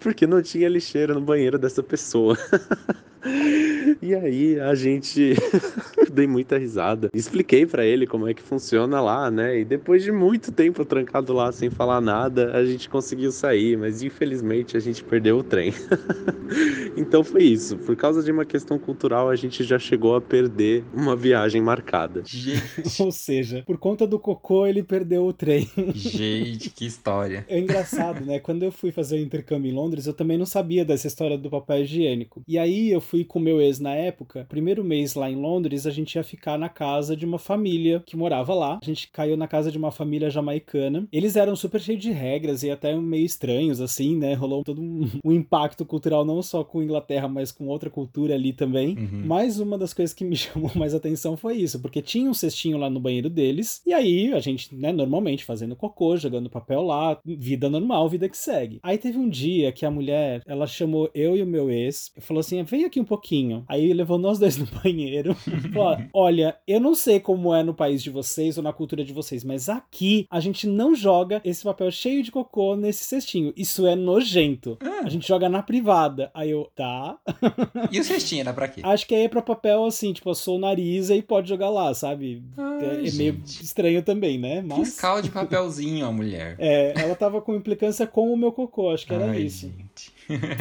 Porque 0.01 0.27
não 0.27 0.43
tinha 0.43 0.69
lixeira 0.69 1.15
no 1.15 1.21
banheiro 1.21 1.59
dessa 1.59 1.83
pessoa. 1.83 2.37
E 4.01 4.15
aí 4.15 4.59
a 4.61 4.75
gente 4.75 5.35
dei 6.13 6.27
muita 6.27 6.59
risada. 6.59 7.09
Expliquei 7.15 7.65
para 7.65 7.85
ele 7.85 8.07
como 8.07 8.29
é 8.29 8.35
que 8.35 8.43
funciona 8.43 9.01
lá, 9.01 9.31
né? 9.31 9.61
E 9.61 9.65
depois 9.65 10.03
de 10.03 10.11
muito 10.11 10.51
tempo 10.51 10.85
trancado 10.85 11.33
lá 11.33 11.53
sem 11.53 11.71
falar 11.71 12.01
nada, 12.01 12.57
a 12.57 12.65
gente 12.65 12.89
conseguiu 12.89 13.31
sair, 13.31 13.77
mas 13.77 14.03
infelizmente 14.03 14.77
a 14.77 14.81
gente 14.81 15.03
perdeu 15.05 15.39
o 15.39 15.43
trem. 15.43 15.73
então 16.97 17.23
foi 17.23 17.45
isso. 17.45 17.77
Por 17.79 17.97
causa 17.97 18.23
de 18.23 18.33
uma 18.33 18.45
questão 18.45 18.79
cultural, 18.79 19.31
a 19.31 19.37
gente 19.37 19.63
já 19.63 19.79
chegou 19.79 20.17
a 20.17 20.21
perder 20.21 20.85
uma 20.93 21.15
viagem 21.15 21.63
marcada. 21.63 22.23
Gente, 22.25 23.03
Ou 23.03 23.13
seja, 23.13 23.63
por 23.67 23.79
conta 23.79 24.07
do 24.07 24.19
cocô, 24.19 24.67
ele 24.67 24.83
perdeu 24.83 25.25
o 25.27 25.33
trem. 25.33 25.69
gente, 25.95 26.71
que 26.71 26.87
história. 26.87 27.45
É 27.49 27.59
engraçado, 27.59 28.25
né? 28.25 28.39
Quando 28.39 28.65
eu 28.65 28.73
fui 28.73 28.91
fazer 28.91 29.17
o 29.17 29.21
intercâmbio 29.21 29.71
em 29.71 29.75
Londres, 29.75 30.07
eu 30.07 30.13
também 30.13 30.37
não 30.37 30.47
sabia 30.47 30.85
dessa 30.85 31.07
história 31.07 31.39
do 31.39 31.51
papel 31.51 31.83
higiênico. 31.83 32.43
E 32.47 32.59
aí 32.59 32.91
eu 32.91 33.01
fui 33.01 33.12
com 33.25 33.39
meu 33.39 33.61
ex 33.61 33.79
na 33.79 33.95
época. 33.95 34.47
Primeiro 34.49 34.83
mês 34.83 35.15
lá 35.15 35.31
em 35.31 35.37
Londres, 35.37 35.87
a 35.87 35.91
gente 35.91 36.15
ia 36.15 36.25
ficar 36.25 36.59
na 36.59 36.69
casa 36.69 37.17
de 37.17 37.27
uma 37.27 37.39
família 37.39 38.03
que 38.07 38.17
morava 38.17 38.55
lá. 38.55 38.79
A 38.81 38.85
gente 38.85 39.09
caiu 39.11 39.37
na 39.37 39.47
casa 39.47 39.71
de 39.71 39.79
uma 39.79 39.91
família 39.91 40.31
jamaicana. 40.31 41.07
Eles 41.13 41.37
eram 41.37 41.55
super 41.55 41.81
cheios 41.81 42.01
de 42.01 42.11
regras 42.11 42.63
e 42.63 42.71
até 42.71 42.97
meio 42.97 43.27
estranhos, 43.27 43.81
assim, 43.81 44.17
né? 44.17 44.35
Rolou 44.35 44.65
todo 44.65 44.81
um, 44.81 45.11
um 45.25 45.33
impacto 45.33 45.85
cultural, 45.85 46.25
não 46.25 46.43
só 46.43 46.65
com 46.65 46.83
Inglaterra, 46.83 47.29
mas 47.29 47.53
com 47.53 47.67
outra 47.67 47.91
cultura 47.91 48.35
ali 48.35 48.53
também. 48.53 48.97
Uhum. 48.97 49.23
Mas 49.25 49.61
uma 49.61 49.77
das 49.77 49.93
coisas 49.93 50.15
que 50.15 50.25
me 50.25 50.37
chamou 50.37 50.71
mais 50.75 50.95
atenção 50.95 51.37
foi 51.37 51.57
isso, 51.57 51.81
porque 51.81 52.01
tinha 52.01 52.31
um 52.31 52.35
cestinho 52.35 52.79
lá 52.79 52.89
no 52.89 53.01
banheiro 53.01 53.29
deles, 53.29 53.83
e 53.87 53.93
aí 53.93 54.33
a 54.33 54.41
gente, 54.41 54.75
né, 54.75 54.93
normalmente 54.93 55.45
fazendo 55.45 55.77
cocô, 55.77 56.17
jogando 56.17 56.51
papel 56.51 56.83
lá, 56.83 57.19
vida 57.25 57.69
normal, 57.69 58.09
vida 58.09 58.29
que 58.29 58.39
segue. 58.39 58.79
Aí 58.83 58.99
teve 58.99 59.19
um 59.19 59.29
dia 59.29 59.73
que 59.73 59.85
a 59.85 59.91
mulher, 59.91 60.43
ela 60.47 60.67
chamou 60.67 61.11
eu 61.15 61.37
e 61.37 61.43
o 61.43 61.47
meu 61.47 61.71
ex, 61.71 62.13
falou 62.19 62.41
assim: 62.41 62.63
vem 62.63 62.85
aqui 62.85 63.02
um 63.03 63.07
pouquinho. 63.07 63.65
Aí 63.69 63.93
levou 63.93 64.19
nós 64.19 64.39
dois 64.39 64.57
no 64.57 64.67
banheiro. 64.83 65.37
olha, 66.13 66.57
eu 66.67 66.81
não 66.81 66.95
sei 66.95 67.21
como 67.21 67.55
é 67.55 67.63
no 67.63 67.75
país 67.75 68.03
de 68.03 68.11
vocês 68.11 68.57
ou 68.57 68.63
na 68.63 68.73
cultura 68.73 69.05
de 69.05 69.13
vocês, 69.13 69.45
mas 69.45 69.69
aqui 69.69 70.27
a 70.31 70.41
gente 70.41 70.67
não 70.67 70.95
joga 70.95 71.41
esse 71.45 71.63
papel 71.65 71.91
cheio 71.91 72.23
de 72.23 72.31
cocô 72.31 72.77
nesse 72.77 73.05
cestinho. 73.05 73.53
Isso 73.57 73.87
é 73.87 73.95
nojento. 73.95 74.79
A 75.05 75.09
gente 75.09 75.27
joga 75.27 75.49
na 75.49 75.63
privada. 75.63 76.31
Aí 76.35 76.51
eu, 76.51 76.69
tá. 76.75 77.19
E 77.91 77.99
o 78.01 78.05
cestinho 78.05 78.41
era 78.43 78.53
pra 78.53 78.69
quê? 78.69 78.81
Acho 78.85 79.07
que 79.07 79.15
aí 79.15 79.25
é 79.25 79.29
pra 79.29 79.43
papel 79.43 79.85
assim, 79.85 80.13
tipo, 80.13 80.29
eu 80.31 80.35
sou 80.35 80.57
o 80.57 80.61
nariz 80.61 81.11
e 81.11 81.21
pode 81.23 81.49
jogar 81.49 81.71
lá, 81.71 81.93
sabe? 81.95 82.43
Ai, 82.57 83.05
é, 83.05 83.09
é 83.09 83.13
meio 83.13 83.41
estranho 83.47 84.03
também, 84.03 84.39
né? 84.39 84.63
Mas. 84.63 84.79
Fiscal 84.91 85.21
de 85.23 85.31
papelzinho, 85.31 86.07
a 86.07 86.13
mulher. 86.13 86.57
É, 86.59 86.93
ela 86.97 87.15
tava 87.15 87.41
com 87.41 87.55
implicância 87.55 88.07
com 88.07 88.33
o 88.33 88.37
meu 88.37 88.53
cocô, 88.53 88.91
acho 88.91 89.07
que 89.07 89.15
era 89.15 89.31
Ai, 89.31 89.43
isso. 89.43 89.67
gente. 89.67 90.12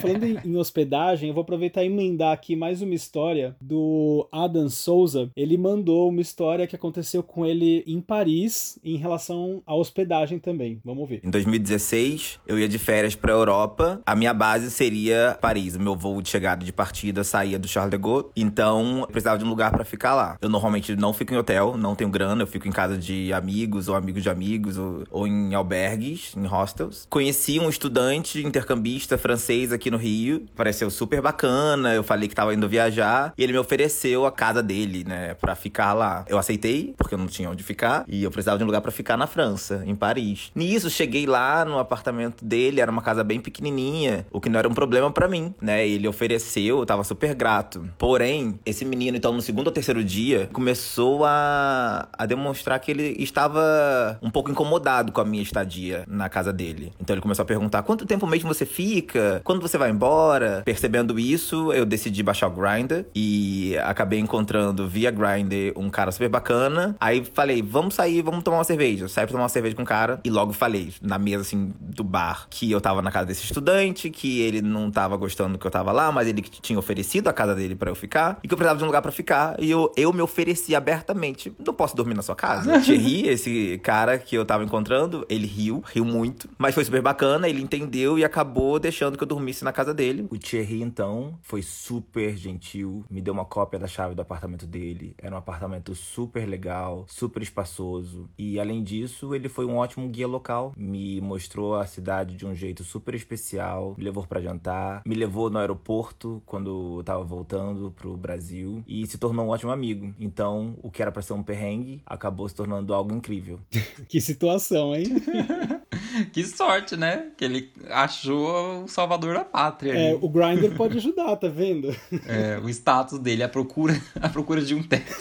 Falando 0.01 0.23
em, 0.23 0.37
em 0.45 0.57
hospedagem, 0.57 1.29
eu 1.29 1.33
vou 1.33 1.41
aproveitar 1.41 1.83
e 1.83 1.87
emendar 1.87 2.33
aqui 2.33 2.55
mais 2.55 2.81
uma 2.81 2.93
história 2.93 3.55
do 3.61 4.27
Adam 4.31 4.69
Souza. 4.69 5.29
Ele 5.35 5.57
mandou 5.57 6.09
uma 6.09 6.21
história 6.21 6.67
que 6.67 6.75
aconteceu 6.75 7.21
com 7.21 7.45
ele 7.45 7.83
em 7.85 8.01
Paris 8.01 8.79
em 8.83 8.97
relação 8.97 9.61
à 9.65 9.75
hospedagem 9.75 10.39
também. 10.39 10.79
Vamos 10.83 11.07
ver. 11.07 11.21
Em 11.23 11.29
2016, 11.29 12.39
eu 12.47 12.57
ia 12.57 12.67
de 12.67 12.77
férias 12.77 13.15
pra 13.15 13.33
Europa. 13.33 14.01
A 14.05 14.15
minha 14.15 14.33
base 14.33 14.71
seria 14.71 15.37
Paris. 15.41 15.75
O 15.75 15.79
meu 15.79 15.95
voo 15.95 16.21
de 16.21 16.29
chegada 16.29 16.63
de 16.65 16.73
partida 16.73 17.23
saía 17.23 17.59
do 17.59 17.67
Charles 17.67 17.91
de 17.91 17.97
Gaulle. 17.97 18.27
Então, 18.35 19.01
eu 19.01 19.07
precisava 19.07 19.37
de 19.37 19.45
um 19.45 19.49
lugar 19.49 19.71
pra 19.71 19.83
ficar 19.83 20.15
lá. 20.15 20.37
Eu 20.41 20.49
normalmente 20.49 20.95
não 20.95 21.13
fico 21.13 21.33
em 21.33 21.37
hotel, 21.37 21.77
não 21.77 21.95
tenho 21.95 22.09
grana. 22.09 22.43
Eu 22.43 22.47
fico 22.47 22.67
em 22.67 22.71
casa 22.71 22.97
de 22.97 23.31
amigos 23.33 23.87
ou 23.87 23.95
amigos 23.95 24.23
de 24.23 24.29
amigos 24.29 24.77
ou, 24.77 25.03
ou 25.11 25.27
em 25.27 25.53
albergues, 25.53 26.35
em 26.35 26.45
hostels. 26.45 27.05
Conheci 27.09 27.59
um 27.59 27.69
estudante 27.69 28.45
intercambista 28.45 29.17
francês 29.17 29.50
aqui 29.71 29.91
no 29.91 29.97
Rio. 29.97 30.45
Pareceu 30.55 30.89
super 30.89 31.21
bacana. 31.21 31.93
Eu 31.93 32.03
falei 32.03 32.27
que 32.27 32.35
tava 32.35 32.53
indo 32.53 32.67
viajar. 32.69 33.33
E 33.37 33.43
ele 33.43 33.53
me 33.53 33.59
ofereceu 33.59 34.25
a 34.25 34.31
casa 34.31 34.63
dele, 34.63 35.03
né, 35.05 35.33
pra 35.35 35.55
ficar 35.55 35.93
lá. 35.93 36.25
Eu 36.27 36.37
aceitei, 36.37 36.93
porque 36.97 37.13
eu 37.13 37.19
não 37.19 37.27
tinha 37.27 37.49
onde 37.49 37.63
ficar. 37.63 38.05
E 38.07 38.23
eu 38.23 38.31
precisava 38.31 38.57
de 38.57 38.63
um 38.63 38.67
lugar 38.67 38.81
pra 38.81 38.91
ficar 38.91 39.17
na 39.17 39.27
França, 39.27 39.83
em 39.85 39.95
Paris. 39.95 40.51
Nisso, 40.55 40.89
cheguei 40.89 41.25
lá 41.25 41.65
no 41.65 41.77
apartamento 41.77 42.43
dele. 42.43 42.81
Era 42.81 42.91
uma 42.91 43.01
casa 43.01 43.23
bem 43.23 43.39
pequenininha, 43.39 44.25
o 44.31 44.39
que 44.39 44.49
não 44.49 44.59
era 44.59 44.67
um 44.67 44.73
problema 44.73 45.11
pra 45.11 45.27
mim, 45.27 45.53
né? 45.61 45.87
Ele 45.87 46.07
ofereceu, 46.07 46.79
eu 46.79 46.85
tava 46.85 47.03
super 47.03 47.33
grato. 47.35 47.87
Porém, 47.97 48.59
esse 48.65 48.85
menino, 48.85 49.17
então, 49.17 49.33
no 49.33 49.41
segundo 49.41 49.67
ou 49.67 49.73
terceiro 49.73 50.03
dia, 50.03 50.49
começou 50.53 51.25
a, 51.25 52.07
a 52.13 52.25
demonstrar 52.25 52.79
que 52.79 52.91
ele 52.91 53.15
estava 53.19 54.17
um 54.21 54.29
pouco 54.29 54.49
incomodado 54.49 55.11
com 55.11 55.21
a 55.21 55.25
minha 55.25 55.43
estadia 55.43 56.03
na 56.07 56.29
casa 56.29 56.53
dele. 56.53 56.93
Então 56.99 57.13
ele 57.13 57.21
começou 57.21 57.43
a 57.43 57.45
perguntar: 57.45 57.83
quanto 57.83 58.05
tempo 58.05 58.25
mesmo 58.27 58.53
você 58.53 58.65
fica? 58.65 59.40
Quando 59.43 59.61
você 59.61 59.77
vai 59.77 59.89
embora? 59.89 60.61
Percebendo 60.65 61.19
isso, 61.19 61.71
eu 61.73 61.85
decidi 61.85 62.23
baixar 62.23 62.47
o 62.47 62.51
Grindr 62.51 63.05
e 63.15 63.75
acabei 63.83 64.19
encontrando 64.19 64.87
via 64.87 65.11
Grindr 65.11 65.73
um 65.75 65.89
cara 65.89 66.11
super 66.11 66.29
bacana. 66.29 66.95
Aí 66.99 67.23
falei: 67.23 67.61
vamos 67.61 67.95
sair, 67.95 68.21
vamos 68.21 68.43
tomar 68.43 68.57
uma 68.57 68.63
cerveja. 68.63 69.07
Saí 69.07 69.25
pra 69.25 69.31
tomar 69.31 69.43
uma 69.43 69.49
cerveja 69.49 69.75
com 69.75 69.83
o 69.83 69.85
cara 69.85 70.19
e 70.23 70.29
logo 70.29 70.53
falei, 70.53 70.93
na 71.01 71.17
mesa 71.17 71.41
assim 71.41 71.73
do 71.79 72.03
bar, 72.03 72.47
que 72.49 72.71
eu 72.71 72.81
tava 72.81 73.01
na 73.01 73.11
casa 73.11 73.25
desse 73.25 73.43
estudante, 73.43 74.09
que 74.09 74.41
ele 74.41 74.61
não 74.61 74.89
tava 74.91 75.15
gostando 75.17 75.57
que 75.57 75.65
eu 75.65 75.71
tava 75.71 75.91
lá, 75.91 76.11
mas 76.11 76.27
ele 76.27 76.41
tinha 76.41 76.77
oferecido 76.77 77.27
a 77.27 77.33
casa 77.33 77.55
dele 77.55 77.75
pra 77.75 77.89
eu 77.89 77.95
ficar 77.95 78.39
e 78.43 78.47
que 78.47 78.53
eu 78.53 78.57
precisava 78.57 78.77
de 78.77 78.83
um 78.83 78.87
lugar 78.87 79.01
pra 79.01 79.11
ficar. 79.11 79.55
E 79.59 79.69
eu, 79.69 79.91
eu 79.95 80.13
me 80.13 80.21
ofereci 80.21 80.75
abertamente: 80.75 81.53
não 81.65 81.73
posso 81.73 81.95
dormir 81.95 82.13
na 82.13 82.21
sua 82.21 82.35
casa? 82.35 82.79
Thierry, 82.79 83.27
esse 83.29 83.79
cara 83.83 84.17
que 84.17 84.35
eu 84.35 84.45
tava 84.45 84.63
encontrando, 84.63 85.25
ele 85.29 85.47
riu, 85.47 85.83
riu 85.85 86.05
muito, 86.05 86.49
mas 86.57 86.75
foi 86.75 86.83
super 86.83 87.01
bacana, 87.01 87.47
ele 87.47 87.61
entendeu 87.61 88.17
e 88.17 88.23
acabou 88.23 88.79
deixando 88.79 89.17
que 89.17 89.23
eu 89.23 89.27
dormisse 89.31 89.63
na 89.63 89.71
casa 89.71 89.93
dele. 89.93 90.27
O 90.29 90.37
Thierry, 90.37 90.81
então, 90.81 91.39
foi 91.41 91.61
super 91.61 92.35
gentil, 92.35 93.05
me 93.09 93.21
deu 93.21 93.33
uma 93.33 93.45
cópia 93.45 93.79
da 93.79 93.87
chave 93.87 94.13
do 94.13 94.21
apartamento 94.21 94.67
dele. 94.67 95.15
Era 95.17 95.33
um 95.33 95.37
apartamento 95.37 95.95
super 95.95 96.45
legal, 96.45 97.05
super 97.07 97.41
espaçoso. 97.41 98.29
E 98.37 98.59
além 98.59 98.83
disso, 98.83 99.33
ele 99.33 99.47
foi 99.47 99.65
um 99.65 99.77
ótimo 99.77 100.09
guia 100.09 100.27
local. 100.27 100.73
Me 100.75 101.21
mostrou 101.21 101.75
a 101.75 101.85
cidade 101.85 102.35
de 102.35 102.45
um 102.45 102.53
jeito 102.53 102.83
super 102.83 103.15
especial, 103.15 103.95
me 103.97 104.03
levou 104.03 104.27
para 104.27 104.41
jantar, 104.41 105.01
me 105.05 105.15
levou 105.15 105.49
no 105.49 105.59
aeroporto 105.59 106.43
quando 106.45 106.97
eu 106.97 107.03
tava 107.03 107.23
voltando 107.23 107.89
pro 107.91 108.17
Brasil 108.17 108.83
e 108.85 109.07
se 109.07 109.17
tornou 109.17 109.45
um 109.45 109.49
ótimo 109.49 109.71
amigo. 109.71 110.13
Então, 110.19 110.75
o 110.83 110.91
que 110.91 111.01
era 111.01 111.11
para 111.11 111.21
ser 111.21 111.33
um 111.33 111.43
perrengue 111.43 112.01
acabou 112.05 112.49
se 112.49 112.55
tornando 112.55 112.93
algo 112.93 113.15
incrível. 113.15 113.59
que 114.09 114.19
situação, 114.19 114.93
hein? 114.93 115.05
que 116.31 116.45
sorte, 116.45 116.95
né? 116.95 117.27
Que 117.37 117.45
ele 117.45 117.71
achou 117.89 118.83
o 118.83 118.87
salvador 118.87 119.33
da 119.33 119.43
pátria. 119.43 119.93
É, 119.93 120.13
o 120.19 120.29
Grindr 120.29 120.75
pode 120.75 120.97
ajudar, 120.97 121.35
tá 121.35 121.47
vendo? 121.47 121.95
É, 122.27 122.57
o 122.59 122.69
status 122.69 123.19
dele, 123.19 123.43
a 123.43 123.49
procura, 123.49 123.99
a 124.21 124.29
procura 124.29 124.61
de 124.61 124.75
um 124.75 124.83
teto. 124.83 125.15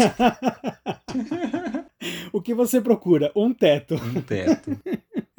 o 2.32 2.41
que 2.41 2.55
você 2.55 2.80
procura? 2.80 3.32
Um 3.34 3.53
teto. 3.53 3.95
Um 3.95 4.20
teto. 4.20 4.76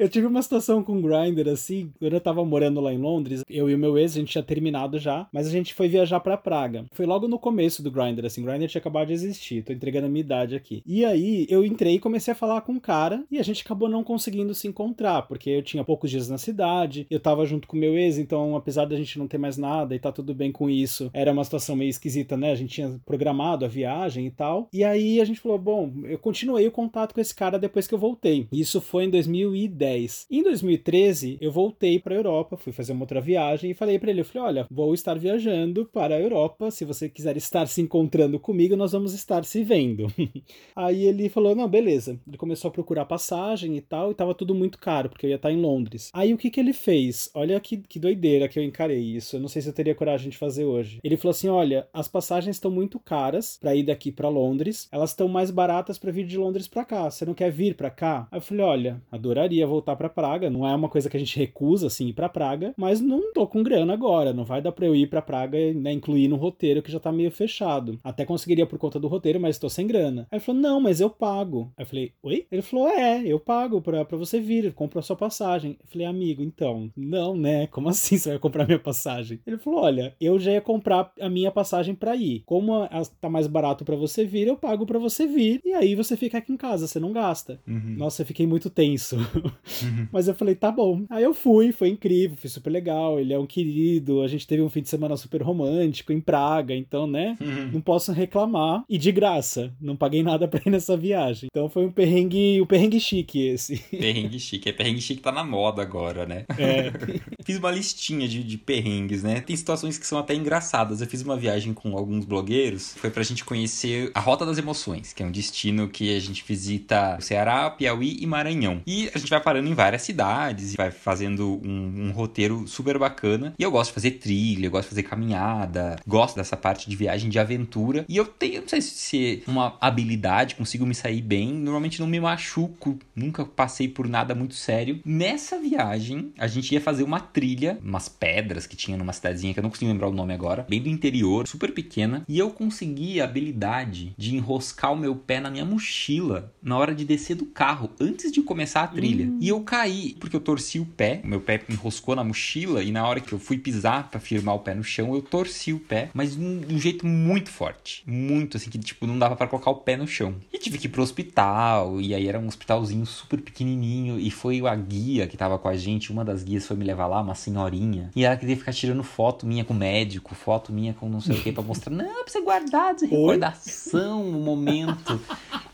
Eu 0.02 0.08
tive 0.08 0.26
uma 0.26 0.42
situação 0.42 0.82
com 0.82 0.98
o 0.98 1.00
Grindr, 1.00 1.48
assim, 1.48 1.92
quando 2.00 2.14
eu 2.14 2.20
tava 2.20 2.44
morando 2.44 2.80
lá 2.80 2.92
em 2.92 2.98
Londres, 2.98 3.44
eu 3.48 3.70
e 3.70 3.74
o 3.76 3.78
meu 3.78 3.96
ex, 3.96 4.16
a 4.16 4.18
gente 4.18 4.32
tinha 4.32 4.42
terminado 4.42 4.98
já, 4.98 5.28
mas 5.32 5.46
a 5.46 5.50
gente 5.50 5.72
foi 5.72 5.88
viajar 5.88 6.18
para 6.18 6.36
Praga. 6.36 6.86
Foi 6.90 7.06
logo 7.06 7.28
no 7.28 7.38
começo 7.38 7.84
do 7.84 7.90
Grindr, 7.92 8.26
assim, 8.26 8.42
o 8.42 8.44
Grindr 8.44 8.66
tinha 8.66 8.80
acabado 8.80 9.06
de 9.06 9.12
existir, 9.12 9.62
tô 9.62 9.72
entregando 9.72 10.06
a 10.06 10.08
minha 10.08 10.24
idade 10.24 10.56
aqui. 10.56 10.82
E 10.84 11.04
aí, 11.04 11.46
eu 11.48 11.64
entrei 11.64 11.94
e 11.94 12.00
comecei 12.00 12.32
a 12.32 12.34
falar 12.34 12.62
com 12.62 12.72
o 12.72 12.74
um 12.74 12.80
cara, 12.80 13.22
e 13.30 13.38
a 13.38 13.44
gente 13.44 13.62
acabou 13.62 13.88
não 13.88 14.02
conseguindo 14.02 14.52
se 14.56 14.66
encontrar, 14.66 15.22
porque 15.22 15.50
eu 15.50 15.62
tinha 15.62 15.84
poucos 15.84 16.10
dias 16.10 16.28
na 16.28 16.36
cidade, 16.36 17.06
eu 17.08 17.20
tava 17.20 17.46
junto 17.46 17.68
com 17.68 17.76
o 17.76 17.80
meu 17.80 17.96
ex, 17.96 18.18
então, 18.18 18.56
apesar 18.56 18.86
da 18.86 18.96
gente 18.96 19.20
não 19.20 19.28
ter 19.28 19.38
mais 19.38 19.56
nada 19.56 19.94
e 19.94 20.00
tá 20.00 20.10
tudo 20.10 20.34
bem 20.34 20.50
com 20.50 20.68
isso, 20.68 21.12
era 21.14 21.30
uma 21.30 21.44
situação 21.44 21.76
meio 21.76 21.90
esquisita, 21.90 22.36
né? 22.36 22.50
A 22.50 22.56
gente 22.56 22.74
tinha 22.74 23.00
programado 23.06 23.64
a 23.64 23.68
viagem 23.68 24.26
e 24.26 24.32
tal. 24.32 24.68
E 24.72 24.82
aí 24.82 25.20
a 25.20 25.24
gente 25.24 25.38
falou, 25.38 25.58
bom, 25.58 25.92
eu 26.06 26.18
continuei 26.18 26.66
o 26.66 26.72
contato 26.72 27.14
com 27.14 27.20
esse 27.20 27.32
cara 27.32 27.56
depois 27.56 27.86
que 27.86 27.94
eu 27.94 27.98
voltei. 28.00 28.48
Isso 28.50 28.80
foi 28.80 29.04
em 29.04 29.10
2010. 29.10 29.91
2010. 29.92 30.26
Em 30.30 30.42
2013, 30.42 31.38
eu 31.40 31.52
voltei 31.52 31.98
para 31.98 32.14
a 32.14 32.18
Europa, 32.18 32.56
fui 32.56 32.72
fazer 32.72 32.92
uma 32.92 33.02
outra 33.02 33.20
viagem 33.20 33.70
e 33.70 33.74
falei 33.74 33.98
para 33.98 34.10
ele, 34.10 34.20
eu 34.20 34.24
falei, 34.24 34.48
olha, 34.48 34.66
vou 34.70 34.94
estar 34.94 35.18
viajando 35.18 35.84
para 35.92 36.14
a 36.14 36.20
Europa, 36.20 36.70
se 36.70 36.84
você 36.84 37.08
quiser 37.08 37.36
estar 37.36 37.66
se 37.66 37.80
encontrando 37.80 38.38
comigo, 38.38 38.76
nós 38.76 38.92
vamos 38.92 39.12
estar 39.12 39.44
se 39.44 39.62
vendo. 39.62 40.06
Aí 40.74 41.04
ele 41.04 41.28
falou, 41.28 41.54
não, 41.54 41.68
beleza. 41.68 42.18
Ele 42.26 42.36
começou 42.36 42.68
a 42.68 42.72
procurar 42.72 43.04
passagem 43.04 43.76
e 43.76 43.80
tal, 43.80 44.10
e 44.10 44.14
tava 44.14 44.34
tudo 44.34 44.54
muito 44.54 44.78
caro, 44.78 45.08
porque 45.08 45.26
eu 45.26 45.30
ia 45.30 45.36
estar 45.36 45.52
em 45.52 45.60
Londres. 45.60 46.10
Aí 46.12 46.32
o 46.32 46.38
que 46.38 46.50
que 46.50 46.60
ele 46.60 46.72
fez? 46.72 47.30
Olha 47.34 47.58
que, 47.60 47.76
que 47.76 47.98
doideira 47.98 48.48
que 48.48 48.58
eu 48.58 48.62
encarei 48.62 49.00
isso, 49.00 49.36
eu 49.36 49.40
não 49.40 49.48
sei 49.48 49.62
se 49.62 49.68
eu 49.68 49.72
teria 49.72 49.94
coragem 49.94 50.30
de 50.30 50.38
fazer 50.38 50.64
hoje. 50.64 50.98
Ele 51.02 51.16
falou 51.16 51.32
assim, 51.32 51.48
olha, 51.48 51.86
as 51.92 52.08
passagens 52.08 52.56
estão 52.56 52.70
muito 52.70 52.98
caras 52.98 53.58
para 53.60 53.74
ir 53.74 53.84
daqui 53.84 54.10
para 54.10 54.28
Londres, 54.28 54.88
elas 54.90 55.10
estão 55.10 55.28
mais 55.28 55.50
baratas 55.50 55.98
para 55.98 56.12
vir 56.12 56.26
de 56.26 56.38
Londres 56.38 56.68
para 56.68 56.84
cá, 56.84 57.10
você 57.10 57.24
não 57.24 57.34
quer 57.34 57.50
vir 57.50 57.74
para 57.74 57.90
cá? 57.90 58.28
Aí 58.30 58.38
eu 58.38 58.42
falei, 58.42 58.64
olha, 58.64 59.02
adoraria 59.10 59.66
voltar 59.66 59.81
voltar 59.82 59.96
para 59.96 60.08
Praga. 60.08 60.48
Não 60.48 60.66
é 60.66 60.74
uma 60.74 60.88
coisa 60.88 61.10
que 61.10 61.16
a 61.16 61.20
gente 61.20 61.36
recusa, 61.36 61.88
assim, 61.88 62.06
ir 62.06 62.12
pra 62.12 62.28
Praga, 62.28 62.72
mas 62.76 63.00
não 63.00 63.32
tô 63.32 63.46
com 63.46 63.62
grana 63.62 63.92
agora. 63.92 64.32
Não 64.32 64.44
vai 64.44 64.62
dar 64.62 64.70
pra 64.70 64.86
eu 64.86 64.94
ir 64.94 65.08
pra 65.08 65.20
Praga 65.20 65.58
e 65.58 65.74
né, 65.74 65.92
incluir 65.92 66.28
no 66.28 66.36
roteiro 66.36 66.80
que 66.82 66.92
já 66.92 67.00
tá 67.00 67.10
meio 67.10 67.30
fechado. 67.30 67.98
Até 68.04 68.24
conseguiria 68.24 68.64
por 68.64 68.78
conta 68.78 69.00
do 69.00 69.08
roteiro, 69.08 69.40
mas 69.40 69.58
tô 69.58 69.68
sem 69.68 69.86
grana. 69.86 70.28
Aí 70.30 70.38
ele 70.38 70.44
falou: 70.44 70.60
Não, 70.60 70.80
mas 70.80 71.00
eu 71.00 71.10
pago. 71.10 71.72
Aí 71.76 71.82
eu 71.82 71.86
falei: 71.86 72.12
Oi? 72.22 72.46
Ele 72.50 72.62
falou: 72.62 72.88
É, 72.88 73.22
eu 73.26 73.40
pago 73.40 73.82
pra, 73.82 74.04
pra 74.04 74.16
você 74.16 74.40
vir, 74.40 74.72
compro 74.72 75.00
a 75.00 75.02
sua 75.02 75.16
passagem. 75.16 75.76
Eu 75.80 75.86
falei: 75.88 76.06
Amigo, 76.06 76.42
então, 76.42 76.90
não, 76.96 77.36
né? 77.36 77.66
Como 77.66 77.88
assim 77.90 78.16
você 78.16 78.30
vai 78.30 78.38
comprar 78.38 78.66
minha 78.66 78.78
passagem? 78.78 79.40
Ele 79.44 79.58
falou: 79.58 79.80
Olha, 79.80 80.14
eu 80.20 80.38
já 80.38 80.52
ia 80.52 80.60
comprar 80.60 81.12
a 81.20 81.28
minha 81.28 81.50
passagem 81.50 81.94
pra 81.94 82.14
ir. 82.14 82.42
Como 82.46 82.72
tá 83.20 83.28
mais 83.28 83.46
barato 83.46 83.84
para 83.84 83.96
você 83.96 84.24
vir, 84.24 84.46
eu 84.46 84.56
pago 84.56 84.86
para 84.86 84.98
você 84.98 85.26
vir. 85.26 85.60
E 85.64 85.72
aí 85.72 85.94
você 85.94 86.16
fica 86.16 86.38
aqui 86.38 86.52
em 86.52 86.56
casa, 86.56 86.86
você 86.86 87.00
não 87.00 87.12
gasta. 87.12 87.60
Uhum. 87.66 87.96
Nossa, 87.96 88.22
eu 88.22 88.26
fiquei 88.26 88.46
muito 88.46 88.70
tenso. 88.70 89.16
Uhum. 89.82 90.08
Mas 90.12 90.28
eu 90.28 90.34
falei, 90.34 90.54
tá 90.54 90.70
bom. 90.70 91.04
Aí 91.10 91.22
eu 91.22 91.34
fui, 91.34 91.72
foi 91.72 91.88
incrível, 91.88 92.36
foi 92.36 92.50
super 92.50 92.70
legal. 92.70 93.18
Ele 93.18 93.32
é 93.32 93.38
um 93.38 93.46
querido, 93.46 94.22
a 94.22 94.28
gente 94.28 94.46
teve 94.46 94.62
um 94.62 94.68
fim 94.68 94.82
de 94.82 94.88
semana 94.88 95.16
super 95.16 95.42
romântico 95.42 96.12
em 96.12 96.20
Praga, 96.20 96.74
então, 96.74 97.06
né? 97.06 97.36
Uhum. 97.40 97.70
Não 97.72 97.80
posso 97.80 98.12
reclamar. 98.12 98.84
E 98.88 98.98
de 98.98 99.12
graça, 99.12 99.72
não 99.80 99.96
paguei 99.96 100.22
nada 100.22 100.46
pra 100.48 100.60
ir 100.64 100.70
nessa 100.70 100.96
viagem. 100.96 101.48
Então 101.50 101.68
foi 101.68 101.84
um 101.84 101.92
perrengue, 101.92 102.60
um 102.60 102.66
perrengue 102.66 103.00
chique 103.00 103.46
esse. 103.46 103.78
Perrengue 103.90 104.38
chique. 104.38 104.68
É 104.68 104.72
perrengue 104.72 105.00
chique 105.00 105.22
tá 105.22 105.32
na 105.32 105.44
moda 105.44 105.82
agora, 105.82 106.26
né? 106.26 106.44
É. 106.58 106.92
fiz 107.44 107.58
uma 107.58 107.70
listinha 107.70 108.28
de, 108.28 108.42
de 108.42 108.58
perrengues, 108.58 109.22
né? 109.22 109.40
Tem 109.40 109.56
situações 109.56 109.98
que 109.98 110.06
são 110.06 110.18
até 110.18 110.34
engraçadas. 110.34 111.00
Eu 111.00 111.06
fiz 111.06 111.22
uma 111.22 111.36
viagem 111.36 111.72
com 111.72 111.96
alguns 111.96 112.24
blogueiros, 112.24 112.94
foi 112.96 113.10
pra 113.10 113.22
gente 113.22 113.44
conhecer 113.44 114.10
a 114.14 114.20
Rota 114.20 114.46
das 114.46 114.58
Emoções, 114.58 115.12
que 115.12 115.22
é 115.22 115.26
um 115.26 115.30
destino 115.30 115.88
que 115.88 116.14
a 116.14 116.20
gente 116.20 116.44
visita 116.46 117.16
o 117.18 117.22
Ceará, 117.22 117.70
Piauí 117.70 118.18
e 118.20 118.26
Maranhão. 118.26 118.80
E 118.86 119.10
a 119.14 119.18
gente 119.18 119.30
vai 119.30 119.40
parando 119.40 119.61
em 119.68 119.74
várias 119.74 120.02
cidades 120.02 120.74
e 120.74 120.76
vai 120.76 120.90
fazendo 120.90 121.60
um, 121.64 122.08
um, 122.08 122.10
roteiro 122.12 122.66
super 122.66 122.98
bacana. 122.98 123.54
E 123.58 123.62
eu 123.62 123.70
gosto 123.70 123.90
de 123.90 123.94
fazer 123.94 124.10
trilha, 124.12 124.70
gosto 124.70 124.84
de 124.84 124.88
fazer 124.90 125.02
caminhada, 125.02 125.96
gosto 126.06 126.36
dessa 126.36 126.56
parte 126.56 126.88
de 126.88 126.96
viagem 126.96 127.30
de 127.30 127.38
aventura. 127.38 128.04
E 128.08 128.16
eu 128.16 128.24
tenho, 128.24 128.62
não 128.62 128.68
sei 128.68 128.80
se 128.80 129.42
é 129.46 129.50
uma 129.50 129.76
habilidade, 129.80 130.54
consigo 130.54 130.86
me 130.86 130.94
sair 130.94 131.22
bem. 131.22 131.52
Normalmente 131.52 132.00
não 132.00 132.06
me 132.06 132.20
machuco, 132.20 132.98
nunca 133.14 133.44
passei 133.44 133.88
por 133.88 134.08
nada 134.08 134.34
muito 134.34 134.54
sério. 134.54 135.00
Nessa 135.04 135.58
viagem, 135.58 136.32
a 136.38 136.46
gente 136.46 136.72
ia 136.72 136.80
fazer 136.80 137.02
uma 137.02 137.20
trilha, 137.20 137.78
umas 137.82 138.08
pedras 138.08 138.66
que 138.66 138.76
tinha 138.76 138.96
numa 138.96 139.12
cidadezinha 139.12 139.52
que 139.52 139.60
eu 139.60 139.62
não 139.62 139.70
consigo 139.70 139.90
lembrar 139.90 140.08
o 140.08 140.12
nome 140.12 140.32
agora, 140.32 140.66
bem 140.68 140.80
do 140.80 140.88
interior, 140.88 141.46
super 141.46 141.72
pequena. 141.72 142.24
E 142.28 142.38
eu 142.38 142.50
consegui 142.50 143.20
a 143.20 143.24
habilidade 143.24 144.14
de 144.16 144.34
enroscar 144.36 144.92
o 144.92 144.96
meu 144.96 145.14
pé 145.14 145.40
na 145.40 145.50
minha 145.50 145.64
mochila 145.64 146.52
na 146.62 146.76
hora 146.76 146.94
de 146.94 147.04
descer 147.04 147.34
do 147.34 147.46
carro, 147.46 147.90
antes 148.00 148.30
de 148.30 148.42
começar 148.42 148.82
a 148.82 148.88
trilha. 148.88 149.26
Hum. 149.26 149.38
E 149.42 149.48
eu 149.48 149.60
caí 149.62 150.14
porque 150.20 150.36
eu 150.36 150.40
torci 150.40 150.78
o 150.78 150.86
pé, 150.86 151.20
meu 151.24 151.40
pé 151.40 151.60
enroscou 151.68 152.14
na 152.14 152.22
mochila 152.22 152.80
e 152.80 152.92
na 152.92 153.04
hora 153.04 153.18
que 153.18 153.32
eu 153.32 153.40
fui 153.40 153.58
pisar 153.58 154.08
para 154.08 154.20
firmar 154.20 154.54
o 154.54 154.60
pé 154.60 154.72
no 154.72 154.84
chão, 154.84 155.12
eu 155.16 155.20
torci 155.20 155.72
o 155.72 155.80
pé, 155.80 156.10
mas 156.14 156.36
de 156.36 156.40
um, 156.40 156.78
jeito 156.78 157.04
muito 157.04 157.50
forte, 157.50 158.04
muito 158.06 158.56
assim 158.56 158.70
que 158.70 158.78
tipo 158.78 159.04
não 159.04 159.18
dava 159.18 159.34
para 159.34 159.48
colocar 159.48 159.72
o 159.72 159.74
pé 159.74 159.96
no 159.96 160.06
chão. 160.06 160.36
E 160.52 160.58
tive 160.58 160.78
que 160.78 160.86
ir 160.86 160.90
pro 160.90 161.02
hospital 161.02 162.00
e 162.00 162.14
aí 162.14 162.28
era 162.28 162.38
um 162.38 162.46
hospitalzinho 162.46 163.04
super 163.04 163.40
pequenininho 163.40 164.16
e 164.16 164.30
foi 164.30 164.64
a 164.64 164.76
guia 164.76 165.26
que 165.26 165.36
tava 165.36 165.58
com 165.58 165.66
a 165.66 165.76
gente, 165.76 166.12
uma 166.12 166.24
das 166.24 166.44
guias 166.44 166.64
foi 166.64 166.76
me 166.76 166.84
levar 166.84 167.08
lá, 167.08 167.20
uma 167.20 167.34
senhorinha, 167.34 168.12
e 168.14 168.24
ela 168.24 168.36
queria 168.36 168.56
ficar 168.56 168.72
tirando 168.72 169.02
foto 169.02 169.44
minha 169.44 169.64
com 169.64 169.74
o 169.74 169.76
médico, 169.76 170.36
foto 170.36 170.72
minha 170.72 170.94
com 170.94 171.08
não 171.08 171.20
sei 171.20 171.34
o 171.34 171.42
que 171.42 171.50
para 171.50 171.64
mostrar, 171.64 171.92
não, 171.92 172.22
pra 172.22 172.32
você 172.32 172.40
guardar 172.40 172.94
de 172.94 173.06
recordação 173.06 174.22
o 174.22 174.40
momento. 174.40 175.20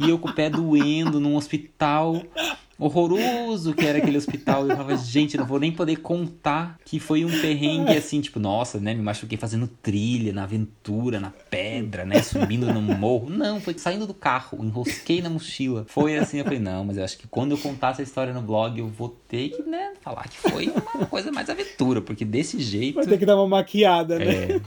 E 0.01 0.09
eu 0.09 0.19
com 0.19 0.31
o 0.31 0.33
pé 0.33 0.49
doendo 0.49 1.21
num 1.21 1.37
hospital 1.37 2.23
horroroso 2.79 3.75
que 3.75 3.85
era 3.85 3.99
aquele 3.99 4.17
hospital. 4.17 4.67
E 4.67 4.71
eu 4.71 4.77
falava, 4.77 4.97
gente, 4.97 5.37
não 5.37 5.47
vou 5.47 5.59
nem 5.59 5.73
poder 5.73 5.97
contar 5.97 6.79
que 6.85 7.01
foi 7.01 7.25
um 7.25 7.41
perrengue 7.41 7.97
assim, 7.97 8.21
tipo, 8.21 8.39
nossa, 8.39 8.79
né? 8.79 8.95
Me 8.95 9.03
machuquei 9.03 9.37
fazendo 9.37 9.67
trilha 9.67 10.33
na 10.33 10.45
aventura, 10.45 11.21
na 11.21 11.31
pedra, 11.51 12.05
né? 12.05 12.23
Subindo 12.23 12.73
no 12.73 12.81
morro. 12.81 13.29
Não, 13.29 13.61
foi 13.61 13.77
saindo 13.79 14.07
do 14.07 14.15
carro, 14.15 14.65
enrosquei 14.65 15.21
na 15.21 15.31
mochila. 15.31 15.85
Foi 15.89 16.17
assim, 16.17 16.39
eu 16.39 16.45
falei, 16.45 16.59
não, 16.59 16.85
mas 16.85 16.97
eu 16.97 17.05
acho 17.05 17.19
que 17.19 17.27
quando 17.27 17.53
eu 17.53 17.59
contar 17.59 17.91
essa 17.91 18.03
história 18.03 18.33
no 18.33 18.43
blog, 18.43 18.79
eu 18.79 18.89
vou 18.89 19.09
ter 19.29 19.51
que, 19.51 19.63
né, 19.63 19.93
falar 20.01 20.29
que 20.29 20.39
foi 20.39 20.73
uma 20.95 21.07
coisa 21.07 21.31
mais 21.33 21.51
aventura, 21.51 22.01
porque 22.01 22.25
desse 22.25 22.61
jeito. 22.61 22.95
Vai 22.95 23.07
ter 23.07 23.19
que 23.19 23.27
dar 23.27 23.37
uma 23.37 23.47
maquiada, 23.47 24.19
né? 24.19 24.45
É. 24.45 24.61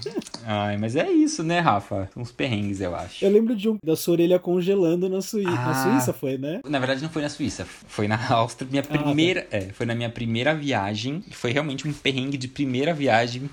Ai, 0.45 0.77
mas 0.77 0.95
é 0.95 1.09
isso, 1.09 1.43
né, 1.43 1.59
Rafa? 1.59 2.09
Uns 2.15 2.31
perrengues, 2.31 2.81
eu 2.81 2.95
acho. 2.95 3.23
Eu 3.23 3.31
lembro 3.31 3.55
de 3.55 3.69
um 3.69 3.77
da 3.83 3.95
sua 3.95 4.13
orelha 4.13 4.39
congelando 4.39 5.07
na, 5.07 5.21
Suí 5.21 5.45
ah, 5.45 5.51
na 5.51 5.73
Suíça, 5.73 6.13
foi, 6.13 6.37
né? 6.37 6.61
Na 6.67 6.79
verdade, 6.79 7.01
não 7.01 7.09
foi 7.09 7.21
na 7.21 7.29
Suíça. 7.29 7.65
Foi 7.65 8.00
foi 8.01 8.07
na 8.07 8.17
Áustria. 8.33 8.67
Minha 8.69 8.81
primeira. 8.81 9.41
Ah, 9.41 9.51
tá. 9.51 9.57
é, 9.57 9.61
foi 9.73 9.85
na 9.85 9.93
minha 9.93 10.09
primeira 10.09 10.55
viagem. 10.55 11.23
Foi 11.31 11.51
realmente 11.51 11.87
um 11.87 11.93
perrengue 11.93 12.35
de 12.35 12.47
primeira 12.47 12.93
viagem. 12.95 13.47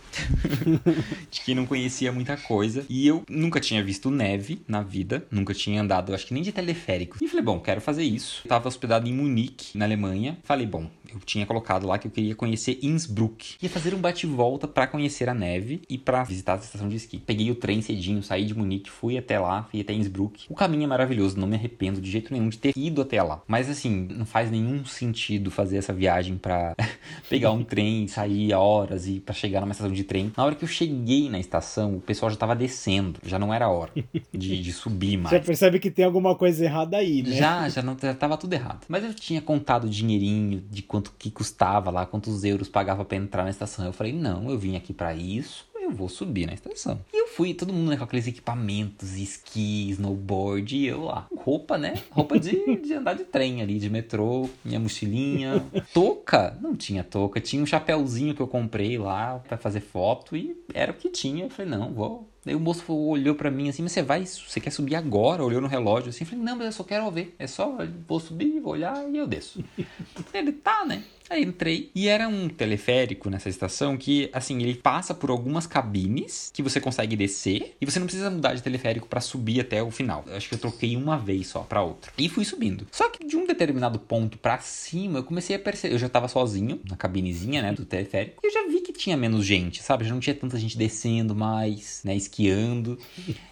de 1.31 1.41
quem 1.43 1.55
não 1.55 1.67
conhecia 1.67 2.11
muita 2.11 2.35
coisa. 2.37 2.87
E 2.89 3.07
eu 3.07 3.23
nunca 3.29 3.61
tinha 3.61 3.85
visto 3.85 4.11
neve 4.11 4.63
na 4.67 4.83
vida. 4.83 5.27
Nunca 5.31 5.53
tinha 5.53 5.83
andado, 5.83 6.15
acho 6.15 6.27
que 6.27 6.33
nem 6.33 6.43
de 6.43 6.51
teleférico. 6.51 7.19
E 7.21 7.29
falei, 7.29 7.45
bom, 7.45 7.61
quero 7.61 7.81
fazer 7.81 8.05
isso. 8.05 8.41
Eu 8.45 8.49
tava 8.49 8.69
hospedado 8.69 9.07
em 9.07 9.13
Munique, 9.13 9.77
na 9.77 9.85
Alemanha. 9.85 10.39
Falei, 10.45 10.67
bom, 10.67 10.89
eu 11.13 11.21
tinha 11.21 11.47
colocado 11.47 11.87
lá 11.87 11.99
que 11.99 12.07
eu 12.07 12.11
queria 12.11 12.35
conhecer 12.35 12.79
Innsbruck. 12.83 13.57
Ia 13.63 13.69
fazer 13.69 13.95
um 13.95 13.99
bate-volta 13.99 14.69
para 14.69 14.87
conhecer 14.87 15.29
a 15.29 15.35
neve 15.35 15.83
e 15.89 15.97
para 15.97 16.23
visitar 16.23 16.55
a 16.55 16.57
estação 16.57 16.89
de 16.89 16.97
esqui. 16.97 17.19
Peguei 17.19 17.51
o 17.51 17.55
trem 17.55 17.81
cedinho, 17.81 18.23
saí 18.23 18.45
de 18.45 18.55
Munique, 18.55 18.91
fui 18.91 19.17
até 19.17 19.39
lá, 19.39 19.65
fui 19.71 19.81
até 19.81 19.93
Innsbruck. 19.93 20.45
O 20.49 20.55
caminho 20.55 20.85
é 20.85 20.87
maravilhoso, 20.87 21.39
não 21.39 21.49
me 21.49 21.57
arrependo 21.57 22.01
de 22.01 22.11
jeito 22.11 22.33
nenhum 22.33 22.49
de 22.49 22.59
ter 22.59 22.73
ido 22.77 23.01
até 23.01 23.23
lá. 23.23 23.43
Mas 23.47 23.71
assim, 23.71 24.09
não 24.11 24.27
faz 24.27 24.38
faz 24.39 24.53
nenhum 24.53 24.85
sentido 24.85 25.51
fazer 25.51 25.79
essa 25.79 25.93
viagem 25.93 26.39
para 26.39 26.77
pegar 27.29 27.51
um 27.51 27.65
trem, 27.65 28.07
sair 28.07 28.55
horas 28.55 29.09
e 29.09 29.19
para 29.19 29.35
chegar 29.35 29.61
numa 29.61 29.73
estação 29.73 29.93
de 29.93 30.05
trem. 30.05 30.33
Na 30.37 30.45
hora 30.45 30.55
que 30.55 30.63
eu 30.63 30.69
cheguei 30.69 31.29
na 31.29 31.41
estação, 31.41 31.97
o 31.97 32.01
pessoal 32.01 32.31
já 32.31 32.37
tava 32.37 32.55
descendo, 32.55 33.19
já 33.25 33.37
não 33.37 33.53
era 33.53 33.69
hora 33.69 33.91
de, 34.33 34.63
de 34.63 34.73
subir 34.73 35.17
mais. 35.17 35.35
Já 35.35 35.41
percebe 35.41 35.81
que 35.81 35.91
tem 35.91 36.05
alguma 36.05 36.37
coisa 36.37 36.65
errada 36.65 36.99
aí, 36.99 37.25
né? 37.25 37.33
Já, 37.33 37.69
já 37.69 37.83
não 37.83 37.97
já 38.01 38.15
tava 38.15 38.37
tudo 38.37 38.53
errado. 38.53 38.87
Mas 38.89 39.03
eu 39.03 39.13
tinha 39.13 39.43
contado 39.43 39.85
o 39.85 39.91
dinheirinho 39.91 40.63
de 40.71 40.83
quanto 40.83 41.13
que 41.19 41.33
custava 41.33 41.91
lá, 41.91 42.07
quantos 42.07 42.45
euros 42.45 42.69
pagava 42.69 43.05
para 43.05 43.17
entrar 43.17 43.43
na 43.43 43.51
estação. 43.51 43.85
Eu 43.85 43.93
falei: 43.93 44.13
"Não, 44.13 44.49
eu 44.49 44.57
vim 44.57 44.77
aqui 44.77 44.93
para 44.93 45.13
isso 45.17 45.67
eu 45.89 45.95
vou 45.95 46.09
subir 46.09 46.47
na 46.47 46.55
estação. 46.55 47.01
E 47.13 47.21
eu 47.21 47.29
fui, 47.29 47.55
todo 47.55 47.73
mundo 47.73 47.91
né, 47.91 47.97
com 47.97 48.05
aqueles 48.05 48.27
equipamentos, 48.27 49.17
esqui, 49.17 49.91
snowboard, 49.91 50.77
e 50.77 50.87
eu 50.87 51.05
lá. 51.05 51.27
Roupa, 51.37 51.79
né? 51.79 52.03
Roupa 52.11 52.39
de, 52.39 52.77
de 52.77 52.95
andar 52.95 53.15
de 53.15 53.25
trem 53.25 53.63
ali, 53.63 53.79
de 53.79 53.89
metrô, 53.89 54.49
minha 54.65 54.79
mochilinha. 54.79 55.65
Touca? 55.93 56.57
Não 56.61 56.77
tinha 56.77 57.03
touca. 57.03 57.41
Tinha 57.41 57.63
um 57.63 57.67
chapéuzinho 57.67 58.35
que 58.35 58.41
eu 58.41 58.49
comprei 58.49 58.99
lá 58.99 59.39
para 59.39 59.57
fazer 59.57 59.81
foto 59.81 60.37
e 60.37 60.57
era 60.75 60.93
o 60.93 60.95
que 60.95 61.09
tinha. 61.09 61.45
Eu 61.45 61.51
falei, 61.51 61.71
não, 61.71 61.93
vou. 61.93 62.29
Daí 62.49 62.55
o 62.55 62.61
moço 62.61 62.91
olhou 62.95 63.35
para 63.35 63.51
mim 63.51 63.69
assim, 63.69 63.83
mas 63.83 63.93
você 63.93 64.03
vai, 64.03 64.25
você 64.25 64.59
quer 64.59 64.71
subir 64.71 64.95
agora? 64.95 65.45
Olhou 65.45 65.61
no 65.61 65.69
relógio 65.69 66.09
assim, 66.09 66.25
falei, 66.25 66.43
não, 66.43 66.57
mas 66.57 66.65
eu 66.65 66.73
só 66.73 66.83
quero 66.83 67.11
ver. 67.11 67.35
É 67.39 67.47
só, 67.47 67.77
vou 68.09 68.19
subir, 68.19 68.59
vou 68.59 68.73
olhar 68.73 69.07
e 69.07 69.19
eu 69.19 69.27
desço. 69.27 69.63
Ele 70.33 70.53
tá, 70.53 70.83
né? 70.87 71.05
Aí 71.31 71.43
entrei 71.43 71.91
e 71.95 72.09
era 72.09 72.27
um 72.27 72.49
teleférico 72.49 73.29
nessa 73.29 73.49
estação 73.49 73.97
que, 73.97 74.31
assim, 74.33 74.63
ele 74.63 74.75
passa 74.75 75.13
por 75.13 75.31
algumas 75.31 75.67
cabines 75.67 76.51
que 76.55 76.63
você 76.63 76.81
consegue 76.81 77.17
descer 77.17 77.77
e 77.79 77.85
você 77.85 77.99
não 77.99 78.07
precisa 78.07 78.31
mudar 78.31 78.55
de 78.55 78.63
teleférico 78.63 79.07
para 79.07 79.21
subir 79.21 79.61
até 79.61 79.83
o 79.83 79.91
final. 79.91 80.25
Eu 80.27 80.37
acho 80.37 80.49
que 80.49 80.55
eu 80.55 80.59
troquei 80.59 80.97
uma 80.97 81.19
vez 81.19 81.49
só 81.49 81.61
para 81.61 81.83
outra. 81.83 82.11
E 82.17 82.29
fui 82.29 82.45
subindo. 82.45 82.87
Só 82.91 83.11
que 83.11 83.27
de 83.27 83.37
um 83.37 83.47
determinado 83.47 83.99
ponto 83.99 84.39
para 84.39 84.59
cima, 84.59 85.19
eu 85.19 85.25
comecei 85.25 85.57
a 85.57 85.59
perceber. 85.59 85.95
Eu 85.95 85.99
já 85.99 86.09
tava 86.09 86.29
sozinho 86.29 86.81
na 86.89 86.97
cabinezinha, 86.97 87.61
né, 87.61 87.73
do 87.73 87.85
teleférico. 87.85 88.41
E 88.43 88.47
eu 88.47 88.53
já 88.53 88.67
vi 88.67 88.81
que 88.81 88.93
tinha 88.93 89.17
menos 89.17 89.45
gente, 89.45 89.83
sabe? 89.83 90.05
Já 90.05 90.15
não 90.15 90.21
tinha 90.21 90.35
tanta 90.35 90.59
gente 90.59 90.79
descendo 90.79 91.35
mais, 91.35 92.01
né, 92.05 92.17
esquiando. 92.39 92.99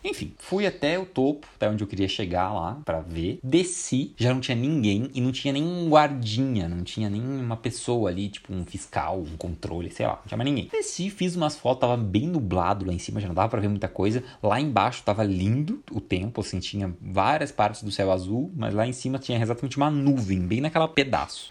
Enfim, 0.04 0.32
fui 0.38 0.66
até 0.66 0.98
o 0.98 1.04
topo, 1.04 1.46
até 1.56 1.68
onde 1.68 1.82
eu 1.82 1.88
queria 1.88 2.08
chegar 2.08 2.52
lá 2.52 2.80
para 2.84 3.00
ver. 3.00 3.40
Desci, 3.42 4.14
já 4.16 4.32
não 4.32 4.40
tinha 4.40 4.56
ninguém 4.56 5.10
e 5.12 5.20
não 5.20 5.32
tinha 5.32 5.52
nenhum 5.52 5.88
guardinha, 5.88 6.68
não 6.68 6.84
tinha 6.84 7.10
nenhuma 7.10 7.56
pessoa 7.56 8.08
ali, 8.08 8.28
tipo 8.28 8.52
um 8.52 8.64
fiscal, 8.64 9.20
um 9.20 9.36
controle, 9.36 9.90
sei 9.90 10.06
lá, 10.06 10.14
não 10.14 10.26
tinha 10.26 10.38
mais 10.38 10.48
ninguém. 10.48 10.68
Desci, 10.70 11.10
fiz 11.10 11.34
umas 11.34 11.56
fotos, 11.56 11.80
tava 11.80 11.96
bem 11.96 12.28
nublado 12.28 12.86
lá 12.86 12.92
em 12.92 12.98
cima, 12.98 13.20
já 13.20 13.26
não 13.26 13.34
dava 13.34 13.48
pra 13.48 13.60
ver 13.60 13.68
muita 13.68 13.88
coisa. 13.88 14.22
Lá 14.42 14.60
embaixo 14.60 15.02
tava 15.02 15.24
lindo 15.24 15.82
o 15.90 16.00
tempo, 16.00 16.40
assim, 16.40 16.60
tinha 16.60 16.94
várias 17.00 17.50
partes 17.50 17.82
do 17.82 17.90
céu 17.90 18.12
azul, 18.12 18.52
mas 18.56 18.72
lá 18.72 18.86
em 18.86 18.92
cima 18.92 19.18
tinha 19.18 19.40
exatamente 19.40 19.76
uma 19.76 19.90
nuvem, 19.90 20.40
bem 20.40 20.60
naquela 20.60 20.86
pedaço. 20.86 21.50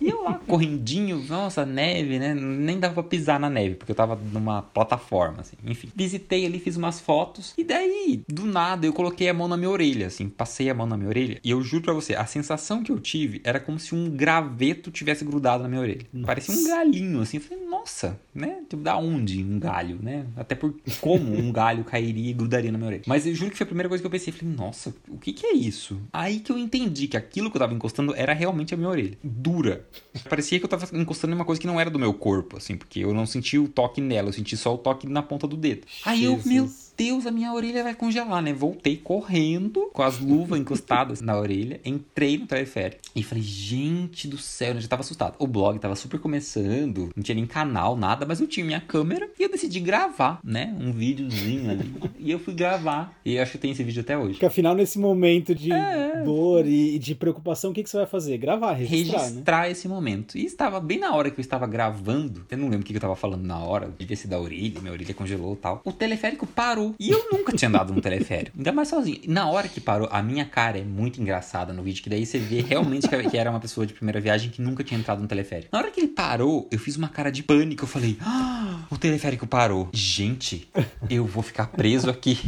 E 0.00 0.08
eu 0.08 0.22
lá, 0.22 0.34
correndinho, 0.46 1.24
nossa, 1.28 1.66
neve, 1.66 2.18
né? 2.18 2.34
Nem 2.34 2.78
dava 2.78 2.94
pra 2.94 3.02
pisar 3.02 3.40
na 3.40 3.50
neve, 3.50 3.74
porque 3.74 3.92
eu 3.92 3.96
tava 3.96 4.16
numa 4.32 4.62
plataforma, 4.62 5.40
assim. 5.40 5.56
Enfim, 5.64 5.90
visitei 5.94 6.46
ali, 6.46 6.58
fiz 6.68 6.76
umas 6.76 7.00
fotos, 7.00 7.54
e 7.56 7.64
daí, 7.64 8.22
do 8.28 8.44
nada, 8.44 8.86
eu 8.86 8.92
coloquei 8.92 9.28
a 9.28 9.34
mão 9.34 9.48
na 9.48 9.56
minha 9.56 9.70
orelha, 9.70 10.06
assim, 10.06 10.28
passei 10.28 10.68
a 10.68 10.74
mão 10.74 10.86
na 10.86 10.96
minha 10.96 11.08
orelha, 11.08 11.40
e 11.42 11.50
eu 11.50 11.62
juro 11.62 11.84
pra 11.84 11.94
você, 11.94 12.14
a 12.14 12.26
sensação 12.26 12.82
que 12.82 12.92
eu 12.92 13.00
tive 13.00 13.40
era 13.42 13.58
como 13.58 13.78
se 13.78 13.94
um 13.94 14.10
graveto 14.10 14.90
tivesse 14.90 15.24
grudado 15.24 15.62
na 15.62 15.68
minha 15.68 15.80
orelha. 15.80 16.06
Nossa. 16.12 16.26
Parecia 16.26 16.54
um 16.54 16.64
galinho, 16.64 17.20
assim. 17.20 17.38
Eu 17.38 17.42
falei, 17.42 17.64
nossa, 17.64 18.20
né? 18.34 18.58
Tipo, 18.68 18.82
da 18.82 18.96
onde 18.98 19.42
um 19.42 19.58
galho, 19.58 19.98
né? 20.02 20.26
Até 20.36 20.54
por 20.54 20.74
como 21.00 21.34
um 21.34 21.50
galho 21.50 21.84
cairia 21.84 22.30
e 22.30 22.34
grudaria 22.34 22.70
na 22.70 22.78
minha 22.78 22.88
orelha. 22.88 23.02
Mas 23.06 23.26
eu 23.26 23.34
juro 23.34 23.50
que 23.50 23.56
foi 23.56 23.64
a 23.64 23.66
primeira 23.66 23.88
coisa 23.88 24.02
que 24.02 24.06
eu 24.06 24.10
pensei. 24.10 24.32
Falei, 24.32 24.54
nossa, 24.54 24.94
o 25.08 25.18
que 25.18 25.32
que 25.32 25.46
é 25.46 25.54
isso? 25.54 25.98
Aí 26.12 26.40
que 26.40 26.52
eu 26.52 26.58
entendi 26.58 27.08
que 27.08 27.16
aquilo 27.16 27.50
que 27.50 27.56
eu 27.56 27.60
tava 27.60 27.74
encostando 27.74 28.14
era 28.14 28.32
realmente 28.32 28.74
a 28.74 28.76
minha 28.76 28.90
orelha. 28.90 29.16
Dura. 29.22 29.86
Parecia 30.28 30.58
que 30.58 30.64
eu 30.64 30.68
tava 30.68 30.86
encostando 30.96 31.32
em 31.32 31.36
uma 31.36 31.44
coisa 31.44 31.60
que 31.60 31.66
não 31.66 31.80
era 31.80 31.90
do 31.90 31.98
meu 31.98 32.12
corpo, 32.12 32.56
assim, 32.56 32.76
porque 32.76 33.00
eu 33.00 33.14
não 33.14 33.26
senti 33.26 33.58
o 33.58 33.68
toque 33.68 34.00
nela, 34.00 34.28
eu 34.28 34.32
senti 34.32 34.56
só 34.56 34.74
o 34.74 34.78
toque 34.78 35.06
na 35.06 35.22
ponta 35.22 35.46
do 35.46 35.56
dedo. 35.56 35.82
Aí 36.04 36.24
eu, 36.24 36.40
meu 36.48 36.68
Deus, 36.98 37.26
a 37.26 37.30
minha 37.30 37.52
orelha 37.52 37.84
vai 37.84 37.94
congelar, 37.94 38.42
né? 38.42 38.52
Voltei 38.52 38.96
correndo, 38.96 39.88
com 39.92 40.02
as 40.02 40.18
luvas 40.18 40.58
encostadas 40.58 41.20
na 41.20 41.38
orelha, 41.38 41.80
entrei 41.84 42.36
no 42.36 42.44
teleférico 42.44 43.00
e 43.14 43.22
falei, 43.22 43.44
gente 43.44 44.26
do 44.26 44.36
céu, 44.36 44.74
eu 44.74 44.80
já 44.80 44.88
tava 44.88 45.02
assustado. 45.02 45.36
O 45.38 45.46
blog 45.46 45.78
tava 45.78 45.94
super 45.94 46.18
começando, 46.18 47.10
não 47.14 47.22
tinha 47.22 47.36
nem 47.36 47.46
canal, 47.46 47.96
nada, 47.96 48.26
mas 48.26 48.40
eu 48.40 48.48
tinha 48.48 48.66
minha 48.66 48.80
câmera 48.80 49.30
e 49.38 49.44
eu 49.44 49.48
decidi 49.48 49.78
gravar, 49.78 50.40
né? 50.42 50.76
Um 50.80 50.90
videozinho 50.90 51.70
ali. 51.70 51.88
e 52.18 52.32
eu 52.32 52.40
fui 52.40 52.52
gravar. 52.52 53.16
E 53.24 53.36
eu 53.36 53.42
acho 53.44 53.52
que 53.52 53.58
tem 53.58 53.70
esse 53.70 53.84
vídeo 53.84 54.00
até 54.00 54.18
hoje. 54.18 54.32
Porque 54.32 54.46
afinal, 54.46 54.74
nesse 54.74 54.98
momento 54.98 55.54
de 55.54 55.72
é... 55.72 56.24
dor 56.24 56.66
e 56.66 56.98
de 56.98 57.14
preocupação, 57.14 57.70
o 57.70 57.74
que, 57.74 57.84
que 57.84 57.90
você 57.90 57.98
vai 57.98 58.06
fazer? 58.06 58.38
Gravar, 58.38 58.72
registrar, 58.72 59.22
Registrar 59.22 59.62
né? 59.62 59.70
esse 59.70 59.86
momento. 59.86 60.36
E 60.36 60.44
estava 60.44 60.80
bem 60.80 60.98
na 60.98 61.14
hora 61.14 61.30
que 61.30 61.38
eu 61.38 61.42
estava 61.42 61.64
gravando, 61.64 62.44
eu 62.50 62.58
não 62.58 62.64
lembro 62.64 62.80
o 62.80 62.84
que 62.84 62.96
eu 62.96 63.00
tava 63.00 63.14
falando 63.14 63.44
na 63.44 63.60
hora, 63.60 63.88
devia 63.96 64.16
ser 64.16 64.26
da 64.26 64.40
orelha, 64.40 64.80
minha 64.80 64.92
orelha 64.92 65.14
congelou 65.14 65.54
e 65.54 65.58
tal. 65.58 65.80
O 65.84 65.92
teleférico 65.92 66.44
parou. 66.44 66.87
E 66.98 67.10
eu 67.10 67.28
nunca 67.32 67.52
tinha 67.52 67.68
andado 67.68 67.92
num 67.92 68.00
teleférico. 68.00 68.56
Ainda 68.56 68.72
mais 68.72 68.88
sozinho. 68.88 69.20
Na 69.26 69.48
hora 69.48 69.68
que 69.68 69.80
parou, 69.80 70.08
a 70.10 70.22
minha 70.22 70.44
cara 70.44 70.78
é 70.78 70.84
muito 70.84 71.20
engraçada 71.20 71.72
no 71.72 71.82
vídeo, 71.82 72.02
que 72.02 72.10
daí 72.10 72.24
você 72.24 72.38
vê 72.38 72.60
realmente 72.60 73.08
que 73.08 73.36
era 73.36 73.50
uma 73.50 73.60
pessoa 73.60 73.86
de 73.86 73.92
primeira 73.92 74.20
viagem 74.20 74.50
que 74.50 74.60
nunca 74.60 74.84
tinha 74.84 74.98
entrado 74.98 75.20
no 75.20 75.28
teleférico. 75.28 75.68
Na 75.72 75.78
hora 75.78 75.90
que 75.90 76.00
ele 76.00 76.08
parou, 76.08 76.68
eu 76.70 76.78
fiz 76.78 76.96
uma 76.96 77.08
cara 77.08 77.30
de 77.30 77.42
pânico. 77.42 77.84
Eu 77.84 77.88
falei, 77.88 78.16
ah, 78.20 78.80
o 78.90 78.96
teleférico 78.96 79.46
parou. 79.46 79.88
Gente, 79.92 80.68
eu 81.08 81.24
vou 81.24 81.42
ficar 81.42 81.66
preso 81.68 82.10
aqui. 82.10 82.38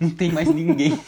Não 0.00 0.10
tem 0.10 0.30
mais 0.30 0.48
ninguém. 0.48 0.98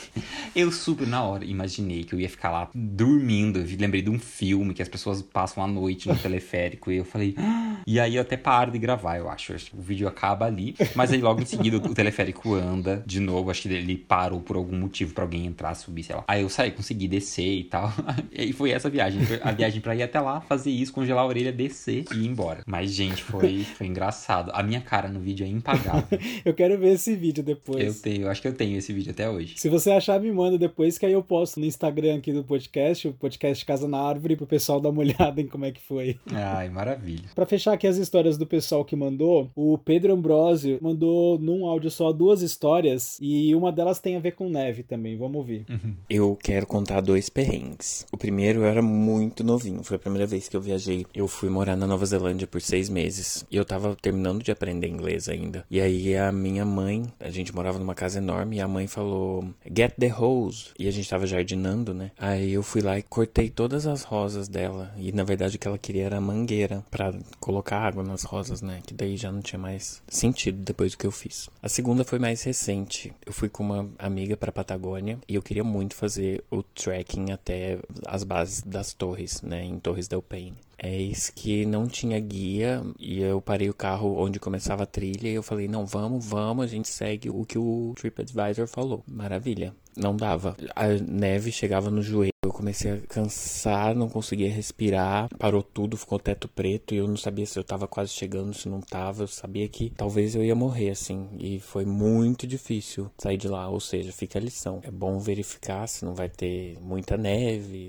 Eu 0.54 0.70
super 0.70 1.06
na 1.06 1.22
hora 1.22 1.44
imaginei 1.44 2.04
que 2.04 2.14
eu 2.14 2.20
ia 2.20 2.28
ficar 2.28 2.50
lá 2.50 2.70
dormindo. 2.74 3.58
Eu 3.58 3.66
lembrei 3.78 4.02
de 4.02 4.10
um 4.10 4.18
filme 4.18 4.74
que 4.74 4.82
as 4.82 4.88
pessoas 4.88 5.22
passam 5.22 5.62
a 5.62 5.66
noite 5.66 6.08
no 6.08 6.16
teleférico. 6.16 6.90
E 6.90 6.96
eu 6.96 7.04
falei, 7.04 7.34
ah. 7.38 7.76
e 7.86 7.98
aí 7.98 8.16
eu 8.16 8.22
até 8.22 8.36
paro 8.36 8.70
de 8.70 8.78
gravar, 8.78 9.18
eu 9.18 9.28
acho. 9.28 9.54
O 9.72 9.80
vídeo 9.80 10.06
acaba 10.06 10.46
ali. 10.46 10.74
Mas 10.94 11.12
aí 11.12 11.20
logo 11.20 11.40
em 11.40 11.46
seguida 11.46 11.76
o 11.76 11.94
teleférico 11.94 12.53
anda 12.54 13.02
de 13.06 13.20
novo. 13.20 13.50
Acho 13.50 13.62
que 13.62 13.68
ele 13.68 13.96
parou 13.96 14.40
por 14.40 14.56
algum 14.56 14.76
motivo 14.76 15.14
para 15.14 15.24
alguém 15.24 15.46
entrar, 15.46 15.74
subir, 15.74 16.02
sei 16.02 16.16
lá. 16.16 16.24
Aí 16.26 16.42
eu 16.42 16.48
saí, 16.48 16.70
consegui 16.70 17.08
descer 17.08 17.58
e 17.58 17.64
tal. 17.64 17.92
e 18.32 18.52
foi 18.52 18.70
essa 18.70 18.88
viagem. 18.88 19.20
A 19.42 19.52
viagem 19.52 19.80
para 19.80 19.94
ir 19.94 20.02
até 20.02 20.20
lá, 20.20 20.40
fazer 20.40 20.70
isso, 20.70 20.92
congelar 20.92 21.24
a 21.24 21.26
orelha, 21.26 21.52
descer 21.52 22.04
e 22.12 22.18
ir 22.18 22.26
embora. 22.26 22.62
Mas, 22.66 22.92
gente, 22.92 23.22
foi, 23.22 23.64
foi 23.64 23.86
engraçado. 23.86 24.50
A 24.54 24.62
minha 24.62 24.80
cara 24.80 25.08
no 25.08 25.20
vídeo 25.20 25.44
é 25.44 25.48
impagável. 25.48 26.18
eu 26.44 26.54
quero 26.54 26.78
ver 26.78 26.94
esse 26.94 27.14
vídeo 27.14 27.42
depois. 27.42 27.84
Eu 27.84 28.02
tenho, 28.02 28.22
eu 28.22 28.30
acho 28.30 28.42
que 28.42 28.48
eu 28.48 28.54
tenho 28.54 28.76
esse 28.76 28.92
vídeo 28.92 29.10
até 29.10 29.28
hoje. 29.28 29.54
Se 29.56 29.68
você 29.68 29.90
achar, 29.90 30.20
me 30.20 30.30
manda 30.32 30.58
depois, 30.58 30.98
que 30.98 31.06
aí 31.06 31.12
eu 31.12 31.22
posto 31.22 31.60
no 31.60 31.66
Instagram 31.66 32.16
aqui 32.16 32.32
do 32.32 32.44
podcast, 32.44 33.08
o 33.08 33.12
podcast 33.12 33.64
Casa 33.64 33.88
na 33.88 33.98
Árvore, 33.98 34.36
pro 34.36 34.46
pessoal 34.46 34.80
dar 34.80 34.90
uma 34.90 35.00
olhada 35.04 35.40
em 35.40 35.46
como 35.46 35.64
é 35.64 35.72
que 35.72 35.80
foi. 35.80 36.18
Ai, 36.32 36.68
maravilha. 36.68 37.28
Para 37.34 37.46
fechar 37.46 37.72
aqui 37.72 37.86
as 37.86 37.96
histórias 37.96 38.36
do 38.36 38.46
pessoal 38.46 38.84
que 38.84 38.96
mandou, 38.96 39.50
o 39.54 39.78
Pedro 39.78 40.12
Ambrosio 40.12 40.78
mandou 40.80 41.38
num 41.38 41.66
áudio 41.66 41.90
só 41.90 42.12
duas 42.12 42.42
histórias 42.44 43.18
e 43.20 43.54
uma 43.54 43.72
delas 43.72 43.98
tem 43.98 44.16
a 44.16 44.20
ver 44.20 44.32
com 44.32 44.48
neve 44.48 44.82
também. 44.82 45.16
Vamos 45.16 45.36
ouvir. 45.36 45.64
Uhum. 45.68 45.94
Eu 46.08 46.38
quero 46.40 46.66
contar 46.66 47.00
dois 47.00 47.28
perrengues. 47.28 48.06
O 48.12 48.16
primeiro 48.16 48.60
eu 48.60 48.66
era 48.66 48.82
muito 48.82 49.42
novinho, 49.42 49.82
foi 49.82 49.96
a 49.96 50.00
primeira 50.00 50.26
vez 50.26 50.48
que 50.48 50.56
eu 50.56 50.60
viajei. 50.60 51.06
Eu 51.14 51.26
fui 51.26 51.48
morar 51.48 51.76
na 51.76 51.86
Nova 51.86 52.06
Zelândia 52.06 52.46
por 52.46 52.60
seis 52.60 52.88
meses 52.88 53.44
e 53.50 53.56
eu 53.56 53.64
tava 53.64 53.96
terminando 54.00 54.42
de 54.42 54.52
aprender 54.52 54.88
inglês 54.88 55.28
ainda. 55.28 55.64
E 55.70 55.80
aí 55.80 56.16
a 56.16 56.30
minha 56.30 56.64
mãe, 56.64 57.04
a 57.18 57.30
gente 57.30 57.54
morava 57.54 57.78
numa 57.78 57.94
casa 57.94 58.18
enorme 58.18 58.56
e 58.56 58.60
a 58.60 58.68
mãe 58.68 58.86
falou: 58.86 59.44
Get 59.64 59.94
the 59.98 60.12
hose. 60.12 60.68
E 60.78 60.88
a 60.88 60.90
gente 60.90 61.08
tava 61.08 61.26
jardinando, 61.26 61.94
né? 61.94 62.10
Aí 62.18 62.52
eu 62.52 62.62
fui 62.62 62.80
lá 62.80 62.98
e 62.98 63.02
cortei 63.02 63.48
todas 63.48 63.86
as 63.86 64.02
rosas 64.02 64.48
dela. 64.48 64.92
E 64.96 65.12
na 65.12 65.24
verdade 65.24 65.56
o 65.56 65.58
que 65.58 65.66
ela 65.66 65.78
queria 65.78 66.04
era 66.04 66.20
mangueira 66.20 66.84
para 66.90 67.14
colocar 67.40 67.78
água 67.78 68.02
nas 68.02 68.22
rosas, 68.22 68.60
né? 68.62 68.80
Que 68.86 68.94
daí 68.94 69.16
já 69.16 69.30
não 69.30 69.40
tinha 69.40 69.58
mais 69.58 70.02
sentido 70.08 70.58
depois 70.62 70.92
do 70.92 70.98
que 70.98 71.06
eu 71.06 71.12
fiz. 71.12 71.48
A 71.62 71.68
segunda 71.68 72.04
foi 72.04 72.18
mais 72.24 72.42
recente. 72.42 73.12
Eu 73.26 73.34
fui 73.34 73.50
com 73.50 73.62
uma 73.62 73.86
amiga 73.98 74.34
para 74.34 74.50
Patagônia 74.50 75.18
e 75.28 75.34
eu 75.34 75.42
queria 75.42 75.62
muito 75.62 75.94
fazer 75.94 76.42
o 76.50 76.62
trekking 76.62 77.32
até 77.32 77.78
as 78.06 78.24
bases 78.24 78.62
das 78.62 78.94
torres, 78.94 79.42
né, 79.42 79.62
em 79.62 79.78
Torres 79.78 80.08
del 80.08 80.22
Paine. 80.22 80.56
É 80.78 80.96
isso 80.96 81.32
que 81.34 81.64
não 81.64 81.86
tinha 81.86 82.18
guia 82.20 82.82
e 82.98 83.20
eu 83.20 83.40
parei 83.40 83.68
o 83.70 83.74
carro 83.74 84.16
onde 84.18 84.40
começava 84.40 84.82
a 84.82 84.86
trilha 84.86 85.28
e 85.28 85.34
eu 85.34 85.42
falei: 85.42 85.68
"Não, 85.68 85.86
vamos, 85.86 86.24
vamos, 86.24 86.64
a 86.64 86.68
gente 86.68 86.88
segue 86.88 87.30
o 87.30 87.44
que 87.44 87.58
o 87.58 87.94
TripAdvisor 87.96 88.66
falou". 88.66 89.02
Maravilha. 89.06 89.74
Não 89.96 90.16
dava. 90.16 90.56
A 90.74 90.88
neve 90.88 91.52
chegava 91.52 91.90
no 91.90 92.02
joelho. 92.02 92.32
Eu 92.44 92.52
comecei 92.52 92.90
a 92.92 93.00
cansar, 93.00 93.94
não 93.94 94.08
conseguia 94.08 94.50
respirar, 94.50 95.28
parou 95.38 95.62
tudo, 95.62 95.96
ficou 95.96 96.18
teto 96.18 96.48
preto 96.48 96.94
e 96.94 96.98
eu 96.98 97.08
não 97.08 97.16
sabia 97.16 97.46
se 97.46 97.58
eu 97.58 97.64
tava 97.64 97.86
quase 97.86 98.12
chegando, 98.12 98.52
se 98.52 98.68
não 98.68 98.80
tava. 98.80 99.22
Eu 99.22 99.28
sabia 99.28 99.68
que 99.68 99.90
talvez 99.96 100.34
eu 100.34 100.44
ia 100.44 100.54
morrer 100.54 100.90
assim. 100.90 101.28
E 101.38 101.60
foi 101.60 101.84
muito 101.84 102.46
difícil 102.46 103.10
sair 103.18 103.36
de 103.36 103.48
lá. 103.48 103.68
Ou 103.68 103.80
seja, 103.80 104.12
fica 104.12 104.38
a 104.38 104.42
lição. 104.42 104.80
É 104.82 104.90
bom 104.90 105.18
verificar 105.18 105.86
se 105.86 106.04
não 106.04 106.14
vai 106.14 106.28
ter 106.28 106.76
muita 106.80 107.16
neve, 107.16 107.88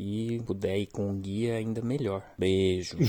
se 0.00 0.40
puder 0.46 0.78
ir 0.78 0.86
com 0.86 1.10
um 1.10 1.20
guia, 1.20 1.56
ainda 1.56 1.82
melhor. 1.82 2.22
Beijo. 2.38 2.96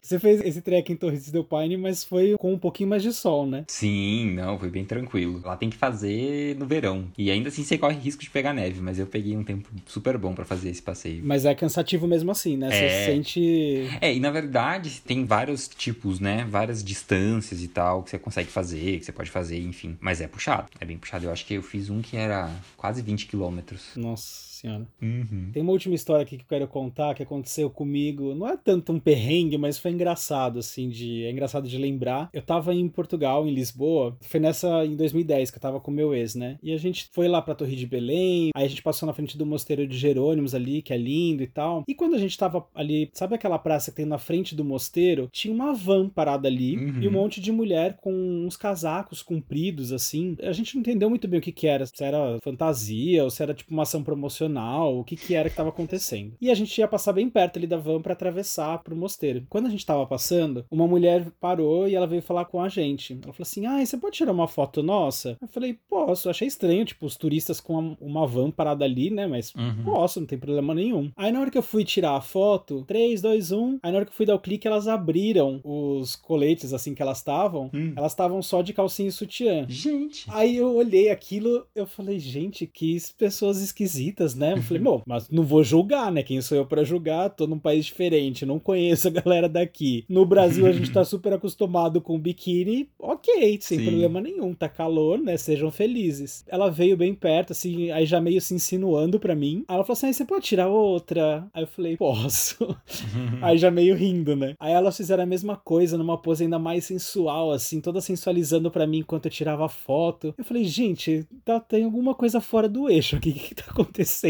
Você 0.00 0.18
fez 0.18 0.40
esse 0.40 0.62
trek 0.62 0.90
em 0.90 0.96
Torres 0.96 1.30
do 1.30 1.44
Paine, 1.44 1.76
mas 1.76 2.02
foi 2.02 2.34
com 2.38 2.54
um 2.54 2.58
pouquinho 2.58 2.88
mais 2.88 3.02
de 3.02 3.12
sol, 3.12 3.46
né? 3.46 3.64
Sim, 3.68 4.30
não, 4.32 4.58
foi 4.58 4.70
bem 4.70 4.82
tranquilo. 4.82 5.42
Lá 5.44 5.54
tem 5.54 5.68
que 5.68 5.76
fazer 5.76 6.56
no 6.56 6.64
verão. 6.64 7.08
E 7.18 7.30
ainda 7.30 7.50
assim 7.50 7.62
você 7.62 7.76
corre 7.76 7.98
risco 7.98 8.22
de 8.22 8.30
pegar 8.30 8.54
neve, 8.54 8.80
mas 8.80 8.98
eu 8.98 9.06
peguei 9.06 9.36
um 9.36 9.44
tempo 9.44 9.68
super 9.84 10.16
bom 10.16 10.32
para 10.34 10.46
fazer 10.46 10.70
esse 10.70 10.80
passeio. 10.80 11.20
Mas 11.22 11.44
é 11.44 11.54
cansativo 11.54 12.06
mesmo 12.08 12.30
assim, 12.30 12.56
né? 12.56 12.70
Você 12.70 12.84
É. 12.86 13.04
sente. 13.04 13.86
É, 14.00 14.14
e 14.14 14.18
na 14.18 14.30
verdade 14.30 15.02
tem 15.04 15.26
vários 15.26 15.68
tipos, 15.68 16.20
né? 16.20 16.46
Várias 16.48 16.82
distâncias 16.82 17.62
e 17.62 17.68
tal 17.68 18.02
que 18.02 18.08
você 18.08 18.18
consegue 18.18 18.48
fazer, 18.48 19.00
que 19.00 19.04
você 19.04 19.12
pode 19.12 19.30
fazer, 19.30 19.60
enfim. 19.60 19.94
Mas 20.00 20.22
é 20.22 20.26
puxado, 20.26 20.68
é 20.80 20.86
bem 20.86 20.96
puxado. 20.96 21.26
Eu 21.26 21.32
acho 21.32 21.44
que 21.44 21.52
eu 21.52 21.62
fiz 21.62 21.90
um 21.90 22.00
que 22.00 22.16
era 22.16 22.50
quase 22.78 23.02
20 23.02 23.26
quilômetros. 23.26 23.90
Nossa 23.94 24.47
senhora. 24.60 24.86
Uhum. 25.00 25.50
Tem 25.52 25.62
uma 25.62 25.72
última 25.72 25.94
história 25.94 26.22
aqui 26.22 26.36
que 26.36 26.42
eu 26.44 26.48
quero 26.48 26.68
contar 26.68 27.14
que 27.14 27.22
aconteceu 27.22 27.70
comigo. 27.70 28.34
Não 28.34 28.46
é 28.48 28.56
tanto 28.56 28.92
um 28.92 28.98
perrengue, 29.00 29.56
mas 29.58 29.78
foi 29.78 29.90
engraçado, 29.90 30.58
assim, 30.58 30.88
de. 30.88 31.24
É 31.24 31.30
engraçado 31.30 31.68
de 31.68 31.78
lembrar. 31.78 32.28
Eu 32.32 32.42
tava 32.42 32.74
em 32.74 32.88
Portugal, 32.88 33.46
em 33.46 33.54
Lisboa. 33.54 34.16
Foi 34.20 34.40
nessa 34.40 34.84
em 34.84 34.96
2010 34.96 35.50
que 35.50 35.56
eu 35.58 35.62
tava 35.62 35.80
com 35.80 35.90
meu 35.90 36.14
ex, 36.14 36.34
né? 36.34 36.58
E 36.62 36.72
a 36.72 36.78
gente 36.78 37.08
foi 37.12 37.28
lá 37.28 37.40
pra 37.42 37.54
Torre 37.54 37.76
de 37.76 37.86
Belém. 37.86 38.50
Aí 38.54 38.64
a 38.64 38.68
gente 38.68 38.82
passou 38.82 39.06
na 39.06 39.12
frente 39.12 39.36
do 39.38 39.46
mosteiro 39.46 39.86
de 39.86 39.96
Jerônimos 39.96 40.54
ali, 40.54 40.82
que 40.82 40.92
é 40.92 40.96
lindo 40.96 41.42
e 41.42 41.46
tal. 41.46 41.84
E 41.88 41.94
quando 41.94 42.14
a 42.14 42.18
gente 42.18 42.36
tava 42.36 42.66
ali, 42.74 43.10
sabe 43.12 43.34
aquela 43.34 43.58
praça 43.58 43.90
que 43.90 43.96
tem 43.98 44.06
na 44.06 44.18
frente 44.18 44.54
do 44.54 44.64
mosteiro? 44.64 45.28
Tinha 45.32 45.52
uma 45.54 45.72
van 45.74 46.08
parada 46.08 46.48
ali 46.48 46.76
Uhum. 46.76 47.02
e 47.02 47.08
um 47.08 47.12
monte 47.12 47.40
de 47.40 47.50
mulher 47.52 47.96
com 48.00 48.12
uns 48.12 48.56
casacos 48.56 49.22
compridos, 49.22 49.92
assim. 49.92 50.36
A 50.42 50.52
gente 50.52 50.74
não 50.74 50.80
entendeu 50.80 51.08
muito 51.08 51.26
bem 51.28 51.38
o 51.38 51.42
que 51.42 51.52
que 51.52 51.66
era. 51.66 51.86
Se 51.86 52.04
era 52.04 52.38
fantasia 52.42 53.24
ou 53.24 53.30
se 53.30 53.42
era 53.42 53.54
tipo 53.54 53.72
uma 53.72 53.82
ação 53.82 54.02
promocional, 54.02 54.47
o 54.48 55.04
que 55.04 55.16
que 55.16 55.34
era 55.34 55.48
que 55.50 55.56
tava 55.56 55.68
acontecendo. 55.68 56.34
E 56.40 56.50
a 56.50 56.54
gente 56.54 56.76
ia 56.78 56.88
passar 56.88 57.12
bem 57.12 57.28
perto 57.28 57.58
ali 57.58 57.66
da 57.66 57.76
van 57.76 58.00
pra 58.00 58.12
atravessar 58.12 58.78
pro 58.82 58.96
mosteiro. 58.96 59.46
Quando 59.48 59.66
a 59.66 59.70
gente 59.70 59.84
tava 59.86 60.06
passando, 60.06 60.64
uma 60.70 60.86
mulher 60.86 61.26
parou 61.40 61.88
e 61.88 61.94
ela 61.94 62.06
veio 62.06 62.22
falar 62.22 62.44
com 62.46 62.60
a 62.60 62.68
gente. 62.68 63.12
Ela 63.14 63.32
falou 63.32 63.42
assim: 63.42 63.66
Ah, 63.66 63.84
você 63.84 63.96
pode 63.96 64.16
tirar 64.16 64.32
uma 64.32 64.48
foto 64.48 64.82
nossa? 64.82 65.36
Eu 65.40 65.48
falei: 65.48 65.78
Posso. 65.88 66.28
Achei 66.30 66.48
estranho, 66.48 66.84
tipo, 66.84 67.06
os 67.06 67.16
turistas 67.16 67.60
com 67.60 67.74
uma- 67.78 67.96
uma 68.00 68.26
van 68.26 68.50
parada 68.50 68.84
ali, 68.84 69.10
né? 69.10 69.26
Mas 69.26 69.52
Uhum. 69.54 69.84
posso, 69.84 70.20
não 70.20 70.26
tem 70.26 70.38
problema 70.38 70.74
nenhum. 70.74 71.10
Aí 71.16 71.30
na 71.32 71.40
hora 71.40 71.50
que 71.50 71.58
eu 71.58 71.62
fui 71.62 71.84
tirar 71.84 72.12
a 72.16 72.20
foto, 72.20 72.84
3, 72.86 73.20
2, 73.20 73.52
1. 73.52 73.78
Aí 73.82 73.90
na 73.90 73.98
hora 73.98 74.04
que 74.06 74.12
eu 74.12 74.16
fui 74.16 74.26
dar 74.26 74.34
o 74.34 74.38
clique, 74.40 74.66
elas 74.66 74.86
abriram 74.88 75.60
os 75.64 76.16
coletes 76.16 76.72
assim 76.72 76.94
que 76.94 77.02
elas 77.02 77.18
estavam. 77.18 77.70
Hum. 77.74 77.92
Elas 77.96 78.12
estavam 78.12 78.40
só 78.42 78.62
de 78.62 78.72
calcinha 78.72 79.08
e 79.08 79.12
sutiã. 79.12 79.66
Gente. 79.68 80.24
Aí 80.28 80.56
eu 80.56 80.74
olhei 80.74 81.10
aquilo, 81.10 81.66
eu 81.74 81.86
falei, 81.86 82.18
gente, 82.18 82.66
que 82.66 82.96
pessoas 83.16 83.60
esquisitas, 83.60 84.34
né? 84.38 84.54
Eu 84.54 84.62
falei, 84.62 84.82
bom, 84.82 85.02
mas 85.06 85.28
não 85.28 85.42
vou 85.42 85.62
julgar, 85.62 86.10
né? 86.10 86.22
Quem 86.22 86.40
sou 86.40 86.56
eu 86.56 86.66
pra 86.66 86.84
julgar? 86.84 87.30
Tô 87.30 87.46
num 87.46 87.58
país 87.58 87.86
diferente, 87.86 88.46
não 88.46 88.58
conheço 88.58 89.08
a 89.08 89.10
galera 89.10 89.48
daqui. 89.48 90.04
No 90.08 90.24
Brasil 90.24 90.66
a 90.66 90.72
gente 90.72 90.90
tá 90.90 91.04
super 91.04 91.32
acostumado 91.32 92.00
com 92.00 92.18
biquíni, 92.18 92.88
ok, 92.98 93.58
sem 93.60 93.78
Sim. 93.78 93.84
problema 93.84 94.20
nenhum, 94.20 94.54
tá 94.54 94.68
calor, 94.68 95.18
né? 95.18 95.36
Sejam 95.36 95.70
felizes. 95.70 96.44
Ela 96.48 96.70
veio 96.70 96.96
bem 96.96 97.14
perto, 97.14 97.52
assim, 97.52 97.90
aí 97.90 98.06
já 98.06 98.20
meio 98.20 98.40
se 98.40 98.54
insinuando 98.54 99.18
pra 99.20 99.34
mim. 99.34 99.64
Aí 99.68 99.74
ela 99.74 99.84
falou 99.84 99.94
assim, 99.96 100.12
você 100.12 100.24
pode 100.24 100.44
tirar 100.44 100.68
outra? 100.68 101.46
Aí 101.52 101.62
eu 101.62 101.66
falei, 101.66 101.96
posso. 101.96 102.56
Aí 103.42 103.58
já 103.58 103.70
meio 103.70 103.94
rindo, 103.96 104.36
né? 104.36 104.54
Aí 104.58 104.72
elas 104.72 104.96
fizeram 104.96 105.22
a 105.22 105.26
mesma 105.26 105.56
coisa 105.56 105.98
numa 105.98 106.16
pose 106.16 106.44
ainda 106.44 106.58
mais 106.58 106.84
sensual, 106.84 107.52
assim, 107.52 107.80
toda 107.80 108.00
sensualizando 108.00 108.70
pra 108.70 108.86
mim 108.86 108.98
enquanto 108.98 109.26
eu 109.26 109.30
tirava 109.30 109.66
a 109.66 109.68
foto. 109.68 110.34
Eu 110.36 110.44
falei, 110.44 110.64
gente, 110.64 111.26
tá, 111.44 111.58
tem 111.60 111.84
alguma 111.84 112.14
coisa 112.14 112.40
fora 112.40 112.68
do 112.68 112.88
eixo 112.88 113.16
aqui, 113.16 113.30
o 113.30 113.32
que, 113.34 113.40
que 113.40 113.54
tá 113.54 113.64
acontecendo? 113.68 114.27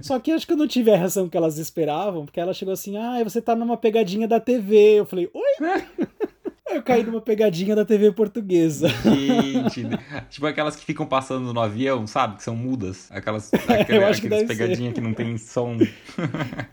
Só 0.00 0.18
que 0.18 0.30
acho 0.30 0.46
que 0.46 0.52
eu 0.52 0.56
não 0.56 0.68
tive 0.68 0.90
a 0.90 0.96
reação 0.96 1.28
que 1.28 1.36
elas 1.36 1.58
esperavam, 1.58 2.24
porque 2.24 2.40
ela 2.40 2.54
chegou 2.54 2.72
assim, 2.72 2.96
ah, 2.96 3.22
você 3.22 3.40
tá 3.40 3.54
numa 3.54 3.76
pegadinha 3.76 4.28
da 4.28 4.40
TV. 4.40 5.00
Eu 5.00 5.06
falei, 5.06 5.30
oi? 5.32 5.68
Eu 6.70 6.82
caí 6.82 7.02
numa 7.02 7.20
pegadinha 7.20 7.74
da 7.74 7.84
TV 7.84 8.12
portuguesa. 8.12 8.88
Gente, 8.88 9.86
tipo 10.28 10.46
aquelas 10.46 10.76
que 10.76 10.84
ficam 10.84 11.06
passando 11.06 11.52
no 11.52 11.60
avião, 11.60 12.06
sabe? 12.06 12.36
Que 12.36 12.42
são 12.42 12.54
mudas. 12.54 13.08
Aquelas, 13.10 13.50
que 13.50 13.72
aquelas 13.72 14.20
pegadinhas 14.20 14.94
que 14.94 15.00
não 15.00 15.12
tem 15.14 15.36
som. 15.38 15.76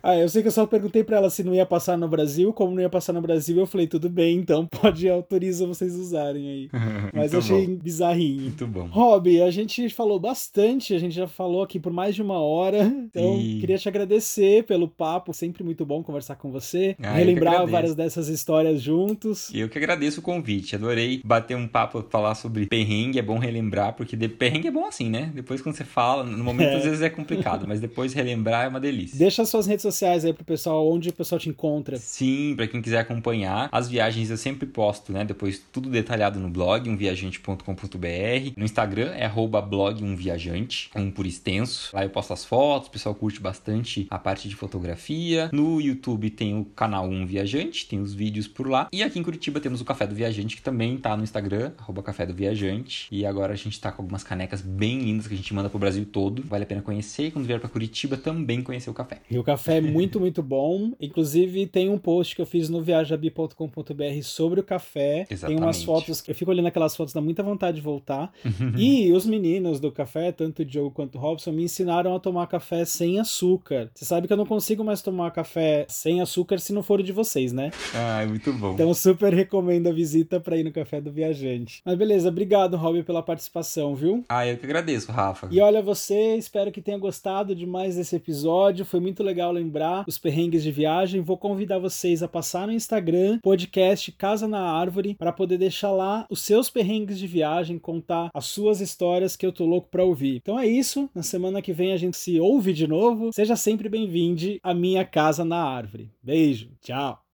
Ah, 0.01 0.15
eu 0.15 0.29
sei 0.29 0.41
que 0.41 0.47
eu 0.47 0.51
só 0.51 0.65
perguntei 0.67 1.03
pra 1.03 1.17
ela 1.17 1.29
se 1.29 1.43
não 1.43 1.53
ia 1.53 1.65
passar 1.65 1.97
no 1.97 2.07
Brasil, 2.07 2.53
como 2.53 2.75
não 2.75 2.81
ia 2.81 2.89
passar 2.89 3.13
no 3.13 3.21
Brasil, 3.21 3.57
eu 3.57 3.65
falei, 3.65 3.87
tudo 3.87 4.07
bem, 4.09 4.37
então 4.37 4.65
pode, 4.69 5.09
autoriza 5.09 5.65
vocês 5.65 5.95
usarem 5.95 6.47
aí. 6.47 6.69
Mas 7.13 7.33
eu 7.33 7.39
achei 7.39 7.67
bom. 7.67 7.75
bizarrinho. 7.75 8.41
Muito 8.43 8.67
bom. 8.67 8.87
Rob, 8.87 9.41
a 9.41 9.49
gente 9.49 9.89
falou 9.89 10.19
bastante, 10.19 10.93
a 10.93 10.99
gente 10.99 11.15
já 11.15 11.27
falou 11.27 11.63
aqui 11.63 11.79
por 11.79 11.91
mais 11.91 12.13
de 12.13 12.21
uma 12.21 12.39
hora, 12.39 12.83
então 12.83 13.37
Sim. 13.37 13.57
queria 13.59 13.77
te 13.77 13.87
agradecer 13.87 14.63
pelo 14.63 14.87
papo, 14.87 15.33
sempre 15.33 15.63
muito 15.63 15.85
bom 15.85 16.03
conversar 16.03 16.35
com 16.35 16.51
você, 16.51 16.95
Ah, 17.01 17.13
relembrar 17.13 17.65
várias 17.65 17.95
dessas 17.95 18.27
histórias 18.27 18.81
juntos. 18.81 19.49
E 19.49 19.59
eu 19.59 19.69
que 19.69 19.77
agradeço 19.85 20.19
o 20.19 20.23
convite. 20.23 20.75
Adorei 20.75 21.21
bater 21.23 21.55
um 21.55 21.67
papo, 21.67 22.03
falar 22.09 22.35
sobre 22.35 22.65
perrengue. 22.65 23.19
É 23.19 23.21
bom 23.21 23.37
relembrar, 23.37 23.93
porque 23.93 24.15
de... 24.15 24.27
perrengue 24.27 24.67
é 24.67 24.71
bom 24.71 24.85
assim, 24.85 25.09
né? 25.09 25.31
Depois 25.33 25.61
quando 25.61 25.75
você 25.75 25.83
fala, 25.83 26.23
no 26.23 26.43
momento 26.43 26.69
É. 26.69 26.75
às 26.77 26.83
vezes 26.83 27.01
é 27.01 27.09
complicado, 27.09 27.65
mas 27.67 27.79
depois 27.79 28.13
relembrar 28.13 28.65
é 28.65 28.67
uma 28.67 28.79
delícia. 28.79 29.17
Deixa 29.17 29.41
as 29.43 29.49
suas 29.49 29.67
redes 29.67 29.83
sociais 29.83 30.25
aí 30.25 30.33
pro 30.33 30.43
pessoal, 30.43 30.89
onde 30.91 31.09
o 31.09 31.13
pessoal 31.13 31.39
te 31.39 31.49
encontra. 31.49 31.97
Sim, 31.97 32.53
pra 32.55 32.67
quem 32.67 32.81
quiser 32.81 32.99
acompanhar. 32.99 33.69
As 33.71 33.87
viagens 33.89 34.29
eu 34.29 34.37
sempre 34.37 34.65
posto, 34.65 35.11
né? 35.11 35.23
Depois 35.23 35.61
tudo 35.71 35.89
detalhado 35.89 36.39
no 36.39 36.49
blog, 36.49 36.89
umviajante.com.br. 36.89 38.53
No 38.57 38.65
Instagram 38.65 39.11
é 39.15 39.25
arroba 39.25 39.61
blog 39.61 40.03
umviajante, 40.03 40.89
um 40.95 41.11
por 41.11 41.25
extenso. 41.25 41.89
Lá 41.93 42.03
eu 42.03 42.09
posto 42.09 42.33
as 42.33 42.43
fotos, 42.45 42.87
o 42.87 42.91
pessoal 42.91 43.15
curte 43.15 43.39
bastante 43.39 44.07
a 44.09 44.17
parte 44.17 44.47
de 44.49 44.55
fotografia. 44.55 45.49
No 45.51 45.79
YouTube 45.81 46.29
tem 46.29 46.57
o 46.57 46.65
canal 46.65 47.05
Um 47.07 47.25
Viajante, 47.25 47.87
tem 47.87 47.99
os 47.99 48.13
vídeos 48.13 48.47
por 48.47 48.67
lá. 48.67 48.87
E 48.91 49.03
aqui 49.03 49.19
em 49.19 49.23
Curitiba 49.23 49.59
temos 49.59 49.74
o 49.81 49.85
Café 49.85 50.07
do 50.07 50.15
Viajante, 50.15 50.55
que 50.55 50.61
também 50.61 50.97
tá 50.97 51.15
no 51.15 51.23
Instagram, 51.23 51.71
arroba 51.77 52.01
Café 52.01 52.25
do 52.25 52.33
Viajante. 52.33 53.07
E 53.11 53.25
agora 53.25 53.53
a 53.53 53.55
gente 53.55 53.79
tá 53.79 53.91
com 53.91 54.01
algumas 54.01 54.23
canecas 54.23 54.61
bem 54.61 54.99
lindas 54.99 55.27
que 55.27 55.33
a 55.33 55.37
gente 55.37 55.53
manda 55.53 55.69
pro 55.69 55.79
Brasil 55.79 56.05
todo. 56.05 56.41
Vale 56.43 56.63
a 56.63 56.67
pena 56.67 56.81
conhecer. 56.81 57.27
E 57.27 57.31
quando 57.31 57.45
vier 57.45 57.59
pra 57.59 57.69
Curitiba, 57.69 58.17
também 58.17 58.61
conhecer 58.61 58.89
o 58.89 58.93
café. 58.93 59.19
E 59.29 59.37
o 59.37 59.43
café 59.43 59.77
é 59.77 59.81
muito, 59.81 60.19
muito 60.19 60.41
bom. 60.41 60.93
Inclusive, 60.99 61.67
tem 61.67 61.89
um 61.89 61.97
post 61.97 62.35
que 62.35 62.41
eu 62.41 62.45
fiz 62.45 62.69
no 62.69 62.81
viajabi.com.br 62.81 64.21
sobre 64.23 64.59
o 64.59 64.63
café. 64.63 65.25
Tem 65.27 65.37
umas 65.57 65.77
Exatamente. 65.77 65.85
fotos, 65.85 66.23
eu 66.27 66.35
fico 66.35 66.51
olhando 66.51 66.67
aquelas 66.67 66.95
fotos, 66.95 67.13
dá 67.13 67.21
muita 67.21 67.43
vontade 67.43 67.75
de 67.77 67.81
voltar. 67.81 68.31
e 68.77 69.11
os 69.11 69.25
meninos 69.25 69.79
do 69.79 69.91
café, 69.91 70.31
tanto 70.31 70.61
o 70.61 70.65
Diogo 70.65 70.91
quanto 70.91 71.17
o 71.17 71.21
Robson, 71.21 71.51
me 71.51 71.63
ensinaram 71.63 72.15
a 72.15 72.19
tomar 72.19 72.47
café 72.47 72.85
sem 72.85 73.19
açúcar. 73.19 73.89
Você 73.93 74.05
sabe 74.05 74.27
que 74.27 74.33
eu 74.33 74.37
não 74.37 74.45
consigo 74.45 74.83
mais 74.83 75.01
tomar 75.01 75.31
café 75.31 75.85
sem 75.89 76.21
açúcar 76.21 76.59
se 76.59 76.73
não 76.73 76.83
for 76.83 76.99
o 76.99 77.03
de 77.03 77.11
vocês, 77.11 77.51
né? 77.51 77.71
Ah, 77.93 78.21
é 78.23 78.25
muito 78.25 78.51
bom. 78.53 78.73
Então, 78.73 78.93
super 78.93 79.33
recomendo 79.33 79.64
a 79.89 79.93
visita 79.93 80.39
pra 80.39 80.57
ir 80.57 80.63
no 80.63 80.71
Café 80.71 80.99
do 80.99 81.11
Viajante. 81.11 81.81
Mas 81.85 81.97
beleza, 81.97 82.29
obrigado, 82.29 82.75
Rob, 82.77 83.01
pela 83.03 83.23
participação, 83.23 83.95
viu? 83.95 84.23
Ah, 84.27 84.45
eu 84.45 84.57
que 84.57 84.65
agradeço, 84.65 85.11
Rafa. 85.11 85.47
E 85.51 85.59
olha 85.59 85.81
você, 85.81 86.35
espero 86.35 86.71
que 86.71 86.81
tenha 86.81 86.97
gostado 86.97 87.55
demais 87.55 87.95
desse 87.95 88.15
episódio. 88.15 88.85
Foi 88.85 88.99
muito 88.99 89.23
legal 89.23 89.51
lembrar 89.51 90.03
os 90.07 90.17
perrengues 90.17 90.63
de 90.63 90.71
viagem. 90.71 91.21
Vou 91.21 91.37
convidar 91.37 91.79
vocês 91.79 92.21
a 92.21 92.27
passar 92.27 92.67
no 92.67 92.73
Instagram, 92.73 93.39
podcast 93.41 94.11
Casa 94.11 94.47
na 94.47 94.61
Árvore, 94.61 95.15
para 95.15 95.31
poder 95.31 95.57
deixar 95.57 95.91
lá 95.91 96.25
os 96.29 96.41
seus 96.41 96.69
perrengues 96.69 97.17
de 97.17 97.27
viagem, 97.27 97.79
contar 97.79 98.29
as 98.33 98.45
suas 98.45 98.81
histórias 98.81 99.35
que 99.35 99.45
eu 99.45 99.51
tô 99.51 99.65
louco 99.65 99.87
pra 99.89 100.03
ouvir. 100.03 100.37
Então 100.37 100.59
é 100.59 100.67
isso. 100.67 101.09
Na 101.15 101.23
semana 101.23 101.61
que 101.61 101.73
vem 101.73 101.93
a 101.93 101.97
gente 101.97 102.17
se 102.17 102.39
ouve 102.39 102.73
de 102.73 102.87
novo. 102.87 103.31
Seja 103.33 103.55
sempre 103.55 103.87
bem-vindo 103.87 104.25
à 104.63 104.73
minha 104.73 105.05
Casa 105.05 105.45
na 105.45 105.63
Árvore. 105.63 106.11
Beijo, 106.21 106.69
tchau. 106.81 107.24